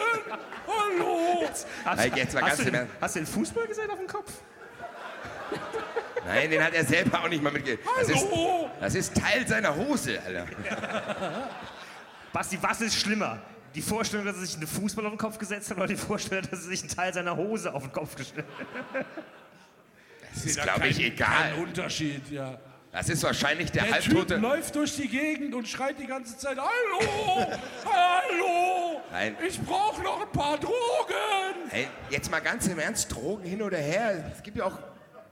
Hallo! 0.69 1.49
Hast, 1.85 1.99
Hey, 1.99 2.13
jetzt 2.15 2.35
mal 2.35 2.43
hast, 2.43 2.51
ganz 2.59 2.65
du 2.65 2.71
den, 2.71 2.89
hast 3.01 3.17
du 3.17 3.19
den 3.21 3.27
Fußball 3.27 3.67
gesehen 3.67 3.91
auf 3.91 3.99
dem 3.99 4.07
Kopf? 4.07 4.33
Nein, 6.27 6.51
den 6.51 6.63
hat 6.63 6.75
er 6.75 6.85
selber 6.85 7.23
auch 7.23 7.29
nicht 7.29 7.43
mal 7.43 7.53
mitgegeben. 7.53 7.85
Das 7.99 8.09
ist, 8.09 8.25
Hallo! 8.31 8.71
das 8.81 8.95
ist 8.95 9.15
Teil 9.17 9.47
seiner 9.47 9.75
Hose, 9.75 10.21
Alter. 10.25 10.47
Basti, 12.33 12.59
was 12.61 12.81
ist 12.81 12.97
schlimmer? 12.99 13.39
Die 13.75 13.83
Vorstellung, 13.83 14.27
dass 14.27 14.37
er 14.37 14.43
sich 14.47 14.57
einen 14.57 14.67
Fußball 14.67 15.05
auf 15.07 15.13
den 15.13 15.19
Kopf 15.19 15.39
gesetzt 15.39 15.71
hat 15.71 15.77
oder 15.77 15.87
die 15.87 15.97
Vorstellung, 15.97 16.45
dass 16.51 16.61
er 16.65 16.69
sich 16.69 16.81
einen 16.81 16.91
Teil 16.91 17.13
seiner 17.13 17.37
Hose 17.37 17.73
auf 17.73 17.83
den 17.83 17.93
Kopf 17.93 18.15
gestellt 18.17 18.47
hat? 18.95 19.07
Das 20.35 20.45
ist, 20.45 20.61
glaube 20.63 20.89
ich, 20.89 21.01
egal. 21.01 21.53
Kein 21.53 21.63
Unterschied, 21.63 22.31
ja. 22.31 22.59
Das 22.91 23.09
ist 23.11 23.23
wahrscheinlich 23.23 23.71
der, 23.71 23.85
Der 23.85 24.01
Typ 24.01 24.15
halbtote. 24.15 24.37
läuft 24.37 24.75
durch 24.75 24.97
die 24.97 25.09
Gegend 25.09 25.55
und 25.55 25.69
schreit 25.69 25.99
die 25.99 26.07
ganze 26.07 26.37
Zeit, 26.39 26.57
Hallo! 26.57 27.47
Hallo! 27.85 29.01
Nein. 29.11 29.37
Ich 29.47 29.61
brauche 29.61 30.03
noch 30.03 30.23
ein 30.23 30.33
paar 30.33 30.59
Drogen! 30.59 30.75
Hey, 31.69 31.89
jetzt 32.09 32.31
mal 32.31 32.41
ganz 32.41 32.67
im 32.67 32.79
Ernst, 32.79 33.13
Drogen 33.13 33.45
hin 33.45 33.61
oder 33.61 33.77
her. 33.77 34.33
Es 34.35 34.43
gibt 34.43 34.57
ja 34.57 34.65
auch 34.65 34.79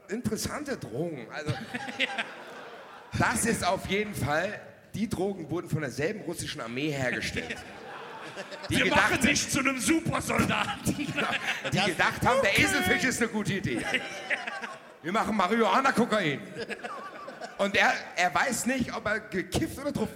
interessante 0.09 0.77
Drogen. 0.77 1.27
Also, 1.33 1.53
das 3.19 3.45
ist 3.47 3.65
auf 3.65 3.87
jeden 3.87 4.15
Fall. 4.15 4.61
Die 4.95 5.09
Drogen 5.09 5.51
wurden 5.51 5.69
von 5.69 5.81
derselben 5.81 6.23
russischen 6.23 6.61
Armee 6.61 6.91
hergestellt. 6.91 7.57
Die 8.69 8.77
Wir 8.77 8.85
gedacht, 8.85 9.11
machen 9.11 9.27
dich 9.27 9.49
zu 9.49 9.61
einem 9.61 9.79
Supersoldaten! 9.79 10.95
die 11.73 11.81
gedacht 11.81 12.23
haben, 12.25 12.41
der 12.43 12.59
Eselfisch 12.59 13.05
ist 13.05 13.23
eine 13.23 13.31
gute 13.31 13.55
Idee. 13.55 13.85
Wir 15.03 15.13
machen 15.13 15.37
Marihuana-Kokain. 15.37 16.41
Und 17.59 17.77
er, 17.77 17.93
er 18.17 18.35
weiß 18.35 18.67
nicht, 18.67 18.95
ob 18.95 19.07
er 19.07 19.21
gekifft 19.21 19.79
oder 19.79 19.93
drauf 19.93 20.09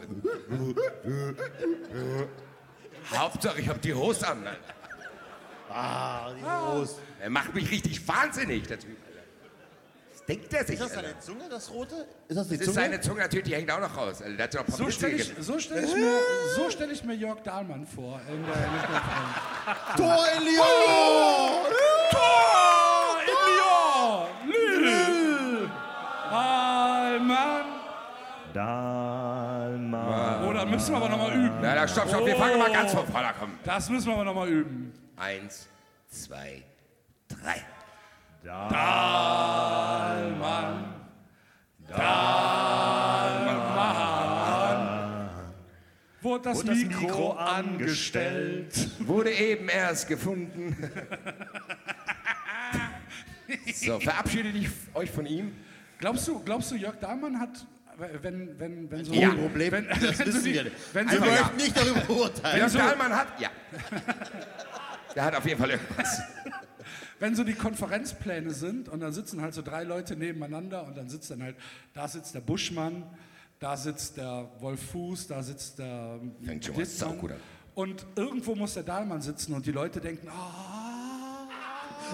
Hauptsache, 3.15 3.61
ich 3.61 3.69
habe 3.69 3.79
die 3.79 3.95
Hose 3.95 4.29
an. 4.29 4.47
Ah, 5.71 6.33
die 6.33 6.45
Hose. 6.45 6.97
Er 7.21 7.31
macht 7.31 7.55
mich 7.55 7.71
richtig 7.71 8.07
wahnsinnig, 8.07 8.67
der 8.67 8.79
Typ. 8.79 8.97
Alter. 10.31 10.41
Denkt 10.41 10.55
er 10.55 10.65
sich? 10.65 10.75
Ist 10.75 10.83
das 10.83 10.97
Alter? 10.97 11.09
seine 11.09 11.21
Zunge, 11.21 11.49
das 11.49 11.71
rote? 11.71 12.07
Ist 12.29 12.37
das 12.37 12.49
die 12.49 12.59
Das 12.59 12.67
ist 12.67 12.75
Zunge? 12.75 12.87
seine 12.87 13.01
Zunge 13.01 13.21
natürlich, 13.21 13.45
die 13.45 13.55
hängt 13.55 13.71
auch 13.71 13.81
noch 13.81 13.97
raus. 13.97 14.23
Alter. 14.23 14.37
Der 14.37 14.45
hat 14.45 14.55
ja 14.55 14.63
paar 14.63 14.77
So 14.77 14.91
stelle 14.91 15.15
ich, 15.15 15.35
so 15.41 15.59
stell 15.59 15.85
ich, 15.85 15.95
mir, 15.95 16.19
so 16.57 16.71
stell 16.71 16.91
ich 16.91 17.05
mir 17.05 17.15
Jörg 17.15 17.41
Dahlmann 17.43 17.87
vor. 17.87 18.21
In 18.29 18.45
der, 18.45 18.55
in 18.55 18.61
der 18.61 18.83
Konferenz. 18.83 19.35
Tor 19.97 20.27
in 20.37 20.43
Lyon! 20.45 21.73
Tor 22.11 23.17
in 23.27 23.39
Lyon! 23.49 24.29
Lille! 24.83 25.71
Dahlmann! 26.31 27.67
Dahlmann. 28.53 30.49
Oh, 30.49 30.53
da 30.53 30.65
müssen 30.65 30.93
wir 30.93 30.97
aber 30.97 31.09
nochmal 31.09 31.33
üben. 31.35 31.59
Na, 31.61 31.75
da 31.75 31.89
stopp, 31.89 32.09
stopp, 32.09 32.27
wir 32.27 32.37
fangen 32.37 32.59
mal 32.59 32.73
ganz 32.73 32.93
von 32.93 33.07
vorne 33.07 33.29
an. 33.29 33.59
Das 33.65 33.89
müssen 33.89 34.07
wir 34.09 34.15
aber 34.15 34.25
nochmal 34.25 34.49
üben. 34.49 34.93
Eins, 35.17 35.69
zwei, 36.09 36.63
drei. 37.29 37.65
Dahlmann! 38.43 38.71
Wurde 46.41 46.49
das, 46.49 46.59
Wurde 46.59 46.69
das 46.69 46.79
Mikro, 46.79 47.01
Mikro 47.01 47.33
angestellt? 47.33 48.89
Wurde 49.01 49.31
eben 49.31 49.69
erst 49.69 50.09
gefunden. 50.09 50.77
So, 53.75 53.99
verabschiede 53.99 54.53
dich 54.53 54.69
euch 54.95 55.11
von 55.11 55.27
ihm. 55.27 55.53
Glaubst 55.99 56.29
du, 56.29 56.39
glaubst 56.39 56.71
du, 56.71 56.77
Jörg 56.77 56.95
Dahlmann 57.01 57.41
hat, 57.41 57.67
wenn, 58.23 58.57
wenn, 58.61 58.89
wenn 58.89 59.05
so... 59.05 59.13
Ja. 59.13 59.31
Problem, 59.31 59.73
Wenn, 59.73 59.89
das 59.89 60.01
wenn 60.21 60.27
wissen 60.29 60.45
die, 60.45 60.55
wir 60.55 60.65
nicht. 60.65 60.77
wenn 60.93 61.09
so 61.09 61.21
Wir 61.21 61.27
ja. 61.27 61.41
möchten 61.41 61.57
nicht 61.57 61.77
darüber 61.77 62.01
beurteilen. 62.03 62.59
Jörg 62.59 62.73
Dahlmann 62.73 63.13
hat, 63.13 63.41
ja. 63.41 63.51
Der 65.17 65.25
hat 65.25 65.35
auf 65.35 65.45
jeden 65.45 65.59
Fall 65.59 65.71
irgendwas. 65.71 66.23
wenn 67.19 67.35
so 67.35 67.43
die 67.43 67.55
Konferenzpläne 67.55 68.53
sind 68.53 68.89
und 68.89 69.01
dann 69.01 69.13
sitzen 69.13 69.43
halt 69.43 69.53
so 69.53 69.63
drei 69.63 69.83
Leute 69.83 70.15
nebeneinander 70.15 70.87
und 70.87 70.97
dann 70.97 71.09
sitzt 71.09 71.29
dann 71.33 71.43
halt, 71.43 71.57
da 71.93 72.07
sitzt 72.07 72.37
der 72.37 72.41
Buschmann, 72.41 73.03
da 73.61 73.77
sitzt 73.77 74.17
der 74.17 74.51
Wolf 74.59 74.83
Fuß, 74.91 75.29
da 75.29 75.43
sitzt 75.43 75.79
der 75.79 76.19
an. 77.35 77.41
und 77.75 78.07
irgendwo 78.17 78.55
muss 78.55 78.75
der 78.75 78.83
Dahlmann 78.83 79.21
sitzen 79.21 79.53
und 79.53 79.65
die 79.65 79.73
Leute 79.73 80.01
denken, 80.01 80.29
ah, 80.29 81.47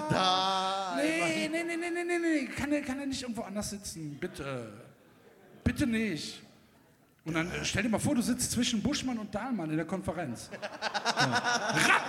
Da, 0.09 0.95
nee, 0.97 1.47
nee, 1.49 1.63
nee, 1.63 1.77
nee, 1.77 1.89
nee, 1.89 2.03
nee, 2.03 2.19
nee, 2.19 2.45
kann 2.47 2.71
er, 2.71 2.81
kann 2.81 2.99
er 2.99 3.07
nicht 3.07 3.21
irgendwo 3.21 3.41
anders 3.41 3.69
sitzen, 3.71 4.17
bitte, 4.19 4.71
bitte 5.63 5.87
nicht. 5.87 6.43
Und 7.27 7.33
dann 7.33 7.51
äh, 7.51 7.65
stell 7.65 7.83
dir 7.83 7.89
mal 7.89 7.99
vor, 7.99 8.15
du 8.15 8.21
sitzt 8.21 8.51
zwischen 8.51 8.81
Buschmann 8.81 9.19
und 9.19 9.35
Dahlmann 9.35 9.69
in 9.69 9.75
der 9.75 9.85
Konferenz. 9.85 10.49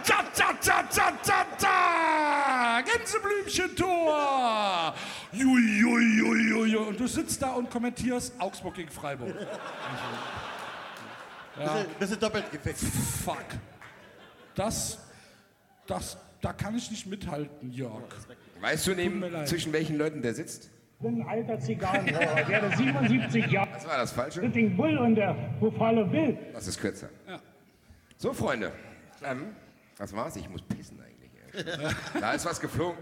Ratatatatata! 0.04 2.82
Gänseblümchentor! 2.82 4.94
Und 5.32 7.00
du 7.00 7.06
sitzt 7.08 7.42
da 7.42 7.50
und 7.50 7.68
kommentierst 7.68 8.40
Augsburg 8.40 8.76
gegen 8.76 8.92
Freiburg. 8.92 9.34
bisschen, 11.56 11.86
bisschen 11.98 12.20
doppelt 12.20 12.52
gefickt. 12.52 12.78
Fuck. 13.24 13.44
Das, 14.54 14.98
das 15.88 16.16
da 16.40 16.52
kann 16.52 16.76
ich 16.76 16.92
nicht 16.92 17.06
mithalten, 17.06 17.72
Jörg. 17.72 18.04
Weißt 18.60 18.86
du, 18.86 18.94
neben, 18.94 19.24
zwischen 19.46 19.72
welchen 19.72 19.98
Leuten 19.98 20.22
der 20.22 20.34
sitzt? 20.34 20.70
Ich 21.00 21.06
bin 21.06 21.22
ein 21.22 21.28
alter 21.28 21.60
Zigarrenraucher, 21.60 22.42
ich 22.42 22.48
werde 22.48 22.76
77 22.76 23.46
Jahre. 23.46 23.68
Was 23.72 23.86
war 23.86 23.98
das 23.98 24.10
Falsche? 24.10 24.40
Sitting 24.40 24.76
Bull 24.76 24.98
und 24.98 25.14
der 25.14 25.32
Buffalo 25.60 26.04
Bill. 26.04 26.36
Das 26.52 26.66
ist 26.66 26.80
kürzer. 26.80 27.08
Ja. 27.28 27.38
So, 28.16 28.32
Freunde. 28.32 28.72
Ähm, 29.24 29.54
was 29.96 30.12
war's? 30.12 30.34
Ich 30.34 30.50
muss 30.50 30.60
pissen 30.62 31.00
eigentlich. 31.00 31.30
da 32.20 32.32
ist 32.32 32.44
was 32.46 32.58
geflogen. 32.58 32.98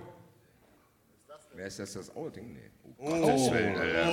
Wer 1.54 1.68
ist 1.68 1.78
das? 1.78 1.94
Das 1.94 2.14
Auto-Ding? 2.14 2.52
Nee. 2.52 2.70
Oh, 2.98 3.18
Gottes 3.18 3.50
Willen, 3.50 3.74
Alter. 3.78 4.12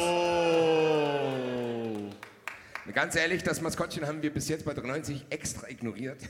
Ganz 2.93 3.18
ehrlich, 3.18 3.43
das 3.43 3.60
Maskottchen 3.60 4.07
haben 4.07 4.22
wir 4.22 4.34
bis 4.34 4.47
jetzt 4.47 4.64
bei 4.64 4.73
93 4.73 5.26
extra 5.30 5.68
ignoriert. 5.68 6.22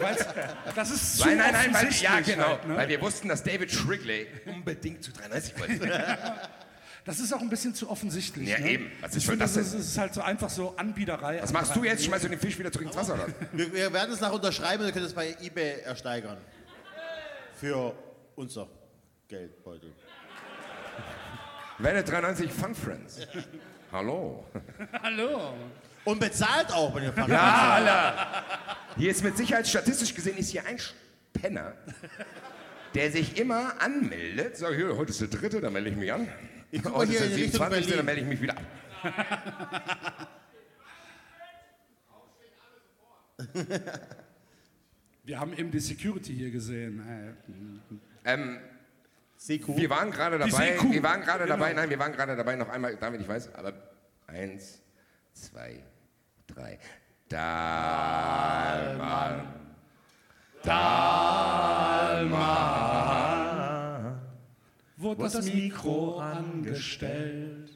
Weil's, 0.00 0.26
das 0.74 0.90
ist 0.90 1.18
zu 1.18 1.26
Nein, 1.26 1.36
nein, 1.36 1.52
nein, 1.52 1.74
weil, 1.74 1.92
ja 1.92 2.20
genau, 2.20 2.46
halt, 2.46 2.66
ne? 2.66 2.76
weil 2.76 2.88
wir 2.88 3.02
wussten, 3.02 3.28
dass 3.28 3.42
David 3.42 3.70
Shrigley 3.70 4.26
unbedingt 4.46 5.02
zu 5.02 5.12
93 5.12 5.60
wollte. 5.60 5.90
Das 7.04 7.20
ist 7.20 7.34
auch 7.34 7.40
ein 7.40 7.50
bisschen 7.50 7.74
zu 7.74 7.90
offensichtlich. 7.90 8.48
Ja, 8.48 8.58
ne? 8.58 8.70
eben. 8.70 8.90
Ist 9.04 9.16
ich 9.16 9.24
für 9.24 9.32
finde, 9.32 9.44
das 9.44 9.54
das 9.54 9.74
ist, 9.74 9.98
halt 9.98 10.14
so 10.14 10.22
einfach 10.22 10.48
so 10.48 10.74
Anbiederei. 10.76 11.42
Was 11.42 11.52
machst 11.52 11.76
du 11.76 11.84
jetzt? 11.84 12.04
Schmeißt 12.04 12.24
du 12.24 12.28
den 12.28 12.38
Fisch 12.38 12.58
wieder 12.58 12.72
zurück 12.72 12.86
ins 12.86 12.96
Wasser? 12.96 13.14
Oder? 13.14 13.26
Wir, 13.52 13.72
wir 13.72 13.92
werden 13.92 14.14
es 14.14 14.20
nach 14.20 14.32
unterschreiben 14.32 14.82
und 14.82 14.88
ihr 14.88 14.92
könnt 14.92 15.06
es 15.06 15.12
bei 15.12 15.36
eBay 15.42 15.80
ersteigern. 15.82 16.38
Für 17.60 17.94
unser 18.36 18.68
Geldbeutel. 19.28 19.92
Werde 21.78 22.04
93 22.04 22.50
Fun 22.50 22.74
Friends. 22.74 23.20
Hallo. 23.92 24.46
Hallo. 25.02 25.54
Und 26.04 26.20
bezahlt 26.20 26.72
auch, 26.72 26.94
wenn 26.94 27.04
ihr 27.04 27.12
Fun 27.12 27.30
Ja. 27.30 27.74
Alter. 27.74 28.44
Hier 28.96 29.10
ist 29.10 29.22
mit 29.22 29.36
Sicherheit 29.36 29.68
statistisch 29.68 30.14
gesehen 30.14 30.38
ist 30.38 30.50
hier 30.50 30.64
ein 30.66 30.78
Penner, 31.32 31.74
der 32.94 33.10
sich 33.10 33.38
immer 33.38 33.80
anmeldet. 33.80 34.56
Sag 34.56 34.74
hier, 34.74 34.96
heute 34.96 35.10
ist 35.10 35.20
der 35.20 35.28
dritte, 35.28 35.60
dann 35.60 35.72
melde 35.72 35.90
ich 35.90 35.96
mich 35.96 36.12
an. 36.12 36.28
Ich 36.74 36.82
guck 36.82 36.96
mal 36.96 37.06
hier 37.06 37.20
ist 37.20 37.26
in 37.26 37.34
Richtung 37.34 37.68
27. 37.68 37.86
Berlin. 37.86 37.96
dann 37.96 38.04
melde 38.06 38.20
ich 38.20 38.26
mich 38.26 38.40
wieder 38.42 38.56
ab. 38.56 38.64
Wir 45.22 45.38
haben 45.40 45.52
eben 45.56 45.70
die 45.70 45.78
Security 45.78 46.34
hier 46.34 46.50
gesehen. 46.50 47.00
Ähm, 48.24 48.58
Seku. 49.36 49.76
wir 49.76 49.88
waren 49.88 50.10
gerade 50.10 50.36
dabei, 50.38 50.76
wir 50.90 51.02
waren 51.02 51.20
gerade 51.22 51.44
Genau. 51.44 51.56
dabei, 51.56 51.72
nein, 51.74 51.88
wir 51.90 51.98
waren 51.98 52.12
gerade 52.12 52.36
dabei, 52.36 52.56
noch 52.56 52.68
einmal, 52.68 52.96
damit 52.96 53.20
ich 53.20 53.28
weiß, 53.28 53.54
aber 53.54 53.72
eins, 54.26 54.82
zwei, 55.32 55.82
drei. 56.46 56.78
Dahlmann. 57.28 58.34
Dahlmann. 60.62 62.34
Wurde 65.04 65.22
das 65.22 65.44
Mikro 65.44 66.18
angestellt? 66.18 67.68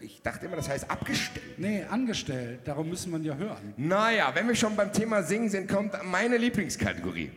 Ich 0.00 0.20
dachte 0.22 0.46
immer, 0.46 0.56
das 0.56 0.68
heißt 0.68 0.90
abgestellt. 0.90 1.56
Nee, 1.56 1.84
angestellt. 1.88 2.62
Darum 2.64 2.88
müssen 2.88 3.12
wir 3.12 3.20
ja 3.20 3.36
hören. 3.36 3.74
Naja, 3.76 4.32
wenn 4.34 4.48
wir 4.48 4.56
schon 4.56 4.74
beim 4.74 4.92
Thema 4.92 5.22
Singen 5.22 5.48
sind, 5.48 5.68
kommt 5.68 5.92
meine 6.02 6.36
Lieblingskategorie. 6.36 7.30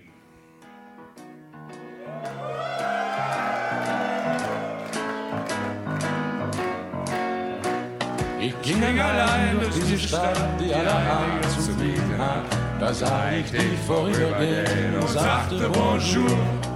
Ich 8.41 8.61
ging 8.64 8.81
allein 8.84 9.59
durch 9.59 9.76
diese 9.76 9.99
Stadt, 9.99 10.39
die 10.59 10.73
allerhand 10.73 11.45
zu 11.45 11.72
bieten 11.76 12.18
hat. 12.18 12.43
Da 12.80 12.91
sah 12.91 13.31
ich 13.34 13.51
dich 13.51 13.77
vorübergehen 13.85 14.95
und 14.95 15.09
sagte 15.09 15.69
Bonjour. 15.69 16.66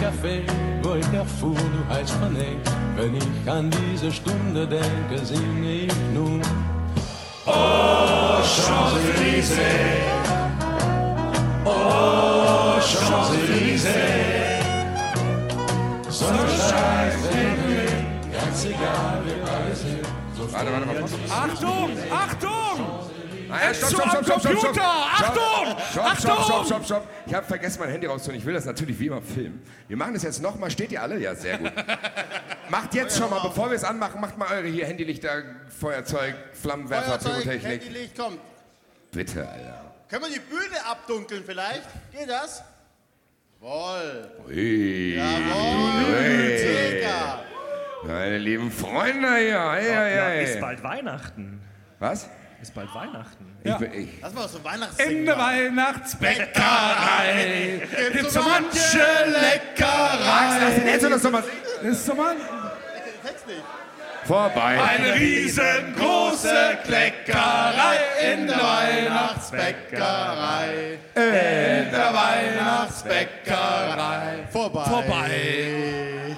Café, 0.00 0.42
wo 0.82 0.94
ich 0.94 1.12
erfuhr, 1.12 1.56
du 1.56 1.94
heißt 1.94 2.14
René. 2.22 2.56
Wenn 2.96 3.16
ich 3.16 3.50
an 3.50 3.68
diese 3.70 4.12
Stunde 4.12 4.66
denke, 4.66 5.24
singe 5.24 5.86
ich 5.86 5.92
nun. 6.14 6.40
Oh, 7.44 8.40
Champs-Élysées. 8.42 10.02
Oh, 11.64 12.78
Champs-Élysées. 12.80 14.62
Sonnenschein, 16.08 17.10
Regen, 17.32 18.06
ganz 18.32 18.64
egal, 18.64 19.22
wir 19.24 19.38
beide 19.44 19.74
sind. 19.74 20.06
Warte, 20.52 20.72
warte, 20.72 20.86
warte. 20.88 21.14
Achtung! 21.28 21.90
Achtung! 22.10 23.17
Achtung! 23.50 23.88
Stopp, 23.88 24.24
stopp, 24.24 24.78
Achtung! 26.04 26.36
stopp, 26.36 26.66
stopp, 26.66 26.84
stopp. 26.84 27.08
Ich 27.26 27.34
habe 27.34 27.46
vergessen, 27.46 27.80
mein 27.80 27.90
Handy 27.90 28.06
rauszuholen. 28.06 28.40
Ich 28.40 28.46
will 28.46 28.54
das 28.54 28.64
natürlich 28.64 28.98
wie 28.98 29.06
immer 29.06 29.22
filmen. 29.22 29.62
Wir 29.86 29.96
machen 29.96 30.14
das 30.14 30.22
jetzt 30.22 30.42
nochmal. 30.42 30.70
Steht 30.70 30.92
ihr 30.92 31.02
alle? 31.02 31.18
Ja, 31.18 31.34
sehr 31.34 31.58
gut. 31.58 31.72
macht 32.70 32.94
jetzt 32.94 33.16
schon 33.16 33.30
mal, 33.30 33.40
bevor 33.40 33.70
wir 33.70 33.76
es 33.76 33.84
anmachen, 33.84 34.20
macht 34.20 34.36
mal 34.38 34.48
eure 34.50 34.66
hier 34.66 34.86
Handylichter, 34.86 35.42
Feuerzeug, 35.78 36.34
Flammenwerfer, 36.52 37.18
Feuerzeug, 37.18 37.42
Pyrotechnik. 37.42 37.82
Handylicht, 37.82 38.18
kommt. 38.18 38.40
Bitte, 39.12 39.48
Alter. 39.48 39.94
Können 40.08 40.24
wir 40.24 40.30
die 40.30 40.40
Bühne 40.40 40.86
abdunkeln 40.86 41.42
vielleicht? 41.44 41.82
Geht 42.12 42.28
das? 42.28 42.62
Jawohl. 43.60 44.30
Ui. 44.46 45.16
Jawohl. 45.16 46.04
Ui. 46.14 46.58
Circa. 46.58 47.40
Meine 48.04 48.38
lieben 48.38 48.70
Freunde 48.70 49.36
hier. 49.36 49.48
Ja, 49.48 49.72
ei. 49.72 50.44
ist 50.44 50.60
bald 50.60 50.82
Weihnachten. 50.82 51.60
Was? 51.98 52.28
Ist 52.60 52.74
bald 52.74 52.92
Weihnachten. 52.92 53.56
Ich 53.62 53.72
bin, 53.76 53.92
ich, 53.94 54.08
Lass 54.20 54.34
mal 54.34 54.48
so 54.48 54.58
In 54.58 54.64
Weihnachtssingen. 54.64 55.26
der. 55.26 55.38
Weihnachtsbäckerei 55.38 57.82
gibt's 58.12 58.32
so 58.34 58.42
manche 58.42 58.98
Leckerei. 59.26 60.90
Enzo 60.92 61.08
das 61.08 61.22
doch 61.22 61.30
mal 61.30 61.44
singen. 61.44 61.92
Ist 61.92 62.04
so 62.04 62.14
man 62.14 62.36
Text 63.24 63.46
nicht. 63.46 63.62
Vorbei. 64.24 64.76
eine 64.82 65.14
riesengroße 65.14 66.78
Kleckerei 66.84 67.96
in 68.32 68.48
der 68.48 68.56
Weihnachtsbäckerei. 68.58 70.98
In 71.14 71.90
der 71.90 72.12
Weihnachtsbäckerei. 72.12 74.48
Vorbei. 74.50 74.84
Vorbei. 74.84 76.36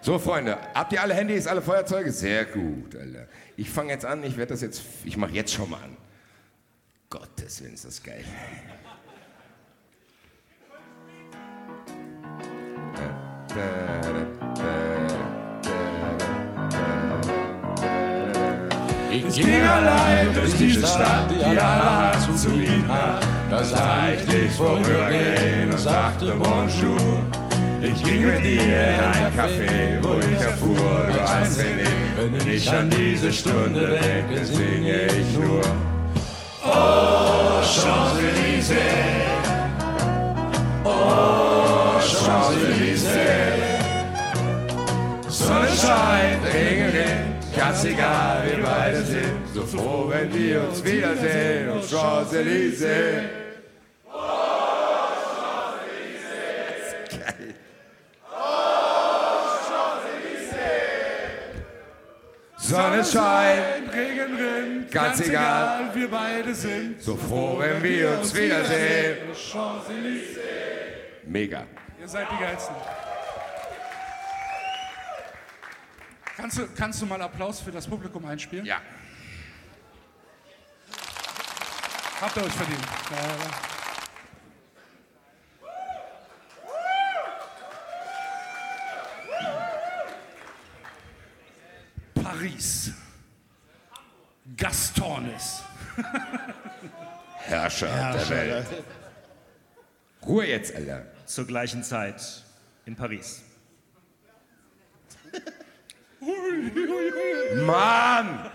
So, 0.00 0.18
Freunde, 0.18 0.58
habt 0.74 0.92
ihr 0.92 1.00
alle 1.00 1.14
Handys, 1.14 1.46
alle 1.46 1.62
Feuerzeuge? 1.62 2.12
Sehr 2.12 2.44
gut, 2.44 2.94
Alter. 2.94 3.26
Ich 3.56 3.70
fange 3.70 3.92
jetzt 3.92 4.04
an, 4.04 4.22
ich 4.24 4.36
werde 4.36 4.52
das 4.52 4.62
jetzt, 4.62 4.82
ich 5.04 5.16
mache 5.16 5.32
jetzt 5.32 5.52
schon 5.52 5.70
mal 5.70 5.82
an. 5.82 5.96
Gottes 7.08 7.62
Willen, 7.62 7.74
ist 7.74 7.84
das 7.84 8.02
geil. 8.02 8.24
Ich 19.12 19.34
ging 19.36 19.62
allein 19.62 20.34
durch 20.34 20.54
diese 20.56 20.84
Stadt, 20.84 21.30
die 21.30 21.44
allerhand 21.44 22.36
zu 22.36 22.50
bieten 22.50 22.88
hat. 22.88 23.24
Da 23.48 23.62
sah 23.62 24.08
ich 24.12 24.24
dich 24.24 24.50
vorübergehen 24.50 25.70
und 25.70 25.78
sagte 25.78 26.34
Bonjour. 26.34 27.43
Ich 27.86 28.02
ging 28.02 28.24
mit 28.24 28.42
dir 28.42 28.62
in 28.62 29.00
ein 29.00 29.32
Café, 29.36 30.02
wo 30.02 30.18
ich 30.18 30.40
erfuhr, 30.40 31.06
du 31.06 31.18
René. 31.18 31.86
Wenn 32.16 32.50
ich 32.50 32.70
an 32.70 32.88
diese 32.88 33.30
Stunde 33.30 33.98
denke, 34.00 34.42
singe 34.42 35.06
ich 35.06 35.36
nur. 35.36 35.60
Oh, 36.64 37.60
Champs-Élysées. 37.62 38.78
Oh, 40.82 42.00
Champs-Élysées. 42.00 43.52
Sonnenschein, 45.28 46.38
Regen, 46.54 46.86
Regen, 46.86 47.34
ganz 47.54 47.84
egal, 47.84 48.44
wir 48.46 48.64
beide 48.64 49.02
sind 49.02 49.44
so 49.52 49.62
froh, 49.62 50.08
wenn 50.08 50.32
wir 50.32 50.68
uns 50.68 50.82
wiedersehen. 50.82 51.68
Und 51.68 51.82
Champs-Élysées. 51.86 53.43
Sonnenschein, 62.68 63.88
Regen 63.90 64.36
rinnt, 64.36 64.90
Ganz 64.90 65.20
egal. 65.20 65.94
wir 65.94 66.10
beide 66.10 66.54
sind 66.54 67.02
so 67.02 67.14
froh, 67.14 67.58
wenn 67.58 67.82
wir 67.82 68.18
uns 68.18 68.34
wiedersehen. 68.34 69.18
Mega. 71.26 71.66
Ihr 72.00 72.08
seid 72.08 72.26
die 72.30 72.42
Geilsten. 72.42 72.74
Kannst 76.36 76.58
du, 76.58 76.68
kannst 76.76 77.02
du 77.02 77.06
mal 77.06 77.20
Applaus 77.20 77.60
für 77.60 77.70
das 77.70 77.86
Publikum 77.86 78.24
einspielen? 78.24 78.64
Ja. 78.64 78.80
Habt 82.20 82.36
ihr 82.36 82.44
euch 82.44 82.52
verdient. 82.52 83.73
Paris. 92.44 92.90
Gastones. 94.54 95.62
Herrscher, 97.38 98.12
der 98.12 98.28
Welt. 98.28 98.66
Ruhe 100.26 100.46
jetzt, 100.46 100.74
Alter. 100.74 101.06
Zur 101.24 101.46
gleichen 101.46 101.82
Zeit 101.82 102.44
in 102.84 102.96
Paris. 102.96 103.42
Mann! 107.64 108.50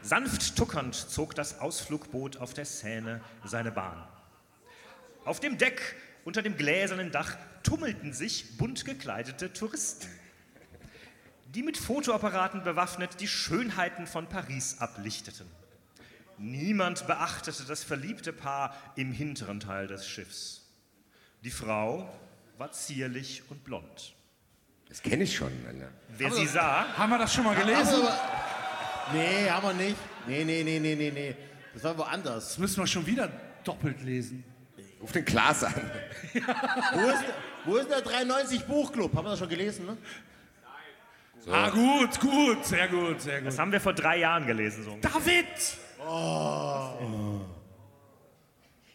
Sanft 0.00 0.56
tuckernd 0.56 0.94
zog 0.94 1.34
das 1.34 1.58
Ausflugboot 1.58 2.38
auf 2.38 2.54
der 2.54 2.64
Seine 2.64 3.20
seine 3.44 3.72
Bahn. 3.72 4.08
Auf 5.26 5.38
dem 5.40 5.58
Deck 5.58 5.96
unter 6.24 6.40
dem 6.40 6.56
gläsernen 6.56 7.10
Dach 7.10 7.36
tummelten 7.62 8.14
sich 8.14 8.56
bunt 8.56 8.86
gekleidete 8.86 9.52
Touristen, 9.52 10.08
die 11.54 11.62
mit 11.62 11.76
Fotoapparaten 11.78 12.62
bewaffnet 12.62 13.20
die 13.20 13.28
Schönheiten 13.28 14.06
von 14.06 14.26
Paris 14.28 14.76
ablichteten. 14.80 15.46
Niemand 16.36 17.06
beachtete 17.06 17.64
das 17.64 17.82
verliebte 17.82 18.32
Paar 18.32 18.74
im 18.96 19.12
hinteren 19.12 19.58
Teil 19.60 19.86
des 19.88 20.06
Schiffs. 20.06 20.62
Die 21.42 21.50
Frau 21.50 22.08
war 22.58 22.70
zierlich 22.72 23.42
und 23.48 23.64
blond. 23.64 24.14
Das 24.88 25.02
kenne 25.02 25.24
ich 25.24 25.36
schon, 25.36 25.52
Alter. 25.66 25.90
Wer 26.16 26.32
sie 26.32 26.46
sah, 26.46 26.86
Haben 26.96 27.10
wir 27.10 27.18
das 27.18 27.34
schon 27.34 27.44
mal 27.44 27.54
gelesen? 27.56 27.94
aber- 28.02 28.20
Nee, 29.12 29.48
haben 29.50 29.66
wir 29.66 29.72
nicht. 29.74 29.96
Nee, 30.26 30.44
nee, 30.44 30.62
nee, 30.62 30.78
nee, 30.78 30.94
nee, 30.94 31.10
nee. 31.10 31.36
Das 31.72 31.82
war 31.84 31.96
woanders. 31.96 32.48
Das 32.48 32.58
müssen 32.58 32.78
wir 32.82 32.86
schon 32.86 33.06
wieder 33.06 33.28
doppelt 33.64 34.02
lesen. 34.02 34.44
Ruf 35.00 35.12
den 35.12 35.24
Klaas 35.24 35.64
an. 35.64 35.74
Wo 36.92 37.08
ist, 37.08 37.24
wo 37.64 37.76
ist 37.76 37.90
der 37.90 38.02
93 38.02 38.64
Buchclub? 38.66 39.14
Haben 39.14 39.24
wir 39.26 39.30
das 39.30 39.38
schon 39.38 39.48
gelesen, 39.48 39.86
ne? 39.86 39.96
Ah, 41.46 41.70
gut, 41.70 42.20
gut, 42.20 42.64
sehr 42.64 42.88
gut, 42.88 43.20
sehr 43.20 43.38
gut. 43.38 43.46
das 43.48 43.58
haben 43.58 43.72
wir 43.72 43.80
vor 43.80 43.94
drei 43.94 44.18
Jahren 44.18 44.46
gelesen. 44.46 44.84
So. 44.84 44.98
David! 45.00 45.46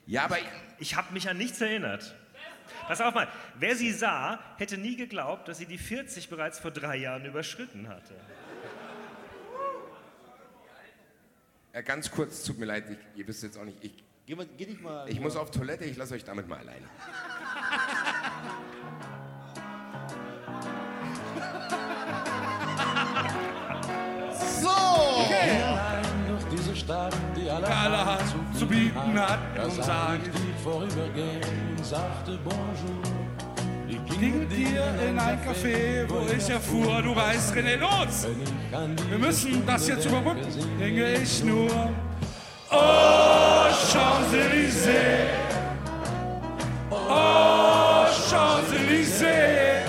Ja, 0.06 0.26
aber 0.26 0.38
Ich 0.80 0.96
habe 0.96 1.14
mich 1.14 1.30
an 1.30 1.38
nichts 1.38 1.62
erinnert. 1.62 2.16
Pass 2.88 3.02
auf 3.02 3.14
mal, 3.14 3.28
wer 3.56 3.76
sie 3.76 3.92
sah, 3.92 4.40
hätte 4.58 4.78
nie 4.78 4.96
geglaubt, 4.96 5.48
dass 5.48 5.58
sie 5.58 5.66
die 5.66 5.78
40 5.78 6.30
bereits 6.30 6.60
vor 6.60 6.72
drei 6.72 6.98
Jahren 6.98 7.26
überschritten 7.26 7.88
hatte. 7.88 8.14
ja, 11.74 11.82
ganz 11.82 12.12
kurz, 12.12 12.44
tut 12.44 12.58
mir 12.58 12.66
leid, 12.66 12.86
ich, 12.90 13.20
ihr 13.20 13.28
wisst 13.28 13.44
jetzt 13.44 13.58
auch 13.58 13.64
nicht, 13.64 13.78
ich, 13.82 14.04
Geh, 14.26 14.36
mal, 14.36 14.46
geh 14.58 14.68
mal. 14.82 15.10
ich 15.10 15.20
muss 15.20 15.36
auf 15.36 15.52
Toilette, 15.52 15.84
ich 15.84 15.98
lasse 15.98 16.14
euch 16.16 16.24
damit 16.24 16.48
mal 16.48 16.60
alleine. 16.60 16.86
Stadt, 26.84 27.14
die 27.36 28.60
zu 28.60 28.68
bieten 28.68 29.20
hat, 29.20 29.40
Da 29.56 29.64
und 29.64 29.72
sah 29.74 29.84
sag 29.84 30.20
ich 30.26 30.42
die 30.42 30.64
vorübergehen 30.64 31.42
sagte 31.82 32.38
Bonjour. 32.44 33.02
Ich 33.88 34.20
ging 34.20 34.48
dir 34.50 34.84
in 35.08 35.18
ein 35.18 35.40
Café, 35.40 36.06
wo 36.08 36.26
ich 36.36 36.50
erfuhr, 36.50 37.02
du 37.02 37.14
reist 37.14 37.54
René 37.54 37.78
los. 37.78 38.28
Die 38.28 39.12
Wir 39.12 39.18
müssen 39.18 39.66
das 39.66 39.88
jetzt 39.88 40.06
überbrücken, 40.06 40.48
denke 40.80 41.14
ich 41.14 41.44
nur. 41.44 41.70
Oh, 42.72 43.70
Champs-Élysées. 43.92 45.30
Oh, 46.90 48.06
Champs-Élysées. 48.30 49.84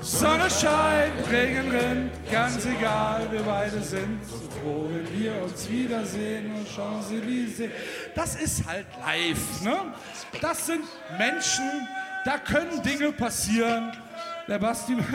Sonne 0.00 0.50
scheint, 0.50 1.30
Regen 1.30 1.70
rinnt, 1.70 2.12
ganz 2.30 2.66
egal, 2.66 3.26
wir 3.30 3.42
beide 3.42 3.80
sind 3.80 4.20
wenn 4.64 5.20
wir 5.20 5.42
uns 5.42 5.68
wiedersehen. 5.68 6.52
Oh, 6.54 6.64
Champs-Élysées. 6.64 7.70
Das 8.14 8.36
ist 8.36 8.66
halt 8.66 8.86
live, 9.04 9.62
ne? 9.62 9.92
Das 10.40 10.66
sind 10.66 10.84
Menschen, 11.18 11.88
da 12.24 12.38
können 12.38 12.82
Dinge 12.82 13.12
passieren. 13.12 13.92
Der 14.48 14.58
Basti. 14.58 14.96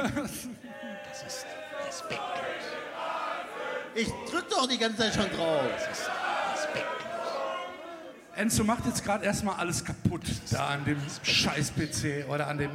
Ich 3.98 4.10
drück 4.30 4.50
doch 4.50 4.68
die 4.68 4.78
ganze 4.78 4.98
Zeit 4.98 5.14
schon 5.14 5.30
drauf. 5.38 5.62
Enzo 8.36 8.66
macht 8.66 8.86
jetzt 8.86 9.06
gerade 9.06 9.24
erstmal 9.24 9.56
alles 9.56 9.86
kaputt 9.86 10.24
da 10.52 10.68
an 10.68 10.84
dem 10.84 10.98
scheiß 11.24 11.72
PC 11.72 12.30
oder 12.30 12.48
an 12.48 12.58
dem. 12.58 12.72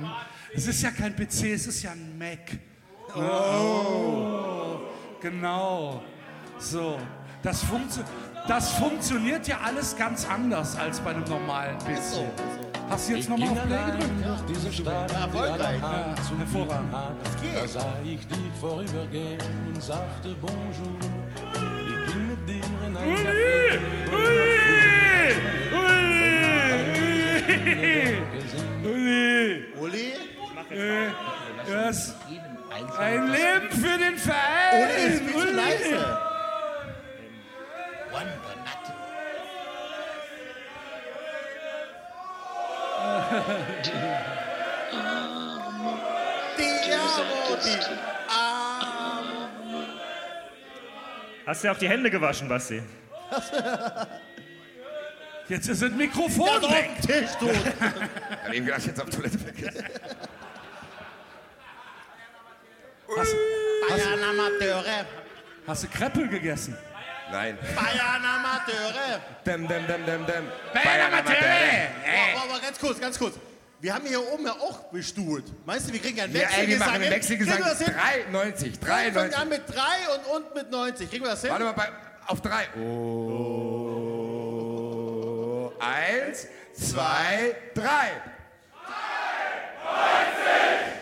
Es 0.55 0.67
ist 0.67 0.83
ja 0.83 0.91
kein 0.91 1.15
PC, 1.15 1.53
es 1.53 1.67
ist 1.67 1.83
ja 1.83 1.91
ein 1.91 2.17
Mac. 2.19 2.59
Oh. 3.15 4.81
Genau. 5.21 6.03
So. 6.61 6.99
Das, 7.43 7.63
funktio 7.65 8.05
das 8.47 8.73
funktioniert 8.73 9.49
ja 9.49 9.61
alles 9.65 9.97
ganz 9.97 10.27
anders 10.29 10.77
als 10.77 11.01
bei 11.01 11.11
einem 11.11 11.25
normalen 11.25 11.79
PC. 11.79 12.25
Hast 12.91 13.09
du 13.09 13.15
jetzt 13.15 13.29
nochmal 13.31 13.49
auf 13.49 13.67
Play 13.67 13.85
gedrückt? 13.87 14.27
durch 14.27 14.41
diese 14.49 14.73
Stadt, 14.73 15.11
die 15.11 15.15
erfolgreich. 15.15 15.81
Ja, 15.81 16.15
zu 16.29 16.39
hervorragend. 16.39 16.93
Da 16.93 17.69
sah 17.69 17.95
ich 18.05 18.27
die 18.27 18.51
vorübergehen 18.61 19.39
und 19.69 19.83
sagte 19.83 20.35
Bonjour. 20.41 20.99
Ich 21.87 22.13
ging 22.13 22.29
mit 22.29 22.49
dir 22.49 22.65
in 22.87 22.97
ein 22.97 23.17
Café. 23.17 23.79
Uli, 28.85 29.65
Uli? 29.81 30.13
äh, 30.71 31.11
das 31.71 32.15
ein 32.99 33.29
Leben 33.29 33.71
für 33.71 33.99
den 33.99 34.19
Verein. 34.19 34.83
Uli 34.83 35.15
ist 35.15 35.23
viel 35.23 35.33
zu 35.33 35.49
Uli. 35.49 36.30
Leise. 38.13 38.41
Die 46.59 46.93
Amo, 46.93 47.57
die 47.65 47.79
Amo. 48.29 49.85
Hast 51.47 51.65
du 51.65 51.71
auch 51.71 51.79
die 51.79 51.89
Hände 51.89 52.11
gewaschen, 52.11 52.49
Basti? 52.49 52.83
Jetzt 55.49 55.69
ist 55.69 55.83
das 55.83 55.91
Mikrofon 55.91 56.47
Ja, 56.47 56.71
weg. 56.71 56.91
Tisch, 57.03 57.31
du. 57.41 57.51
Ich 57.51 57.57
hab 57.57 58.53
eben 58.55 58.67
gedacht, 58.67 58.87
jetzt 58.87 59.03
auf 59.03 59.11
Toilette 59.11 59.37
vergessen. 59.37 59.85
Hast, 63.19 63.35
Amateure. 64.31 65.07
hast 65.67 65.83
du 65.83 65.89
Kreppel 65.89 66.29
gegessen? 66.29 66.79
Nein. 67.33 67.59
Bayern 67.75 68.25
Amateure. 68.25 69.21
Dem, 69.47 69.69
dem, 69.69 69.87
dem, 69.87 70.07
dem, 70.07 70.27
dem. 70.27 70.49
Bayern 70.73 71.13
Amateure. 71.13 71.89
Wow, 72.35 72.49
wow, 72.49 72.61
ganz 72.61 72.79
kurz, 72.79 73.01
ganz 73.01 73.19
kurz. 73.19 73.37
Wir 73.81 73.95
haben 73.95 74.07
hier 74.07 74.21
oben 74.21 74.45
ja 74.45 74.53
auch 74.53 74.91
bestuhlt. 74.91 75.45
Meinst 75.65 75.89
du, 75.89 75.93
wir 75.93 76.01
kriegen 76.01 76.19
ja 76.19 76.25
einen 76.25 76.35
Wechselgesang? 76.35 76.89
Ja, 76.89 76.95
ey, 76.95 77.01
wir 77.01 77.11
Wechselgesang. 77.11 77.63
93, 77.63 78.79
93. 78.79 78.81
Wir 78.81 79.13
fangen 79.13 79.35
an 79.35 79.49
mit 79.49 79.63
3 79.69 79.75
und, 80.15 80.27
unten 80.37 80.55
mit 80.55 80.71
90. 80.71 81.09
Kriegen 81.09 81.25
wir 81.25 81.31
das 81.31 81.41
hin? 81.41 81.51
Warte 81.51 81.65
mal, 81.65 81.73
bei, 81.73 81.89
auf 82.27 82.43
3. 82.43 82.69
Oh. 82.79 84.01
1, 85.81 86.47
2, 86.75 87.57
3. 87.75 87.83
93! 89.83 91.00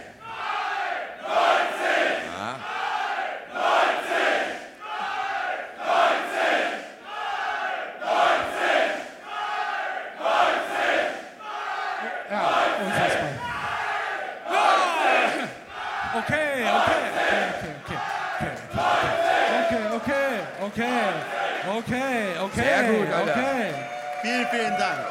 Okay, 21.76 22.38
okay, 22.40 22.62
Sehr 22.62 22.92
gut, 22.92 23.08
Alter. 23.12 23.32
okay. 23.32 23.74
Vielen, 24.22 24.46
vielen 24.48 24.78
Dank. 24.78 25.06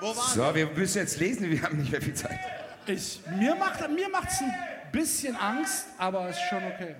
Wo 0.00 0.16
waren 0.16 0.34
So, 0.34 0.54
wir 0.54 0.66
müssen 0.66 0.98
jetzt 0.98 1.18
lesen, 1.20 1.50
wir 1.50 1.62
haben 1.62 1.78
nicht 1.78 1.92
mehr 1.92 2.02
viel 2.02 2.14
Zeit. 2.14 2.38
Ich, 2.86 3.20
mir 3.38 3.54
macht 3.54 3.88
mir 3.88 4.08
macht's 4.08 4.40
ein 4.40 4.52
bisschen 4.90 5.36
Angst, 5.36 5.86
aber 5.98 6.28
ist 6.28 6.40
schon 6.48 6.62
okay. 6.64 6.94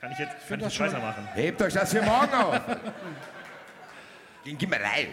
Kann 0.00 0.12
ich 0.12 0.18
jetzt, 0.18 0.32
kann 0.48 0.58
ich 0.58 0.64
das 0.64 0.72
jetzt 0.72 0.74
schon- 0.76 0.86
weitermachen? 0.86 1.28
Hebt 1.34 1.62
euch 1.62 1.72
das 1.74 1.90
für 1.92 2.02
morgen 2.02 2.32
auf. 2.34 2.60
Gegen 4.44 4.58
Gimmerei. 4.58 5.08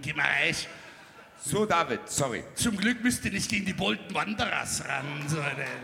Geh 0.00 0.12
mal 0.12 0.22
rein. 0.26 0.54
So, 1.44 1.66
David, 1.66 2.00
sorry. 2.08 2.44
Zum 2.54 2.76
Glück 2.76 3.02
müsst 3.02 3.24
ihr 3.24 3.32
nicht 3.32 3.50
gegen 3.50 3.64
die 3.66 3.72
Bolton 3.72 4.14
Wanderers 4.14 4.84
ran. 4.88 5.24
So, 5.26 5.38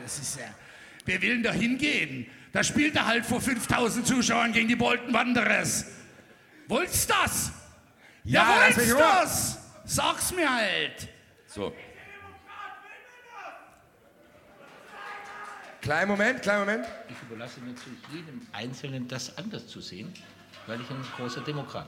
das 0.05 0.19
ist 0.19 0.39
ja. 0.39 0.47
Wer 1.05 1.21
will 1.21 1.35
denn 1.35 1.43
da 1.43 1.53
hingehen? 1.53 2.31
Da 2.53 2.65
spielt 2.65 2.97
er 2.97 3.07
halt 3.07 3.27
vor 3.27 3.41
5000 3.41 4.07
Zuschauern 4.07 4.53
gegen 4.53 4.69
die 4.69 4.77
Bolton 4.77 5.13
Wanderers. 5.13 5.85
Wollt's 6.67 7.07
das? 7.07 7.53
Ja, 8.25 8.43
Ja, 8.43 8.75
wollt's 8.77 8.93
Ruhe. 8.93 8.99
das? 8.99 9.59
Sag's 9.85 10.33
mir 10.33 10.51
halt. 10.55 11.09
So. 11.47 11.73
Kleinen 15.81 16.09
Moment, 16.09 16.43
kleinen 16.43 16.61
Moment. 16.61 16.87
Ich 17.09 17.17
überlasse 17.23 17.61
natürlich 17.61 17.99
jedem 18.13 18.47
Einzelnen, 18.53 19.07
das 19.09 19.37
anders 19.39 19.67
zu 19.69 19.81
sehen, 19.81 20.13
weil 20.67 20.81
ich 20.81 20.91
ein 20.91 21.03
großer 21.17 21.41
Demokrat 21.43 21.87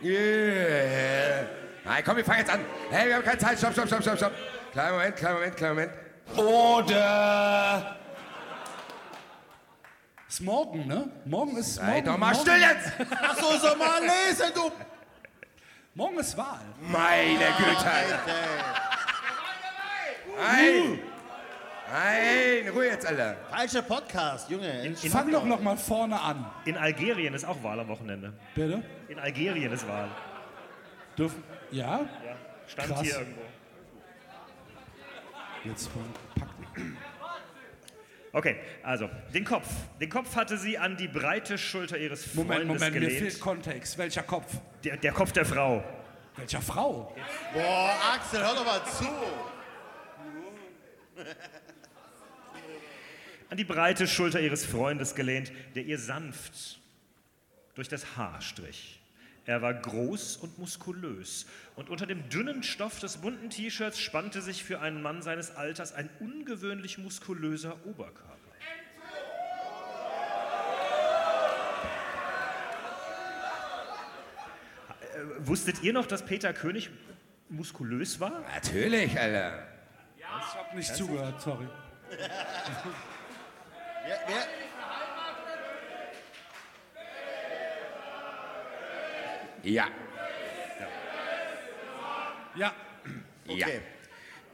bin. 0.00 0.10
Yeah. 0.10 1.48
Nein, 1.84 2.02
komm, 2.04 2.16
wir 2.18 2.24
fangen 2.24 2.40
jetzt 2.40 2.50
an. 2.52 2.60
Hey, 2.90 3.08
wir 3.08 3.16
haben 3.16 3.24
keine 3.24 3.38
Zeit. 3.38 3.58
Stopp, 3.58 3.72
stopp, 3.72 3.88
stopp, 3.88 4.02
stopp, 4.02 4.16
stopp. 4.18 4.32
Kleinen 4.72 4.92
Moment, 4.92 5.16
kleinen 5.16 5.34
Moment, 5.34 5.56
kleinen 5.56 5.74
Moment. 5.74 5.92
Oder. 6.36 7.96
Ist 10.28 10.42
morgen, 10.42 10.86
ne? 10.86 11.08
Morgen 11.24 11.56
ist. 11.56 11.76
Sei 11.76 11.86
morgen, 11.86 12.04
doch 12.04 12.18
mal 12.18 12.34
morgen, 12.34 12.46
still 12.46 12.60
jetzt! 12.60 12.92
Ach 13.22 13.36
so, 13.36 13.58
soll 13.58 13.76
mal 13.76 14.02
lesen, 14.02 14.52
du. 14.54 14.70
Morgen 15.94 16.18
ist 16.18 16.36
Wahl. 16.36 16.60
Meine 16.80 17.46
Güte. 17.56 17.90
Nein! 20.36 21.00
Nein, 21.90 22.68
Ruhe 22.74 22.86
jetzt, 22.88 23.06
Alter. 23.06 23.36
Falscher 23.48 23.80
Podcast, 23.80 24.50
Junge. 24.50 24.94
Fang 25.10 25.32
doch 25.32 25.44
noch 25.44 25.62
mal 25.62 25.78
vorne 25.78 26.20
an. 26.20 26.44
In 26.66 26.76
Algerien 26.76 27.32
ist 27.32 27.46
auch 27.46 27.62
Wahl 27.62 27.80
am 27.80 27.88
Wochenende. 27.88 28.34
Bitte? 28.54 28.82
In 29.08 29.18
Algerien 29.18 29.72
ist 29.72 29.88
Wahl. 29.88 30.10
Dürfen. 31.16 31.42
Ja? 31.70 32.00
Ja, 32.00 32.06
stand 32.66 32.88
Krass. 32.88 33.00
hier 33.00 33.18
irgendwo. 33.18 33.40
Jetzt 35.64 35.90
packen. 36.38 36.98
Okay, 38.32 38.56
also 38.82 39.08
den 39.32 39.44
Kopf. 39.44 39.66
Den 40.00 40.10
Kopf 40.10 40.36
hatte 40.36 40.58
sie 40.58 40.78
an 40.78 40.96
die 40.96 41.08
breite 41.08 41.56
Schulter 41.56 41.98
ihres 41.98 42.24
Freundes 42.24 42.36
Moment, 42.36 42.66
Moment, 42.66 42.94
mir 42.94 43.00
gelehnt. 43.00 43.18
fehlt 43.20 43.40
Kontext. 43.40 43.96
Welcher 43.98 44.22
Kopf? 44.22 44.52
Der, 44.84 44.96
der 44.96 45.12
Kopf 45.12 45.32
der 45.32 45.44
Frau. 45.44 45.82
Welcher 46.36 46.60
Frau? 46.60 47.14
Boah, 47.52 47.94
Axel, 48.14 48.40
hör 48.40 48.54
doch 48.54 48.64
mal 48.64 48.84
zu. 48.84 49.08
An 53.50 53.56
die 53.56 53.64
breite 53.64 54.06
Schulter 54.06 54.40
ihres 54.40 54.64
Freundes 54.64 55.14
gelehnt, 55.14 55.50
der 55.74 55.84
ihr 55.84 55.98
sanft 55.98 56.80
durch 57.74 57.88
das 57.88 58.16
Haar 58.16 58.40
strich. 58.40 58.97
Er 59.48 59.62
war 59.62 59.72
groß 59.72 60.36
und 60.36 60.58
muskulös 60.58 61.46
und 61.74 61.88
unter 61.88 62.04
dem 62.04 62.28
dünnen 62.28 62.62
Stoff 62.62 63.00
des 63.00 63.16
bunten 63.16 63.48
T-Shirts 63.48 63.98
spannte 63.98 64.42
sich 64.42 64.62
für 64.62 64.82
einen 64.82 65.00
Mann 65.00 65.22
seines 65.22 65.56
Alters 65.56 65.94
ein 65.94 66.10
ungewöhnlich 66.20 66.98
muskulöser 66.98 67.74
Oberkörper. 67.86 68.36
Äh, 75.14 75.20
Wusstet 75.38 75.82
ihr 75.82 75.94
noch, 75.94 76.04
dass 76.04 76.26
Peter 76.26 76.52
König 76.52 76.90
muskulös 77.48 78.20
war? 78.20 78.42
Natürlich, 78.54 79.18
Alter. 79.18 79.66
Ich 80.18 80.24
hab 80.26 80.74
nicht 80.74 80.94
zugehört, 80.94 81.40
sorry. 81.40 81.68
Wer, 82.10 82.18
wer? 84.26 84.57
Ja. 89.62 89.88
Ja. 92.54 92.74
Ja. 93.46 93.66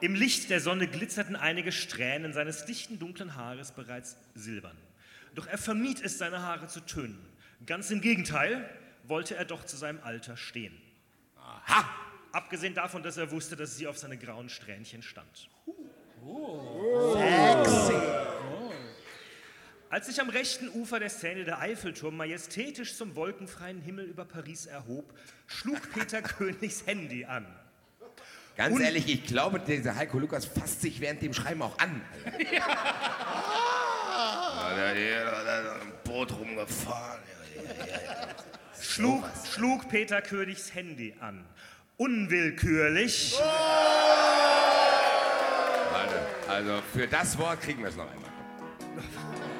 Im 0.00 0.14
Licht 0.14 0.50
der 0.50 0.60
Sonne 0.60 0.86
glitzerten 0.86 1.36
einige 1.36 1.72
Strähnen 1.72 2.32
seines 2.32 2.64
dichten 2.66 2.98
dunklen 2.98 3.36
Haares 3.36 3.72
bereits 3.72 4.16
silbern. 4.34 4.76
Doch 5.34 5.46
er 5.46 5.58
vermied 5.58 6.00
es, 6.02 6.18
seine 6.18 6.42
Haare 6.42 6.68
zu 6.68 6.80
tönen. 6.80 7.18
Ganz 7.66 7.90
im 7.90 8.00
Gegenteil 8.00 8.68
wollte 9.04 9.36
er 9.36 9.44
doch 9.44 9.64
zu 9.64 9.76
seinem 9.76 10.00
Alter 10.02 10.36
stehen. 10.36 10.80
Aha! 11.36 11.88
Abgesehen 12.32 12.74
davon, 12.74 13.02
dass 13.02 13.16
er 13.16 13.30
wusste, 13.30 13.56
dass 13.56 13.76
sie 13.76 13.86
auf 13.86 13.96
seine 13.96 14.16
grauen 14.18 14.48
Strähnchen 14.48 15.02
stand. 15.02 15.48
Sexy. 17.14 17.94
Als 19.94 20.06
sich 20.06 20.20
am 20.20 20.28
rechten 20.28 20.68
Ufer 20.70 20.98
der 20.98 21.08
Szene 21.08 21.44
der 21.44 21.60
Eiffelturm 21.60 22.16
majestätisch 22.16 22.96
zum 22.96 23.14
wolkenfreien 23.14 23.80
Himmel 23.80 24.06
über 24.06 24.24
Paris 24.24 24.66
erhob, 24.66 25.04
schlug 25.46 25.78
Peter 25.94 26.20
Königs 26.20 26.84
Handy 26.84 27.24
an. 27.24 27.46
Ganz 28.56 28.74
Und- 28.74 28.82
ehrlich, 28.82 29.08
ich 29.08 29.24
glaube, 29.24 29.60
dieser 29.60 29.94
Heiko 29.94 30.18
Lukas 30.18 30.46
fasst 30.46 30.80
sich 30.80 31.00
während 31.00 31.22
dem 31.22 31.32
Schreiben 31.32 31.62
auch 31.62 31.78
an. 31.78 32.00
Im 35.80 35.92
Boot 36.02 36.32
rumgefahren. 36.32 37.20
Schlug, 38.82 39.22
schlug 39.48 39.88
Peter 39.88 40.20
Königs 40.22 40.74
Handy 40.74 41.14
an. 41.20 41.44
Unwillkürlich. 41.98 43.36
Warte, 45.92 46.20
also 46.48 46.82
für 46.92 47.06
das 47.06 47.38
Wort 47.38 47.60
kriegen 47.60 47.80
wir 47.82 47.90
es 47.90 47.96
noch 47.96 48.10
einmal. 48.10 48.30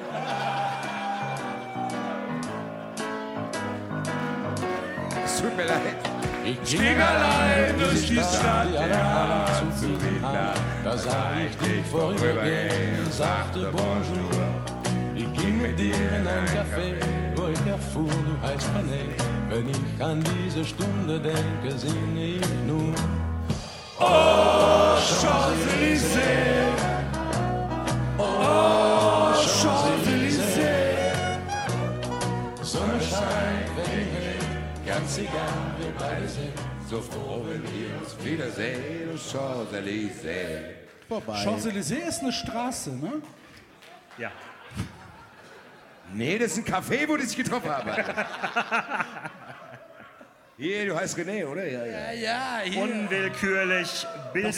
Es 5.23 5.41
tut 5.41 5.57
mir 5.57 5.65
leid. 5.65 6.15
Ich 6.45 6.61
ging 6.77 7.01
allein 7.01 7.73
durch 7.79 8.07
die 8.07 8.17
Stadt, 8.17 8.67
ja, 8.71 9.45
zu 9.79 9.87
Wiener. 10.01 10.53
Da 10.83 10.95
sah 10.95 11.31
ich 11.43 11.57
dich 11.57 11.83
vorübergehen 11.89 12.99
und 13.03 13.11
sagte 13.11 13.71
Bonjour. 13.71 14.45
Ich 15.15 15.33
ging 15.33 15.59
mit 15.61 15.79
dir 15.79 15.95
in 15.95 16.27
ein 16.27 16.45
Café, 16.45 16.93
wo 17.35 17.47
ich 17.47 17.65
erfuhr, 17.65 18.09
du 18.09 18.47
heißt 18.47 18.67
René. 18.75 19.09
Wenn 19.49 19.69
ich 19.69 20.03
an 20.03 20.23
diese 20.43 20.63
Stunde 20.63 21.19
denke, 21.19 21.75
singe 21.77 22.25
ich 22.35 22.47
nur. 22.67 22.93
Oh, 23.99 24.97
Champs-Élysées. 24.99 27.04
Oh, 28.17 29.33
Champs-Élysées. 29.35 30.69
Sonne 32.61 32.99
scheint, 33.01 33.69
Regen, 33.77 34.39
ganz 34.85 35.17
egal, 35.17 35.33
wir 35.79 35.91
beide 35.99 36.27
sind. 36.27 36.53
So 36.89 37.01
froh, 37.01 37.43
wenn 37.47 37.63
wir 37.63 37.99
uns 37.99 38.15
wiedersehen. 38.23 39.17
Champs-Élysées. 39.17 40.75
Vorbei. 41.09 41.43
Champs-Élysées 41.43 42.07
ist 42.07 42.21
eine 42.21 42.31
Straße, 42.31 42.91
ne? 42.91 43.21
Ja. 44.17 44.31
Nee, 46.13 46.37
das 46.37 46.57
ist 46.57 46.59
ein 46.59 46.65
Café, 46.73 47.07
wo 47.07 47.17
die 47.17 47.25
sich 47.25 47.35
getroffen 47.35 47.69
haben. 47.69 47.91
Hier, 50.57 50.85
du 50.85 50.95
heißt 50.95 51.17
René, 51.17 51.45
oder? 51.45 51.67
Ja, 51.67 51.85
ja. 51.85 52.11
ja, 52.13 52.59
hier. 52.63 52.81
Unwillkürlich 52.81 54.07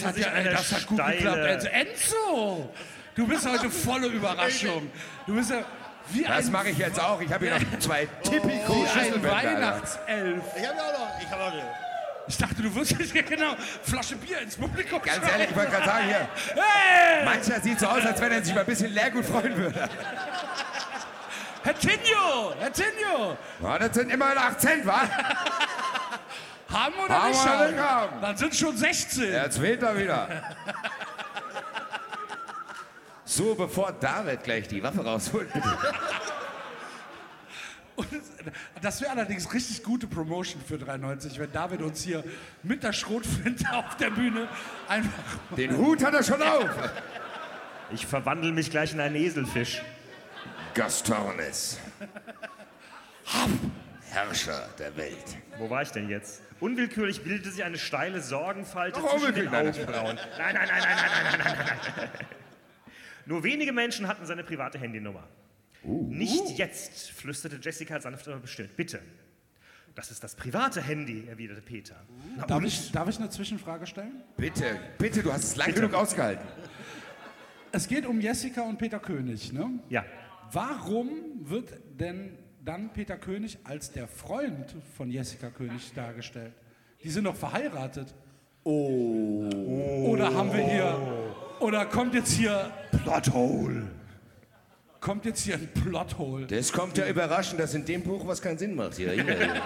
hat, 0.06 0.16
sich 0.16 0.26
ja, 0.26 0.32
eine 0.32 0.52
das 0.52 0.72
hat 0.72 0.86
gut 0.86 1.00
steile... 1.00 1.18
geklappt. 1.18 1.40
Also, 1.40 1.68
Enzo! 1.70 2.70
Du 3.18 3.26
bist 3.26 3.46
heute 3.50 3.70
volle 3.72 4.08
Überraschung. 4.08 4.92
Du 5.26 5.34
bist 5.36 5.50
ja 5.50 5.64
wie 6.10 6.24
Das 6.24 6.46
ein, 6.46 6.52
mache 6.52 6.70
ich 6.70 6.78
jetzt 6.78 7.00
auch. 7.00 7.20
Ich 7.20 7.34
habe 7.34 7.48
hier 7.48 7.60
noch 7.60 7.80
zwei 7.80 8.08
wie 8.24 8.30
typico 8.30 8.74
ein 8.74 8.88
Schlüsselbänder. 8.88 9.36
Alter. 9.36 9.52
Weihnachtself. 9.58 10.44
Ich 10.56 10.68
hab 10.68 10.76
ja 10.78 10.82
auch 10.84 11.00
noch. 11.00 11.20
Ich 11.22 11.28
hab 11.32 11.40
auch 11.42 11.54
noch. 11.54 11.64
Ich 12.30 12.38
dachte, 12.38 12.62
du 12.62 12.76
wirst 12.76 12.92
jetzt 12.92 13.14
genau 13.14 13.56
Flasche 13.84 14.18
Bier 14.18 14.40
ins 14.42 14.56
Publikum 14.56 15.02
Ganz 15.02 15.18
schauen. 15.18 15.30
ehrlich, 15.30 15.50
ich 15.50 15.56
wollte 15.56 15.72
gerade 15.72 15.86
sagen, 15.86 16.06
hier, 16.06 16.28
Hey! 16.56 17.26
mancher 17.26 17.60
sieht 17.62 17.80
so 17.80 17.88
aus, 17.88 18.06
als 18.06 18.22
wenn 18.22 18.32
er 18.34 18.44
sich 18.44 18.54
mal 18.54 18.60
ein 18.62 18.66
bisschen 18.68 18.94
Leergut 18.94 19.26
freuen 19.26 19.58
würde. 19.58 19.90
Herr 21.64 21.80
Tinio! 21.80 22.54
Herr 22.60 22.72
Tinio! 22.72 23.38
Ja, 23.64 23.80
das 23.80 23.96
sind 23.96 24.12
immerhin 24.12 24.38
8 24.38 24.62
Cent, 24.62 24.86
wa? 24.86 25.02
Haben 26.72 26.96
oder 27.04 27.24
Haben 27.24 27.30
nicht 27.72 27.80
haben? 27.80 28.22
Dann 28.22 28.38
sind 28.38 28.56
schon 28.56 28.78
16. 28.78 29.32
Jetzt 29.32 29.62
wählt 29.62 29.82
er 29.82 29.98
wieder. 29.98 30.28
So, 33.28 33.56
bevor 33.56 33.92
David 33.92 34.44
gleich 34.44 34.70
die 34.70 34.82
Waffe 34.82 35.04
rausholt, 35.04 35.52
bitte. 35.52 35.78
Und 37.98 38.08
das 38.82 39.02
wäre 39.02 39.12
allerdings 39.12 39.54
richtig 39.54 39.84
gute 39.84 40.08
Promotion 40.08 40.62
für 40.66 40.78
93, 40.78 41.38
wenn 41.38 41.52
David 41.52 41.82
uns 41.82 42.04
hier 42.04 42.24
mit 42.64 42.84
der 42.84 42.94
Schrotflinte 42.94 43.70
auf 43.74 43.98
der 43.98 44.12
Bühne 44.12 44.48
einfach. 44.88 45.12
Den 45.58 45.76
Hut 45.78 46.06
hat 46.06 46.14
er 46.14 46.24
schon 46.24 46.42
auf. 46.42 46.70
Ich 47.92 48.06
verwandle 48.06 48.54
mich 48.54 48.72
gleich 48.72 48.94
in 48.94 49.02
einen 49.02 49.16
Eselfisch. 49.16 49.82
Gastornis. 50.74 51.80
Herrscher 54.10 54.70
der 54.80 54.96
Welt. 54.96 55.38
Wo 55.58 55.70
war 55.70 55.82
ich 55.82 55.92
denn 55.92 56.08
jetzt? 56.08 56.44
Unwillkürlich 56.62 57.24
bildete 57.24 57.52
sich 57.52 57.64
eine 57.66 57.78
steile 57.78 58.22
Sorgenfalte 58.22 59.02
Doch, 59.02 59.18
zwischen 59.18 59.36
den. 59.36 59.48
Augenbrauen. 59.50 60.18
Nein, 60.38 60.56
nein, 60.56 60.56
nein, 60.56 60.68
nein, 60.70 60.82
nein, 60.82 61.12
nein, 61.12 61.40
nein, 61.44 61.58
nein, 61.58 62.10
nein. 62.14 62.37
Nur 63.28 63.44
wenige 63.44 63.74
Menschen 63.74 64.08
hatten 64.08 64.26
seine 64.26 64.44
private 64.44 64.80
Handynummer. 64.80 65.28
Nicht 65.84 66.58
jetzt, 66.58 67.12
flüsterte 67.12 67.60
Jessica 67.62 68.00
sanft 68.00 68.28
aber 68.28 68.40
bestimmt. 68.40 68.76
Bitte. 68.76 69.02
Das 69.96 70.12
ist 70.12 70.24
das 70.24 70.36
private 70.36 70.82
Handy, 70.82 71.28
erwiderte 71.28 71.62
Peter. 71.62 71.96
Na, 72.38 72.46
Darf 72.46 72.64
ich, 72.64 72.92
darf 72.92 73.10
ich 73.10 73.18
eine 73.18 73.30
Zwischenfrage 73.30 73.86
stellen? 73.86 74.24
Bitte, 74.38 74.80
bitte, 74.98 75.24
du 75.24 75.34
hast 75.34 75.44
es 75.44 75.56
lang 75.56 75.74
genug 75.74 75.94
ausgehalten. 75.94 76.48
Es 77.72 77.88
geht 77.88 78.06
um 78.06 78.22
Jessica 78.22 78.62
und 78.62 78.78
Peter 78.78 79.00
König, 79.00 79.52
ne? 79.52 79.80
Ja. 79.90 80.06
Warum 80.52 81.10
wird 81.50 81.74
denn 82.00 82.38
dann 82.64 82.94
Peter 82.94 83.18
König 83.18 83.58
als 83.64 83.92
der 83.92 84.08
Freund 84.08 84.74
von 84.96 85.10
Jessica 85.10 85.50
König 85.50 85.94
dargestellt? 85.94 86.54
Die 87.04 87.10
sind 87.10 87.26
doch 87.26 87.36
verheiratet. 87.36 88.14
Oh. 88.70 90.10
Oder 90.10 90.34
haben 90.34 90.52
wir 90.52 90.62
hier. 90.62 90.98
Oder 91.62 91.86
kommt 91.86 92.14
jetzt 92.14 92.34
hier. 92.34 92.70
Plothole. 93.02 93.88
Kommt 95.00 95.24
jetzt 95.24 95.46
hier 95.46 95.56
ein 95.56 95.72
Plothole. 95.74 96.48
Das 96.48 96.74
kommt 96.74 96.98
ja 96.98 97.08
überraschend, 97.08 97.62
dass 97.62 97.74
in 97.74 97.86
dem 97.86 98.04
Buch 98.04 98.28
was 98.28 98.42
keinen 98.42 98.58
Sinn 98.58 98.76
macht. 98.76 98.98
Hier, 98.98 99.14
hier. 99.14 99.24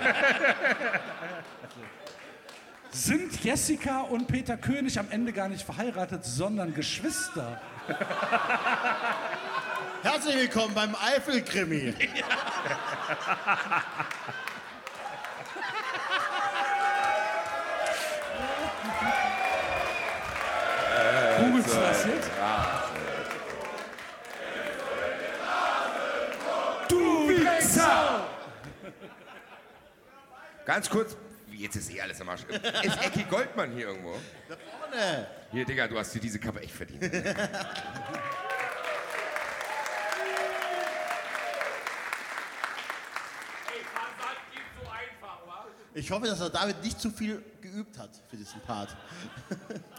Sind 2.92 3.44
Jessica 3.44 4.02
und 4.02 4.28
Peter 4.28 4.56
König 4.56 5.00
am 5.00 5.08
Ende 5.10 5.34
gar 5.34 5.50
nicht 5.50 5.64
verheiratet, 5.64 6.24
sondern 6.24 6.76
Geschwister? 6.76 7.60
Herzlich 10.04 10.36
willkommen 10.36 10.76
beim 10.76 10.94
Eifel-Krimi. 10.94 11.96
Googelst 11.96 12.24
du 21.68 21.74
das 21.74 22.06
jetzt? 22.06 22.30
Du 26.90 27.30
Wichser! 27.30 28.28
Ganz 30.66 30.90
kurz, 30.90 31.18
jetzt 31.52 31.76
ist 31.76 31.92
eh 31.92 32.02
alles 32.02 32.22
am 32.22 32.30
Arsch. 32.30 32.44
Ist 32.44 33.04
Ecki 33.04 33.24
Goldmann 33.24 33.72
hier 33.72 33.88
irgendwo? 33.88 34.16
Da 34.48 34.56
vorne. 34.80 35.28
Hier, 35.52 35.66
Digga, 35.66 35.88
du 35.88 35.98
hast 35.98 36.14
dir 36.14 36.20
diese 36.20 36.40
Kappe 36.40 36.62
echt 36.62 36.74
verdient. 36.74 37.04
Ich 45.94 46.10
hoffe, 46.10 46.26
dass 46.26 46.40
der 46.40 46.50
David 46.50 46.82
nicht 46.84 47.02
zu 47.02 47.12
viel 47.12 47.44
geübt 47.62 47.98
hat 47.98 48.12
für 48.30 48.38
diesen 48.38 48.62
Part. 48.62 48.96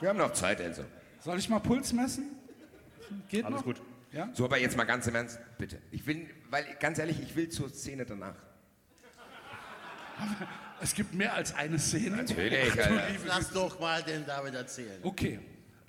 Wir 0.01 0.09
haben 0.09 0.17
noch 0.17 0.33
Zeit, 0.33 0.59
Enzo. 0.61 0.85
Soll 1.23 1.39
ich 1.39 1.49
mal 1.49 1.61
Puls 1.61 1.93
messen? 1.93 2.31
Geht 3.29 3.45
Alles 3.45 3.59
noch? 3.59 3.65
gut. 3.65 3.83
Ja? 4.13 4.29
So, 4.35 4.45
aber 4.45 4.59
jetzt 4.59 4.77
mal 4.77 4.85
ganz 4.85 5.07
im 5.07 5.15
Ernst, 5.15 5.39
bitte. 5.57 5.81
Ich 5.91 6.07
will, 6.07 6.29
weil, 6.51 6.67
ganz 6.81 6.99
ehrlich, 6.99 7.21
ich 7.21 7.35
will 7.37 7.49
zur 7.49 7.71
Szene 7.71 8.05
danach. 8.05 8.37
Es 10.81 10.95
gibt 10.95 11.15
mehr 11.15 11.33
als 11.35 11.55
eine 11.55 11.79
Szene. 11.79 12.17
Natürlich, 12.17 12.73
Alter. 12.73 13.03
Lass 13.27 13.51
doch 13.51 13.79
mal 13.79 14.03
den 14.03 14.27
David 14.27 14.55
erzählen. 14.55 14.99
Okay. 15.03 15.41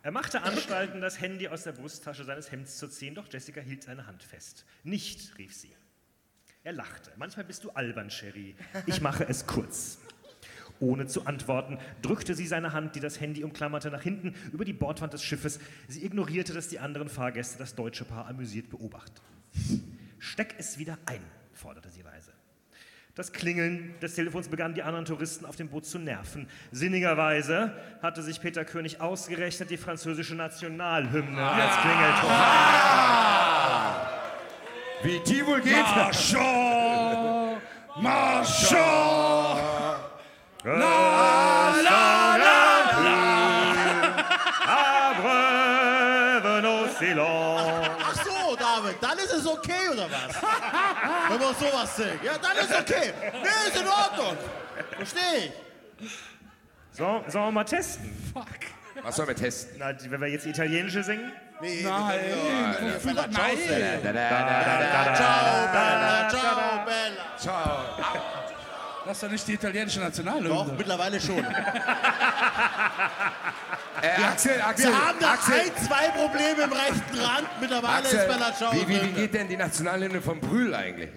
Er 0.03 0.11
machte 0.11 0.41
Anstalten, 0.43 1.01
das 1.01 1.19
Handy 1.19 1.47
aus 1.47 1.63
der 1.63 1.71
Brusttasche 1.71 2.25
seines 2.25 2.51
Hemds 2.51 2.77
zu 2.77 2.87
ziehen, 2.87 3.15
doch 3.15 3.31
Jessica 3.31 3.61
hielt 3.61 3.83
seine 3.83 4.05
Hand 4.05 4.21
fest. 4.21 4.65
Nicht, 4.83 5.37
rief 5.37 5.55
sie. 5.55 5.75
Er 6.63 6.73
lachte. 6.73 7.11
Manchmal 7.17 7.45
bist 7.45 7.63
du 7.63 7.71
albern, 7.71 8.09
Sherry. 8.09 8.55
Ich 8.85 9.01
mache 9.01 9.25
es 9.27 9.47
kurz. 9.47 9.99
Ohne 10.83 11.07
zu 11.07 11.25
antworten, 11.25 11.77
drückte 12.01 12.35
sie 12.35 12.45
seine 12.45 12.73
Hand, 12.73 12.95
die 12.95 12.99
das 12.99 13.21
Handy 13.21 13.45
umklammerte, 13.45 13.89
nach 13.89 14.01
hinten 14.01 14.35
über 14.51 14.65
die 14.65 14.73
Bordwand 14.73 15.13
des 15.13 15.23
Schiffes. 15.23 15.61
Sie 15.87 16.05
ignorierte, 16.05 16.53
dass 16.53 16.67
die 16.67 16.79
anderen 16.79 17.07
Fahrgäste 17.07 17.57
das 17.57 17.73
deutsche 17.73 18.03
Paar 18.03 18.27
amüsiert 18.27 18.69
beobachteten. 18.69 19.23
Steck 20.19 20.55
es 20.57 20.77
wieder 20.77 20.97
ein, 21.05 21.21
forderte 21.53 21.89
sie 21.89 22.01
leise. 22.01 22.33
Das 23.15 23.31
Klingeln 23.31 23.93
des 24.01 24.15
Telefons 24.15 24.49
begann 24.49 24.73
die 24.73 24.83
anderen 24.83 25.05
Touristen 25.05 25.45
auf 25.45 25.55
dem 25.55 25.69
Boot 25.69 25.85
zu 25.85 25.99
nerven. 25.99 26.47
Sinnigerweise 26.71 27.71
hatte 28.01 28.21
sich 28.21 28.41
Peter 28.41 28.65
König 28.65 28.99
ausgerechnet 28.99 29.69
die 29.69 29.77
französische 29.77 30.35
Nationalhymne 30.35 31.41
als 31.41 31.77
Klingelton. 31.77 32.29
Wie 35.03 35.31
die 35.31 35.45
wohl 35.45 35.61
geht? 35.61 35.95
Marchand, 35.95 37.61
Marchand. 38.01 39.52
La, 40.63 40.71
la, 40.75 42.37
la, 42.37 43.03
la. 43.03 43.19
Abreuve 44.65 46.61
nos 46.61 46.97
silences. 46.97 47.89
Ach 48.01 48.15
so, 48.23 48.55
David, 48.55 48.95
dann 49.01 49.17
ist 49.17 49.33
es 49.33 49.45
okay, 49.45 49.89
oder 49.91 50.07
was? 50.09 50.41
Wenn 51.29 51.39
man 51.41 51.55
sowas 51.55 51.95
singt. 51.97 52.23
Ja, 52.23 52.37
dann 52.37 52.55
ist 52.57 52.73
okay. 52.73 53.13
Nee, 53.33 53.67
ist 53.67 53.77
in 53.81 53.87
Ordnung. 53.87 54.37
Verstehe 54.95 55.51
ich. 55.99 56.09
So, 56.91 57.23
sollen 57.27 57.45
wir 57.47 57.51
mal 57.51 57.63
testen? 57.65 58.09
Fuck. 58.33 58.45
Was 59.03 59.15
sollen 59.17 59.27
wir 59.27 59.35
testen? 59.35 59.75
Na, 59.79 59.91
wenn 60.09 60.21
wir 60.21 60.27
jetzt 60.29 60.45
italienische 60.45 61.03
singen? 61.03 61.31
Nee, 61.59 61.81
Nein, 61.83 62.19
wofür- 62.79 63.13
nein. 63.13 63.57
Da, 64.03 64.11
da, 64.11 64.29
da, 64.29 64.63
da, 64.63 65.03
da, 65.03 65.15
Ciao, 65.15 65.67
Bella, 65.73 66.29
ciao, 66.29 66.85
Bella. 66.85 67.37
Ciao. 67.37 68.42
Das 69.05 69.17
ist 69.17 69.23
doch 69.23 69.29
nicht 69.29 69.47
die 69.47 69.53
italienische 69.53 69.99
Doch, 69.99 70.05
Nationalhymne. 70.05 70.73
mittlerweile 70.77 71.19
schon. 71.19 71.45
Äh, 74.01 74.21
Axel, 74.21 74.61
Axel, 74.61 74.89
Wir 74.91 75.07
haben 75.07 75.19
da 75.19 75.31
Axel, 75.31 75.53
ein, 75.53 75.71
zwei 75.77 76.09
Probleme 76.09 76.63
im 76.63 76.73
rechten 76.73 77.19
Rand. 77.19 77.47
Mittlerweile 77.61 78.05
ist 78.05 78.13
Axel, 78.15 78.27
Bella 78.27 78.53
Ciao. 78.53 78.73
wie, 78.73 78.87
wie, 78.89 79.01
wie 79.01 79.11
geht 79.13 79.33
denn 79.33 79.47
die 79.47 79.55
Nationalhymne 79.55 80.21
von 80.21 80.41
Brühl 80.41 80.75
eigentlich? 80.75 81.09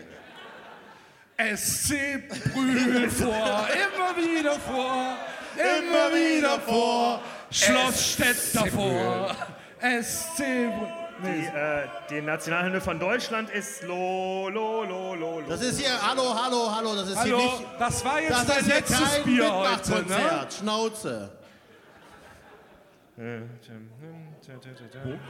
SC 1.37 2.29
Brühl 2.53 3.11
vor, 3.19 3.67
immer 3.67 4.17
wieder 4.17 4.53
vor, 4.61 5.17
immer 5.57 6.15
wieder 6.15 6.61
vor, 6.61 7.21
Schloss 7.51 8.13
Stett 8.13 8.55
davor. 8.55 9.35
SC 9.81 10.37
Brühl. 10.39 11.06
Die, 11.25 11.47
äh, 11.47 11.89
die 12.11 12.21
Nationalhymne 12.21 12.81
von 12.81 12.99
Deutschland 13.01 13.49
ist 13.51 13.83
Lo, 13.85 14.49
Lo, 14.51 14.85
Lo, 14.85 15.15
Lo, 15.15 15.41
Lo. 15.41 15.49
Das 15.49 15.63
ist 15.63 15.81
hier, 15.81 15.91
hallo, 16.07 16.35
hallo, 16.35 16.71
hallo, 16.75 16.95
das 16.95 17.09
ist 17.09 17.17
Hallo, 17.17 17.39
hier 17.39 17.47
nicht... 17.47 17.65
das 17.79 18.05
war 18.05 18.21
jetzt 18.21 18.31
das 18.33 18.47
dein 18.47 18.59
ist 18.59 18.67
hier 18.67 18.75
letztes 18.75 19.15
kein 19.15 19.25
Bier 19.25 19.55
heute, 19.55 20.03
ne? 20.07 20.47
Schnauze. 20.59 21.33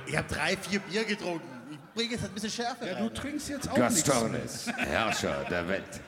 Ich 0.07 0.17
habe 0.17 0.29
drei, 0.29 0.57
vier 0.57 0.81
Bier 0.81 1.05
getrunken. 1.05 1.47
Ich 1.71 1.79
bringe 1.95 2.11
jetzt 2.13 2.25
ein 2.25 2.31
bisschen 2.33 2.51
Schärfe 2.51 2.87
Ja, 2.87 2.95
rein. 2.95 3.05
du 3.05 3.15
trinkst 3.15 3.49
jetzt 3.49 3.71
auch 3.71 3.77
nichts 3.77 4.07
mehr. 4.07 4.15
Gastornis, 4.17 4.67
Herrscher 4.77 5.45
der 5.49 5.69
Welt. 5.69 6.01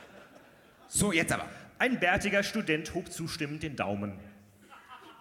So, 0.89 1.13
jetzt 1.13 1.33
aber. 1.33 1.45
Ein 1.79 2.01
bärtiger 2.01 2.43
Student 2.43 2.93
hob 2.95 3.13
zustimmend 3.13 3.63
den 3.63 3.77
Daumen. 3.77 4.19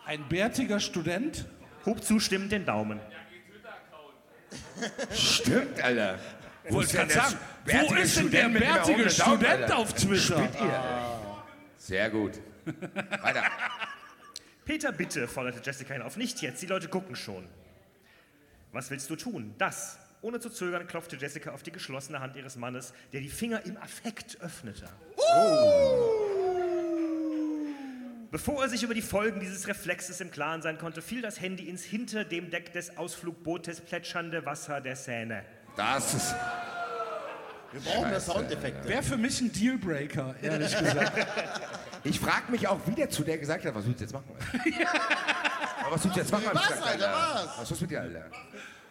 Ein 0.05 0.27
bärtiger 0.27 0.79
Student? 0.79 1.45
Hob 1.85 2.03
zustimmend 2.03 2.51
den 2.51 2.65
Daumen. 2.65 2.99
Stimmt, 5.13 5.81
Alter. 5.81 6.19
Wo 6.69 6.75
Wollte 6.75 6.85
ist 6.85 6.93
denn 6.93 7.07
gerade 7.07 7.13
der 7.13 7.23
sagen, 7.23 7.37
wo 7.63 7.71
bärtige 7.71 8.01
ist 8.01 8.17
denn 8.17 8.31
der 8.31 8.49
bärtige 8.49 9.09
Student 9.09 9.71
auf 9.71 9.93
Twitter? 9.93 10.49
Ihr? 10.59 10.83
Sehr 11.77 12.09
gut. 12.09 12.33
Weiter. 13.21 13.43
Peter, 14.65 14.91
bitte, 14.91 15.27
forderte 15.27 15.61
Jessica 15.63 15.95
ihn 15.95 16.01
auf. 16.01 16.17
Nicht 16.17 16.41
jetzt, 16.41 16.61
die 16.61 16.65
Leute 16.65 16.89
gucken 16.89 17.15
schon. 17.15 17.47
Was 18.73 18.91
willst 18.91 19.09
du 19.09 19.15
tun? 19.15 19.55
Das. 19.57 19.97
Ohne 20.21 20.39
zu 20.39 20.49
zögern 20.49 20.87
klopfte 20.87 21.15
Jessica 21.15 21.51
auf 21.51 21.63
die 21.63 21.71
geschlossene 21.71 22.19
Hand 22.19 22.35
ihres 22.35 22.57
Mannes, 22.57 22.93
der 23.13 23.21
die 23.21 23.29
Finger 23.29 23.65
im 23.65 23.77
Affekt 23.77 24.41
öffnete. 24.41 24.89
Bevor 28.29 28.61
er 28.63 28.69
sich 28.69 28.83
über 28.83 28.93
die 28.93 29.01
Folgen 29.01 29.39
dieses 29.39 29.67
Reflexes 29.67 30.19
im 30.19 30.31
Klaren 30.31 30.61
sein 30.61 30.77
konnte, 30.77 31.01
fiel 31.01 31.21
das 31.21 31.39
Handy 31.39 31.69
ins 31.69 31.83
hinter 31.83 32.25
dem 32.25 32.49
Deck 32.49 32.73
des 32.73 32.97
Ausflugbootes 32.97 33.81
plätschernde 33.81 34.45
Wasser 34.45 34.81
der 34.81 34.97
Seine. 34.97 35.45
Das 35.77 36.13
ist. 36.13 36.35
Wir 37.71 37.81
brauchen 37.81 38.01
mehr 38.09 38.13
Scheiße, 38.13 38.31
Soundeffekte. 38.31 38.89
Wäre 38.89 39.03
für 39.03 39.17
mich 39.17 39.39
ein 39.39 39.51
Dealbreaker, 39.51 40.35
ehrlich 40.41 40.77
gesagt. 40.77 41.27
Ich 42.03 42.21
frage 42.21 42.51
mich 42.51 42.65
auch, 42.67 42.79
wie 42.85 42.95
der 42.95 43.09
zu 43.09 43.23
der 43.23 43.37
gesagt 43.37 43.65
hat, 43.65 43.75
was 43.75 43.85
willst 43.85 43.99
du 43.99 44.03
jetzt 44.05 44.13
machen? 44.13 44.29
Aber 45.83 45.95
was 45.95 46.03
willst 46.05 46.15
du 46.15 46.21
jetzt 46.21 46.31
machen? 46.31 46.45
Was, 46.53 46.67
gesagt, 46.67 46.87
Alter, 46.87 47.11
was? 47.11 47.57
Was 47.59 47.71
ist 47.71 47.81
mit 47.81 47.91
dir, 47.91 48.01
Alter? 48.01 48.25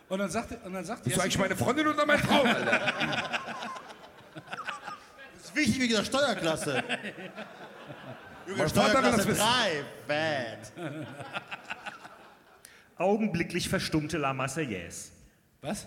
Und 0.09 0.19
dann 0.19 0.29
sagt, 0.29 0.67
und 0.67 0.73
dann 0.75 0.85
sagt 0.85 1.05
Bist 1.05 1.17
du 1.17 1.21
eigentlich 1.23 1.39
meine 1.39 1.57
Freundin 1.57 1.87
oder 1.87 2.05
meine 2.05 2.19
Frau, 2.19 2.43
Alter? 2.43 2.93
Das 4.35 5.45
ist 5.45 5.57
wichtig 5.57 5.81
wegen 5.81 5.95
der 5.95 6.05
Steuerklasse. 6.05 6.85
Junge, 8.47 8.63
das 8.63 8.71
Steuerklasse 8.71 9.29
wissen. 9.29 9.41
3. 9.41 9.85
Bad. 10.07 10.73
Augenblicklich 12.97 13.69
verstummte 13.69 14.19
La 14.19 14.33
Marseillaise. 14.33 15.11
Was? 15.61 15.87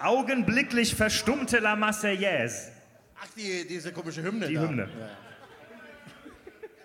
Augenblicklich 0.00 0.94
verstummte 0.94 1.58
La 1.58 1.76
Marseillaise. 1.76 2.72
Ach, 3.20 3.26
die, 3.36 3.66
diese 3.68 3.92
komische 3.92 4.22
Hymne 4.22 4.48
Die 4.48 4.54
da. 4.54 4.62
Hymne. 4.62 4.88
Ja. 4.98 5.08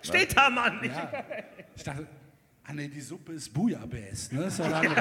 Steht 0.03 0.37
da, 0.37 0.49
Mann! 0.49 0.79
Ja. 0.83 1.11
Ich 1.75 1.83
dachte, 1.83 2.07
ah 2.65 2.73
nee, 2.73 2.87
die 2.87 3.01
Suppe 3.01 3.33
ist 3.33 3.53
Bouillabaisse, 3.53 4.35
ne? 4.35 4.45
Ist 4.45 4.59
ja 4.59 4.65
andere. 4.65 4.95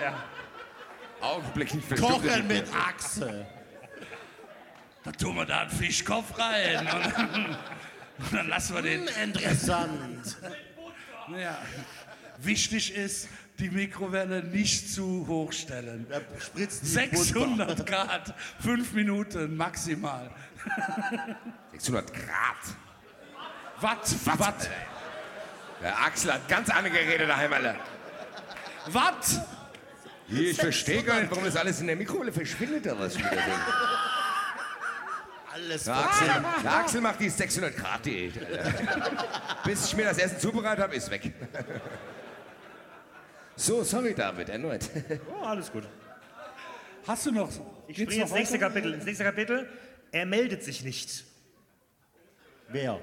Ja. 0.00 0.24
Augenblicklich 1.20 1.84
Kochen 2.00 2.46
mit 2.46 2.64
Achse. 2.74 3.46
Da 5.04 5.12
tun 5.12 5.36
wir 5.36 5.46
da 5.46 5.60
einen 5.60 5.70
Fischkopf 5.70 6.38
rein. 6.38 6.78
Und 6.80 6.86
dann, 6.86 7.44
und 8.18 8.32
dann 8.32 8.48
lassen 8.48 8.74
wir 8.74 8.82
den. 8.82 9.08
Interessant. 9.22 10.36
Naja, 11.28 11.58
wichtig 12.38 12.94
ist, 12.94 13.28
die 13.58 13.70
Mikrowelle 13.70 14.42
nicht 14.44 14.92
zu 14.92 15.26
hoch 15.26 15.52
stellen. 15.52 16.06
Da 16.08 16.20
spritzt 16.40 16.82
die 16.82 16.86
600 16.86 17.86
Grad, 17.86 18.34
fünf 18.60 18.92
Minuten 18.92 19.56
maximal. 19.56 20.30
600 21.72 22.12
Grad. 22.12 22.56
Watt, 23.80 24.14
Was? 24.24 24.38
Watt, 24.38 24.70
Der 25.80 25.96
Axel 26.00 26.32
hat 26.32 26.48
ganz 26.48 26.68
andere 26.70 26.92
Geräte 26.92 27.26
daheim, 27.26 27.52
Alter. 27.52 27.76
Watt. 28.86 29.40
Hier, 30.28 30.50
ich 30.50 30.56
verstehe 30.56 31.02
gar 31.02 31.20
nicht, 31.20 31.30
warum 31.30 31.44
das 31.44 31.56
alles 31.56 31.80
in 31.80 31.86
der 31.86 31.96
Mikrowelle 31.96 32.32
verschwindet, 32.32 32.86
da 32.86 32.98
was 32.98 33.16
wieder 33.16 33.30
drin. 33.30 33.40
Alles 35.64 35.84
Der 35.84 35.96
Axel, 35.96 36.28
der 36.62 36.72
Axel 36.72 37.00
macht 37.00 37.20
die 37.20 37.28
600 37.28 37.76
Grad 37.76 38.04
Diät. 38.06 38.34
Alter. 38.38 38.72
Bis 39.64 39.86
ich 39.86 39.96
mir 39.96 40.04
das 40.04 40.18
Essen 40.18 40.38
zubereitet 40.38 40.82
habe, 40.84 40.94
ist 40.94 41.10
weg. 41.10 41.32
So, 43.56 43.82
sorry 43.82 44.14
David, 44.14 44.50
erneut. 44.50 44.88
Oh, 45.32 45.44
alles 45.44 45.72
gut. 45.72 45.82
Hast 47.06 47.26
du 47.26 47.32
noch. 47.32 47.50
Ich 47.88 47.96
springe 48.00 48.22
ins 48.22 48.30
nächste 48.32 48.54
weiter? 48.54 48.68
Kapitel. 48.68 48.94
Ins 48.94 49.04
nächste 49.04 49.24
Kapitel. 49.24 49.68
Er 50.12 50.26
meldet 50.26 50.62
sich 50.62 50.84
nicht. 50.84 51.24
Wer? 52.68 53.00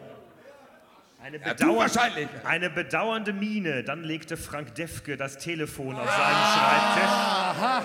Eine, 1.22 1.40
Ja, 1.40 1.53
bedauer- 1.53 1.77
wahrscheinlich. 1.80 2.30
eine 2.45 2.69
bedauernde 2.69 3.34
Miene. 3.34 3.84
Dann 3.84 4.06
legte 4.06 4.38
Frank 4.38 4.76
Defke 4.76 5.18
das 5.18 5.38
Telefon 5.40 5.95
auf 5.98 6.07
seinen 6.10 6.18
Schreibtisch. 6.53 7.03
Aha. 7.03 7.84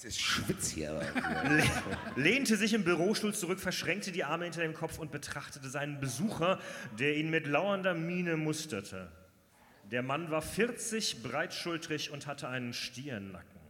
Was 0.00 0.06
ist 0.06 0.20
Schwitz 0.22 0.70
hier? 0.70 0.98
lehnte 2.16 2.56
sich 2.56 2.72
im 2.72 2.84
Bürostuhl 2.84 3.34
zurück, 3.34 3.60
verschränkte 3.60 4.12
die 4.12 4.24
Arme 4.24 4.44
hinter 4.44 4.62
dem 4.62 4.72
Kopf 4.72 4.98
und 4.98 5.12
betrachtete 5.12 5.68
seinen 5.68 6.00
Besucher, 6.00 6.58
der 6.98 7.16
ihn 7.16 7.28
mit 7.28 7.46
lauernder 7.46 7.92
Miene 7.92 8.38
musterte. 8.38 9.12
Der 9.90 10.02
Mann 10.02 10.30
war 10.30 10.40
40, 10.40 11.22
breitschultrig 11.22 12.10
und 12.12 12.26
hatte 12.26 12.48
einen 12.48 12.72
Stirnnacken. 12.72 13.60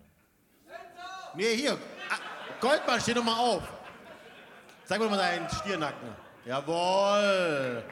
Nee, 1.35 1.57
hier. 1.57 1.73
Ah, 1.73 2.19
Goldmann, 2.61 3.01
steh 3.01 3.15
doch 3.15 3.25
mal 3.25 3.37
auf. 3.37 3.65
Zeig 4.85 5.01
mir 5.01 5.09
mal 5.09 5.17
deinen 5.17 5.51
Stiernacken. 5.51 6.11
Jawohl. 6.45 7.83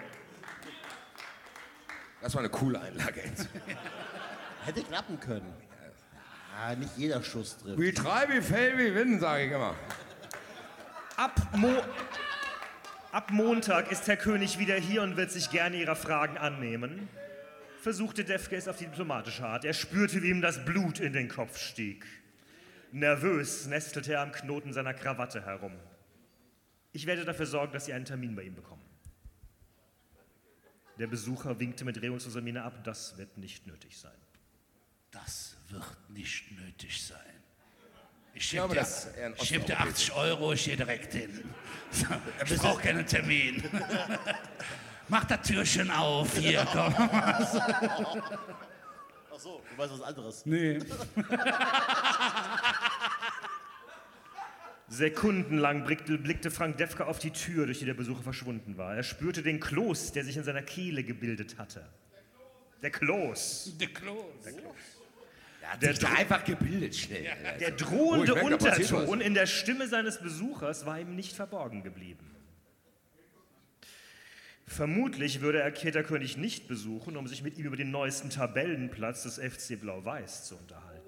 Das 2.21 2.33
war 2.35 2.39
eine 2.39 2.51
coole 2.51 2.81
Einlage 2.81 3.21
jetzt. 3.21 3.49
Hätte 4.65 4.85
klappen 4.85 5.19
können. 5.19 5.53
Ja, 6.59 6.75
nicht 6.75 6.97
jeder 6.97 7.23
Schuss 7.23 7.57
trifft. 7.59 7.79
Wie 7.79 7.93
drei, 7.93 8.29
wie 8.31 8.43
fell, 8.43 8.77
wie 8.79 8.93
Wind, 8.93 9.21
sage 9.21 9.47
ich 9.47 9.53
immer. 9.53 9.77
Ab, 11.17 11.57
Mo 11.57 11.69
Ab 13.13 13.31
Montag 13.31 13.93
ist 13.93 14.09
Herr 14.09 14.17
König 14.17 14.59
wieder 14.59 14.75
hier 14.75 15.03
und 15.03 15.17
wird 15.17 15.31
sich 15.31 15.51
gerne 15.51 15.77
Ihrer 15.77 15.95
Fragen 15.95 16.37
annehmen. 16.37 17.09
Versuchte 17.81 18.25
Defke 18.25 18.57
es 18.57 18.67
auf 18.67 18.77
die 18.77 18.87
diplomatische 18.87 19.47
Art. 19.47 19.65
Er 19.65 19.73
spürte, 19.73 20.21
wie 20.23 20.31
ihm 20.31 20.41
das 20.41 20.65
Blut 20.65 20.99
in 20.99 21.13
den 21.13 21.29
Kopf 21.29 21.59
stieg. 21.59 22.05
Nervös 22.91 23.67
nestelte 23.67 24.15
er 24.15 24.23
am 24.23 24.33
Knoten 24.33 24.73
seiner 24.73 24.95
Krawatte 24.95 25.47
herum. 25.47 25.73
Ich 26.93 27.07
werde 27.07 27.25
dafür 27.25 27.47
sorgen, 27.47 27.73
dass 27.73 27.85
Sie 27.85 27.93
einen 27.93 28.05
Termin 28.05 28.35
bei 28.35 28.43
ihm 28.43 28.57
bekommen. 28.57 28.83
Der 30.99 31.07
Besucher 31.07 31.61
winkte 31.61 31.85
mit 31.85 32.03
regungsloser 32.03 32.41
Miene 32.41 32.65
ab. 32.65 32.83
Das 32.83 33.17
wird 33.17 33.39
nicht 33.39 33.67
nötig 33.69 33.97
sein. 33.97 34.19
Das 35.13 35.58
wird 35.71 35.85
nicht 36.09 36.51
nötig 36.53 37.03
sein. 37.05 37.19
Ich 38.35 38.51
glaube, 38.51 38.75
dir, 38.75 38.87
geb 39.49 39.67
dir 39.67 39.75
Osteuropäer 39.77 39.81
80 39.81 40.13
Euro, 40.13 40.53
ich 40.53 40.65
gehe 40.65 40.77
direkt 40.77 41.13
hin. 41.13 41.45
Ich 42.45 42.57
brauche 42.59 42.83
keinen 42.83 43.07
Termin. 43.07 43.65
Mach 45.09 45.25
das 45.25 45.41
Türchen 45.41 45.91
auf, 45.91 46.37
hier, 46.37 46.67
komm. 46.73 46.95
Ach 46.99 47.49
so, 49.39 49.63
du 49.71 49.79
weißt 49.79 49.93
was 49.95 50.03
anderes. 50.03 50.45
Nee. 50.45 50.79
Sekundenlang 54.89 55.85
blickte, 55.85 56.51
Frank 56.51 56.77
Defke 56.77 57.07
auf 57.07 57.19
die 57.19 57.31
Tür, 57.31 57.67
durch 57.67 57.79
die 57.79 57.87
der 57.87 57.95
Besucher 57.95 58.23
verschwunden 58.23 58.77
war. 58.77 58.95
Er 58.95 59.03
spürte 59.03 59.43
den 59.43 59.61
Kloß, 59.61 60.13
der 60.13 60.25
sich 60.25 60.37
in 60.37 60.45
seiner 60.45 60.63
Kehle 60.63 61.03
gebildet 61.05 61.57
hatte. 61.59 61.89
Der 62.83 62.91
Kloß. 62.91 63.73
Der 63.81 63.89
Klos. 63.89 64.25
Er 65.61 65.73
hat 65.73 65.83
Der 65.83 65.91
sich 65.95 65.99
da 65.99 66.13
einfach 66.15 66.45
gebildet 66.45 66.97
schnell. 66.97 67.25
Der 67.61 67.73
Oh, 67.73 67.77
drohende 67.77 68.27
ich 68.27 68.35
merke, 68.35 68.51
da 68.51 68.57
passiert 68.57 68.93
was. 68.93 69.01
Unterton 69.01 69.21
in 69.21 69.35
der 69.35 69.47
Stimme 69.47 69.89
seines 69.89 70.19
Besuchers 70.19 70.87
war 70.87 70.99
ihm 70.99 71.15
nicht 71.15 71.35
verborgen 71.35 71.83
geblieben. 71.83 72.35
Vermutlich 74.67 75.41
würde 75.41 75.61
er 75.61 75.71
Keterkönig 75.71 76.37
nicht 76.37 76.69
besuchen, 76.69 77.17
um 77.17 77.27
sich 77.27 77.43
mit 77.43 77.57
ihm 77.57 77.65
über 77.67 77.77
den 77.77 77.91
neuesten 77.91 78.29
Tabellenplatz 78.29 79.23
des 79.23 79.39
FC 79.39 79.81
Blau-Weiß 79.81 80.45
zu 80.45 80.57
unterhalten. 80.57 80.99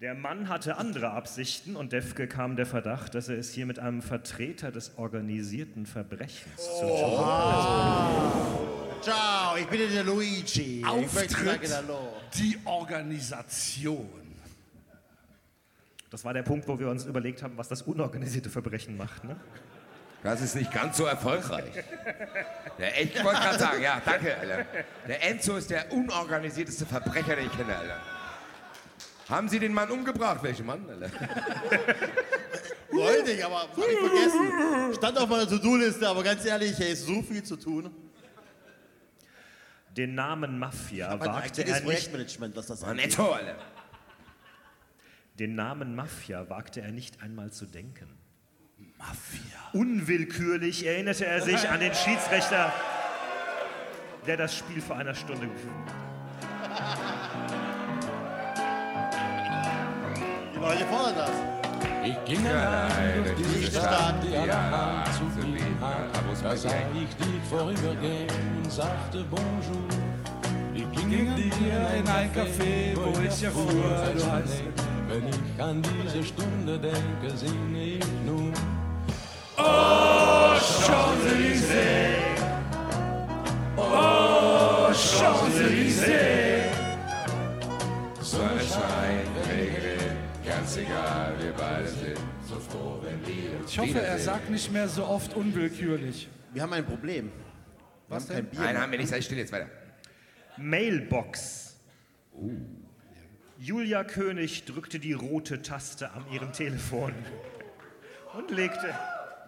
Der 0.00 0.14
Mann 0.14 0.48
hatte 0.48 0.76
andere 0.76 1.10
Absichten 1.10 1.76
und 1.76 1.92
Defke 1.92 2.26
kam 2.26 2.56
der 2.56 2.66
Verdacht, 2.66 3.14
dass 3.14 3.28
er 3.28 3.38
es 3.38 3.52
hier 3.52 3.66
mit 3.66 3.78
einem 3.78 4.02
Vertreter 4.02 4.72
des 4.72 4.96
organisierten 4.96 5.86
Verbrechens 5.86 6.56
zu 6.56 6.80
tun 6.80 7.18
hat. 7.18 9.02
Ciao, 9.02 9.56
ich 9.56 9.66
bin 9.66 9.80
der 9.92 10.04
Luigi. 10.04 10.80
Ich 10.80 10.82
möchte 10.82 10.88
Auftritt 10.88 11.30
sagen, 11.66 11.86
hallo. 11.88 12.21
Die 12.34 12.58
Organisation. 12.64 14.08
Das 16.10 16.24
war 16.24 16.34
der 16.34 16.42
Punkt, 16.42 16.68
wo 16.68 16.78
wir 16.78 16.88
uns 16.88 17.06
überlegt 17.06 17.42
haben, 17.42 17.56
was 17.56 17.68
das 17.68 17.82
unorganisierte 17.82 18.50
Verbrechen 18.50 18.96
macht. 18.96 19.24
Ne? 19.24 19.36
Das 20.22 20.40
ist 20.40 20.54
nicht 20.54 20.70
ganz 20.70 20.98
so 20.98 21.06
erfolgreich. 21.06 21.72
Der, 22.78 23.00
ich 23.00 23.24
wollte 23.24 23.40
gerade 23.40 23.58
sagen, 23.58 23.82
ja, 23.82 24.00
danke, 24.04 24.36
Alter. 24.36 24.66
Der 25.08 25.22
Enzo 25.24 25.56
ist 25.56 25.70
der 25.70 25.90
unorganisierteste 25.92 26.86
Verbrecher, 26.86 27.36
den 27.36 27.46
ich 27.46 27.56
kenne, 27.56 27.76
Alter. 27.76 27.96
Haben 29.28 29.48
Sie 29.48 29.58
den 29.58 29.72
Mann 29.72 29.90
umgebracht? 29.90 30.42
Welchen 30.42 30.66
Mann, 30.66 30.88
Alter? 30.88 31.10
Wollte 32.90 33.32
ich, 33.32 33.44
aber 33.44 33.62
hab 33.62 33.78
ich 33.78 33.98
vergessen. 33.98 34.94
Stand 34.94 35.18
auf 35.18 35.28
meiner 35.28 35.48
To-Do-Liste, 35.48 36.06
aber 36.06 36.22
ganz 36.22 36.44
ehrlich, 36.44 36.76
hier 36.76 36.88
ist 36.88 37.06
so 37.06 37.22
viel 37.22 37.42
zu 37.42 37.56
tun. 37.56 37.90
Den 39.96 40.14
Namen 40.14 40.58
Mafia 40.58 41.08
Aber 41.08 41.26
wagte 41.26 41.64
er 41.64 41.74
nicht. 41.74 41.84
Projektmanagement, 41.84 42.56
was 42.56 42.66
das 42.66 42.82
angeht. 42.82 43.18
Den 45.38 45.54
Namen 45.54 45.94
Mafia 45.94 46.48
wagte 46.48 46.80
er 46.80 46.92
nicht 46.92 47.22
einmal 47.22 47.52
zu 47.52 47.66
denken. 47.66 48.08
Mafia. 48.98 49.58
Unwillkürlich 49.72 50.86
erinnerte 50.86 51.26
er 51.26 51.42
sich 51.42 51.68
an 51.68 51.80
den 51.80 51.94
Schiedsrichter, 52.04 52.72
der 54.26 54.36
das 54.36 54.56
Spiel 54.56 54.80
vor 54.80 54.96
einer 54.96 55.14
Stunde 55.14 55.46
geführt 55.48 55.72
Die 60.54 60.58
Leute 60.58 60.86
fordern 60.86 61.16
das. 61.16 61.51
Ich 62.04 62.24
ging 62.24 62.46
allein 62.46 63.22
durch 63.24 63.36
diese 63.36 63.78
Stadt, 63.80 64.14
die 64.22 64.36
allein 64.36 65.04
zu 65.12 65.40
lieben 65.46 65.78
hat. 65.80 66.42
Da 66.42 66.56
sah 66.56 66.70
ich 66.94 67.14
dich 67.16 67.42
vorübergehen 67.48 68.28
und 68.56 68.72
sagte 68.72 69.24
Bonjour. 69.30 69.88
Ich 70.74 70.90
ging 70.92 71.34
mit 71.34 71.54
dir 71.54 71.80
in 71.96 72.08
ein 72.08 72.32
Café, 72.32 72.96
wo 72.96 73.10
ich 73.20 73.42
erfuhr, 73.44 73.72
du 74.14 74.32
heißt. 74.32 74.62
Wenn 75.08 75.28
ich 75.28 75.62
an 75.62 75.82
diese 75.82 76.24
Stunde 76.24 76.78
denke, 76.78 77.36
singe 77.36 77.82
ich 77.82 78.04
nun. 78.26 78.52
Oh, 79.58 80.54
Champs-Élysées. 80.58 82.16
Oh, 83.76 84.90
Champs-Élysées. 84.92 86.70
Sonnenschein, 88.20 89.26
Regen, 89.46 90.16
ganz 90.54 90.76
egal, 90.76 91.34
wir 91.40 91.52
beide 91.52 91.88
sind 91.88 92.18
so 92.46 92.58
froh, 92.60 93.00
wenn 93.02 93.26
wir 93.26 93.60
uns 93.60 93.72
Ich 93.72 93.78
hoffe, 93.78 94.00
er 94.00 94.18
sagt 94.18 94.50
nicht 94.50 94.72
mehr 94.72 94.88
so 94.88 95.04
oft 95.04 95.34
unwillkürlich. 95.34 96.28
Wir 96.52 96.62
haben 96.62 96.72
ein 96.72 96.84
Problem. 96.84 97.32
Was 98.08 98.26
denn? 98.26 98.46
Bier. 98.46 98.60
Nein, 98.60 98.78
haben 98.78 98.92
wir 98.92 98.98
nicht, 98.98 99.08
sei 99.08 99.20
still 99.20 99.38
jetzt 99.38 99.52
weiter. 99.52 99.68
Mailbox. 100.56 101.76
Julia 103.58 104.04
König 104.04 104.64
drückte 104.64 104.98
die 104.98 105.12
rote 105.12 105.62
Taste 105.62 106.10
an 106.12 106.24
ihrem 106.32 106.52
Telefon 106.52 107.14
und 108.34 108.50
legte. 108.50 108.94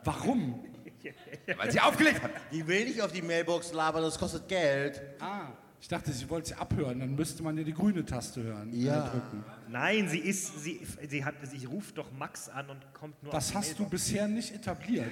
Warum? 0.04 0.64
Weil 1.56 1.70
sie 1.70 1.80
aufgelegt 1.80 2.22
hat. 2.22 2.30
Die 2.52 2.66
will 2.66 2.84
nicht 2.84 3.02
auf 3.02 3.12
die 3.12 3.22
Mailbox 3.22 3.72
labern, 3.72 4.02
das 4.02 4.18
kostet 4.18 4.48
Geld. 4.48 5.02
Ah, 5.20 5.48
ich 5.84 5.88
dachte, 5.88 6.10
sie 6.14 6.30
wollte 6.30 6.48
sie 6.48 6.54
abhören, 6.54 6.98
dann 7.00 7.14
müsste 7.14 7.42
man 7.42 7.58
ja 7.58 7.62
die 7.62 7.74
grüne 7.74 8.06
Taste 8.06 8.42
hören. 8.42 8.70
Ja. 8.72 9.06
äh, 9.06 9.10
drücken. 9.10 9.44
Nein, 9.68 10.08
sie 10.08 10.18
ist, 10.18 10.62
sie, 10.64 10.80
sie 11.10 11.22
hat, 11.22 11.34
sie 11.42 11.66
ruft 11.66 11.98
doch 11.98 12.10
Max 12.12 12.48
an 12.48 12.70
und 12.70 12.80
kommt 12.94 13.22
nur. 13.22 13.34
auf 13.34 13.38
Das 13.38 13.54
hast 13.54 13.78
du 13.78 13.86
bisher 13.86 14.26
nicht 14.26 14.54
etabliert. 14.54 15.10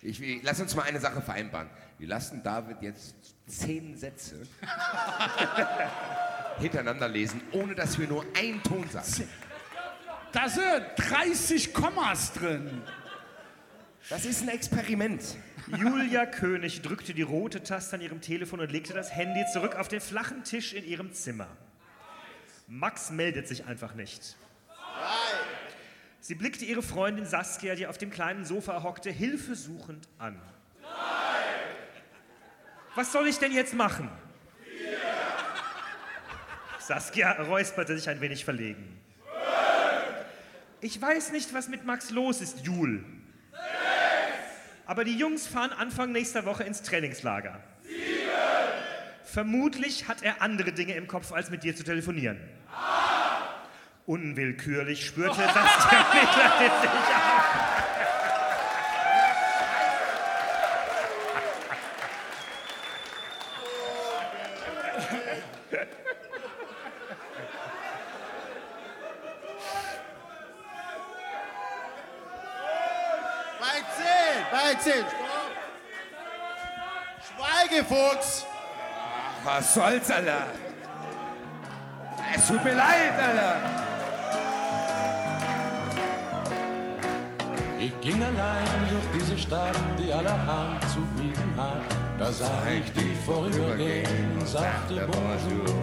Ich, 0.00 0.20
will- 0.20 0.38
lass 0.44 0.60
uns 0.60 0.76
mal 0.76 0.82
eine 0.82 1.00
Sache 1.00 1.20
vereinbaren. 1.20 1.68
Wir 1.98 2.06
lassen 2.06 2.40
David 2.44 2.82
jetzt 2.82 3.16
zehn 3.48 3.96
Sätze 3.96 4.46
hintereinander 6.58 7.08
lesen, 7.08 7.40
ohne 7.50 7.74
dass 7.74 7.98
wir 7.98 8.06
nur 8.06 8.24
einen 8.38 8.62
Ton 8.62 8.88
sagen. 8.90 9.28
Da 10.30 10.48
sind 10.48 10.84
30 10.98 11.74
Kommas 11.74 12.32
drin. 12.32 12.80
Das 14.08 14.24
ist 14.24 14.42
ein 14.42 14.50
Experiment. 14.50 15.20
Julia 15.66 16.26
König 16.26 16.82
drückte 16.82 17.14
die 17.14 17.22
rote 17.22 17.62
Taste 17.62 17.96
an 17.96 18.02
ihrem 18.02 18.20
Telefon 18.20 18.60
und 18.60 18.70
legte 18.70 18.92
das 18.92 19.14
Handy 19.14 19.44
zurück 19.52 19.76
auf 19.76 19.88
den 19.88 20.00
flachen 20.00 20.44
Tisch 20.44 20.72
in 20.72 20.84
ihrem 20.84 21.12
Zimmer. 21.12 21.48
Max 22.66 23.10
meldet 23.10 23.48
sich 23.48 23.64
einfach 23.66 23.94
nicht. 23.94 24.36
Sie 26.20 26.34
blickte 26.34 26.64
ihre 26.64 26.82
Freundin 26.82 27.26
Saskia, 27.26 27.74
die 27.74 27.86
auf 27.86 27.98
dem 27.98 28.10
kleinen 28.10 28.44
Sofa 28.44 28.82
hockte, 28.82 29.10
hilfesuchend 29.10 30.08
an. 30.18 30.40
Was 32.94 33.12
soll 33.12 33.26
ich 33.26 33.38
denn 33.38 33.52
jetzt 33.52 33.74
machen? 33.74 34.08
Saskia 36.78 37.32
räusperte 37.32 37.96
sich 37.96 38.08
ein 38.08 38.20
wenig 38.20 38.44
verlegen. 38.44 39.00
Aber 44.86 45.04
die 45.04 45.16
Jungs 45.16 45.46
fahren 45.46 45.72
Anfang 45.72 46.12
nächster 46.12 46.44
Woche 46.44 46.64
ins 46.64 46.82
Trainingslager. 46.82 47.60
Vermutlich 49.24 50.06
hat 50.06 50.22
er 50.22 50.42
andere 50.42 50.72
Dinge 50.72 50.94
im 50.94 51.08
Kopf, 51.08 51.32
als 51.32 51.50
mit 51.50 51.64
dir 51.64 51.74
zu 51.74 51.82
telefonieren. 51.82 52.38
Unwillkürlich 54.06 55.06
spürte 55.06 55.40
Saskia 55.40 56.06
Mittler 56.12 56.58
sich 56.60 56.90
an. 56.90 57.34
Bei 73.58 73.80
10, 73.80 74.44
bei 74.52 74.74
10, 74.74 74.92
stopp. 74.92 75.44
Schweigefuchs. 77.84 78.46
Was 79.44 79.74
soll's, 79.74 80.10
Alter? 80.10 80.46
Es 82.34 82.46
tut 82.46 82.64
mir 82.64 82.74
leid, 82.74 83.12
Alter. 83.20 83.56
Ich 87.78 88.00
ging 88.00 88.22
allein 88.22 88.64
durch 88.90 89.22
diese 89.22 89.38
Stadt, 89.38 89.76
die 89.98 90.12
allerhand 90.12 90.82
zu 90.90 91.00
bieten 91.16 91.52
hat. 91.56 91.82
Da 92.18 92.32
sah 92.32 92.62
ich 92.70 92.90
dich 92.92 93.16
vorübergehen 93.26 94.38
und 94.38 94.48
sagte 94.48 95.06
Bonjour. 95.06 95.76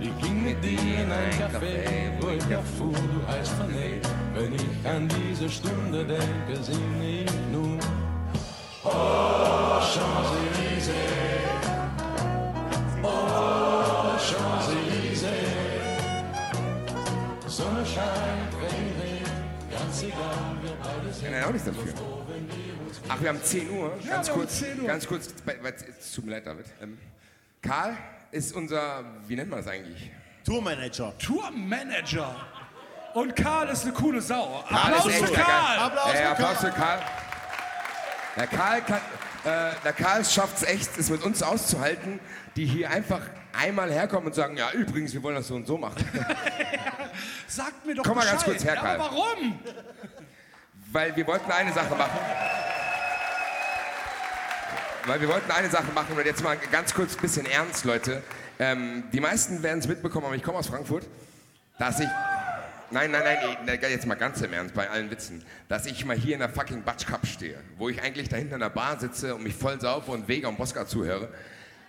Ich 0.00 0.16
ging 0.22 0.44
mit 0.44 0.62
dir 0.62 0.78
in 0.78 1.10
ein 1.10 1.32
Café, 1.32 2.12
wo 2.20 2.28
ich 2.28 2.50
erfuhr, 2.50 2.92
du 2.92 3.26
heißt 3.26 3.52
René. 3.54 4.00
Wenn 4.34 4.54
ich 4.54 4.88
an 4.88 5.08
diese 5.08 5.50
Stunde 5.50 6.04
denke, 6.04 6.62
singe 6.62 7.24
ich 7.24 7.32
nun. 7.50 7.80
Oh, 8.84 9.33
Nein, 21.30 21.44
auch 21.44 21.52
nicht 21.52 21.66
dafür. 21.66 21.92
Ach, 23.08 23.20
wir 23.20 23.28
haben 23.28 23.42
10 23.42 23.70
Uhr. 23.70 23.92
Ja, 24.04 24.14
Ganz 24.16 24.30
kurz, 24.30 24.58
10 24.60 24.80
Uhr. 24.80 24.86
ganz 24.86 25.06
kurz. 25.06 25.28
Es 26.00 26.12
tut 26.12 26.24
mir 26.26 26.32
leid, 26.32 26.46
David. 26.46 26.66
Ähm, 26.82 26.98
Karl 27.62 27.96
ist 28.30 28.54
unser, 28.54 29.04
wie 29.26 29.36
nennt 29.36 29.50
man 29.50 29.60
das 29.60 29.68
eigentlich? 29.68 30.10
Tourmanager. 30.44 31.12
Tourmanager. 31.18 32.34
Und 33.14 33.36
Karl 33.36 33.68
ist 33.68 33.84
eine 33.84 33.92
coole 33.92 34.20
Sau. 34.20 34.64
Karl 34.68 34.94
Applaus 34.94 35.06
ist 35.06 35.24
für 35.24 35.32
Karl. 35.32 35.78
Applaus 35.78 36.10
für 36.12 36.28
Applaus 36.28 36.58
Karl. 36.58 36.72
für 36.72 36.78
Karl. 36.78 37.00
Der 38.36 38.46
Karl 38.48 38.80
kann, 38.82 39.00
äh, 39.44 39.72
der 39.84 39.92
Karl 39.92 40.24
schafft 40.24 40.56
es 40.56 40.62
echt, 40.64 40.98
es 40.98 41.10
mit 41.10 41.22
uns 41.22 41.42
auszuhalten, 41.42 42.18
die 42.56 42.66
hier 42.66 42.90
einfach 42.90 43.20
einmal 43.52 43.92
herkommen 43.92 44.26
und 44.26 44.34
sagen, 44.34 44.56
ja, 44.56 44.72
übrigens, 44.72 45.12
wir 45.12 45.22
wollen 45.22 45.36
das 45.36 45.46
so 45.46 45.54
und 45.54 45.66
so 45.66 45.78
machen. 45.78 46.04
Sagt 47.46 47.86
mir 47.86 47.94
doch 47.94 48.04
Komm 48.04 48.16
mal 48.16 48.20
Bescheid. 48.22 48.38
ganz 48.38 48.44
kurz 48.44 48.64
her, 48.64 48.74
ja, 48.74 48.80
Karl. 48.80 49.00
aber 49.00 49.04
warum? 49.10 49.58
Weil 50.92 51.16
wir 51.16 51.26
wollten 51.26 51.50
eine 51.50 51.72
Sache 51.72 51.94
machen. 51.94 52.18
Weil 55.06 55.20
wir 55.20 55.28
wollten 55.28 55.50
eine 55.50 55.68
Sache 55.68 55.92
machen 55.94 56.16
und 56.16 56.24
jetzt 56.24 56.42
mal 56.42 56.56
ganz 56.72 56.94
kurz 56.94 57.16
ein 57.16 57.20
bisschen 57.20 57.46
ernst, 57.46 57.84
Leute. 57.84 58.22
Ähm, 58.58 59.04
die 59.12 59.20
meisten 59.20 59.62
werden 59.62 59.80
es 59.80 59.88
mitbekommen, 59.88 60.26
aber 60.26 60.36
ich 60.36 60.42
komme 60.42 60.58
aus 60.58 60.68
Frankfurt, 60.68 61.06
dass 61.78 62.00
ich. 62.00 62.08
Nein, 62.90 63.10
nein, 63.10 63.22
nein, 63.24 63.56
nein, 63.66 63.78
jetzt 63.90 64.06
mal 64.06 64.14
ganz 64.14 64.40
im 64.40 64.52
Ernst, 64.52 64.74
bei 64.74 64.88
allen 64.88 65.10
Witzen. 65.10 65.44
Dass 65.68 65.86
ich 65.86 66.04
mal 66.04 66.16
hier 66.16 66.34
in 66.34 66.40
der 66.40 66.48
fucking 66.48 66.82
Batsch 66.84 67.06
Cup 67.06 67.26
stehe, 67.26 67.58
wo 67.76 67.88
ich 67.88 68.00
eigentlich 68.00 68.28
da 68.28 68.36
hinten 68.36 68.54
in 68.54 68.60
der 68.60 68.70
Bar 68.70 69.00
sitze 69.00 69.34
und 69.34 69.42
mich 69.42 69.54
voll 69.54 69.80
saufe 69.80 70.12
und 70.12 70.28
Vega 70.28 70.48
und 70.48 70.56
Bosca 70.56 70.86
zuhöre. 70.86 71.28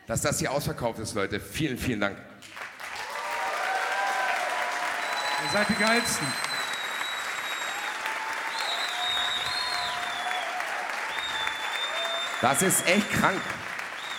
Dass 0.07 0.21
das 0.21 0.39
hier 0.39 0.51
ausverkauft 0.51 0.99
ist, 0.99 1.13
Leute. 1.13 1.39
Vielen, 1.39 1.77
vielen 1.77 1.99
Dank. 1.99 2.17
Ihr 5.43 5.51
seid 5.51 5.69
die 5.69 5.75
Geilsten. 5.75 6.27
Das 12.41 12.61
ist 12.61 12.87
echt 12.87 13.11
krank. 13.11 13.41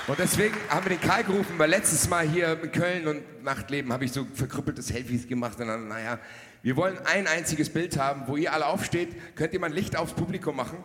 Und 0.06 0.18
deswegen 0.18 0.54
haben 0.68 0.84
wir 0.84 0.96
den 0.96 1.00
Karl 1.00 1.24
gerufen, 1.24 1.58
weil 1.58 1.70
letztes 1.70 2.08
Mal 2.08 2.28
hier 2.28 2.60
in 2.62 2.70
Köln 2.70 3.08
und 3.08 3.42
Nachtleben 3.42 3.92
habe 3.92 4.04
ich 4.04 4.12
so 4.12 4.26
verkrüppelte 4.34 4.82
Selfies 4.82 5.26
gemacht. 5.26 5.58
Und 5.58 5.68
dann, 5.68 5.88
naja, 5.88 6.18
wir 6.62 6.76
wollen 6.76 6.98
ein 7.06 7.26
einziges 7.26 7.70
Bild 7.70 7.98
haben, 7.98 8.22
wo 8.26 8.36
ihr 8.36 8.52
alle 8.52 8.66
aufsteht. 8.66 9.16
Könnt 9.36 9.52
ihr 9.52 9.60
mal 9.60 9.66
ein 9.66 9.72
Licht 9.72 9.96
aufs 9.96 10.12
Publikum 10.12 10.56
machen? 10.56 10.78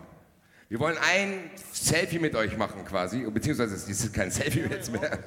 Wir 0.70 0.80
wollen 0.80 0.98
ein 0.98 1.52
Selfie 1.72 2.20
mit 2.20 2.36
euch 2.36 2.58
machen 2.58 2.86
quasi. 2.86 3.20
Beziehungsweise 3.30 3.76
es 3.76 3.88
ist 3.88 4.14
kein 4.14 4.32
Selfie 4.32 4.62
jetzt 4.70 4.92
mehr. 4.92 5.20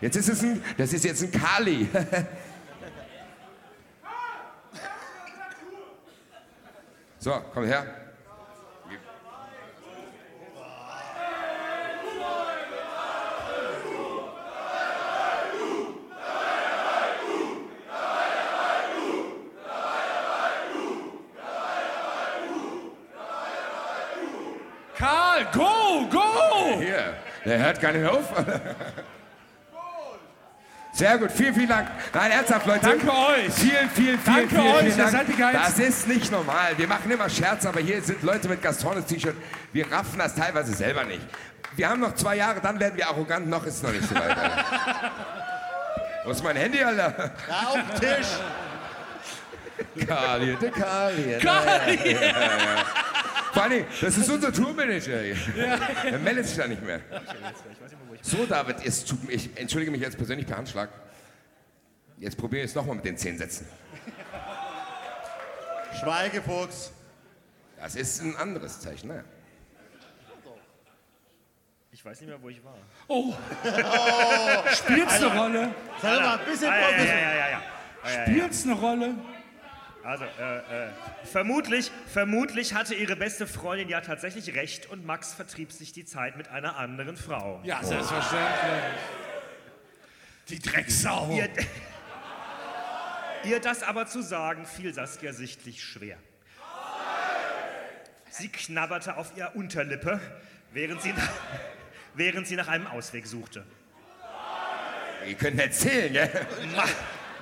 Jetzt 0.00 0.16
ist 0.16 0.28
es 0.28 0.42
ein, 0.42 0.62
das 0.76 0.92
ist 0.92 1.04
jetzt 1.04 1.22
ein 1.22 1.30
Kali. 1.30 1.88
so, 7.22 7.40
komm 7.54 7.66
her. 7.66 7.86
Karl, 24.98 25.44
go, 25.52 26.08
go! 26.10 26.80
Hier, 26.80 27.14
der 27.44 27.58
hört 27.58 27.80
gar 27.80 27.92
nicht 27.92 28.08
auf. 28.08 28.32
Sehr 31.02 31.18
gut, 31.18 31.32
vielen, 31.32 31.52
vielen 31.52 31.68
Dank. 31.68 31.88
Nein, 32.14 32.30
ernsthaft, 32.30 32.64
Leute. 32.64 32.86
Danke 32.86 33.10
euch. 33.10 33.52
Vielen, 33.52 33.90
vielen, 33.90 34.20
vielen, 34.20 34.24
Danke 34.24 34.48
vielen, 34.50 34.66
euch, 34.66 34.78
vielen 34.78 34.90
ihr 34.90 34.96
Dank. 34.98 35.10
seid 35.10 35.28
die 35.28 35.32
Geilsten. 35.32 35.62
Das 35.64 35.78
ist 35.80 36.06
nicht 36.06 36.30
normal. 36.30 36.78
Wir 36.78 36.86
machen 36.86 37.10
immer 37.10 37.28
Scherz, 37.28 37.66
aber 37.66 37.80
hier 37.80 38.00
sind 38.00 38.22
Leute 38.22 38.48
mit 38.48 38.62
Gastones-T-Shirt. 38.62 39.34
Wir 39.72 39.90
raffen 39.90 40.20
das 40.20 40.36
teilweise 40.36 40.72
selber 40.72 41.02
nicht. 41.02 41.22
Wir 41.74 41.88
haben 41.88 41.98
noch 41.98 42.14
zwei 42.14 42.36
Jahre, 42.36 42.60
dann 42.60 42.78
werden 42.78 42.96
wir 42.96 43.08
arrogant. 43.08 43.48
Noch 43.48 43.66
ist 43.66 43.78
es 43.78 43.82
noch 43.82 43.90
nicht 43.90 44.08
so 44.08 44.14
weit. 44.14 44.28
Alter. 44.28 44.54
Wo 46.24 46.30
ist 46.30 46.44
mein 46.44 46.54
Handy, 46.54 46.84
Alter? 46.84 47.32
Ja, 47.48 47.66
auf 47.66 47.98
den 47.98 48.00
Tisch. 48.00 50.06
Kali, 50.06 50.54
der 50.54 50.70
Kali. 50.70 51.38
Kali. 51.40 52.12
Ja, 52.12 52.20
ja. 52.20 52.84
Vor 53.52 53.62
allem, 53.64 53.84
das 54.00 54.16
ist 54.16 54.30
unser 54.30 54.52
Tourmanager. 54.52 55.20
hier. 55.20 55.36
Er 56.04 56.18
meldet 56.18 56.46
sich 56.46 56.56
da 56.56 56.66
nicht 56.66 56.82
mehr. 56.82 57.00
So, 58.22 58.46
David, 58.46 58.76
es 58.84 59.04
tut, 59.04 59.18
ich 59.28 59.50
entschuldige 59.56 59.90
mich 59.90 60.00
jetzt 60.00 60.16
persönlich 60.16 60.46
per 60.46 60.56
Handschlag. 60.56 60.88
Jetzt 62.18 62.36
probiere 62.38 62.62
ich 62.64 62.70
es 62.70 62.74
nochmal 62.74 62.96
mit 62.96 63.04
den 63.04 63.16
zehn 63.16 63.36
Sätzen. 63.36 63.66
Schweigefuchs. 66.00 66.92
Das 67.78 67.94
ist 67.96 68.22
ein 68.22 68.36
anderes 68.36 68.80
Zeichen. 68.80 69.08
Naja. 69.08 69.24
Ich 71.90 72.02
weiß 72.04 72.20
nicht 72.20 72.30
mehr, 72.30 72.40
wo 72.40 72.48
ich 72.48 72.64
war. 72.64 72.74
Oh. 73.08 73.34
Spielt's 74.72 75.14
eine 75.14 75.26
Rolle? 75.38 75.74
Sei 76.00 76.14
doch 76.14 76.20
mal 76.22 76.38
ein 76.38 76.44
bisschen 76.46 76.68
Ah, 76.68 76.80
ja, 76.80 76.90
ja, 76.90 76.96
ja, 76.96 77.04
ja, 77.04 77.12
ja, 77.12 77.34
ja. 77.34 77.48
Ja, 77.50 77.60
ja, 78.04 78.16
ja. 78.18 78.22
Spielt's 78.26 78.64
eine 78.64 78.72
Rolle? 78.74 79.14
Also, 80.04 80.24
äh, 80.24 80.58
äh, 80.58 80.90
vermutlich, 81.24 81.92
vermutlich 82.06 82.74
hatte 82.74 82.94
ihre 82.94 83.14
beste 83.14 83.46
Freundin 83.46 83.88
ja 83.88 84.00
tatsächlich 84.00 84.54
recht 84.54 84.90
und 84.90 85.06
Max 85.06 85.32
vertrieb 85.32 85.70
sich 85.70 85.92
die 85.92 86.04
Zeit 86.04 86.36
mit 86.36 86.48
einer 86.48 86.76
anderen 86.76 87.16
Frau. 87.16 87.60
Ja, 87.62 87.82
selbstverständlich. 87.84 88.50
Die 90.48 90.58
Drecksau. 90.58 91.30
Ihr, 91.32 91.48
ihr 93.44 93.60
das 93.60 93.84
aber 93.84 94.06
zu 94.06 94.22
sagen, 94.22 94.66
fiel 94.66 94.92
Saskia 94.92 95.32
sichtlich 95.32 95.84
schwer. 95.84 96.18
Sie 98.28 98.48
knabberte 98.48 99.16
auf 99.16 99.36
ihrer 99.36 99.54
Unterlippe, 99.54 100.18
während 100.72 101.00
sie, 101.02 101.12
nach, 101.12 101.30
während 102.14 102.48
sie 102.48 102.56
nach 102.56 102.68
einem 102.68 102.88
Ausweg 102.88 103.26
suchte. 103.26 103.64
Ihr 105.28 105.34
könnt 105.34 105.60
erzählen, 105.60 106.12
gell? 106.12 106.46
Ma 106.74 106.84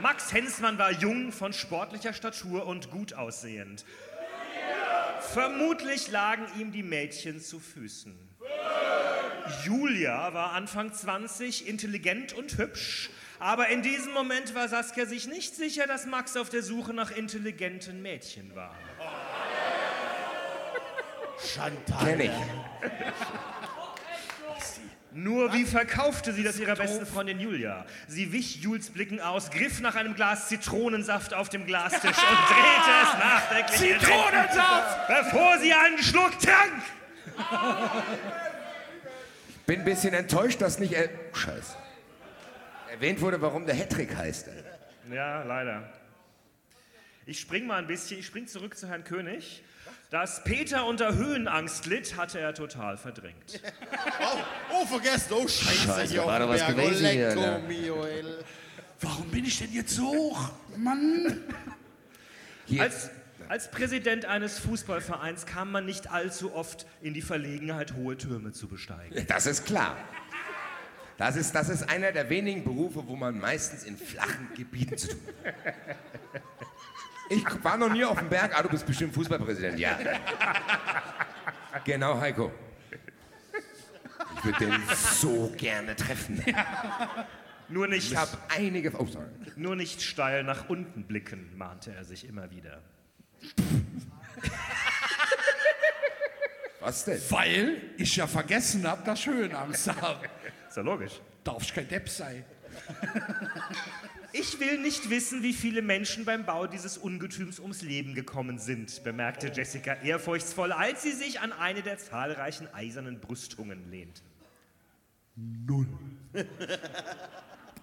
Max 0.01 0.33
Hensmann 0.33 0.79
war 0.79 0.93
jung, 0.93 1.31
von 1.33 1.53
sportlicher 1.53 2.13
Statur 2.13 2.67
und 2.67 2.91
gut 2.91 3.15
aussehend. 3.15 3.85
Vermutlich 5.33 6.11
lagen 6.11 6.47
ihm 6.59 6.73
die 6.73 6.83
Mädchen 6.83 7.41
zu 7.41 7.61
Füßen. 7.61 8.17
Julia 9.65 10.33
war 10.33 10.53
Anfang 10.53 10.93
20, 10.93 11.69
intelligent 11.69 12.33
und 12.33 12.57
hübsch, 12.57 13.11
aber 13.39 13.69
in 13.69 13.83
diesem 13.83 14.13
Moment 14.13 14.55
war 14.55 14.69
Saskia 14.69 15.07
sich 15.07 15.27
nicht 15.27 15.55
sicher, 15.55 15.87
dass 15.87 16.07
Max 16.07 16.37
auf 16.37 16.49
der 16.49 16.63
Suche 16.63 16.95
nach 16.95 17.11
intelligenten 17.11 18.01
Mädchen 18.03 18.55
war. 18.55 18.75
Chantal. 21.55 22.07
Kenn 22.07 22.21
ich. 22.21 22.31
Nur 25.13 25.53
wie 25.53 25.65
verkaufte 25.65 26.33
sie 26.33 26.45
das 26.45 26.59
ihrer 26.59 26.77
besten 26.77 27.05
Freundin 27.05 27.41
Julia? 27.41 27.85
Sie 28.07 28.33
wich 28.33 28.57
Jules 28.57 28.91
Blicken 28.91 29.21
aus, 29.21 29.51
griff 29.51 29.81
nach 29.81 29.97
einem 29.97 30.15
Glas 30.15 30.49
Zitronensaft 30.49 31.35
auf 31.35 31.49
dem 31.49 31.67
Glastisch 31.67 32.03
und 32.05 32.49
drehte 32.49 32.91
es 33.03 33.19
nachdenklich 33.19 34.01
Zitronensaft! 34.01 35.09
bevor 35.09 35.59
sie 35.59 35.73
einen 35.73 35.99
Schluck 35.99 36.39
trank. 36.39 36.83
Bin 39.67 39.81
ein 39.81 39.85
bisschen 39.85 40.15
enttäuscht, 40.15 40.61
dass 40.61 40.79
nicht 40.79 40.93
er 40.93 41.09
Scheiß. 41.33 41.77
erwähnt 42.93 43.21
wurde, 43.21 43.41
warum 43.43 43.67
der 43.67 43.75
Hattrick 43.75 44.17
heißt. 44.17 44.49
Ja, 45.13 45.43
leider. 45.43 45.93
Ich 47.27 47.41
spring 47.41 47.67
mal 47.67 47.79
ein 47.79 47.87
bisschen, 47.87 48.21
ich 48.21 48.27
spring 48.27 48.47
zurück 48.47 48.77
zu 48.77 48.89
Herrn 48.89 49.05
König. 49.05 49.63
Dass 50.11 50.43
Peter 50.43 50.87
unter 50.87 51.15
Höhenangst 51.15 51.87
litt, 51.87 52.17
hatte 52.17 52.41
er 52.41 52.53
total 52.53 52.97
verdrängt. 52.97 53.61
Oh, 54.73 54.85
vergessen. 54.85 55.33
Oh, 55.33 55.47
Scheiße. 55.47 55.87
Scheiße, 55.87 56.13
hier 56.13 56.25
war 56.25 56.27
auf 56.27 56.39
da 56.39 56.47
dem 56.47 56.49
was 56.49 56.61
Berg. 56.61 56.77
gewesen 56.77 57.07
oh, 57.07 57.11
hier, 57.11 57.35
ne? 57.37 57.63
mio, 57.69 58.05
ey. 58.05 58.25
Warum 59.01 59.29
bin 59.31 59.45
ich 59.45 59.59
denn 59.59 59.73
jetzt 59.73 59.95
so 59.95 60.09
hoch? 60.09 60.51
Mann. 60.77 61.41
Als, 62.79 63.11
als 63.49 63.71
Präsident 63.71 64.25
eines 64.27 64.59
Fußballvereins 64.59 65.47
kam 65.47 65.71
man 65.71 65.87
nicht 65.87 66.11
allzu 66.11 66.55
oft 66.55 66.87
in 67.03 67.15
die 67.15 67.23
Verlegenheit, 67.23 67.95
hohe 67.95 68.17
Türme 68.17 68.53
zu 68.53 68.69
besteigen. 68.69 69.27
Das 69.27 69.47
ist 69.47 69.65
klar. 69.65 69.97
Das 71.19 71.37
ist, 71.37 71.55
das 71.55 71.69
ist 71.69 71.89
einer 71.89 72.13
der 72.13 72.31
wenigen 72.31 72.65
Berufe, 72.65 73.07
wo 73.07 73.15
man 73.15 73.39
meistens 73.39 73.85
in 73.85 73.97
flachen 73.97 74.49
Gebieten 74.57 74.97
zu 74.97 75.09
tun 75.09 75.21
hat. 75.45 75.75
Ich 77.31 77.45
war 77.65 77.77
noch 77.77 77.89
nie 77.91 78.05
auf 78.05 78.19
dem 78.19 78.29
Berg. 78.29 78.53
Ah, 78.59 78.63
du 78.63 78.69
bist 78.69 78.85
bestimmt 78.85 79.15
Fußballpräsident. 79.15 79.79
Ja. 79.79 79.97
Genau, 81.85 82.19
Heiko. 82.21 82.53
Ich 84.37 84.45
würde 84.45 84.59
den 84.67 84.83
so 84.97 85.53
gerne 85.57 85.95
treffen. 85.97 86.45
Nur 87.69 87.87
nicht, 87.87 88.11
Ich 88.11 88.17
habe 88.17 88.37
einige. 88.49 88.91
Oh, 89.01 89.07
sorry. 89.07 89.27
nur 89.57 89.77
nicht 89.77 90.03
steil 90.03 90.43
nach 90.43 90.69
unten 90.69 91.05
blicken, 91.05 91.57
mahnte 91.57 91.93
er 91.95 92.05
sich 92.05 92.27
immer 92.29 92.51
wieder. 92.51 92.83
Was 96.81 97.05
denn? 97.05 97.21
Weil 97.29 97.81
ich 97.97 98.17
ja 98.17 98.27
vergessen 98.27 98.87
habe, 98.89 99.05
dass 99.05 99.25
Höhenangst 99.27 99.87
habe. 100.01 100.27
Ist 100.69 100.77
ja 100.77 100.83
logisch. 100.83 101.21
Darf 101.45 101.63
ich 101.63 101.73
kein 101.75 101.87
Depp 101.87 102.09
sein. 102.09 102.45
Ich 104.33 104.61
will 104.61 104.79
nicht 104.79 105.11
wissen, 105.11 105.43
wie 105.43 105.53
viele 105.53 105.83
Menschen 105.83 106.25
beim 106.25 106.45
Bau 106.45 106.67
dieses 106.67 106.99
Ungetüms 106.99 107.59
ums 107.59 107.83
Leben 107.83 108.15
gekommen 108.15 108.59
sind, 108.59 109.03
bemerkte 109.03 109.49
Jessica 109.49 109.95
ehrfurchtsvoll, 109.95 110.73
als 110.73 111.03
sie 111.03 111.13
sich 111.13 111.41
an 111.41 111.53
eine 111.53 111.83
der 111.83 111.99
zahlreichen 111.99 112.73
eisernen 112.73 113.19
Brüstungen 113.19 113.91
lehnte. 113.91 114.23
Null. 115.35 115.89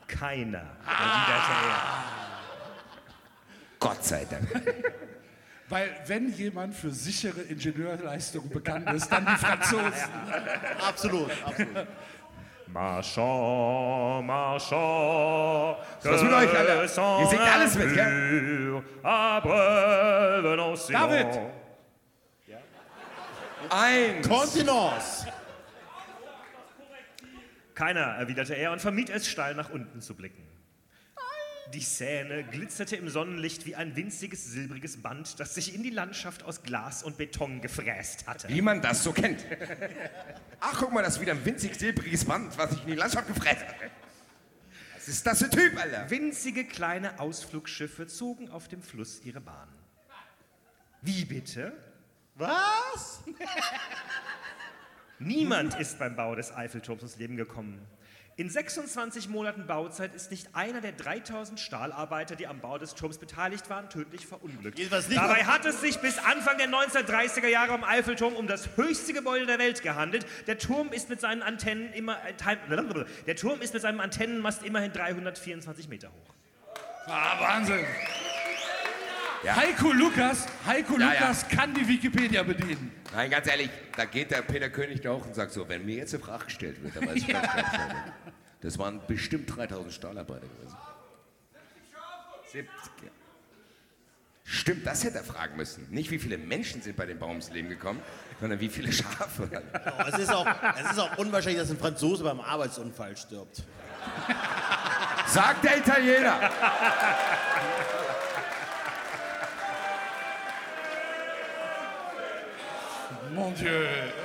Keiner, 0.07 0.77
erwiderte 0.85 1.51
er. 1.67 2.03
Gott 3.79 4.03
sei 4.03 4.25
Dank. 4.25 4.49
Weil 5.69 5.89
wenn 6.05 6.33
jemand 6.33 6.75
für 6.75 6.91
sichere 6.91 7.41
Ingenieurleistungen 7.41 8.49
bekannt 8.49 8.89
ist, 8.91 9.09
dann 9.09 9.25
die 9.25 9.35
Franzosen. 9.35 9.91
Absolut, 10.87 11.31
absolut. 11.43 11.87
Marchand, 12.67 14.25
Marchand. 14.27 15.77
Was 16.03 16.23
mit 16.23 16.33
euch, 16.33 16.57
Alter? 16.57 16.81
Ihr 16.83 17.27
singt 17.27 17.41
alles 17.41 17.75
mit, 17.75 17.93
gell? 17.93 18.83
David! 20.91 21.39
Eins. 23.69 24.27
Kontinence. 24.27 25.27
Keiner, 27.73 28.15
erwiderte 28.17 28.55
er 28.55 28.71
und 28.71 28.79
vermied 28.79 29.09
es, 29.09 29.27
steil 29.27 29.53
nach 29.55 29.69
unten 29.69 30.01
zu 30.01 30.15
blicken. 30.15 30.46
Die 31.73 31.81
Seine 31.81 32.43
glitzerte 32.43 32.95
im 32.95 33.09
Sonnenlicht 33.09 33.65
wie 33.65 33.75
ein 33.75 33.95
winziges 33.95 34.45
silbriges 34.45 35.01
Band, 35.01 35.39
das 35.39 35.55
sich 35.55 35.75
in 35.75 35.83
die 35.83 35.89
Landschaft 35.89 36.43
aus 36.43 36.63
Glas 36.63 37.03
und 37.03 37.17
Beton 37.17 37.61
gefräst 37.61 38.25
hatte. 38.25 38.47
Wie 38.49 38.61
man 38.61 38.81
das 38.81 39.03
so 39.03 39.11
kennt. 39.11 39.45
Ach, 40.59 40.79
guck 40.79 40.93
mal, 40.93 41.03
das 41.03 41.15
ist 41.15 41.21
wieder 41.21 41.33
ein 41.33 41.45
winzig 41.45 41.75
silbriges 41.75 42.25
Band, 42.25 42.57
was 42.57 42.71
sich 42.71 42.81
in 42.83 42.87
die 42.87 42.95
Landschaft 42.95 43.27
gefräst 43.27 43.65
hat. 43.65 43.75
Was 44.95 45.07
ist 45.09 45.27
das 45.27 45.39
für 45.39 45.45
ein 45.45 45.51
Typ, 45.51 45.77
Alter? 45.77 46.09
Winzige 46.09 46.65
kleine 46.65 47.19
Ausflugsschiffe 47.19 48.07
zogen 48.07 48.49
auf 48.49 48.67
dem 48.67 48.81
Fluss 48.81 49.21
ihre 49.23 49.41
Bahn. 49.41 49.69
Wie 51.01 51.25
bitte? 51.25 51.73
Was? 52.35 53.23
Niemand 55.19 55.79
ist 55.79 55.99
beim 55.99 56.15
Bau 56.15 56.35
des 56.35 56.53
Eiffelturms 56.53 57.01
ums 57.01 57.17
Leben 57.17 57.35
gekommen. 57.35 57.81
In 58.39 58.51
26 58.51 59.29
Monaten 59.29 59.65
Bauzeit 59.65 60.13
ist 60.13 60.29
nicht 60.29 60.53
einer 60.53 60.79
der 60.79 60.91
3000 60.91 61.59
Stahlarbeiter, 61.59 62.35
die 62.35 62.45
am 62.45 62.59
Bau 62.59 62.77
des 62.77 62.93
Turms 62.93 63.17
beteiligt 63.17 63.67
waren, 63.71 63.89
tödlich 63.89 64.27
verunglückt. 64.27 64.79
Dabei 65.09 65.45
hat 65.45 65.65
es 65.65 65.81
sich 65.81 65.97
bis 65.97 66.19
Anfang 66.19 66.59
der 66.59 66.67
1930er 66.67 67.47
Jahre 67.47 67.71
am 67.71 67.83
Eiffelturm 67.83 68.35
um 68.35 68.45
das 68.45 68.77
höchste 68.77 69.13
Gebäude 69.13 69.47
der 69.47 69.57
Welt 69.57 69.81
gehandelt. 69.81 70.27
Der 70.45 70.59
Turm 70.59 70.89
ist 70.93 71.09
mit 71.09 71.19
seinen 71.19 71.41
Antennen 71.41 71.91
immer, 71.93 72.17
äh, 72.27 72.57
der 73.25 73.35
Turm 73.35 73.59
ist 73.59 73.73
mit 73.73 73.81
seinem 73.81 73.99
Antennenmast 73.99 74.61
immerhin 74.61 74.93
324 74.93 75.89
Meter 75.89 76.09
hoch. 76.09 76.35
Ah, 77.07 77.39
Wahnsinn. 77.39 77.85
Ja. 79.47 79.55
Heiko 79.55 79.93
Lukas, 79.93 80.45
Heiko 80.65 80.99
Ja, 80.99 81.13
ja. 81.13 81.19
Lukas 81.21 81.47
kann 81.47 81.73
die 81.73 81.87
Wikipedia 81.87 82.43
bedienen. 82.43 82.91
Nein, 83.13 83.31
ganz 83.31 83.47
ehrlich, 83.47 83.69
da 83.95 84.03
geht 84.03 84.29
der 84.31 84.41
Peter 84.41 84.69
König 84.69 84.99
da 84.99 85.11
hoch 85.13 85.25
und 85.25 85.35
sagt 85.35 85.53
so, 85.53 85.69
wenn 85.69 85.85
mir 85.85 85.95
jetzt 85.95 86.13
eine 86.13 86.21
Frage 86.21 86.43
gestellt 86.43 86.83
wird, 86.83 86.97
dann 86.97 87.07
weiß 87.07 87.15
ich 87.15 87.27
Bescheid. 87.27 87.65
Das 88.59 88.77
waren 88.77 88.99
bestimmt 89.07 89.55
3000 89.55 89.93
Stahlarbeiter 89.93 90.47
gewesen. 90.47 90.75
70. 92.51 92.69
ja. 93.03 93.09
Stimmt, 94.43 94.85
das 94.85 95.05
hätte 95.05 95.19
er 95.19 95.23
fragen 95.23 95.55
müssen. 95.55 95.87
Nicht 95.91 96.11
wie 96.11 96.19
viele 96.19 96.37
Menschen 96.37 96.81
sind 96.81 96.97
bei 96.97 97.05
dem 97.05 97.17
Baum 97.17 97.29
ums 97.29 97.49
Leben 97.49 97.69
gekommen, 97.69 98.01
sondern 98.41 98.59
wie 98.59 98.67
viele 98.67 98.91
Schafe. 98.91 99.49
Oh, 99.51 100.03
es, 100.09 100.19
ist 100.19 100.33
auch, 100.33 100.45
es 100.77 100.91
ist 100.91 100.99
auch 100.99 101.17
unwahrscheinlich, 101.17 101.61
dass 101.61 101.71
ein 101.71 101.77
Franzose 101.77 102.23
beim 102.23 102.41
Arbeitsunfall 102.41 103.15
stirbt. 103.15 103.63
Sagt 105.27 105.63
der 105.63 105.77
Italiener. 105.77 106.51
Mon 113.33 113.53
Dieu. 113.55 113.69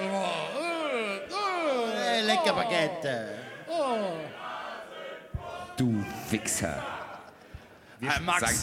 Oh, 0.00 0.58
äh, 0.58 1.16
äh, 1.18 2.18
Äh, 2.18 2.20
lecker 2.22 2.52
Baguette. 2.54 3.28
Oh. 3.68 4.12
Du 5.76 6.04
Wichser. 6.30 6.82
Ah, 8.04 8.20
Max, 8.20 8.40
Sag- 8.40 8.54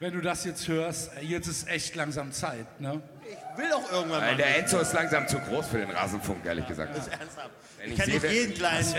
wenn 0.00 0.12
du 0.12 0.20
das 0.20 0.44
jetzt 0.44 0.66
hörst, 0.68 1.16
äh, 1.16 1.20
jetzt 1.22 1.46
ist 1.48 1.68
echt 1.68 1.94
langsam 1.96 2.32
Zeit, 2.32 2.66
ne? 2.80 3.00
Will 3.56 3.68
doch 3.70 3.90
irgendwann 3.92 4.20
mal. 4.20 4.36
der 4.36 4.58
Enzo 4.58 4.78
ist 4.78 4.92
langsam 4.92 5.26
zu 5.28 5.38
groß 5.40 5.66
für 5.68 5.78
den 5.78 5.90
Rasenfunk, 5.90 6.44
ehrlich 6.46 6.66
gesagt. 6.66 6.94
Wenn 6.94 7.92
Ich 7.92 7.92
ich 7.92 7.98
kann, 7.98 8.08
nicht 8.10 8.24
jeden 8.24 8.54
kleinen, 8.54 8.94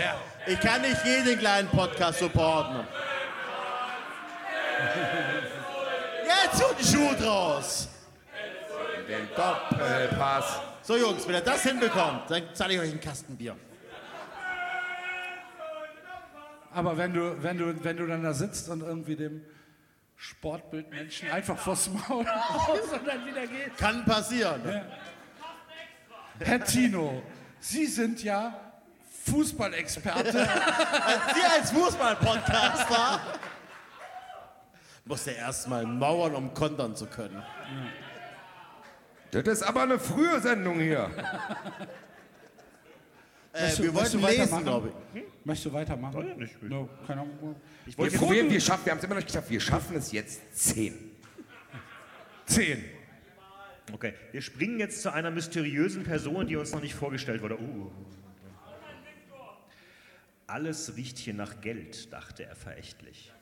ich 0.46 0.60
kann 0.60 0.80
nicht 0.82 1.04
jeden 1.04 1.38
kleinen 1.38 1.68
Podcast 1.68 2.18
supporten. 2.18 2.86
Jetzt 6.26 6.60
tut 6.62 6.76
die 6.80 6.84
Schuhe 6.86 7.14
draus. 7.16 7.88
Den 9.08 9.28
Doppelpass. 9.34 10.60
So 10.90 10.96
Jungs, 10.96 11.24
wenn 11.28 11.36
ihr 11.36 11.40
das 11.40 11.62
hinbekommt, 11.62 12.28
dann 12.28 12.52
zahle 12.52 12.74
ich 12.74 12.80
euch 12.80 12.90
einen 12.90 13.00
Kasten 13.00 13.36
Bier. 13.36 13.54
Aber 16.74 16.96
wenn 16.96 17.14
du, 17.14 17.40
wenn 17.40 17.58
du, 17.58 17.84
wenn 17.84 17.96
du 17.96 18.08
dann 18.08 18.24
da 18.24 18.34
sitzt 18.34 18.68
und 18.68 18.80
irgendwie 18.80 19.14
dem 19.14 19.40
Sportbildmenschen 20.16 21.30
einfach 21.30 21.56
vors 21.56 21.88
Maul 21.90 22.26
haust 22.26 22.92
und 22.92 23.06
dann 23.06 23.24
wieder 23.24 23.46
geht. 23.46 23.76
Kann 23.78 24.04
passieren. 24.04 24.62
Ja. 24.68 24.82
Herr 26.40 26.64
Tino, 26.64 27.22
Sie 27.60 27.86
sind 27.86 28.24
ja 28.24 28.52
Fußballexperte. 29.26 30.32
Sie 30.32 31.56
als 31.56 31.70
Fußball-Podcaster 31.70 33.20
muss 35.04 35.24
ja 35.24 35.34
erstmal 35.34 35.86
mauern, 35.86 36.34
um 36.34 36.52
kontern 36.52 36.96
zu 36.96 37.06
können. 37.06 37.40
Das 39.30 39.46
ist 39.46 39.62
aber 39.62 39.82
eine 39.82 39.98
frühe 39.98 40.40
Sendung 40.40 40.80
hier. 40.80 41.10
Äh, 43.52 43.62
Möchtest 43.62 43.78
du- 43.78 43.82
wir 43.84 43.94
wollten 43.94 44.18
lesen, 44.18 44.22
weitermachen? 44.22 44.64
glaube 44.64 44.92
ich. 45.14 45.22
Möchtest 45.44 45.66
du 45.66 45.72
weitermachen? 45.72 46.28
Ja 46.28 46.34
nicht. 46.36 46.62
No, 46.62 46.88
keine 47.06 47.22
Ahnung. 47.22 47.56
Ich 47.86 47.94
Wir 47.96 48.04
wollte 48.04 48.18
probieren, 48.18 48.50
wir 48.50 48.60
schaffen, 48.60 48.84
wir 48.86 48.92
haben 48.92 48.98
es 48.98 49.04
immer 49.04 49.14
noch 49.14 49.20
nicht 49.20 49.26
geschafft. 49.28 49.50
Wir 49.50 49.60
schaffen 49.60 49.96
es 49.96 50.12
jetzt 50.12 50.40
zehn. 50.56 51.16
Zehn. 52.46 52.84
Okay, 53.92 54.14
wir 54.30 54.40
springen 54.42 54.78
jetzt 54.78 55.02
zu 55.02 55.12
einer 55.12 55.30
mysteriösen 55.32 56.04
Person, 56.04 56.46
die 56.46 56.54
uns 56.56 56.72
noch 56.72 56.80
nicht 56.80 56.94
vorgestellt 56.94 57.42
wurde. 57.42 57.58
Uh. 57.58 57.90
Alles 60.46 60.96
riecht 60.96 61.18
hier 61.18 61.34
nach 61.34 61.60
Geld, 61.60 62.12
dachte 62.12 62.44
er 62.44 62.54
verächtlich. 62.56 63.32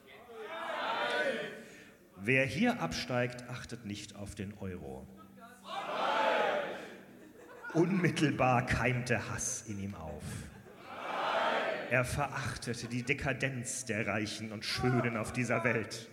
Wer 2.17 2.45
hier 2.47 2.81
absteigt, 2.83 3.45
achtet 3.49 3.85
nicht 3.87 4.17
auf 4.17 4.35
den 4.35 4.55
Euro. 4.59 5.07
Unmittelbar 7.75 8.67
keimte 8.67 9.31
Hass 9.31 9.65
in 9.69 9.79
ihm 9.79 9.95
auf. 9.95 10.23
Er 11.91 12.05
verachtete 12.05 12.87
die 12.87 13.03
Dekadenz 13.03 13.85
der 13.85 14.07
Reichen 14.07 14.53
und 14.53 14.65
Schönen 14.65 15.17
auf 15.17 15.33
dieser 15.33 15.65
Welt. 15.65 16.09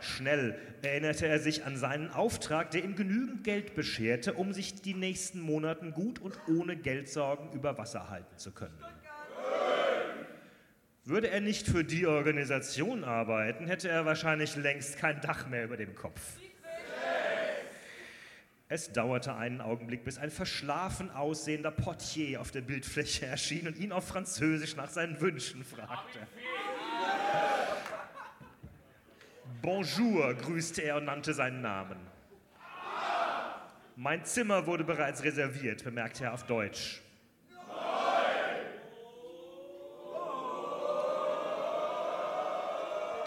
Schnell 0.00 0.58
erinnerte 0.82 1.26
er 1.26 1.38
sich 1.38 1.64
an 1.64 1.76
seinen 1.76 2.10
Auftrag, 2.10 2.70
der 2.70 2.84
ihm 2.84 2.96
genügend 2.96 3.44
Geld 3.44 3.74
bescherte, 3.74 4.34
um 4.34 4.52
sich 4.52 4.80
die 4.80 4.94
nächsten 4.94 5.40
Monaten 5.40 5.92
gut 5.92 6.20
und 6.20 6.38
ohne 6.48 6.76
Geldsorgen 6.76 7.52
über 7.52 7.76
Wasser 7.78 8.08
halten 8.08 8.36
zu 8.36 8.52
können. 8.52 8.78
Würde 11.04 11.30
er 11.30 11.40
nicht 11.40 11.68
für 11.68 11.84
die 11.84 12.06
Organisation 12.06 13.04
arbeiten, 13.04 13.66
hätte 13.66 13.88
er 13.88 14.06
wahrscheinlich 14.06 14.56
längst 14.56 14.98
kein 14.98 15.20
Dach 15.20 15.46
mehr 15.48 15.64
über 15.64 15.76
dem 15.76 15.94
Kopf. 15.94 16.20
Es 18.68 18.92
dauerte 18.92 19.36
einen 19.36 19.60
Augenblick, 19.60 20.02
bis 20.02 20.18
ein 20.18 20.30
verschlafen 20.30 21.10
aussehender 21.10 21.70
Portier 21.70 22.40
auf 22.40 22.50
der 22.50 22.62
Bildfläche 22.62 23.26
erschien 23.26 23.68
und 23.68 23.78
ihn 23.78 23.92
auf 23.92 24.08
Französisch 24.08 24.74
nach 24.74 24.90
seinen 24.90 25.20
Wünschen 25.20 25.64
fragte. 25.64 26.26
Bonjour, 29.62 30.34
grüßte 30.34 30.82
er 30.82 30.96
und 30.96 31.04
nannte 31.04 31.32
seinen 31.32 31.60
Namen. 31.60 31.98
Mein 33.94 34.24
Zimmer 34.24 34.66
wurde 34.66 34.82
bereits 34.82 35.22
reserviert, 35.22 35.84
bemerkte 35.84 36.24
er 36.24 36.34
auf 36.34 36.42
Deutsch. 36.44 37.00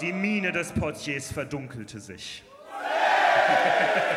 Die 0.01 0.13
Miene 0.13 0.51
des 0.51 0.71
Portiers 0.71 1.31
verdunkelte 1.31 1.99
sich. 1.99 2.43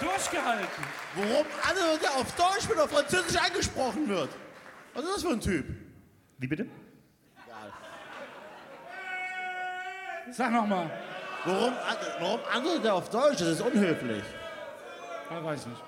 Durchgehalten. 0.00 0.84
Warum 1.14 1.46
alle 1.68 1.98
der 1.98 2.12
auf 2.12 2.34
Deutsch 2.34 2.68
mit 2.68 2.78
auf 2.78 2.90
Französisch 2.90 3.40
angesprochen 3.40 4.08
wird? 4.08 4.30
Was 4.94 5.04
ist 5.04 5.14
das 5.16 5.22
für 5.22 5.30
ein 5.30 5.40
Typ? 5.40 5.66
Wie 6.38 6.46
bitte? 6.46 6.66
Sag 10.32 10.52
nochmal. 10.52 10.90
Warum, 11.44 11.72
warum 12.20 12.40
antwortet 12.52 12.84
er 12.84 12.94
auf 12.94 13.10
Deutsch? 13.10 13.38
Das 13.38 13.48
ist 13.48 13.60
unhöflich. 13.60 14.22
Ich 15.30 15.44
weiß 15.44 15.66
nicht. 15.66 15.82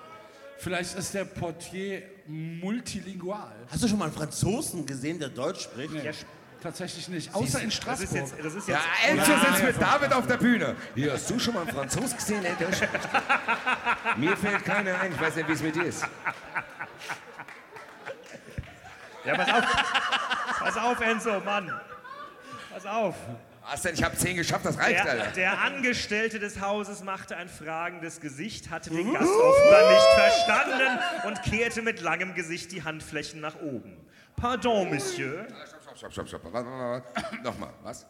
Vielleicht 0.58 0.96
ist 0.96 1.14
der 1.14 1.24
Portier 1.24 2.02
multilingual. 2.26 3.52
Hast 3.68 3.82
du 3.82 3.88
schon 3.88 3.98
mal 3.98 4.06
einen 4.06 4.14
Franzosen 4.14 4.86
gesehen, 4.86 5.18
der 5.18 5.28
Deutsch 5.28 5.64
spricht? 5.64 5.92
Nee, 5.92 6.12
tatsächlich 6.62 7.08
nicht. 7.08 7.34
Außer 7.34 7.60
in 7.60 7.70
Straßburg. 7.70 8.10
Das 8.10 8.10
ist 8.10 8.32
jetzt, 8.32 8.44
das 8.44 8.54
ist 8.54 8.68
Ja, 8.68 8.80
jetzt 9.06 9.28
Enzo 9.28 9.46
sitzt 9.46 9.64
mit 9.64 9.82
David 9.82 10.12
auf 10.12 10.26
der 10.26 10.36
Bühne. 10.36 10.76
Hier, 10.94 11.12
hast 11.12 11.28
du 11.30 11.38
schon 11.38 11.54
mal 11.54 11.62
einen 11.62 11.70
Franzos 11.70 12.14
gesehen, 12.14 12.44
spricht? 12.72 13.08
Mir 14.16 14.36
fällt 14.36 14.64
keiner 14.64 15.00
ein, 15.00 15.12
ich 15.12 15.20
weiß 15.20 15.36
nicht, 15.36 15.48
wie 15.48 15.52
es 15.52 15.62
mit 15.62 15.74
dir 15.76 15.84
ist. 15.84 16.04
Ja, 19.24 19.36
pass 19.36 19.48
auf. 19.52 19.64
Pass 20.58 20.76
auf, 20.76 21.00
Enzo, 21.00 21.40
Mann. 21.40 21.72
Pass 22.72 22.86
auf. 22.86 23.14
Was 23.70 23.82
denn? 23.82 23.94
Ich 23.94 24.02
habe 24.02 24.16
zehn 24.16 24.36
geschafft, 24.36 24.64
das 24.64 24.76
reicht, 24.76 25.04
Der, 25.04 25.10
Alter. 25.12 25.30
der 25.32 25.60
Angestellte 25.60 26.40
des 26.40 26.60
Hauses 26.60 27.04
machte 27.04 27.36
ein 27.36 27.48
fragendes 27.48 28.20
Gesicht, 28.20 28.70
hatte 28.70 28.90
den 28.90 29.12
Gast 29.12 29.30
offenbar 29.30 29.90
nicht 29.92 30.06
verstanden 30.16 30.98
und 31.28 31.42
kehrte 31.44 31.82
mit 31.82 32.00
langem 32.00 32.34
Gesicht 32.34 32.72
die 32.72 32.82
Handflächen 32.82 33.40
nach 33.40 33.54
oben. 33.60 33.96
Pardon, 34.34 34.90
Monsieur. 34.92 35.46
Stopp, 35.94 36.12
stopp, 36.12 36.12
stopp, 36.12 36.28
stopp. 36.28 36.52
Warte, 36.52 36.68
warte, 36.70 37.06
warte. 37.14 37.36
Nochmal, 37.42 37.74
was? 37.82 38.06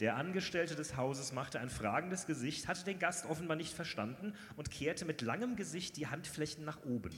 Der 0.00 0.16
Angestellte 0.16 0.74
des 0.74 0.96
Hauses 0.96 1.32
machte 1.32 1.60
ein 1.60 1.70
fragendes 1.70 2.26
Gesicht, 2.26 2.66
hatte 2.66 2.84
den 2.84 2.98
Gast 2.98 3.26
offenbar 3.26 3.56
nicht 3.56 3.72
verstanden 3.74 4.34
und 4.56 4.70
kehrte 4.70 5.04
mit 5.04 5.22
langem 5.22 5.54
Gesicht 5.54 5.96
die 5.96 6.08
Handflächen 6.08 6.64
nach 6.64 6.82
oben. 6.84 7.16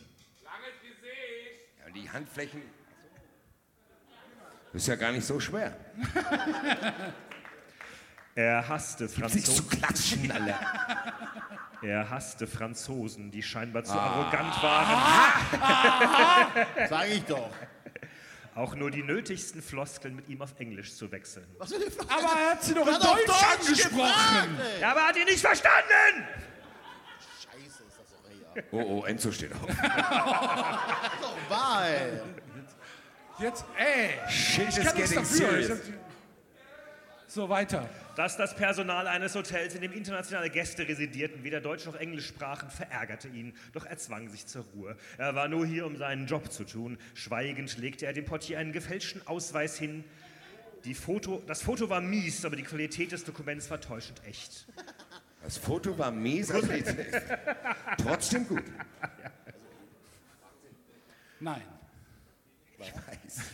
Ja, 1.84 1.90
die 1.94 2.10
Handflächen. 2.10 2.60
Das 4.72 4.82
ist 4.82 4.88
ja 4.88 4.96
gar 4.96 5.12
nicht 5.12 5.24
so 5.24 5.40
schwer. 5.40 5.76
Er 8.34 8.68
hasste 8.68 9.04
nichts 9.04 9.16
zu 9.16 9.22
Franzosen. 9.62 9.68
klatschen, 9.70 10.30
Alter. 10.30 10.58
Er 11.80 12.10
hasste 12.10 12.46
Franzosen, 12.46 13.30
die 13.30 13.42
scheinbar 13.42 13.82
zu 13.82 13.94
Ah. 13.94 14.10
arrogant 14.10 14.62
waren. 14.62 16.66
Sag 16.90 17.08
ich 17.08 17.24
doch. 17.24 17.50
Auch 18.56 18.74
nur 18.74 18.90
die 18.90 19.02
nötigsten 19.02 19.60
Floskeln 19.62 20.16
mit 20.16 20.28
ihm 20.28 20.40
auf 20.40 20.58
Englisch 20.58 20.94
zu 20.94 21.12
wechseln. 21.12 21.46
Was 21.58 21.68
für 21.68 21.76
eine? 21.76 21.84
Aber 22.08 22.40
er 22.40 22.50
hat 22.52 22.64
sie 22.64 22.72
doch 22.74 22.86
in 22.86 22.94
Deutsch 22.94 23.26
Deutsch 23.26 23.44
angesprochen. 23.60 23.98
gefragt. 23.98 24.48
Ja, 24.80 24.90
aber 24.92 25.00
er 25.00 25.06
hat 25.08 25.16
ihn 25.16 25.24
nicht 25.26 25.40
verstanden! 25.40 26.26
Scheiße, 27.42 27.66
ist 27.66 27.98
das 27.98 28.06
doch 28.10 28.30
ey. 28.56 28.62
Oh, 28.72 29.00
oh, 29.00 29.04
Enzo 29.04 29.30
steht 29.30 29.52
auf. 29.52 29.66
Das 29.66 29.74
ist 29.76 31.22
doch 31.22 31.50
wahr, 31.50 31.86
ey. 31.86 32.20
Jetzt, 33.38 33.64
ey. 33.76 34.30
Shit 34.30 34.68
ich 34.70 34.78
is 34.78 34.94
getting 34.94 35.16
dafür. 35.16 35.20
Ich 35.20 35.26
serious. 35.66 35.70
hab- 35.70 35.78
So, 37.26 37.48
weiter. 37.50 37.88
Dass 38.16 38.36
das 38.38 38.56
Personal 38.56 39.06
eines 39.08 39.34
Hotels, 39.34 39.74
in 39.74 39.82
dem 39.82 39.92
internationale 39.92 40.48
Gäste 40.48 40.88
residierten, 40.88 41.44
weder 41.44 41.60
Deutsch 41.60 41.84
noch 41.84 41.96
Englisch 41.96 42.26
sprachen, 42.26 42.70
verärgerte 42.70 43.28
ihn, 43.28 43.54
doch 43.74 43.84
er 43.84 43.98
zwang 43.98 44.30
sich 44.30 44.46
zur 44.46 44.64
Ruhe. 44.74 44.96
Er 45.18 45.34
war 45.34 45.48
nur 45.48 45.66
hier, 45.66 45.84
um 45.84 45.96
seinen 45.96 46.26
Job 46.26 46.50
zu 46.50 46.64
tun. 46.64 46.96
Schweigend 47.14 47.76
legte 47.76 48.06
er 48.06 48.14
dem 48.14 48.24
Portier 48.24 48.58
einen 48.58 48.72
gefälschten 48.72 49.26
Ausweis 49.26 49.76
hin. 49.78 50.02
Die 50.86 50.94
Foto, 50.94 51.42
das 51.46 51.60
Foto 51.62 51.90
war 51.90 52.00
mies, 52.00 52.44
aber 52.46 52.56
die 52.56 52.62
Qualität 52.62 53.12
des 53.12 53.22
Dokuments 53.24 53.70
war 53.70 53.80
täuschend 53.82 54.22
echt. 54.24 54.66
Das 55.42 55.58
Foto 55.58 55.98
war 55.98 56.10
mies, 56.10 56.50
aber 56.50 56.62
die- 56.66 56.84
trotzdem 58.02 58.48
gut. 58.48 58.64
Nein. 61.38 61.62
Ich 62.78 62.92
weiß. 62.94 63.44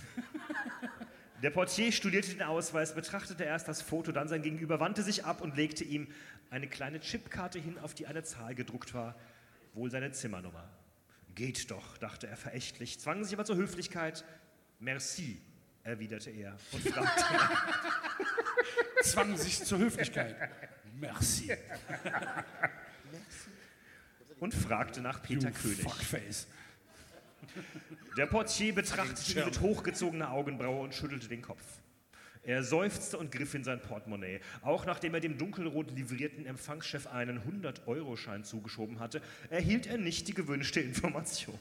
Der 1.43 1.51
Portier 1.51 1.90
studierte 1.90 2.31
den 2.31 2.43
Ausweis, 2.43 2.94
betrachtete 2.94 3.43
erst 3.43 3.66
das 3.66 3.82
Foto, 3.82 4.12
dann 4.12 4.28
sein 4.28 4.43
Gegenüber, 4.43 4.78
wandte 4.78 5.02
sich 5.02 5.24
ab 5.24 5.40
und 5.40 5.56
legte 5.56 5.82
ihm 5.82 6.06
eine 6.51 6.69
kleine 6.69 7.01
Chipkarte 7.01 7.59
hin, 7.59 7.78
auf 7.81 7.94
die 7.94 8.06
eine 8.06 8.23
Zahl 8.23 8.55
gedruckt 8.55 8.94
war, 8.94 9.16
wohl 9.74 9.90
seine 9.90 10.12
Zimmernummer. 10.12 10.69
Geht 11.35 11.70
doch, 11.73 11.98
dachte 11.98 12.28
er 12.28 12.36
verächtlich, 12.36 13.01
zwang 13.01 13.24
sich 13.24 13.35
aber 13.35 13.44
zur 13.44 13.56
Höflichkeit. 13.56 14.24
Merci, 14.78 15.40
erwiderte 15.82 16.31
er 16.31 16.56
und 16.70 16.89
fragte, 16.89 17.24
Zwang 19.02 19.36
sich 19.36 19.64
zur 19.64 19.78
Höflichkeit. 19.78 20.36
Merci. 21.01 21.56
und 24.39 24.55
fragte 24.55 25.01
nach 25.01 25.20
Peter 25.20 25.51
König. 25.51 25.82
Fuckface. 25.82 26.47
Der 28.16 28.26
Portier 28.26 28.74
betrachtete 28.74 29.39
ihn 29.39 29.44
mit 29.47 29.60
hochgezogener 29.60 30.30
Augenbraue 30.32 30.82
und 30.82 30.94
schüttelte 30.94 31.28
den 31.28 31.43
Kopf. 31.43 31.62
Er 32.44 32.64
seufzte 32.64 33.18
und 33.18 33.30
griff 33.30 33.55
in 33.55 33.62
sein 33.62 33.80
Portemonnaie. 33.80 34.40
Auch 34.62 34.84
nachdem 34.84 35.14
er 35.14 35.20
dem 35.20 35.39
dunkelrot 35.39 35.93
livrierten 35.93 36.44
Empfangschef 36.44 37.06
einen 37.06 37.40
100-Euro-Schein 37.40 38.43
zugeschoben 38.44 38.98
hatte, 38.98 39.22
erhielt 39.48 39.86
er 39.86 39.97
nicht 39.97 40.26
die 40.28 40.34
gewünschte 40.34 40.80
Information. 40.80 41.59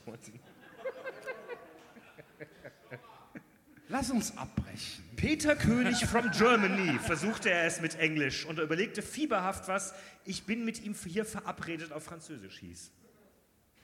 Lass 3.88 4.10
uns 4.10 4.36
abbrechen. 4.38 5.04
Peter 5.18 5.56
König 5.56 6.06
from 6.06 6.32
Germany, 6.32 6.98
versuchte 7.00 7.52
er 7.52 7.66
es 7.66 7.82
mit 7.82 8.00
Englisch 8.00 8.46
und 8.46 8.58
er 8.58 8.64
überlegte 8.64 9.02
fieberhaft, 9.02 9.68
was 9.68 9.94
ich 10.26 10.46
bin 10.46 10.66
mit 10.66 10.84
ihm 10.84 10.96
hier 10.96 11.26
verabredet 11.26 11.92
auf 11.92 12.04
Französisch 12.04 12.60
hieß. 12.60 12.92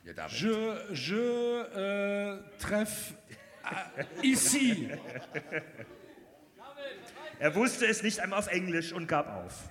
Ja, 0.07 0.13
David. 0.13 0.39
Je, 0.39 0.77
je 0.93 1.61
äh, 1.75 2.39
treffe 2.59 3.13
äh, 4.21 4.25
ici. 4.25 4.89
Er 7.39 7.53
wusste 7.53 7.85
es 7.87 8.01
nicht 8.03 8.21
einmal 8.21 8.39
auf 8.39 8.47
Englisch 8.47 8.93
und 8.93 9.07
gab 9.07 9.27
auf. 9.27 9.69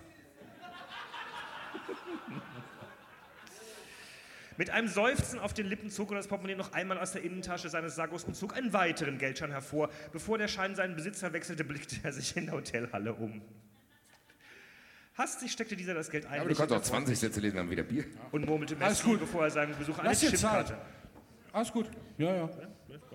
Mit 4.59 4.69
einem 4.69 4.89
Seufzen 4.89 5.39
auf 5.39 5.55
den 5.55 5.67
Lippen 5.67 5.89
zog 5.89 6.11
er 6.11 6.17
das 6.17 6.29
Portemonnaie 6.29 6.55
noch 6.55 6.75
einmal 6.75 6.99
aus 6.99 7.13
der 7.13 7.23
Innentasche 7.23 7.71
seines 7.71 7.95
Sackos 7.95 8.25
und 8.25 8.37
zog 8.37 8.55
einen 8.55 8.75
weiteren 8.75 9.17
Geldschein 9.17 9.53
hervor. 9.53 9.89
Bevor 10.13 10.37
der 10.37 10.49
Schein 10.49 10.75
seinen 10.75 10.97
Besitzer 10.97 11.33
wechselte, 11.33 11.65
blickte 11.65 11.97
er 12.03 12.13
sich 12.13 12.37
in 12.37 12.45
der 12.45 12.57
Hotelhalle 12.57 13.15
um. 13.15 13.41
Hastig 15.19 15.51
steckte 15.53 15.77
dieser 15.77 15.95
das 15.95 16.11
Geld 16.11 16.27
ein. 16.27 16.41
Aber 16.41 16.49
du 16.51 16.55
kannst 16.55 16.75
auch 16.75 16.83
20 16.83 17.19
Sätze 17.19 17.41
lesen, 17.41 17.57
dann 17.57 17.71
wieder 17.71 17.83
Bier. 17.85 18.05
Und 18.33 18.45
murmelte 18.47 18.77
Alles 18.81 19.03
gut. 19.03 19.21
bevor 19.21 19.45
er 19.45 19.51
seinem 19.51 19.77
Besucher 19.79 20.01
eine 20.01 20.11
Lass 20.11 20.21
dir 20.21 20.31
Chipkarte. 20.31 20.77
Alles 21.53 21.73
gut. 21.73 21.91
Ja, 22.19 22.35
ja. 22.35 22.51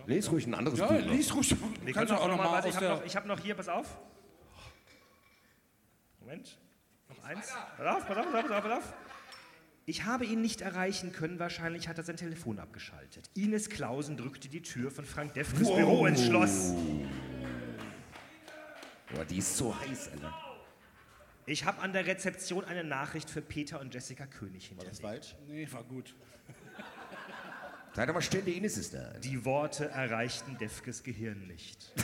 Lies 0.07 0.31
ruhig 0.31 0.47
ein 0.47 0.55
anderes 0.55 0.79
Ja, 0.79 0.87
Buch. 0.87 0.99
noch. 0.99 1.11
lies 1.13 1.35
ruhig. 1.35 1.49
Du 1.49 1.55
Wir 1.85 1.93
kannst 1.93 2.07
können 2.09 2.19
auch 2.19 2.23
auch 2.23 2.27
noch 2.29 2.37
noch 2.37 2.51
mal 2.51 2.59
aus 2.59 2.65
ich 2.65 2.75
habe 2.75 2.85
der... 2.85 2.95
noch, 2.95 3.05
ich 3.05 3.15
hab 3.15 3.25
noch 3.27 3.39
hier, 3.39 3.53
pass 3.55 3.69
auf. 3.69 3.97
Moment, 6.19 6.57
noch 7.09 7.23
eins. 7.23 7.47
Pass 7.77 7.87
auf, 7.95 8.07
pass 8.07 8.17
auf, 8.17 8.25
pass 8.31 8.35
auf, 8.35 8.47
pass 8.47 8.51
auf, 8.57 8.63
pass 8.63 8.77
auf. 8.79 8.93
Ich 9.85 10.05
habe 10.05 10.25
ihn 10.25 10.41
nicht 10.41 10.61
erreichen 10.61 11.11
können, 11.11 11.37
wahrscheinlich 11.39 11.87
hat 11.87 11.97
er 11.97 12.03
sein 12.03 12.15
Telefon 12.17 12.59
abgeschaltet. 12.59 13.29
Ines 13.35 13.69
Klausen 13.69 14.15
drückte 14.17 14.47
die 14.47 14.61
Tür 14.61 14.89
von 14.91 15.05
Frank 15.05 15.33
Defkes 15.33 15.67
Wow. 15.67 15.75
Büro 15.75 16.05
ins 16.07 16.23
Schloss. 16.25 16.73
Boah, 19.13 19.25
die 19.25 19.37
ist 19.37 19.57
so 19.57 19.75
heiß, 19.79 20.09
Alter. 20.13 20.50
Ich 21.51 21.65
habe 21.65 21.81
an 21.81 21.91
der 21.91 22.07
Rezeption 22.07 22.63
eine 22.63 22.85
Nachricht 22.85 23.29
für 23.29 23.41
Peter 23.41 23.81
und 23.81 23.93
Jessica 23.93 24.25
König 24.25 24.71
War 24.77 24.85
das 24.85 24.99
hinterlegt. 24.99 25.25
falsch? 25.25 25.35
Nee, 25.49 25.67
war 25.69 25.83
gut. 25.83 26.15
Sei 27.93 28.05
doch 28.05 28.13
mal 28.13 28.21
still, 28.21 28.41
die 28.41 28.55
Ines 28.55 28.77
ist 28.77 28.93
da. 28.93 29.11
Die 29.19 29.43
Worte 29.43 29.89
erreichten 29.89 30.57
Defkes 30.57 31.03
Gehirn 31.03 31.47
nicht. 31.47 31.91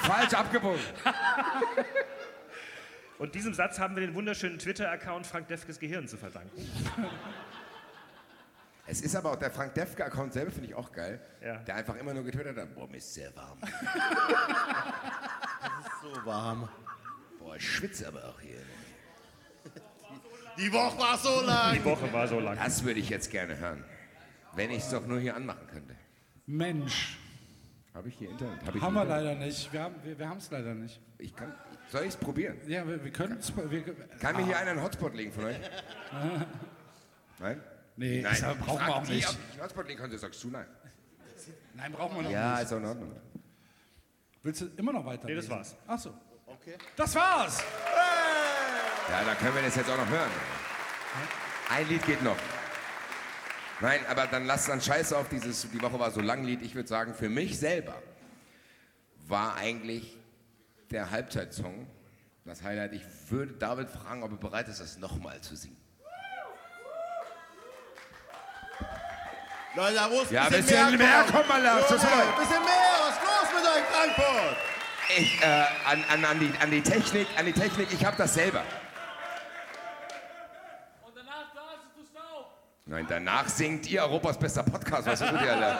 Falsch 0.00 0.34
abgebogen. 0.34 0.80
Und 3.18 3.36
diesem 3.36 3.54
Satz 3.54 3.78
haben 3.78 3.94
wir 3.94 4.04
den 4.04 4.16
wunderschönen 4.16 4.58
Twitter-Account 4.58 5.24
Frank 5.24 5.46
Defkes 5.46 5.78
Gehirn 5.78 6.08
zu 6.08 6.16
verdanken. 6.16 6.68
Es 8.86 9.00
ist 9.00 9.14
aber 9.14 9.30
auch 9.32 9.36
der 9.36 9.50
Frank 9.50 9.74
Defke-Account 9.74 10.32
selber, 10.32 10.50
finde 10.50 10.68
ich 10.68 10.74
auch 10.74 10.90
geil. 10.92 11.20
Ja. 11.40 11.58
Der 11.58 11.76
einfach 11.76 11.94
immer 11.96 12.12
nur 12.14 12.24
getwittert 12.24 12.56
hat: 12.56 12.74
Boah, 12.74 12.88
mir 12.88 12.96
ist 12.96 13.14
sehr 13.14 13.34
warm. 13.36 13.58
So 16.02 16.26
warm. 16.26 16.68
Boah, 17.38 17.54
ich 17.56 17.68
schwitze 17.70 18.08
aber 18.08 18.24
auch 18.24 18.40
hier. 18.40 18.58
Die 20.58 20.72
Woche 20.72 20.98
war 20.98 21.16
so 21.16 21.40
lang. 21.46 21.74
Die 21.74 21.84
Woche 21.84 22.12
war 22.12 22.26
so 22.26 22.40
lang. 22.40 22.56
Das 22.56 22.82
würde 22.84 22.98
ich 23.00 23.08
jetzt 23.08 23.30
gerne 23.30 23.56
hören. 23.56 23.84
Wenn 24.54 24.70
ich 24.70 24.78
es 24.78 24.90
doch 24.90 25.06
nur 25.06 25.20
hier 25.20 25.36
anmachen 25.36 25.66
könnte. 25.68 25.94
Mensch, 26.46 27.18
Habe 27.94 28.08
ich 28.08 28.16
hier 28.16 28.30
Internet? 28.30 28.66
Hab 28.66 28.74
ich 28.74 28.82
haben 28.82 28.94
wir 28.94 29.02
Internet? 29.02 29.24
leider 29.26 29.40
nicht. 29.46 29.72
Wir 29.72 29.80
haben 29.82 29.94
wir, 30.02 30.18
wir 30.18 30.36
es 30.36 30.50
leider 30.50 30.74
nicht. 30.74 31.00
Ich 31.18 31.34
kann, 31.36 31.54
soll 31.88 32.02
ich 32.02 32.08
es 32.08 32.16
probieren? 32.16 32.58
Ja, 32.66 32.86
wir, 32.86 33.02
wir 33.02 33.12
können 33.12 33.38
es. 33.38 33.52
Wir, 33.56 33.84
Kann 34.18 34.36
mir 34.36 34.44
hier 34.44 34.56
Ah. 34.56 34.60
einer 34.60 34.72
einen 34.72 34.82
Hotspot 34.82 35.14
legen 35.14 35.32
von 35.32 35.44
euch? 35.44 35.56
Nein? 37.38 37.60
Nee, 37.96 38.22
Nein, 38.22 38.36
das 38.40 38.56
brauchen 38.58 38.86
wir 38.86 38.94
auch 38.96 39.02
die, 39.06 39.12
nicht. 39.14 39.28
ich 39.28 39.52
einen 39.52 39.62
Hotspot 39.62 39.86
legen 39.86 40.00
kann, 40.00 40.18
sagst 40.18 40.42
du 40.42 40.48
nein. 40.50 40.66
Nein, 41.74 41.92
brauchen 41.92 42.16
wir 42.16 42.22
noch 42.22 42.30
Ja, 42.30 42.54
nicht. 42.54 42.64
ist 42.64 42.72
auch 42.72 42.76
in 42.78 42.84
Ordnung. 42.86 43.20
Willst 44.42 44.60
du 44.60 44.66
immer 44.76 44.92
noch 44.92 45.04
weiter? 45.04 45.26
Nee, 45.26 45.34
das 45.34 45.48
war's. 45.48 45.76
Ach 45.86 45.98
so. 45.98 46.14
Okay. 46.46 46.76
Das 46.96 47.14
war's. 47.14 47.62
Ja, 49.10 49.24
da 49.24 49.34
können 49.34 49.54
wir 49.54 49.62
das 49.62 49.76
jetzt 49.76 49.90
auch 49.90 49.96
noch 49.96 50.08
hören. 50.08 50.30
Ein 51.70 51.88
Lied 51.88 52.04
geht 52.06 52.22
noch. 52.22 52.36
Nein, 53.80 54.00
aber 54.08 54.26
dann 54.26 54.46
lasst 54.46 54.68
dann 54.68 54.80
Scheiße 54.80 55.16
auf 55.16 55.28
dieses, 55.28 55.68
die 55.70 55.82
Woche 55.82 55.98
war 55.98 56.10
so 56.10 56.20
lang 56.20 56.44
Lied. 56.44 56.62
Ich 56.62 56.74
würde 56.74 56.88
sagen, 56.88 57.14
für 57.14 57.28
mich 57.28 57.58
selber 57.58 58.00
war 59.26 59.56
eigentlich 59.56 60.16
der 60.90 61.10
Halbzeitsong 61.10 61.86
das 62.44 62.62
Highlight. 62.62 62.92
Ich 62.92 63.02
würde 63.30 63.52
David 63.54 63.88
fragen, 63.90 64.22
ob 64.22 64.30
er 64.32 64.36
bereit 64.36 64.68
ist, 64.68 64.80
das 64.80 64.98
nochmal 64.98 65.40
zu 65.40 65.56
singen. 65.56 65.76
Leute, 69.74 69.94
da 69.94 70.08
muss 70.08 70.30
Ja, 70.30 70.42
ein 70.42 70.48
bisschen 70.50 70.66
bisschen 70.66 70.98
mehr, 70.98 71.08
mehr 71.08 71.24
komm 71.30 71.48
mal, 71.48 71.62
Lars, 71.62 71.86
das 71.88 72.02
Junge, 72.02 72.14
läuft. 72.14 72.38
bisschen 72.38 72.62
mehr, 72.64 72.92
was 73.00 73.14
ist 73.16 73.22
los 73.22 73.60
mit 73.62 73.70
euch, 73.70 73.84
Frankfurt? 73.90 74.56
Ich, 75.18 75.42
äh, 75.42 75.64
an, 75.90 76.04
an, 76.12 76.24
an, 76.24 76.40
die, 76.40 76.52
an 76.62 76.70
die 76.70 76.82
Technik, 76.82 77.26
an 77.38 77.46
die 77.46 77.52
Technik, 77.52 77.88
ich 77.92 78.04
habe 78.04 78.16
das 78.16 78.34
selber. 78.34 78.62
Nein, 82.84 83.06
danach 83.08 83.48
singt 83.48 83.88
ihr 83.90 84.02
Europas 84.02 84.36
bester 84.38 84.62
Podcast. 84.64 85.06
Was 85.06 85.20
tut 85.20 85.40
ihr, 85.40 85.52
Alter? 85.52 85.78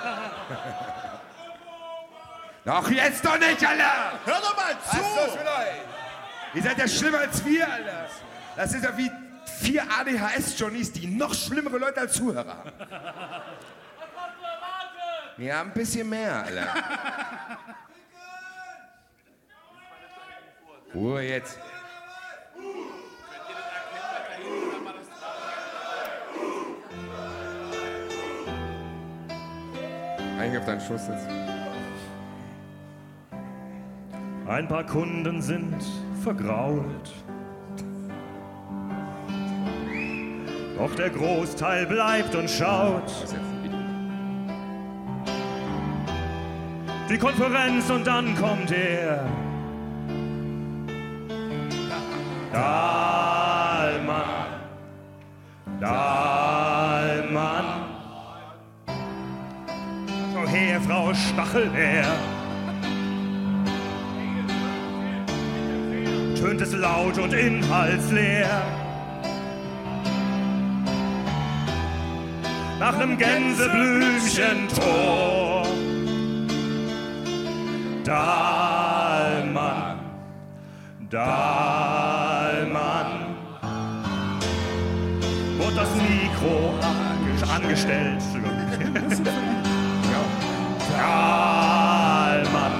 Doch 2.64 2.88
jetzt 2.90 3.24
doch 3.24 3.38
nicht, 3.38 3.66
Alter! 3.66 4.12
Hör 4.24 4.40
doch 4.40 4.56
mal 4.56 4.74
Was 4.86 4.94
ist 4.94 5.02
zu! 5.32 5.38
mit 5.38 5.46
euch? 5.46 6.54
Ihr 6.54 6.62
seid 6.62 6.78
ja 6.78 6.88
schlimmer 6.88 7.18
als 7.18 7.44
wir, 7.44 7.70
Alter. 7.70 8.06
Das 8.56 8.72
ist 8.72 8.84
ja 8.84 8.96
wie 8.96 9.10
vier 9.60 9.82
ADHS-Johnnies, 9.82 10.92
die 10.92 11.06
noch 11.08 11.34
schlimmere 11.34 11.78
Leute 11.78 12.00
als 12.00 12.12
Zuhörer 12.14 12.46
haben. 12.48 12.72
Ja, 15.38 15.62
ein 15.62 15.72
bisschen 15.72 16.08
mehr, 16.08 16.44
Alter. 16.44 16.66
Ruhe 20.94 21.22
jetzt. 21.22 21.58
Eigentlich 30.38 30.58
auf 30.58 30.66
deinen 30.66 30.80
Schuss 30.80 31.08
jetzt. 31.08 31.26
Ein 34.46 34.68
paar 34.68 34.84
Kunden 34.84 35.40
sind 35.40 35.82
vergrault. 36.22 37.12
Doch 40.76 40.94
der 40.96 41.10
Großteil 41.10 41.86
bleibt 41.86 42.34
und 42.34 42.50
schaut. 42.50 43.10
Die 47.12 47.18
Konferenz 47.18 47.90
und 47.90 48.06
dann 48.06 48.34
kommt 48.36 48.70
er. 48.70 49.26
Dahlmann. 52.50 54.24
Dahlmann. 55.78 57.64
Schau 60.32 60.46
her, 60.46 60.80
Frau 60.80 61.12
Stachelbeer. 61.12 62.06
Tönt 66.40 66.62
es 66.62 66.72
laut 66.72 67.18
und 67.18 67.34
inhaltsleer. 67.34 68.62
Nach 72.80 72.96
nem 72.96 73.18
Gänseblümchentor. 73.18 75.51
Dahlmann, 78.04 79.98
Dahlmann. 81.10 82.56
Wurde 85.58 85.76
das 85.76 85.88
Mikro 85.94 86.74
ange- 86.80 87.48
angestellt. 87.54 88.22
Dahlmann, 90.98 92.72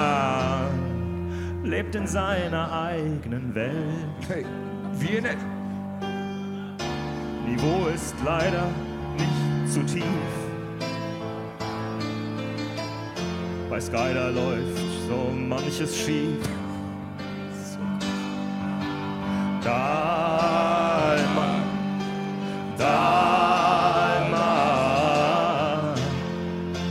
Dahlmann. 0.00 1.64
Lebt 1.64 1.94
in 1.94 2.06
seiner 2.06 2.72
eigenen 2.86 3.54
Welt. 3.54 3.74
Hey, 4.28 4.44
wir 4.94 5.22
nicht. 5.22 5.36
Niveau 7.46 7.86
ist 7.94 8.14
leider 8.24 8.64
nicht 9.18 9.72
zu 9.72 9.82
tief. 9.84 10.04
Bei 13.80 13.86
Skyler 13.86 14.30
läuft 14.30 14.78
so 15.08 15.32
manches 15.34 15.96
schief. 15.96 16.36
Dahlmann, 19.64 21.62
Dahlmann, 22.76 23.94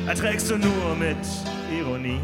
erträgst 0.07 0.49
du 0.49 0.57
nur 0.57 0.95
mit 0.95 1.17
Ironie. 1.71 2.21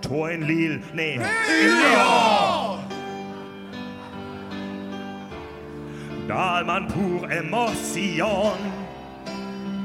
Tor 0.00 0.30
in 0.30 0.46
Lille, 0.46 0.80
nee, 0.94 1.16
in 1.16 1.20
Lyon. 1.20 2.78
Dahlmann 6.26 6.88
pur 6.88 7.30
Emotion. 7.30 8.71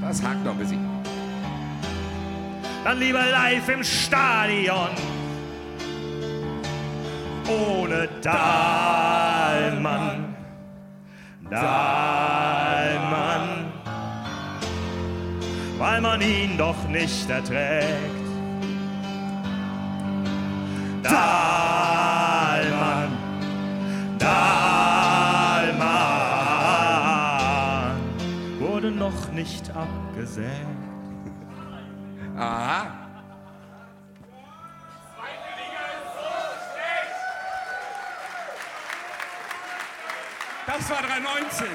Das 0.07 0.23
hakt 0.23 0.43
noch 0.45 0.53
ein 0.53 0.59
bisschen. 0.59 0.79
Dann 2.85 2.97
lieber 2.97 3.25
live 3.25 3.67
im 3.67 3.83
Stadion. 3.83 4.91
Ohne 7.45 8.07
Dahlmann. 8.21 9.53
Dahlmann. 11.49 12.63
Weil 15.77 15.99
man 15.99 16.21
ihn 16.21 16.57
doch 16.57 16.87
nicht 16.87 17.29
erträgt. 17.29 17.85
Dahlmann. 21.03 21.76
Nicht 29.47 29.71
abgesägt. 29.75 30.67
Aha. 32.37 32.91
Das 40.65 40.89
war 40.89 41.01
390. 41.01 41.67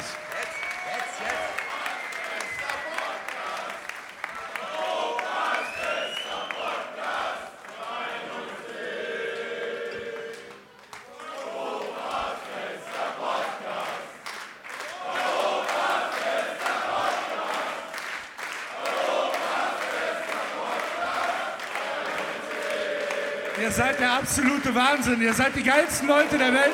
Ihr 23.63 23.71
seid 23.71 24.01
der 24.01 24.15
absolute 24.15 24.75
Wahnsinn. 24.75 25.23
Ihr 25.23 25.33
seid 25.33 25.55
die 25.55 25.63
geilsten 25.63 26.09
Leute 26.09 26.37
der 26.37 26.53
Welt. 26.53 26.73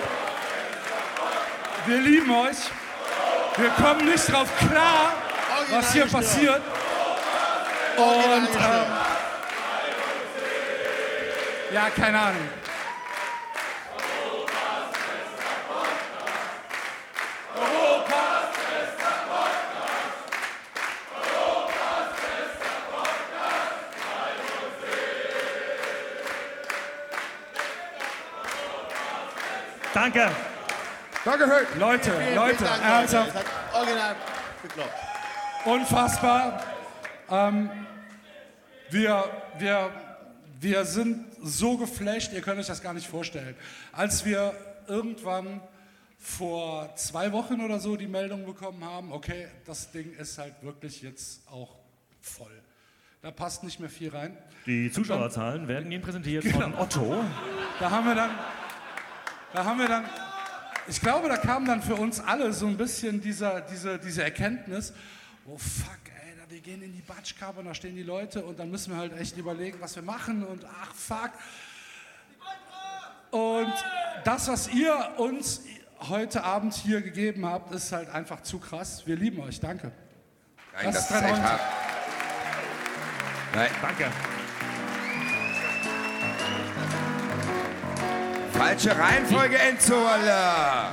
Wir 1.85 1.98
lieben 1.98 2.31
euch. 2.31 2.56
Wir 3.59 3.69
kommen 3.70 4.06
nicht 4.06 4.32
drauf 4.32 4.48
klar, 4.56 5.12
was 5.70 5.93
hier 5.93 6.06
passiert. 6.06 6.62
Und 7.98 8.48
ähm, 8.48 8.86
ja, 11.74 11.90
keine 11.90 12.19
Ahnung. 12.19 12.48
Danke. 30.12 30.35
Danke, 31.22 31.47
Höck. 31.47 31.74
Leute, 31.78 32.10
Vielen, 32.12 32.35
Leute, 32.35 32.56
vielen 32.56 32.70
Dank, 32.70 32.82
ernsthaft. 32.82 33.35
Hat 33.35 33.44
original 33.74 34.16
geklappt. 34.62 34.94
Unfassbar. 35.66 36.64
Ähm, 37.30 37.68
wir, 38.89 39.24
wir, 39.59 39.90
wir 40.60 40.85
sind 40.86 41.26
so 41.43 41.76
geflasht, 41.76 42.32
ihr 42.32 42.40
könnt 42.40 42.59
euch 42.59 42.68
das 42.68 42.80
gar 42.82 42.94
nicht 42.94 43.06
vorstellen. 43.06 43.55
Als 43.93 44.24
wir 44.24 44.55
irgendwann 44.86 45.60
vor 46.18 46.97
zwei 46.97 47.30
Wochen 47.32 47.60
oder 47.60 47.78
so 47.78 47.97
die 47.97 48.06
Meldung 48.09 48.47
bekommen 48.47 48.82
haben, 48.82 49.12
okay, 49.12 49.48
das 49.66 49.90
Ding 49.90 50.14
ist 50.16 50.39
halt 50.39 50.55
wirklich 50.62 51.02
jetzt 51.02 51.47
auch 51.51 51.76
voll. 52.22 52.62
Da 53.20 53.30
passt 53.30 53.62
nicht 53.62 53.78
mehr 53.78 53.90
viel 53.90 54.09
rein. 54.09 54.39
Die 54.64 54.90
Zuschauerzahlen 54.90 55.68
werden 55.68 55.93
Ihnen 55.93 56.02
präsentiert 56.02 56.44
Genau. 56.44 56.60
von 56.60 56.78
Otto. 56.78 57.24
Da 57.78 57.90
haben 57.90 58.06
wir 58.06 58.14
dann, 58.14 58.30
da 59.52 59.64
haben 59.64 59.78
wir 59.78 59.88
dann, 59.88 60.04
ich 60.86 61.00
glaube, 61.00 61.28
da 61.28 61.36
kam 61.36 61.64
dann 61.64 61.82
für 61.82 61.94
uns 61.94 62.20
alle 62.20 62.52
so 62.52 62.66
ein 62.66 62.76
bisschen 62.76 63.20
dieser, 63.20 63.60
diese, 63.62 63.98
diese 63.98 64.22
Erkenntnis, 64.22 64.92
oh 65.46 65.56
fuck, 65.56 65.98
ey, 66.22 66.34
da, 66.36 66.50
wir 66.50 66.60
gehen 66.60 66.82
in 66.82 66.92
die 66.92 67.02
Batschkappe 67.02 67.60
und 67.60 67.66
da 67.66 67.74
stehen 67.74 67.96
die 67.96 68.02
Leute 68.02 68.44
und 68.44 68.58
dann 68.58 68.70
müssen 68.70 68.92
wir 68.92 68.98
halt 68.98 69.18
echt 69.18 69.36
überlegen, 69.36 69.80
was 69.80 69.96
wir 69.96 70.02
machen 70.02 70.44
und 70.44 70.64
ach 70.82 70.94
fuck. 70.94 71.30
Und 73.30 73.72
das, 74.24 74.48
was 74.48 74.68
ihr 74.68 75.14
uns 75.18 75.62
heute 76.08 76.44
Abend 76.44 76.74
hier 76.74 77.02
gegeben 77.02 77.44
habt, 77.44 77.72
ist 77.72 77.92
halt 77.92 78.08
einfach 78.10 78.42
zu 78.42 78.58
krass. 78.58 79.06
Wir 79.06 79.16
lieben 79.16 79.40
euch, 79.40 79.60
danke. 79.60 79.92
Nein, 80.72 80.92
das 80.92 81.10
ist 81.10 81.16
echt 81.16 81.24
3,90. 81.24 81.42
hart. 81.42 81.60
Nein. 83.54 83.70
Danke. 83.82 84.38
Falsche 88.59 88.90
Reihenfolge, 88.98 89.56
Enzo, 89.56 89.94
Alter. 89.94 90.93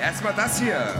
Erstmal 0.00 0.32
das 0.32 0.58
hier. 0.58 0.94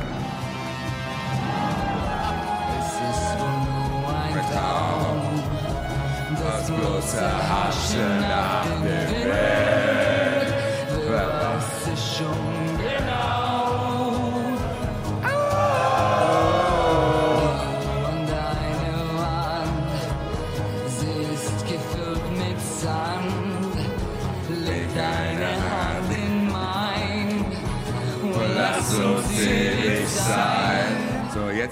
Das 6.45 6.71
bloße 6.71 7.23
Haschen 7.23 8.21
nach 8.21 8.63
dem 8.65 8.85
Welt. 8.85 9.72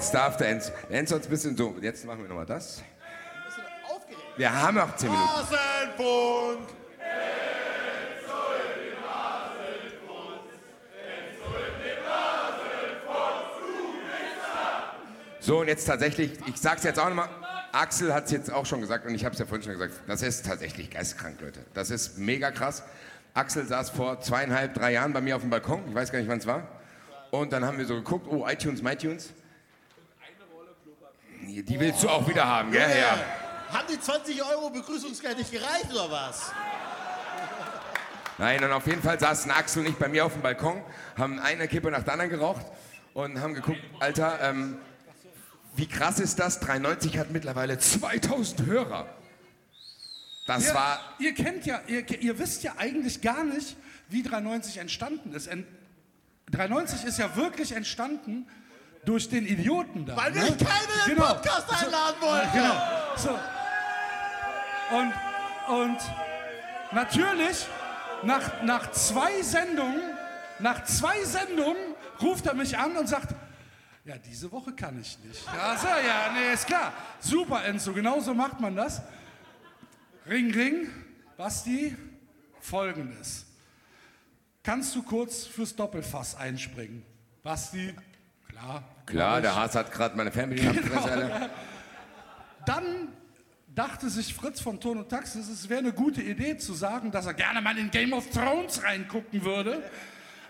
Jetzt 0.01 0.13
darf 0.15 0.37
der 0.37 0.49
Enzo. 0.49 0.71
Der 0.89 0.99
Enzo 0.99 1.15
ein 1.15 1.21
bisschen 1.21 1.55
so. 1.55 1.75
Jetzt 1.79 2.05
machen 2.05 2.21
wir 2.21 2.27
nochmal 2.27 2.45
das. 2.45 2.81
Wir 4.35 4.51
haben 4.51 4.77
noch 4.77 4.95
10 4.95 5.11
Minuten. 5.11 5.29
Rasenfunk. 5.29 6.67
So, 15.39 15.59
und 15.59 15.67
jetzt 15.67 15.85
tatsächlich, 15.85 16.33
ich 16.47 16.57
sag's 16.57 16.83
jetzt 16.83 16.99
auch 16.99 17.09
nochmal, 17.09 17.29
Axel 17.71 18.13
hat 18.13 18.25
es 18.25 18.31
jetzt 18.31 18.51
auch 18.51 18.65
schon 18.65 18.81
gesagt 18.81 19.05
und 19.05 19.15
ich 19.15 19.25
habe 19.25 19.33
es 19.33 19.39
ja 19.39 19.45
vorhin 19.45 19.63
schon 19.63 19.73
gesagt, 19.73 19.93
das 20.07 20.21
ist 20.21 20.45
tatsächlich 20.45 20.89
geistkrank, 20.89 21.41
Leute. 21.41 21.61
Das 21.73 21.89
ist 21.89 22.17
mega 22.17 22.51
krass. 22.51 22.83
Axel 23.33 23.65
saß 23.65 23.91
vor 23.91 24.21
zweieinhalb, 24.21 24.73
drei 24.73 24.93
Jahren 24.93 25.13
bei 25.13 25.21
mir 25.21 25.35
auf 25.35 25.41
dem 25.41 25.49
Balkon, 25.49 25.83
ich 25.87 25.95
weiß 25.95 26.11
gar 26.11 26.19
nicht, 26.19 26.27
wann 26.27 26.39
es 26.39 26.47
war. 26.47 26.67
Und 27.31 27.53
dann 27.53 27.65
haben 27.65 27.77
wir 27.77 27.85
so 27.85 27.95
geguckt, 27.95 28.27
oh, 28.29 28.47
iTunes, 28.47 28.81
MyTunes. 28.81 29.33
Die 31.47 31.79
willst 31.79 32.03
du 32.03 32.09
auch 32.09 32.27
wieder 32.27 32.45
haben, 32.45 32.71
gell? 32.71 32.89
Ja. 32.99 33.17
Haben 33.73 33.87
die 33.91 33.99
20 33.99 34.43
Euro 34.43 34.69
Begrüßungsgeld 34.69 35.37
nicht 35.37 35.51
gereicht 35.51 35.91
oder 35.91 36.11
was? 36.11 36.51
Nein, 38.37 38.63
und 38.63 38.71
auf 38.71 38.85
jeden 38.85 39.01
Fall 39.01 39.19
saßen 39.19 39.51
Axel 39.51 39.83
und 39.83 39.89
ich 39.89 39.95
bei 39.95 40.07
mir 40.07 40.25
auf 40.25 40.33
dem 40.33 40.41
Balkon, 40.41 40.81
haben 41.17 41.39
eine 41.39 41.67
Kippe 41.67 41.89
nach 41.89 42.03
der 42.03 42.13
anderen 42.13 42.31
geraucht 42.31 42.65
und 43.13 43.39
haben 43.39 43.53
geguckt, 43.53 43.79
Alter, 43.99 44.39
ähm, 44.41 44.77
wie 45.75 45.87
krass 45.87 46.19
ist 46.19 46.39
das? 46.39 46.59
93 46.59 47.17
hat 47.17 47.31
mittlerweile 47.31 47.77
2000 47.77 48.65
Hörer. 48.65 49.07
Das 50.47 50.67
ihr, 50.67 50.73
war 50.73 50.99
Ihr 51.19 51.33
kennt 51.33 51.65
ja, 51.65 51.81
ihr, 51.87 52.07
ihr 52.21 52.39
wisst 52.39 52.63
ja 52.63 52.73
eigentlich 52.77 53.21
gar 53.21 53.43
nicht, 53.43 53.77
wie 54.09 54.23
93 54.23 54.77
entstanden 54.77 55.33
ist. 55.33 55.47
En, 55.47 55.65
93 56.51 57.05
ist 57.05 57.19
ja 57.19 57.35
wirklich 57.35 57.71
entstanden 57.71 58.47
durch 59.05 59.29
den 59.29 59.45
Idioten 59.45 60.05
da. 60.05 60.15
Weil 60.15 60.31
ne? 60.31 60.39
keiner 60.39 61.05
in 61.05 61.15
den 61.15 61.17
Podcast 61.17 61.83
einladen 61.83 62.21
wollte. 62.21 62.49
Genau. 62.53 62.73
So. 63.15 63.39
Und, 64.95 65.13
und 65.79 65.97
natürlich, 66.91 67.65
nach, 68.23 68.61
nach 68.63 68.91
zwei 68.91 69.41
Sendungen, 69.41 70.01
nach 70.59 70.83
zwei 70.83 71.23
Sendungen 71.23 71.95
ruft 72.21 72.45
er 72.45 72.53
mich 72.53 72.77
an 72.77 72.95
und 72.97 73.07
sagt, 73.07 73.33
ja, 74.03 74.17
diese 74.17 74.51
Woche 74.51 74.73
kann 74.73 74.99
ich 74.99 75.17
nicht. 75.19 75.45
Ja, 75.45 75.77
so, 75.77 75.87
ja, 75.87 76.31
nee, 76.33 76.53
ist 76.53 76.65
klar. 76.65 76.93
Super, 77.19 77.63
Enzo, 77.65 77.93
genau 77.93 78.19
so 78.19 78.33
macht 78.33 78.59
man 78.59 78.75
das. 78.75 79.01
Ring, 80.27 80.51
ring, 80.51 80.89
Basti, 81.37 81.95
folgendes. 82.59 83.45
Kannst 84.63 84.95
du 84.95 85.03
kurz 85.03 85.45
fürs 85.45 85.75
Doppelfass 85.75 86.35
einspringen? 86.35 87.03
Basti, 87.43 87.95
klar. 88.61 88.83
Klar, 89.05 89.41
der. 89.41 89.55
Haas 89.55 89.75
hat 89.75 89.91
gerade 89.91 90.15
meine 90.15 90.31
Fernbedienung 90.31 90.75
Genau. 90.75 91.49
Dann 92.65 93.09
dachte 93.73 94.09
sich 94.09 94.33
Fritz 94.33 94.61
von 94.61 94.79
Ton 94.79 94.99
und 94.99 95.09
Taxis, 95.09 95.49
es 95.49 95.67
wäre 95.69 95.79
eine 95.79 95.93
gute 95.93 96.21
Idee 96.21 96.57
zu 96.57 96.73
sagen, 96.73 97.11
dass 97.11 97.25
er 97.25 97.33
gerne 97.33 97.61
mal 97.61 97.77
in 97.77 97.89
Game 97.89 98.13
of 98.13 98.29
Thrones 98.29 98.83
reingucken 98.83 99.43
würde. 99.43 99.81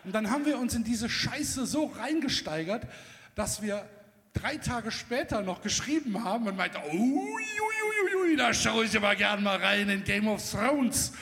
Und 0.04 0.14
dann 0.14 0.30
haben 0.30 0.46
wir 0.46 0.58
uns 0.58 0.76
in 0.76 0.84
diese 0.84 1.10
Scheiße 1.10 1.66
so 1.66 1.86
reingesteigert, 1.86 2.88
dass 3.36 3.62
wir 3.62 3.88
drei 4.34 4.58
Tage 4.58 4.92
später 4.92 5.42
noch 5.42 5.62
geschrieben 5.62 6.24
haben 6.24 6.48
und 6.48 6.58
meinte, 6.58 6.80
ui, 6.92 6.98
ui, 6.98 8.16
ui, 8.16 8.22
ui, 8.24 8.36
da 8.36 8.54
schaue 8.54 8.86
ich 8.86 8.98
aber 8.98 9.16
gern 9.16 9.44
mal 9.44 9.58
rein 9.58 9.90
in 9.90 10.04
Game 10.04 10.28
of 10.28 10.44
Thrones. 10.52 11.14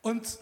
Und 0.00 0.38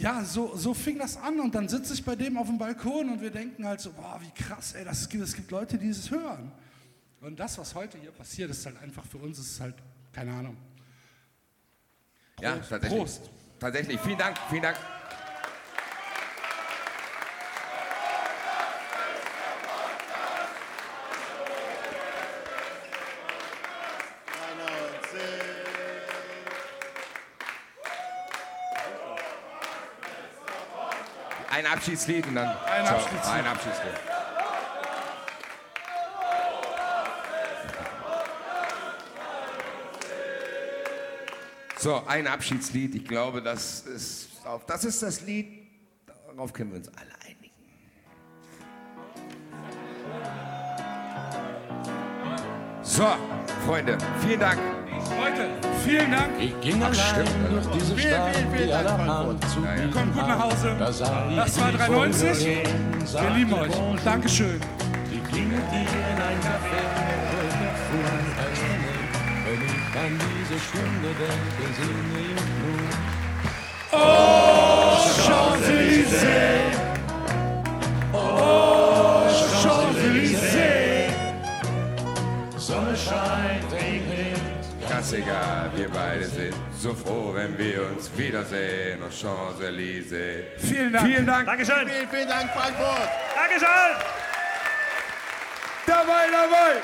ja, 0.00 0.24
so, 0.24 0.56
so 0.56 0.72
fing 0.72 0.98
das 0.98 1.16
an 1.16 1.38
und 1.40 1.54
dann 1.54 1.68
sitze 1.68 1.92
ich 1.94 2.02
bei 2.04 2.16
dem 2.16 2.36
auf 2.38 2.46
dem 2.46 2.56
Balkon 2.58 3.10
und 3.10 3.20
wir 3.20 3.30
denken 3.30 3.66
halt 3.66 3.80
so, 3.80 3.92
boah, 3.92 4.18
wie 4.22 4.30
krass, 4.30 4.72
ey, 4.74 4.84
das, 4.84 5.08
gibt- 5.08 5.24
es 5.24 5.34
gibt 5.34 5.50
Leute, 5.50 5.76
die 5.78 5.88
es 5.88 6.10
hören. 6.10 6.50
Und 7.20 7.38
das, 7.38 7.58
was 7.58 7.74
heute 7.74 7.98
hier 7.98 8.10
passiert, 8.12 8.50
ist 8.50 8.64
halt 8.64 8.80
einfach 8.82 9.04
für 9.04 9.18
uns, 9.18 9.38
ist 9.38 9.60
halt, 9.60 9.74
keine 10.12 10.32
Ahnung. 10.32 10.56
Ja, 12.40 12.54
Prost. 12.56 12.70
tatsächlich. 12.70 12.98
Prost. 13.00 13.30
Tatsächlich. 13.58 14.00
Vielen 14.00 14.18
Dank, 14.18 14.38
vielen 14.48 14.62
Dank. 14.62 14.76
Ein 31.60 31.66
Abschiedslied 31.66 32.26
und 32.26 32.36
dann. 32.36 32.48
Ein 32.48 32.86
Ciao. 32.86 32.96
Abschiedslied. 32.96 33.34
Ein 33.34 33.46
Abschiedslied. 33.46 33.92
So, 41.76 42.02
ein 42.06 42.26
Abschiedslied. 42.26 42.94
Ich 42.94 43.04
glaube, 43.04 43.42
das 43.42 43.82
ist, 43.82 44.30
das 44.66 44.84
ist 44.84 45.02
das 45.02 45.20
Lied, 45.20 45.66
darauf 46.34 46.50
können 46.54 46.70
wir 46.70 46.78
uns 46.78 46.88
alle 46.88 47.12
einigen. 47.26 47.52
So, 52.80 53.06
Freunde, 53.66 53.98
vielen 54.22 54.40
Dank. 54.40 54.79
Leute, 55.16 55.48
vielen 55.84 56.10
Dank. 56.10 56.30
Ich 56.38 56.60
ging 56.60 56.82
Ach, 56.82 56.94
stimmt, 56.94 57.30
durch 57.50 57.66
diese 57.68 57.94
Vielen, 57.96 58.14
Stadt, 58.14 58.36
vielen, 58.36 58.50
vielen 58.52 58.66
die 58.66 58.72
Dank, 58.72 59.50
zu 59.50 59.60
Ja, 59.60 59.74
ja. 59.74 59.88
Kommt 59.92 60.14
gut 60.14 60.28
nach. 60.28 60.38
Hause. 60.44 60.76
Das 60.78 61.00
war 61.00 61.26
die 61.28 61.36
93. 61.36 61.86
vorübergehen, 61.86 62.66
Wir 63.20 63.30
lieben 63.36 63.52
euch. 63.54 63.72
Bonjour. 63.72 63.96
Dankeschön. 64.04 64.60
Die 65.10 65.16
mit 65.16 65.72
dir 65.72 65.78
in 65.78 66.20
ein 66.22 66.40
Café. 66.40 66.80
Wenn 69.46 69.62
ich 69.64 69.72
an 69.98 70.14
diese 70.38 70.58
Stunde 70.60 71.10
denke, 71.18 71.64
singe 71.76 72.20
ich 72.22 72.40
nur. 72.60 72.88
Oh, 73.92 74.96
Champs-Élysées. 75.26 76.89
Egal, 85.00 85.70
wir 85.74 85.88
beide 85.88 86.24
sind 86.26 86.54
so 86.78 86.94
froh, 86.94 87.32
wenn 87.34 87.56
wir 87.58 87.86
uns 87.86 88.10
wiedersehen. 88.16 89.02
Und 89.02 89.10
Champs-Élysées. 89.10 90.58
Vielen 90.58 90.92
Dank. 90.92 91.06
Vielen 91.06 91.26
Dank. 91.26 91.46
Dankeschön. 91.46 91.88
Vielen, 91.88 92.08
vielen 92.08 92.28
Dank, 92.28 92.50
Frankfurt. 92.52 93.08
Dankeschön. 93.34 93.96
Dabei, 95.86 96.26
dabei. 96.30 96.82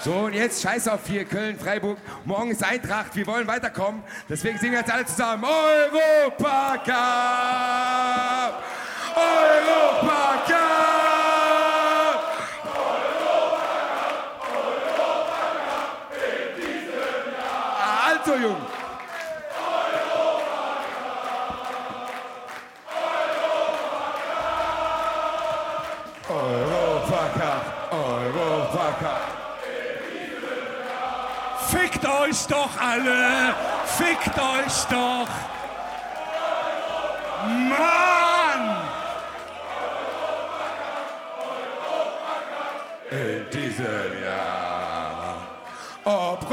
So, 0.00 0.12
und 0.12 0.34
jetzt 0.34 0.62
scheiß 0.62 0.88
auf 0.88 1.06
hier, 1.06 1.24
Köln, 1.24 1.58
Freiburg. 1.58 1.98
Morgen 2.24 2.50
ist 2.50 2.64
Eintracht, 2.64 3.14
wir 3.14 3.26
wollen 3.26 3.46
weiterkommen. 3.46 4.02
Deswegen 4.28 4.58
singen 4.58 4.72
wir 4.72 4.80
jetzt 4.80 4.92
alle 4.92 5.06
zusammen. 5.06 5.44
Europa 5.44 6.76
Cup! 6.84 8.62
Europa 9.14 10.44
Cup! 10.46 10.67
Ah, 18.38 18.44
Also, 18.44 18.48
Jung. 18.48 18.56
Europa 26.30 27.28
Cup, 27.38 27.92
Europa 27.92 28.92
Cup. 29.00 29.20
Fickt 31.68 32.06
euch 32.06 32.46
doch 32.46 32.70
alle! 32.80 33.54
Fickt 33.86 34.38
euch 34.38 34.84
doch! 34.90 35.28
Mann! 37.46 38.08
in 43.10 43.50
diesem 43.50 44.22
Jahr. 44.22 45.36
Ob 46.04 46.46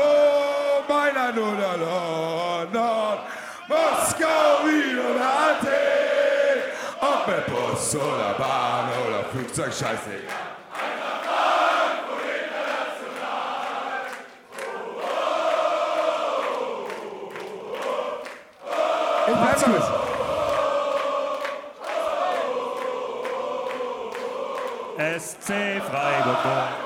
Mailand 1.36 1.38
oder 1.38 1.78
London, 1.78 3.20
Moskau, 3.68 4.66
Wien 4.66 5.00
oder 5.00 5.26
Athen, 5.26 6.62
ob 7.02 7.28
mit 7.28 7.46
Bus 7.48 7.96
oder 7.96 8.34
Bahn 8.38 8.90
oder 9.08 9.24
Flugzeug, 9.26 9.74
scheißegal. 9.74 10.22
Mal 19.28 19.56
mit. 19.70 19.84
SC 25.22 25.50
Freiburg. 25.82 26.85